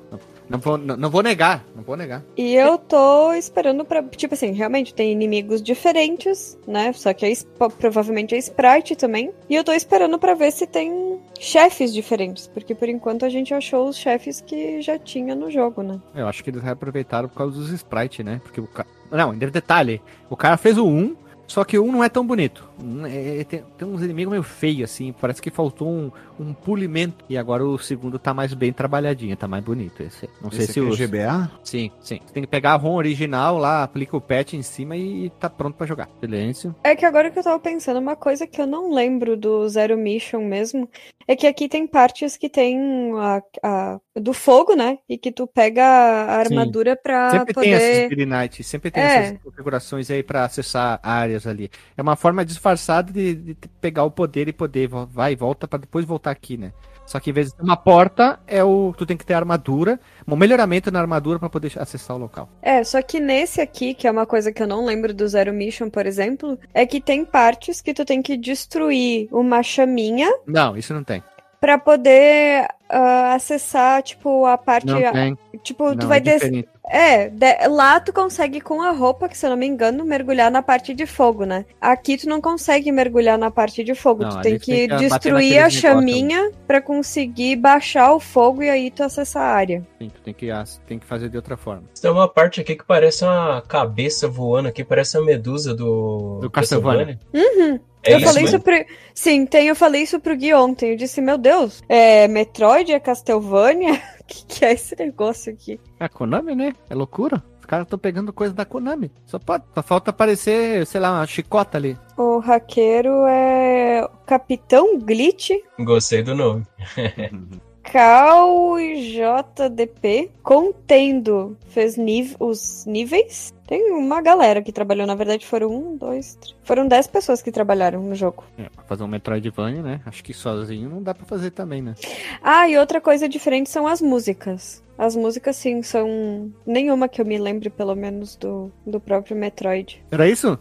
Não, 0.48 0.58
vou, 0.58 0.76
não, 0.76 0.96
não, 0.96 1.08
vou 1.10 1.22
negar, 1.22 1.64
não 1.74 1.82
vou 1.82 1.96
negar. 1.96 2.22
E 2.36 2.54
eu 2.54 2.76
tô 2.76 3.32
esperando 3.32 3.84
pra. 3.84 4.02
Tipo 4.02 4.34
assim, 4.34 4.52
realmente 4.52 4.92
tem 4.92 5.12
inimigos 5.12 5.62
diferentes, 5.62 6.58
né? 6.66 6.92
Só 6.92 7.14
que 7.14 7.24
é, 7.24 7.32
provavelmente 7.78 8.34
é 8.34 8.38
sprite 8.38 8.94
também. 8.96 9.32
E 9.48 9.54
eu 9.54 9.64
tô 9.64 9.72
esperando 9.72 10.18
para 10.18 10.34
ver 10.34 10.50
se 10.50 10.66
tem 10.66 11.18
chefes 11.38 11.92
diferentes. 11.94 12.48
Porque 12.48 12.74
por 12.74 12.88
enquanto 12.88 13.24
a 13.24 13.28
gente 13.28 13.54
achou 13.54 13.88
os 13.88 13.96
chefes 13.96 14.40
que 14.42 14.82
já 14.82 14.98
tinha 14.98 15.34
no 15.34 15.50
jogo, 15.50 15.82
né? 15.82 15.98
Eu 16.14 16.26
acho 16.26 16.44
que 16.44 16.50
eles 16.50 16.62
reaproveitaram 16.62 17.28
por 17.28 17.36
causa 17.36 17.56
dos 17.56 17.70
sprites, 17.70 18.24
né? 18.24 18.40
Porque 18.42 18.60
o 18.60 18.66
cara. 18.66 18.88
Não, 19.10 19.34
detalhe. 19.34 20.02
O 20.28 20.36
cara 20.36 20.56
fez 20.56 20.76
o 20.76 20.86
1, 20.86 21.16
só 21.46 21.64
que 21.64 21.78
um 21.78 21.92
não 21.92 22.02
é 22.02 22.08
tão 22.08 22.26
bonito. 22.26 22.68
Um 22.82 23.06
é, 23.06 23.44
tem, 23.44 23.64
tem, 23.78 23.88
uns 23.88 24.02
inimigos 24.02 24.30
meio 24.30 24.42
feios, 24.42 24.90
assim. 24.90 25.12
Parece 25.12 25.40
que 25.40 25.50
faltou 25.50 25.88
um, 25.88 26.10
um 26.38 26.52
polimento. 26.52 27.24
E 27.28 27.38
agora 27.38 27.64
o 27.64 27.78
segundo 27.78 28.18
tá 28.18 28.34
mais 28.34 28.52
bem 28.52 28.72
trabalhadinho, 28.72 29.36
tá 29.36 29.46
mais 29.46 29.62
bonito. 29.62 30.02
Esse. 30.02 30.28
Não 30.40 30.48
esse 30.48 30.58
sei 30.58 30.66
se 30.66 30.80
o. 30.80 30.92
É 30.92 31.06
GBA? 31.06 31.50
Sim, 31.62 31.90
sim. 32.00 32.20
Você 32.24 32.32
tem 32.32 32.42
que 32.42 32.48
pegar 32.48 32.72
a 32.72 32.76
ROM 32.76 32.96
original 32.96 33.56
lá, 33.56 33.82
aplica 33.82 34.16
o 34.16 34.20
patch 34.20 34.54
em 34.54 34.62
cima 34.62 34.96
e 34.96 35.30
tá 35.38 35.48
pronto 35.48 35.76
para 35.76 35.86
jogar. 35.86 36.08
Silêncio. 36.20 36.74
É 36.82 36.96
que 36.96 37.06
agora 37.06 37.30
que 37.30 37.38
eu 37.38 37.42
tava 37.42 37.58
pensando, 37.58 38.00
uma 38.00 38.16
coisa 38.16 38.46
que 38.46 38.60
eu 38.60 38.66
não 38.66 38.92
lembro 38.92 39.36
do 39.36 39.68
Zero 39.68 39.96
Mission 39.96 40.40
mesmo 40.40 40.88
é 41.26 41.36
que 41.36 41.46
aqui 41.46 41.68
tem 41.68 41.86
partes 41.86 42.36
que 42.36 42.48
tem 42.48 42.78
a, 43.16 43.42
a 43.62 44.00
do 44.16 44.32
fogo, 44.32 44.74
né? 44.74 44.98
E 45.08 45.16
que 45.16 45.30
tu 45.30 45.46
pega 45.46 45.84
a 45.84 46.36
armadura 46.36 46.92
Sim. 46.92 47.00
pra 47.02 47.30
sempre 47.30 47.54
poder... 47.54 48.08
tem 48.08 48.16
essas 48.16 48.26
Night, 48.26 48.64
sempre 48.64 48.90
tem 48.90 49.02
é. 49.02 49.16
essas 49.16 49.38
configurações 49.38 50.10
aí 50.10 50.22
para 50.22 50.44
acessar 50.44 51.00
áreas 51.02 51.46
ali. 51.46 51.70
É 51.96 52.02
uma 52.02 52.16
forma 52.16 52.44
disfarçada 52.44 52.71
de, 53.12 53.34
de, 53.34 53.56
pegar 53.80 54.04
o 54.04 54.10
poder 54.10 54.48
e 54.48 54.52
poder 54.52 54.88
vai 54.88 55.32
e 55.32 55.36
volta 55.36 55.66
para 55.66 55.80
depois 55.80 56.04
voltar 56.04 56.30
aqui, 56.30 56.56
né? 56.56 56.72
Só 57.04 57.18
que 57.18 57.30
em 57.30 57.32
vez 57.32 57.48
de 57.48 57.56
ter 57.56 57.62
uma 57.62 57.76
porta, 57.76 58.38
é 58.46 58.62
o 58.62 58.94
tu 58.96 59.04
tem 59.04 59.16
que 59.16 59.26
ter 59.26 59.34
armadura, 59.34 59.98
um 60.26 60.36
melhoramento 60.36 60.90
na 60.90 61.00
armadura 61.00 61.38
para 61.38 61.50
poder 61.50 61.72
acessar 61.76 62.16
o 62.16 62.20
local. 62.20 62.48
É, 62.62 62.82
só 62.84 63.02
que 63.02 63.20
nesse 63.20 63.60
aqui, 63.60 63.92
que 63.92 64.06
é 64.06 64.10
uma 64.10 64.24
coisa 64.24 64.52
que 64.52 64.62
eu 64.62 64.66
não 64.66 64.84
lembro 64.84 65.12
do 65.12 65.26
Zero 65.26 65.52
Mission, 65.52 65.90
por 65.90 66.06
exemplo, 66.06 66.58
é 66.72 66.86
que 66.86 67.00
tem 67.00 67.24
partes 67.24 67.80
que 67.80 67.92
tu 67.92 68.04
tem 68.04 68.22
que 68.22 68.36
destruir 68.36 69.28
uma 69.32 69.62
chaminha. 69.62 70.30
Não, 70.46 70.76
isso 70.76 70.94
não 70.94 71.02
tem 71.02 71.22
para 71.62 71.78
poder 71.78 72.64
uh, 72.92 73.34
acessar, 73.36 74.02
tipo, 74.02 74.44
a 74.46 74.58
parte. 74.58 74.88
Não 74.88 75.12
tem. 75.12 75.38
Tipo, 75.62 75.90
não, 75.90 75.96
tu 75.96 76.08
vai 76.08 76.18
é 76.18 76.20
descer. 76.20 76.68
É, 76.88 77.28
de... 77.28 77.68
lá 77.68 78.00
tu 78.00 78.12
consegue 78.12 78.60
com 78.60 78.82
a 78.82 78.90
roupa, 78.90 79.28
que 79.28 79.36
se 79.38 79.46
eu 79.46 79.50
não 79.50 79.56
me 79.56 79.66
engano, 79.66 80.04
mergulhar 80.04 80.50
na 80.50 80.62
parte 80.62 80.92
de 80.92 81.06
fogo, 81.06 81.44
né? 81.44 81.64
Aqui 81.80 82.16
tu 82.16 82.28
não 82.28 82.40
consegue 82.40 82.90
mergulhar 82.90 83.38
na 83.38 83.50
parte 83.50 83.84
de 83.84 83.94
fogo. 83.94 84.22
Não, 84.22 84.30
tu 84.30 84.40
tem 84.40 84.58
que, 84.58 84.88
tem 84.88 84.88
que 84.88 84.96
destruir 84.96 85.58
a 85.58 85.70
chaminha 85.70 86.50
para 86.66 86.80
conseguir 86.80 87.56
baixar 87.56 88.12
o 88.12 88.20
fogo 88.20 88.62
e 88.62 88.70
aí 88.70 88.90
tu 88.90 89.02
acessar 89.02 89.42
a 89.42 89.54
área. 89.54 89.86
Sim, 90.00 90.08
tu 90.08 90.20
tem 90.22 90.34
que, 90.34 90.48
tem 90.86 90.98
que 90.98 91.06
fazer 91.06 91.28
de 91.28 91.36
outra 91.36 91.56
forma. 91.56 91.84
Tem 92.00 92.10
uma 92.10 92.28
parte 92.28 92.60
aqui 92.60 92.74
que 92.74 92.84
parece 92.84 93.24
uma 93.24 93.62
cabeça 93.62 94.26
voando 94.26 94.68
aqui, 94.68 94.82
parece 94.82 95.16
a 95.16 95.20
medusa 95.20 95.74
do. 95.74 96.40
Do 96.40 96.50
Castlevania. 96.50 97.18
Uhum. 97.32 97.78
É 98.04 98.14
eu 98.14 98.18
isso, 98.18 98.26
falei 98.26 98.42
né? 98.42 98.48
isso 98.48 98.60
pro. 98.60 98.84
Sim, 99.14 99.46
tem, 99.46 99.68
eu 99.68 99.76
falei 99.76 100.02
isso 100.02 100.18
pro 100.18 100.36
Gui 100.36 100.52
ontem. 100.52 100.90
Eu 100.90 100.96
disse, 100.96 101.20
meu 101.20 101.38
Deus, 101.38 101.82
é 101.88 102.26
Metroid, 102.26 102.92
é 102.92 102.98
Castlevania? 102.98 104.00
O 104.32 104.34
que, 104.34 104.46
que 104.46 104.64
é 104.64 104.72
esse 104.72 104.96
negócio 104.98 105.52
aqui? 105.52 105.78
É 106.00 106.08
Konami, 106.08 106.54
né? 106.54 106.72
É 106.88 106.94
loucura. 106.94 107.42
Os 107.60 107.66
caras 107.66 107.84
estão 107.84 107.98
pegando 107.98 108.32
coisa 108.32 108.54
da 108.54 108.64
Konami. 108.64 109.10
Só 109.26 109.38
pode. 109.38 109.64
Só 109.74 109.82
falta 109.82 110.10
aparecer, 110.10 110.86
sei 110.86 111.00
lá, 111.02 111.12
uma 111.12 111.26
chicota 111.26 111.76
ali. 111.76 111.98
O 112.16 112.38
haqueiro 112.38 113.26
é. 113.26 114.08
Capitão 114.24 114.98
Glitch. 114.98 115.50
Gostei 115.78 116.22
do 116.22 116.34
nome. 116.34 116.66
Cal 117.82 118.76
JDP 118.78 120.30
contendo 120.42 121.56
fez 121.68 121.96
os 122.38 122.86
níveis. 122.86 123.52
Tem 123.66 123.90
uma 123.92 124.20
galera 124.20 124.62
que 124.62 124.72
trabalhou, 124.72 125.06
na 125.06 125.14
verdade 125.14 125.46
foram 125.46 125.70
um, 125.70 125.96
dois, 125.96 126.34
três. 126.36 126.56
Foram 126.62 126.86
dez 126.86 127.06
pessoas 127.06 127.40
que 127.40 127.50
trabalharam 127.50 128.02
no 128.02 128.14
jogo. 128.14 128.44
É, 128.58 128.68
fazer 128.86 129.02
um 129.02 129.08
Metroidvania, 129.08 129.82
né? 129.82 130.00
Acho 130.04 130.22
que 130.22 130.34
sozinho 130.34 130.88
não 130.88 131.02
dá 131.02 131.14
para 131.14 131.24
fazer 131.24 131.50
também, 131.50 131.80
né? 131.80 131.94
Ah, 132.42 132.68
e 132.68 132.76
outra 132.76 133.00
coisa 133.00 133.28
diferente 133.28 133.70
são 133.70 133.86
as 133.86 134.00
músicas. 134.00 134.82
As 134.96 135.16
músicas, 135.16 135.56
sim, 135.56 135.82
são. 135.82 136.52
Nenhuma 136.66 137.08
que 137.08 137.20
eu 137.20 137.24
me 137.24 137.38
lembre, 137.38 137.70
pelo 137.70 137.94
menos, 137.96 138.36
do, 138.36 138.70
do 138.86 139.00
próprio 139.00 139.36
Metroid. 139.36 140.04
Era 140.10 140.28
isso? 140.28 140.58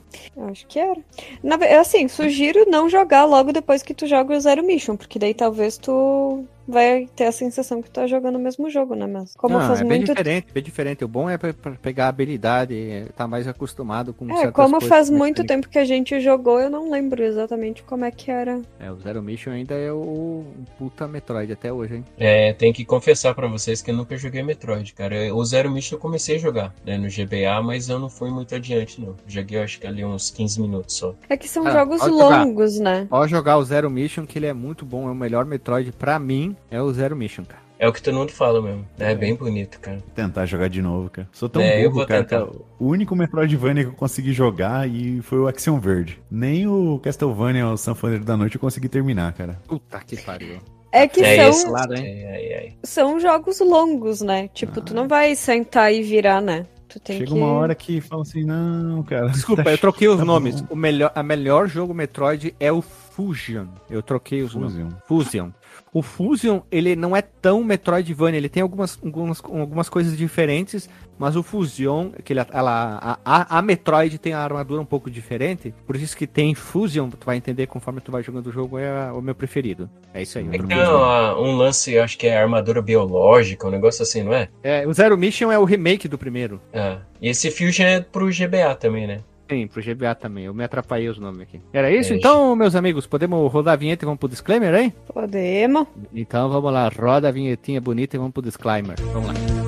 Acho 0.49 0.65
que 0.67 0.79
era. 0.79 0.99
Na, 1.43 1.55
assim, 1.79 2.07
sugiro 2.07 2.65
não 2.67 2.89
jogar 2.89 3.25
logo 3.25 3.51
depois 3.51 3.83
que 3.83 3.93
tu 3.93 4.07
joga 4.07 4.35
o 4.35 4.39
Zero 4.39 4.63
Mission, 4.63 4.95
porque 4.95 5.19
daí 5.19 5.33
talvez 5.33 5.77
tu 5.77 6.45
vai 6.67 7.07
ter 7.15 7.25
a 7.25 7.31
sensação 7.31 7.81
que 7.81 7.89
tá 7.89 8.07
jogando 8.07 8.35
o 8.35 8.39
mesmo 8.39 8.69
jogo, 8.69 8.95
né? 8.95 9.07
Mas 9.07 9.35
como 9.35 9.59
Não, 9.59 9.61
faz 9.61 9.81
é 9.81 9.83
bem 9.83 9.99
muito 9.99 10.05
diferente, 10.05 10.47
bem 10.53 10.63
diferente. 10.63 11.03
O 11.03 11.07
bom 11.07 11.29
é 11.29 11.37
pra, 11.37 11.53
pra 11.53 11.71
pegar 11.73 12.05
a 12.05 12.09
habilidade, 12.09 13.11
tá 13.15 13.27
mais 13.27 13.47
acostumado 13.47 14.13
com 14.13 14.31
É, 14.31 14.35
certas 14.35 14.53
como 14.53 14.77
coisas 14.77 14.87
faz 14.87 15.09
mecânicas. 15.09 15.17
muito 15.17 15.43
tempo 15.45 15.69
que 15.69 15.77
a 15.79 15.85
gente 15.85 16.19
jogou, 16.21 16.59
eu 16.59 16.69
não 16.69 16.89
lembro 16.89 17.21
exatamente 17.23 17.83
como 17.83 18.05
é 18.05 18.11
que 18.11 18.31
era. 18.31 18.61
É, 18.79 18.91
o 18.91 18.99
Zero 18.99 19.21
Mission 19.21 19.51
ainda 19.51 19.75
é 19.75 19.91
o 19.91 20.45
puta 20.77 21.07
Metroid 21.07 21.51
até 21.51 21.71
hoje, 21.71 21.95
hein? 21.97 22.05
É, 22.17 22.53
tem 22.53 22.71
que 22.73 22.85
confessar 22.85 23.33
pra 23.35 23.47
vocês 23.47 23.81
que 23.81 23.91
eu 23.91 23.95
nunca 23.95 24.17
joguei 24.17 24.41
Metroid, 24.43 24.93
cara. 24.93 25.33
O 25.35 25.43
Zero 25.45 25.69
Mission 25.71 25.95
eu 25.97 25.99
comecei 26.01 26.35
a 26.37 26.39
jogar, 26.39 26.73
né, 26.85 26.97
no 26.97 27.09
GBA, 27.09 27.61
mas 27.63 27.89
eu 27.89 27.99
não 27.99 28.09
fui 28.09 28.29
muito 28.31 28.55
adiante, 28.55 28.99
não. 29.01 29.15
Joguei, 29.27 29.59
acho 29.61 29.79
que 29.79 29.87
ali 29.87 30.03
uns 30.05 30.29
15 30.31 30.61
minutos 30.61 30.95
só. 30.95 31.15
É 31.29 31.35
que 31.37 31.47
são 31.47 31.65
Ah, 31.65 31.71
jogos 31.71 31.99
pode 31.99 32.17
jogar. 32.17 32.43
longos, 32.45 32.79
né? 32.79 33.07
Pode 33.09 33.31
jogar 33.31 33.57
o 33.57 33.63
Zero 33.63 33.89
Mission, 33.89 34.25
que 34.25 34.37
ele 34.39 34.47
é 34.47 34.53
muito 34.53 34.85
bom, 34.85 35.07
é 35.07 35.11
o 35.11 35.15
melhor 35.15 35.45
Metroid 35.45 35.91
pra 35.91 36.17
mim, 36.19 36.50
é 36.69 36.81
o 36.81 36.91
Zero 36.93 37.15
Mission, 37.15 37.43
cara. 37.45 37.61
É 37.79 37.87
o 37.87 37.93
que 37.93 38.01
todo 38.01 38.13
mundo 38.13 38.31
fala 38.31 38.61
mesmo. 38.61 38.87
É 38.99 39.15
bem 39.15 39.33
bonito, 39.33 39.79
cara. 39.79 39.97
Tentar 40.13 40.45
jogar 40.45 40.67
de 40.67 40.83
novo, 40.83 41.09
cara. 41.09 41.27
Sou 41.31 41.49
tão 41.49 41.63
É, 41.63 41.79
eu 41.79 41.85
burro, 41.89 41.95
vou 41.95 42.05
cara. 42.07 42.23
tentar. 42.23 42.45
que 42.45 42.57
O 42.79 42.87
único 42.87 43.15
Metroidvania 43.15 43.83
que 43.85 43.89
eu 43.89 43.93
consegui 43.95 44.33
jogar 44.33 44.87
e 44.87 45.19
foi 45.23 45.39
o 45.39 45.47
Axiom 45.47 45.79
Verde. 45.79 46.21
Nem 46.29 46.67
o 46.67 46.99
Castlevania, 46.99 47.67
o 47.67 47.77
Sanfoneiro 47.77 48.23
da 48.23 48.37
Noite, 48.37 48.55
eu 48.55 48.61
consegui 48.61 48.87
terminar, 48.87 49.33
cara. 49.33 49.59
Puta 49.67 49.99
que 50.01 50.15
pariu. 50.21 50.59
É 50.91 51.07
que 51.07 51.21
É 51.21 51.37
são, 51.37 51.49
esse 51.49 51.67
lado, 51.69 51.95
hein? 51.95 52.05
É, 52.05 52.35
é, 52.35 52.67
é. 52.67 52.73
são 52.83 53.19
jogos 53.19 53.59
longos, 53.61 54.21
né? 54.21 54.47
Tipo, 54.53 54.79
tu 54.81 54.93
não 54.93 55.07
vai 55.07 55.35
sentar 55.35 55.91
e 55.91 56.03
virar, 56.03 56.39
né? 56.39 56.67
Tu 56.87 56.99
tem 56.99 57.19
Chega 57.19 57.31
que. 57.31 57.37
uma 57.37 57.47
hora 57.53 57.73
que 57.73 57.99
fala 58.01 58.21
assim, 58.21 58.43
não, 58.43 59.01
cara. 59.01 59.29
Desculpa, 59.29 59.63
tá 59.63 59.71
eu 59.71 59.77
troquei 59.79 60.07
os 60.09 60.17
tá 60.17 60.25
nomes. 60.25 60.61
bom. 60.61 60.67
O 60.73 60.75
melhor, 60.75 61.11
a 61.15 61.23
melhor 61.23 61.67
jogo 61.67 61.93
Metroid 61.95 62.53
é 62.59 62.71
o 62.71 62.81
Fusion. 62.81 63.65
Eu 63.89 64.03
troquei 64.03 64.41
os 64.43 64.53
nomes. 64.53 64.93
Fusion. 65.07 65.49
O 65.93 66.01
Fusion, 66.01 66.61
ele 66.71 66.95
não 66.95 67.15
é 67.15 67.21
tão 67.21 67.63
Metroidvania, 67.63 68.37
ele 68.37 68.47
tem 68.49 68.63
algumas, 68.63 68.97
algumas, 69.03 69.41
algumas 69.43 69.89
coisas 69.89 70.17
diferentes, 70.17 70.89
mas 71.19 71.35
o 71.35 71.43
Fusion, 71.43 72.11
que 72.23 72.33
ele, 72.33 72.39
ela, 72.51 73.19
a, 73.25 73.57
a, 73.57 73.61
Metroid 73.61 74.17
tem 74.17 74.33
a 74.33 74.39
armadura 74.39 74.81
um 74.81 74.85
pouco 74.85 75.11
diferente, 75.11 75.73
por 75.85 75.95
isso 75.95 76.15
que 76.15 76.25
tem 76.25 76.55
Fusion, 76.55 77.09
tu 77.09 77.25
vai 77.25 77.35
entender 77.35 77.67
conforme 77.67 77.99
tu 77.99 78.11
vai 78.11 78.23
jogando 78.23 78.47
o 78.47 78.51
jogo, 78.51 78.79
é 78.79 79.11
o 79.11 79.21
meu 79.21 79.35
preferido. 79.35 79.89
É 80.13 80.21
isso 80.21 80.39
aí. 80.39 80.47
É 80.47 80.57
tem 80.57 80.77
um 80.77 81.57
lance, 81.57 81.93
eu 81.93 82.03
acho 82.03 82.17
que 82.17 82.25
é 82.27 82.37
armadura 82.37 82.81
biológica, 82.81 83.67
um 83.67 83.71
negócio 83.71 84.01
assim, 84.01 84.23
não 84.23 84.33
é? 84.33 84.47
É, 84.63 84.87
o 84.87 84.93
Zero 84.93 85.17
Mission 85.17 85.51
é 85.51 85.59
o 85.59 85.65
remake 85.65 86.07
do 86.07 86.17
primeiro. 86.17 86.61
É. 86.71 86.97
E 87.21 87.29
esse 87.29 87.51
Fusion 87.51 87.85
é 87.85 87.99
pro 87.99 88.27
GBA 88.27 88.75
também, 88.75 89.05
né? 89.05 89.21
Sim, 89.51 89.67
pro 89.67 89.83
GBA 89.83 90.15
também. 90.15 90.45
Eu 90.45 90.53
me 90.53 90.63
atrapalhei 90.63 91.09
os 91.09 91.19
nomes 91.19 91.41
aqui. 91.41 91.59
Era 91.73 91.91
isso? 91.91 92.13
É, 92.13 92.15
então, 92.15 92.55
meus 92.55 92.73
amigos, 92.73 93.05
podemos 93.05 93.51
rodar 93.51 93.73
a 93.73 93.75
vinheta 93.75 94.05
e 94.05 94.07
vamos 94.07 94.17
pro 94.17 94.29
disclaimer, 94.29 94.73
hein? 94.73 94.93
Podemos. 95.13 95.87
Então 96.15 96.47
vamos 96.49 96.71
lá, 96.71 96.87
roda 96.87 97.27
a 97.27 97.31
vinhetinha 97.31 97.81
bonita 97.81 98.15
e 98.15 98.19
vamos 98.19 98.31
pro 98.31 98.41
disclaimer. 98.41 98.95
Vamos 99.11 99.27
lá. 99.27 99.60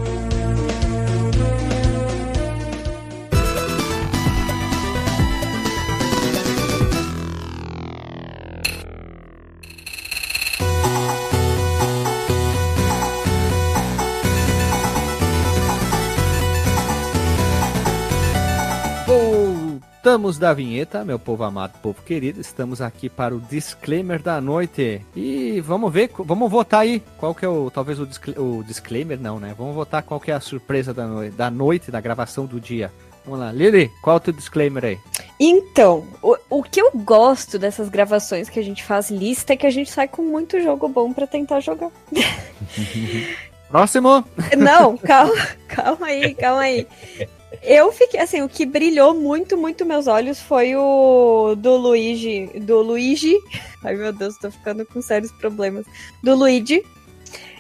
Voltamos 20.14 20.38
da 20.38 20.54
vinheta, 20.54 21.04
meu 21.04 21.18
povo 21.18 21.44
amado, 21.44 21.74
povo 21.82 22.00
querido. 22.04 22.40
Estamos 22.40 22.82
aqui 22.84 23.10
para 23.10 23.34
o 23.36 23.40
disclaimer 23.40 24.22
da 24.22 24.40
noite. 24.40 25.02
E 25.16 25.60
vamos 25.62 25.92
ver, 25.92 26.12
vamos 26.20 26.52
votar 26.52 26.82
aí 26.82 27.02
qual 27.18 27.34
que 27.34 27.44
é 27.44 27.50
o, 27.50 27.72
talvez 27.72 28.00
o, 28.00 28.06
discla- 28.06 28.40
o 28.40 28.64
disclaimer, 28.64 29.20
não, 29.20 29.40
né? 29.40 29.56
Vamos 29.58 29.74
votar 29.74 30.04
qual 30.04 30.20
que 30.20 30.30
é 30.30 30.36
a 30.36 30.40
surpresa 30.40 30.94
da, 30.94 31.08
noi- 31.08 31.32
da 31.32 31.50
noite, 31.50 31.90
da 31.90 32.00
gravação 32.00 32.46
do 32.46 32.62
dia. 32.62 32.92
Vamos 33.26 33.40
lá, 33.40 33.52
Lili, 33.52 33.90
qual 34.04 34.16
é 34.16 34.18
o 34.18 34.20
teu 34.20 34.34
disclaimer 34.34 34.86
aí? 34.86 35.00
Então, 35.40 36.06
o, 36.22 36.38
o 36.48 36.62
que 36.62 36.80
eu 36.80 36.92
gosto 36.94 37.58
dessas 37.58 37.90
gravações 37.90 38.50
que 38.50 38.60
a 38.60 38.64
gente 38.64 38.84
faz 38.84 39.10
lista 39.10 39.54
é 39.54 39.58
que 39.58 39.66
a 39.66 39.72
gente 39.72 39.90
sai 39.90 40.08
com 40.08 40.22
muito 40.22 40.62
jogo 40.62 40.88
bom 40.88 41.12
pra 41.12 41.26
tentar 41.26 41.60
jogar. 41.60 41.90
Próximo! 43.68 44.24
Não, 44.56 44.96
calma, 44.96 45.34
calma 45.68 46.06
aí, 46.06 46.36
calma 46.36 46.62
aí. 46.62 46.86
Eu 47.62 47.92
fiquei, 47.92 48.20
assim, 48.20 48.42
o 48.42 48.50
que 48.50 48.66
brilhou 48.66 49.14
muito, 49.14 49.58
muito 49.58 49.86
meus 49.86 50.08
olhos 50.08 50.40
foi 50.40 50.76
o 50.76 51.56
do 51.56 51.76
Luigi, 51.78 52.48
do 52.60 52.82
Luigi, 52.82 53.38
ai 53.84 53.96
meu 53.96 54.12
Deus, 54.12 54.38
tô 54.38 54.50
ficando 54.50 54.86
com 54.86 55.02
sérios 55.02 55.32
problemas, 55.32 55.86
do 56.22 56.36
Luigi. 56.36 56.84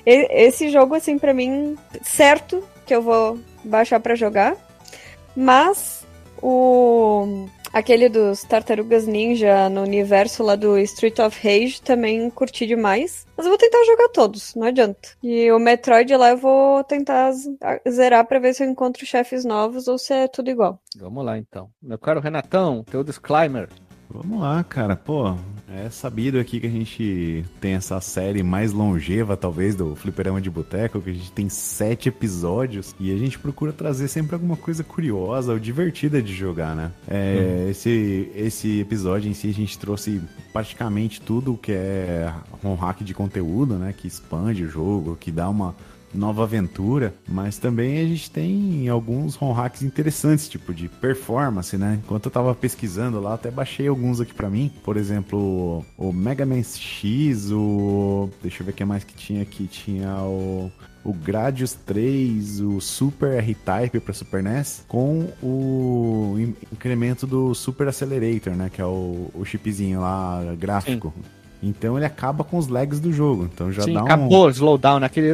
Esse 0.05 0.69
jogo, 0.69 0.95
assim, 0.95 1.17
pra 1.17 1.33
mim, 1.33 1.77
certo 2.01 2.63
que 2.85 2.93
eu 2.93 3.01
vou 3.01 3.39
baixar 3.63 3.99
pra 3.99 4.15
jogar, 4.15 4.57
mas 5.35 6.05
o 6.41 7.47
aquele 7.73 8.07
dos 8.07 8.43
Tartarugas 8.43 9.07
Ninja 9.07 9.67
no 9.67 9.81
universo 9.81 10.43
lá 10.43 10.55
do 10.55 10.77
Street 10.77 11.19
of 11.19 11.37
Rage 11.45 11.81
também 11.81 12.29
curti 12.29 12.67
demais. 12.67 13.25
Mas 13.35 13.45
eu 13.45 13.51
vou 13.51 13.57
tentar 13.57 13.83
jogar 13.85 14.09
todos, 14.09 14.53
não 14.55 14.67
adianta. 14.67 15.09
E 15.21 15.51
o 15.51 15.59
Metroid 15.59 16.15
lá 16.15 16.29
eu 16.29 16.37
vou 16.37 16.83
tentar 16.83 17.31
zerar 17.89 18.25
pra 18.25 18.39
ver 18.39 18.53
se 18.53 18.63
eu 18.63 18.69
encontro 18.69 19.05
chefes 19.05 19.43
novos 19.43 19.87
ou 19.87 19.97
se 19.97 20.13
é 20.13 20.27
tudo 20.27 20.51
igual. 20.51 20.79
Vamos 20.97 21.25
lá 21.25 21.37
então. 21.37 21.69
Meu 21.81 21.97
caro 21.97 22.19
Renatão, 22.19 22.83
teu 22.83 23.03
disclaimer. 23.03 23.67
Vamos 24.09 24.39
lá, 24.39 24.63
cara. 24.63 24.95
Pô, 24.95 25.35
é 25.75 25.89
sabido 25.89 26.39
aqui 26.39 26.59
que 26.59 26.67
a 26.67 26.69
gente 26.69 27.43
tem 27.59 27.73
essa 27.73 27.99
série 27.99 28.43
mais 28.43 28.71
longeva, 28.71 29.35
talvez, 29.35 29.75
do 29.75 29.95
Fliperama 29.95 30.39
de 30.39 30.49
Boteco, 30.49 31.01
que 31.01 31.09
a 31.09 31.13
gente 31.13 31.31
tem 31.31 31.49
sete 31.49 32.09
episódios 32.09 32.95
e 32.99 33.11
a 33.11 33.17
gente 33.17 33.39
procura 33.39 33.73
trazer 33.73 34.07
sempre 34.07 34.35
alguma 34.35 34.55
coisa 34.55 34.83
curiosa 34.83 35.51
ou 35.51 35.59
divertida 35.59 36.21
de 36.21 36.33
jogar, 36.33 36.75
né? 36.75 36.91
É, 37.07 37.67
esse, 37.69 38.31
esse 38.35 38.79
episódio 38.81 39.29
em 39.29 39.33
si 39.33 39.49
a 39.49 39.53
gente 39.53 39.77
trouxe 39.79 40.21
praticamente 40.51 41.19
tudo 41.19 41.57
que 41.57 41.71
é 41.71 42.31
um 42.63 42.75
hack 42.75 43.01
de 43.03 43.13
conteúdo, 43.13 43.75
né? 43.75 43.93
Que 43.97 44.07
expande 44.07 44.63
o 44.63 44.69
jogo, 44.69 45.17
que 45.19 45.31
dá 45.31 45.49
uma 45.49 45.75
nova 46.13 46.43
aventura, 46.43 47.13
mas 47.27 47.57
também 47.57 47.99
a 47.99 48.05
gente 48.07 48.29
tem 48.29 48.87
alguns 48.89 49.35
ROM 49.35 49.51
hacks 49.53 49.81
interessantes, 49.81 50.47
tipo 50.47 50.73
de 50.73 50.87
performance, 50.87 51.75
né? 51.77 51.99
Enquanto 52.03 52.25
eu 52.25 52.31
tava 52.31 52.53
pesquisando 52.53 53.19
lá, 53.19 53.33
até 53.33 53.49
baixei 53.49 53.87
alguns 53.87 54.21
aqui 54.21 54.33
pra 54.33 54.49
mim. 54.49 54.71
Por 54.83 54.97
exemplo, 54.97 55.83
o 55.97 56.11
Mega 56.13 56.45
Man 56.45 56.61
X, 56.63 57.51
o. 57.51 58.29
Deixa 58.41 58.61
eu 58.61 58.65
ver 58.65 58.71
o 58.71 58.75
que 58.75 58.85
mais 58.85 59.03
que 59.03 59.13
tinha 59.13 59.41
aqui. 59.41 59.65
Tinha 59.67 60.15
o. 60.21 60.71
O 61.05 61.11
Gradius 61.11 61.73
3, 61.73 62.61
o 62.61 62.79
Super 62.79 63.33
R-Type 63.43 63.99
para 63.99 64.13
Super 64.13 64.41
NES, 64.41 64.85
com 64.87 65.27
o 65.41 66.35
in- 66.39 66.55
incremento 66.71 67.27
do 67.27 67.53
Super 67.53 67.89
Accelerator, 67.89 68.53
né? 68.53 68.69
Que 68.73 68.81
é 68.81 68.85
o, 68.85 69.29
o 69.33 69.43
chipzinho 69.43 69.99
lá 69.99 70.41
gráfico. 70.57 71.13
Então 71.61 71.97
ele 71.97 72.05
acaba 72.05 72.43
com 72.45 72.57
os 72.57 72.67
lags 72.67 73.01
do 73.01 73.11
jogo. 73.11 73.49
Então 73.53 73.69
já 73.69 73.83
Sim, 73.83 73.93
dá 73.95 74.01
um 74.01 74.05
acabou 74.05 74.45
o 74.45 74.49
slowdown 74.49 74.99
naquele. 75.01 75.27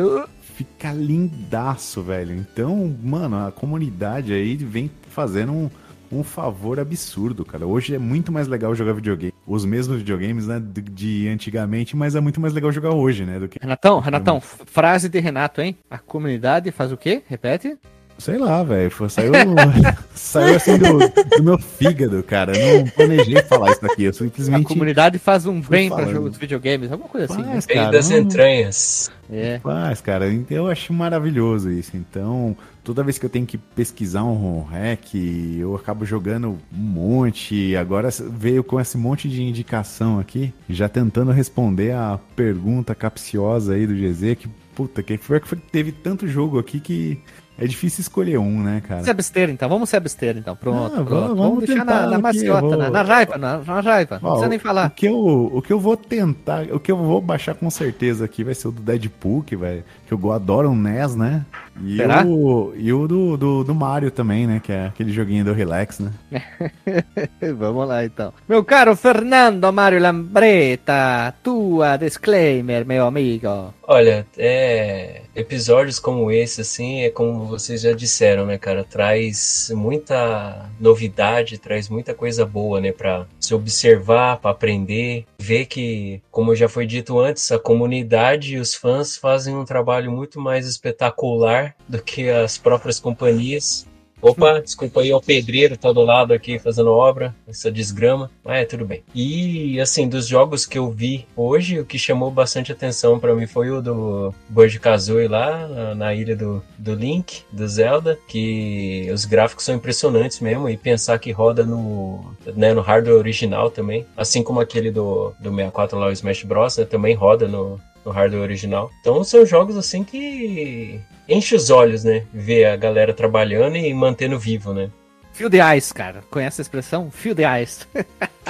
Fica 0.59 0.91
lindaço, 0.91 2.03
velho. 2.03 2.35
Então, 2.35 2.93
mano, 3.01 3.47
a 3.47 3.49
comunidade 3.49 4.33
aí 4.33 4.57
vem 4.57 4.91
fazendo 5.07 5.53
um, 5.53 5.69
um 6.11 6.21
favor 6.21 6.81
absurdo, 6.81 7.45
cara. 7.45 7.65
Hoje 7.65 7.95
é 7.95 7.97
muito 7.97 8.29
mais 8.29 8.45
legal 8.45 8.75
jogar 8.75 8.91
videogame. 8.91 9.33
Os 9.47 9.63
mesmos 9.63 9.99
videogames, 9.99 10.47
né, 10.47 10.59
de, 10.59 10.81
de 10.81 11.29
antigamente, 11.29 11.95
mas 11.95 12.13
é 12.13 12.19
muito 12.19 12.41
mais 12.41 12.53
legal 12.53 12.73
jogar 12.73 12.93
hoje, 12.93 13.23
né, 13.23 13.39
do 13.39 13.47
que... 13.47 13.57
Renatão, 13.57 14.01
Renatão, 14.01 14.41
frase 14.41 15.07
de 15.07 15.17
Renato, 15.21 15.61
hein? 15.61 15.77
A 15.89 15.97
comunidade 15.97 16.69
faz 16.71 16.91
o 16.91 16.97
quê? 16.97 17.23
Repete. 17.25 17.77
Sei 18.19 18.37
lá, 18.37 18.61
velho, 18.63 18.91
foi- 18.91 19.09
saiu, 19.09 19.31
saiu 20.13 20.55
assim 20.55 20.77
do, 20.77 20.99
do 21.37 21.43
meu 21.43 21.57
fígado, 21.57 22.21
cara. 22.21 22.55
Eu 22.57 22.79
não 22.79 22.87
planejei 22.87 23.41
falar 23.43 23.71
isso 23.71 23.81
daqui, 23.81 24.03
eu 24.03 24.09
A 24.09 24.13
simplesmente... 24.13 24.65
comunidade 24.65 25.17
faz 25.17 25.45
um 25.45 25.61
bem 25.61 25.89
para 25.89 26.05
jogos 26.11 26.33
de 26.33 26.39
videogames, 26.39 26.91
alguma 26.91 27.09
coisa 27.09 27.31
assim. 27.33 27.41
né? 27.41 27.53
Faz, 27.53 27.65
cara, 27.65 27.91
das 27.91 28.09
não- 28.09 28.17
entranhas. 28.17 29.11
É. 29.31 29.59
Faz, 29.59 30.01
cara. 30.01 30.31
Então, 30.31 30.57
Eu 30.57 30.67
acho 30.67 30.91
maravilhoso 30.91 31.71
isso. 31.71 31.95
Então, 31.95 32.57
toda 32.83 33.03
vez 33.03 33.17
que 33.19 33.25
eu 33.25 33.29
tenho 33.29 33.45
que 33.45 33.57
pesquisar 33.57 34.23
um 34.23 34.33
ROM 34.33 34.63
hack, 34.63 35.13
eu 35.57 35.75
acabo 35.75 36.03
jogando 36.05 36.57
um 36.73 36.77
monte. 36.77 37.75
Agora 37.75 38.09
veio 38.31 38.63
com 38.63 38.79
esse 38.81 38.97
monte 38.97 39.29
de 39.29 39.41
indicação 39.43 40.19
aqui, 40.19 40.51
já 40.69 40.89
tentando 40.89 41.31
responder 41.31 41.91
a 41.93 42.19
pergunta 42.35 42.93
capciosa 42.95 43.75
aí 43.75 43.85
do 43.87 43.93
GZ, 43.93 44.35
que 44.37 44.49
puta, 44.75 45.03
que 45.03 45.17
foi 45.17 45.39
que 45.39 45.47
foi- 45.47 45.59
teve 45.71 45.91
tanto 45.91 46.27
jogo 46.27 46.57
aqui 46.57 46.79
que 46.79 47.19
É 47.59 47.67
difícil 47.67 48.01
escolher 48.01 48.37
um, 48.37 48.61
né, 48.63 48.81
cara? 48.87 49.03
Se 49.03 49.09
abster, 49.09 49.49
então. 49.49 49.67
Vamos 49.69 49.89
se 49.89 49.95
abster, 49.97 50.37
então. 50.37 50.55
Pronto, 50.55 50.85
Ah, 51.01 51.03
pronto. 51.03 51.09
vamos- 51.09 51.27
Vamos, 51.29 51.39
vamos 51.49 51.65
deixar 51.65 51.85
na, 51.85 52.07
na 52.07 52.19
maciota, 52.19 52.61
vou- 52.67 52.77
na, 52.77 52.89
na 52.89 53.01
raiva, 53.01 53.37
na, 53.37 53.57
na 53.59 53.79
raiva. 53.81 54.19
Não 54.21 54.29
Ó, 54.29 54.31
precisa 54.33 54.49
nem 54.49 54.57
O 54.57 54.61
falar. 54.61 54.89
que, 54.91 55.05
eu, 55.07 55.17
o 55.53 55.61
que 55.61 55.71
eu 55.73 55.79
vou 55.79 55.95
tentar, 55.97 56.63
o 56.71 56.79
que 56.79 56.91
eu 56.91 56.97
vou 56.97 57.21
baixar 57.21 57.53
com 57.55 57.69
certeza 57.69 58.25
aqui 58.25 58.43
vai 58.43 58.53
ser 58.55 58.67
o 58.67 58.71
do 58.71 58.81
Deadpool, 58.81 59.43
que, 59.43 59.55
vai, 59.55 59.83
que 60.07 60.13
eu 60.13 60.31
adoro 60.31 60.69
o 60.69 60.75
NES, 60.75 61.15
né? 61.15 61.45
E 61.83 61.97
Será? 61.97 62.25
o, 62.25 62.73
e 62.75 62.91
o 62.91 63.07
do, 63.07 63.37
do, 63.37 63.63
do 63.63 63.75
Mario 63.75 64.11
também, 64.11 64.45
né? 64.45 64.59
Que 64.63 64.71
é 64.71 64.85
aquele 64.87 65.11
joguinho 65.11 65.45
do 65.45 65.53
Relax, 65.53 65.99
né? 65.99 66.11
Vamos 67.57 67.87
lá, 67.87 68.03
então. 68.03 68.33
Meu 68.47 68.63
caro 68.63 68.95
Fernando 68.95 69.71
Mário 69.71 69.99
Lambreta, 70.01 71.33
tua 71.43 71.97
disclaimer, 71.97 72.85
meu 72.85 73.05
amigo. 73.05 73.73
Olha, 73.87 74.25
é, 74.37 75.21
episódios 75.39 75.99
como 75.99 76.31
esse, 76.31 76.61
assim, 76.61 77.01
é 77.01 77.09
como 77.09 77.45
vocês 77.45 77.81
já 77.81 77.93
disseram, 77.93 78.45
né, 78.45 78.57
cara? 78.57 78.83
Traz 78.83 79.71
muita 79.73 80.69
novidade, 80.79 81.57
traz 81.57 81.89
muita 81.89 82.13
coisa 82.13 82.45
boa, 82.45 82.79
né, 82.79 82.91
pra 82.91 83.25
se 83.39 83.53
observar, 83.53 84.37
pra 84.37 84.51
aprender, 84.51 85.25
ver 85.39 85.65
que, 85.65 86.21
como 86.31 86.55
já 86.55 86.67
foi 86.67 86.85
dito 86.85 87.19
antes, 87.19 87.51
a 87.51 87.59
comunidade 87.59 88.55
e 88.55 88.59
os 88.59 88.75
fãs 88.75 89.17
fazem 89.17 89.55
um 89.55 89.65
trabalho 89.65 90.11
muito 90.11 90.39
mais 90.39 90.67
espetacular 90.67 91.75
do 91.87 92.01
que 92.01 92.29
as 92.29 92.57
próprias 92.57 92.99
companhias. 92.99 93.87
Opa, 94.21 94.59
desculpa 94.59 94.99
aí, 95.01 95.13
o 95.13 95.21
pedreiro 95.21 95.77
tá 95.77 95.91
do 95.91 96.01
lado 96.01 96.33
aqui 96.33 96.59
fazendo 96.59 96.91
obra, 96.91 97.33
essa 97.47 97.71
desgrama, 97.71 98.29
mas 98.43 98.63
é 98.63 98.65
tudo 98.65 98.85
bem. 98.85 99.01
E 99.15 99.79
assim, 99.79 100.09
dos 100.09 100.27
jogos 100.27 100.65
que 100.65 100.77
eu 100.77 100.91
vi 100.91 101.25
hoje, 101.35 101.79
o 101.79 101.85
que 101.85 101.97
chamou 101.97 102.29
bastante 102.29 102.71
atenção 102.71 103.17
pra 103.17 103.33
mim 103.33 103.47
foi 103.47 103.71
o 103.71 103.81
do 103.81 104.33
Banjo 104.49 104.79
Kazooie 104.81 105.27
lá 105.27 105.67
na, 105.67 105.95
na 105.95 106.13
ilha 106.13 106.35
do, 106.35 106.61
do 106.77 106.93
Link, 106.93 107.43
do 107.51 107.65
Zelda, 107.67 108.19
que 108.27 109.09
os 109.13 109.23
gráficos 109.23 109.63
são 109.63 109.75
impressionantes 109.75 110.41
mesmo, 110.41 110.69
e 110.69 110.75
pensar 110.75 111.17
que 111.17 111.31
roda 111.31 111.63
no, 111.63 112.33
né, 112.55 112.73
no 112.73 112.81
hardware 112.81 113.17
original 113.17 113.71
também, 113.71 114.05
assim 114.17 114.43
como 114.43 114.59
aquele 114.59 114.91
do, 114.91 115.33
do 115.39 115.49
64 115.49 115.97
lá, 115.97 116.07
o 116.07 116.11
Smash 116.11 116.43
Bros, 116.43 116.77
né, 116.77 116.83
também 116.83 117.15
roda 117.15 117.47
no, 117.47 117.79
no 118.05 118.11
hardware 118.11 118.43
original. 118.43 118.91
Então 118.99 119.23
são 119.23 119.45
jogos 119.45 119.77
assim 119.77 120.03
que 120.03 120.99
enche 121.29 121.55
os 121.55 121.69
olhos, 121.69 122.03
né? 122.03 122.23
Ver 122.33 122.65
a 122.65 122.75
galera 122.75 123.13
trabalhando 123.13 123.75
e 123.77 123.93
mantendo 123.93 124.37
vivo, 124.39 124.73
né? 124.73 124.89
Fio 125.31 125.49
de 125.49 125.59
ice, 125.77 125.93
cara. 125.93 126.21
Conhece 126.29 126.59
a 126.59 126.63
expressão? 126.63 127.09
Fio 127.09 127.33
de 127.33 127.43
ice. 127.63 127.85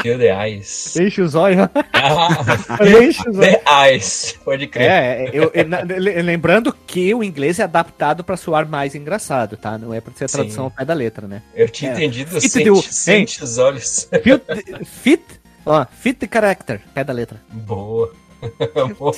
Feel 0.01 0.17
the 0.17 0.29
eyes. 0.47 0.95
Enche 0.97 1.21
os 1.21 1.35
olhos. 1.35 1.67
Ah, 1.93 2.29
Enche 2.81 3.29
os 3.29 3.37
olhos. 3.37 3.51
the 3.51 3.61
eyes. 3.67 4.35
Pode 4.43 4.65
crer. 4.65 4.89
É, 4.89 5.29
eu, 5.31 5.51
eu- 5.53 6.23
lembrando 6.23 6.73
que 6.87 7.13
o 7.13 7.23
inglês 7.23 7.59
é 7.59 7.63
adaptado 7.63 8.23
pra 8.23 8.35
soar 8.35 8.67
mais 8.67 8.95
engraçado, 8.95 9.55
tá? 9.55 9.77
Não 9.77 9.93
é 9.93 10.01
pra 10.01 10.11
ser 10.15 10.25
a 10.25 10.27
Sim. 10.27 10.37
tradução 10.37 10.63
ao 10.63 10.71
pé 10.71 10.83
da 10.83 10.95
letra, 10.95 11.27
né? 11.27 11.43
Eu 11.53 11.69
tinha 11.69 11.91
É. 11.91 11.93
entendido, 11.93 12.31
Fit 12.41 12.49
sente, 12.49 12.65
do- 12.69 12.81
sente 12.81 13.43
os 13.43 13.57
olhos. 13.59 14.09
Fit, 14.23 14.85
fit, 14.85 15.23
ó, 15.67 15.85
fit 15.85 16.17
the 16.17 16.27
character, 16.31 16.81
pé 16.95 17.03
da 17.03 17.13
letra. 17.13 17.39
Boa. 17.51 18.11
Boa. 18.97 19.13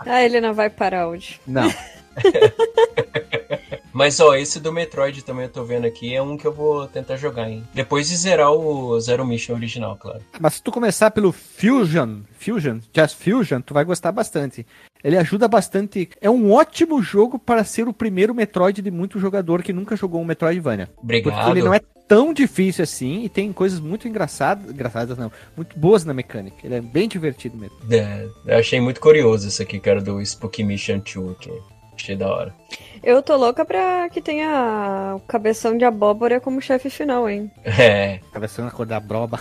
Ah, 0.00 0.24
ele 0.24 0.40
não 0.40 0.54
vai 0.54 0.68
parar 0.70 1.06
hoje. 1.06 1.38
Não. 1.46 1.72
Mas 3.92 4.20
ó, 4.20 4.34
esse 4.34 4.60
do 4.60 4.72
Metroid 4.72 5.22
também 5.24 5.44
eu 5.44 5.50
tô 5.50 5.64
vendo 5.64 5.84
aqui 5.84 6.14
é 6.14 6.22
um 6.22 6.36
que 6.36 6.46
eu 6.46 6.52
vou 6.52 6.86
tentar 6.86 7.16
jogar, 7.16 7.50
hein? 7.50 7.64
Depois 7.74 8.08
de 8.08 8.16
zerar 8.16 8.52
o 8.52 8.98
Zero 9.00 9.26
Mission 9.26 9.54
original, 9.54 9.96
claro. 9.96 10.20
Mas 10.38 10.54
se 10.54 10.62
tu 10.62 10.70
começar 10.70 11.10
pelo 11.10 11.32
Fusion, 11.32 12.20
Fusion, 12.38 12.78
Just 12.94 13.16
Fusion, 13.16 13.60
tu 13.60 13.74
vai 13.74 13.84
gostar 13.84 14.12
bastante. 14.12 14.66
Ele 15.02 15.16
ajuda 15.16 15.48
bastante. 15.48 16.08
É 16.20 16.30
um 16.30 16.52
ótimo 16.52 17.02
jogo 17.02 17.38
para 17.38 17.64
ser 17.64 17.88
o 17.88 17.92
primeiro 17.92 18.34
Metroid 18.34 18.80
de 18.80 18.90
muito 18.90 19.18
jogador 19.18 19.62
que 19.62 19.72
nunca 19.72 19.96
jogou 19.96 20.20
um 20.20 20.24
Metroidvania. 20.24 20.88
Porque 20.96 21.18
Obrigado. 21.18 21.50
ele 21.50 21.62
não 21.62 21.74
é 21.74 21.80
tão 22.06 22.34
difícil 22.34 22.82
assim 22.82 23.22
e 23.24 23.28
tem 23.28 23.52
coisas 23.52 23.78
muito 23.78 24.08
engraçadas, 24.08 24.68
engraçadas 24.68 25.16
não, 25.16 25.30
muito 25.56 25.78
boas 25.78 26.04
na 26.04 26.12
mecânica. 26.12 26.56
Ele 26.64 26.74
é 26.74 26.80
bem 26.80 27.08
divertido 27.08 27.56
mesmo. 27.56 27.76
É, 27.90 28.26
eu 28.46 28.58
achei 28.58 28.80
muito 28.80 29.00
curioso 29.00 29.46
isso 29.46 29.62
aqui, 29.62 29.78
cara, 29.78 30.00
do 30.00 30.24
Spooky 30.24 30.64
Mission 30.64 30.98
2, 30.98 31.38
que 31.38 31.50
achei 32.00 32.16
da 32.16 32.28
hora. 32.32 32.54
Eu 33.02 33.22
tô 33.22 33.36
louca 33.36 33.64
pra 33.64 34.08
que 34.10 34.20
tenha 34.20 35.14
o 35.16 35.20
cabeção 35.20 35.76
de 35.76 35.84
abóbora 35.84 36.40
como 36.40 36.60
chefe 36.60 36.90
final, 36.90 37.28
hein? 37.28 37.50
É, 37.64 38.20
Cabeção 38.32 38.64
na 38.64 38.70
cor 38.70 38.86
da 38.86 38.98
broba. 39.00 39.38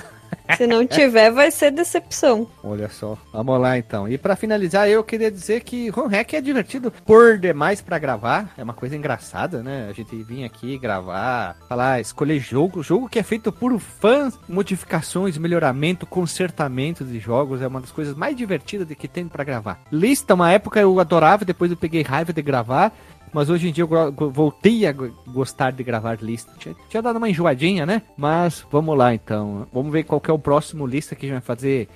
Se 0.57 0.65
não 0.65 0.85
tiver, 0.85 1.31
vai 1.31 1.51
ser 1.51 1.71
decepção. 1.71 2.47
Olha 2.63 2.89
só. 2.89 3.17
Vamos 3.31 3.59
lá 3.59 3.77
então. 3.77 4.07
E 4.07 4.17
pra 4.17 4.35
finalizar, 4.35 4.89
eu 4.89 5.03
queria 5.03 5.31
dizer 5.31 5.61
que 5.61 5.91
Home 5.95 6.15
Hack 6.15 6.33
é 6.33 6.41
divertido 6.41 6.91
por 7.05 7.37
demais 7.37 7.81
pra 7.81 7.99
gravar. 7.99 8.51
É 8.57 8.63
uma 8.63 8.73
coisa 8.73 8.95
engraçada, 8.95 9.61
né? 9.61 9.87
A 9.89 9.93
gente 9.93 10.15
vir 10.23 10.43
aqui 10.43 10.77
gravar, 10.77 11.55
falar, 11.67 12.01
escolher 12.01 12.39
jogo. 12.39 12.81
Jogo 12.81 13.07
que 13.07 13.19
é 13.19 13.23
feito 13.23 13.51
por 13.51 13.77
fãs, 13.79 14.39
modificações, 14.47 15.37
melhoramento, 15.37 16.05
consertamento 16.05 17.03
de 17.03 17.19
jogos. 17.19 17.61
É 17.61 17.67
uma 17.67 17.81
das 17.81 17.91
coisas 17.91 18.15
mais 18.15 18.35
divertidas 18.35 18.87
que 18.97 19.07
tem 19.07 19.27
pra 19.27 19.43
gravar. 19.43 19.79
Lista, 19.91 20.33
uma 20.33 20.51
época 20.51 20.79
eu 20.79 20.99
adorava, 20.99 21.45
depois 21.45 21.71
eu 21.71 21.77
peguei 21.77 22.01
raiva 22.01 22.33
de 22.33 22.41
gravar. 22.41 22.91
Mas 23.33 23.49
hoje 23.49 23.69
em 23.69 23.71
dia 23.71 23.83
eu 23.83 24.29
voltei 24.31 24.85
a 24.85 24.91
go- 24.91 25.11
gostar 25.27 25.71
de 25.71 25.83
gravar 25.83 26.17
lista. 26.21 26.51
Tinha, 26.57 26.75
tinha 26.89 27.01
dado 27.01 27.17
uma 27.17 27.29
enjoadinha, 27.29 27.85
né? 27.85 28.01
Mas 28.17 28.65
vamos 28.71 28.97
lá 28.97 29.13
então. 29.13 29.67
Vamos 29.73 29.91
ver 29.91 30.03
qual 30.03 30.21
é 30.27 30.31
o 30.31 30.39
próximo 30.39 30.85
lista 30.87 31.15
que 31.15 31.25
a 31.25 31.29
gente 31.29 31.39
vai 31.39 31.55
fazer. 31.55 31.87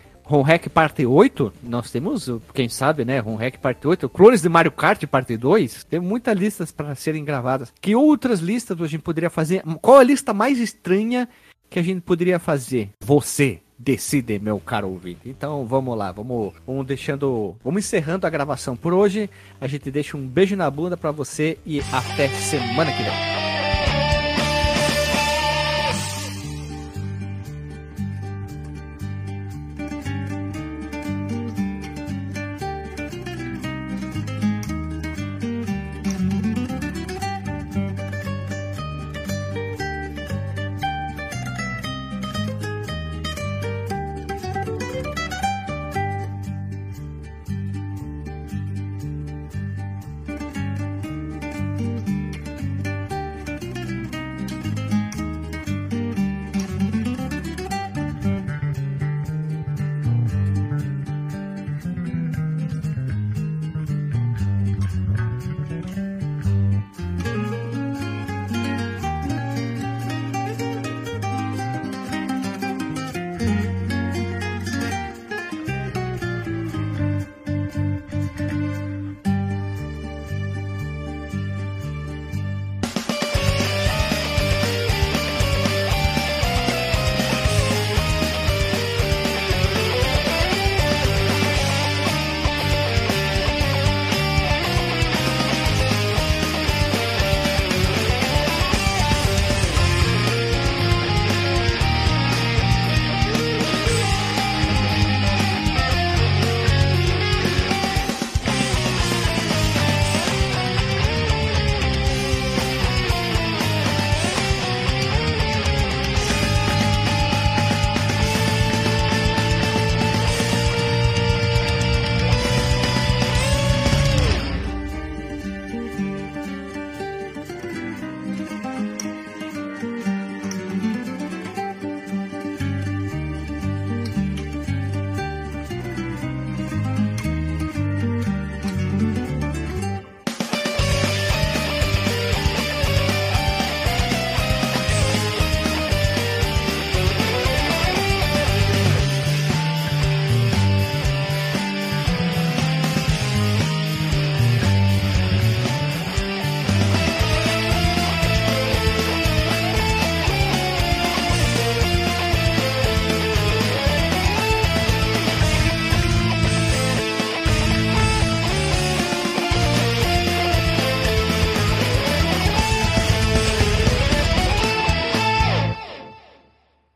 Hack 0.45 0.69
Parte 0.69 1.05
8, 1.05 1.51
nós 1.64 1.91
temos, 1.91 2.30
quem 2.53 2.69
sabe, 2.69 3.03
né? 3.03 3.19
Hack 3.19 3.57
Parte 3.57 3.85
8, 3.85 4.07
Clones 4.07 4.41
de 4.41 4.47
Mario 4.47 4.72
Kart 4.72 5.05
Parte 5.05 5.35
2. 5.35 5.84
Tem 5.84 5.99
muitas 5.99 6.38
listas 6.38 6.72
para 6.72 6.95
serem 6.95 7.26
gravadas. 7.26 7.73
Que 7.81 7.93
outras 7.93 8.39
listas 8.39 8.80
a 8.81 8.88
gente 8.88 9.01
poderia 9.01 9.30
fazer? 9.30 9.61
Qual 9.81 9.97
a 9.97 10.03
lista 10.03 10.34
mais 10.34 10.60
estranha 10.60 11.27
que 11.69 11.77
a 11.77 11.84
gente 11.84 11.99
poderia 12.01 12.39
fazer? 12.39 12.91
Você 13.03 13.60
decide, 13.84 14.39
meu 14.39 14.60
caro 14.60 14.89
ouvinte. 14.89 15.22
Então 15.26 15.65
vamos 15.65 15.97
lá, 15.97 16.11
vamos, 16.11 16.53
vamos 16.65 16.85
deixando, 16.85 17.55
vamos 17.64 17.85
encerrando 17.85 18.26
a 18.26 18.30
gravação 18.30 18.76
por 18.76 18.93
hoje. 18.93 19.30
A 19.60 19.68
gente 19.68 19.91
deixa 19.91 20.15
um 20.15 20.26
beijo 20.26 20.55
na 20.55 20.69
bunda 20.69 20.95
pra 20.95 21.11
você 21.11 21.57
e 21.65 21.81
até 21.91 22.30
semana 22.30 22.91
que 22.91 23.03
vem. 23.03 23.42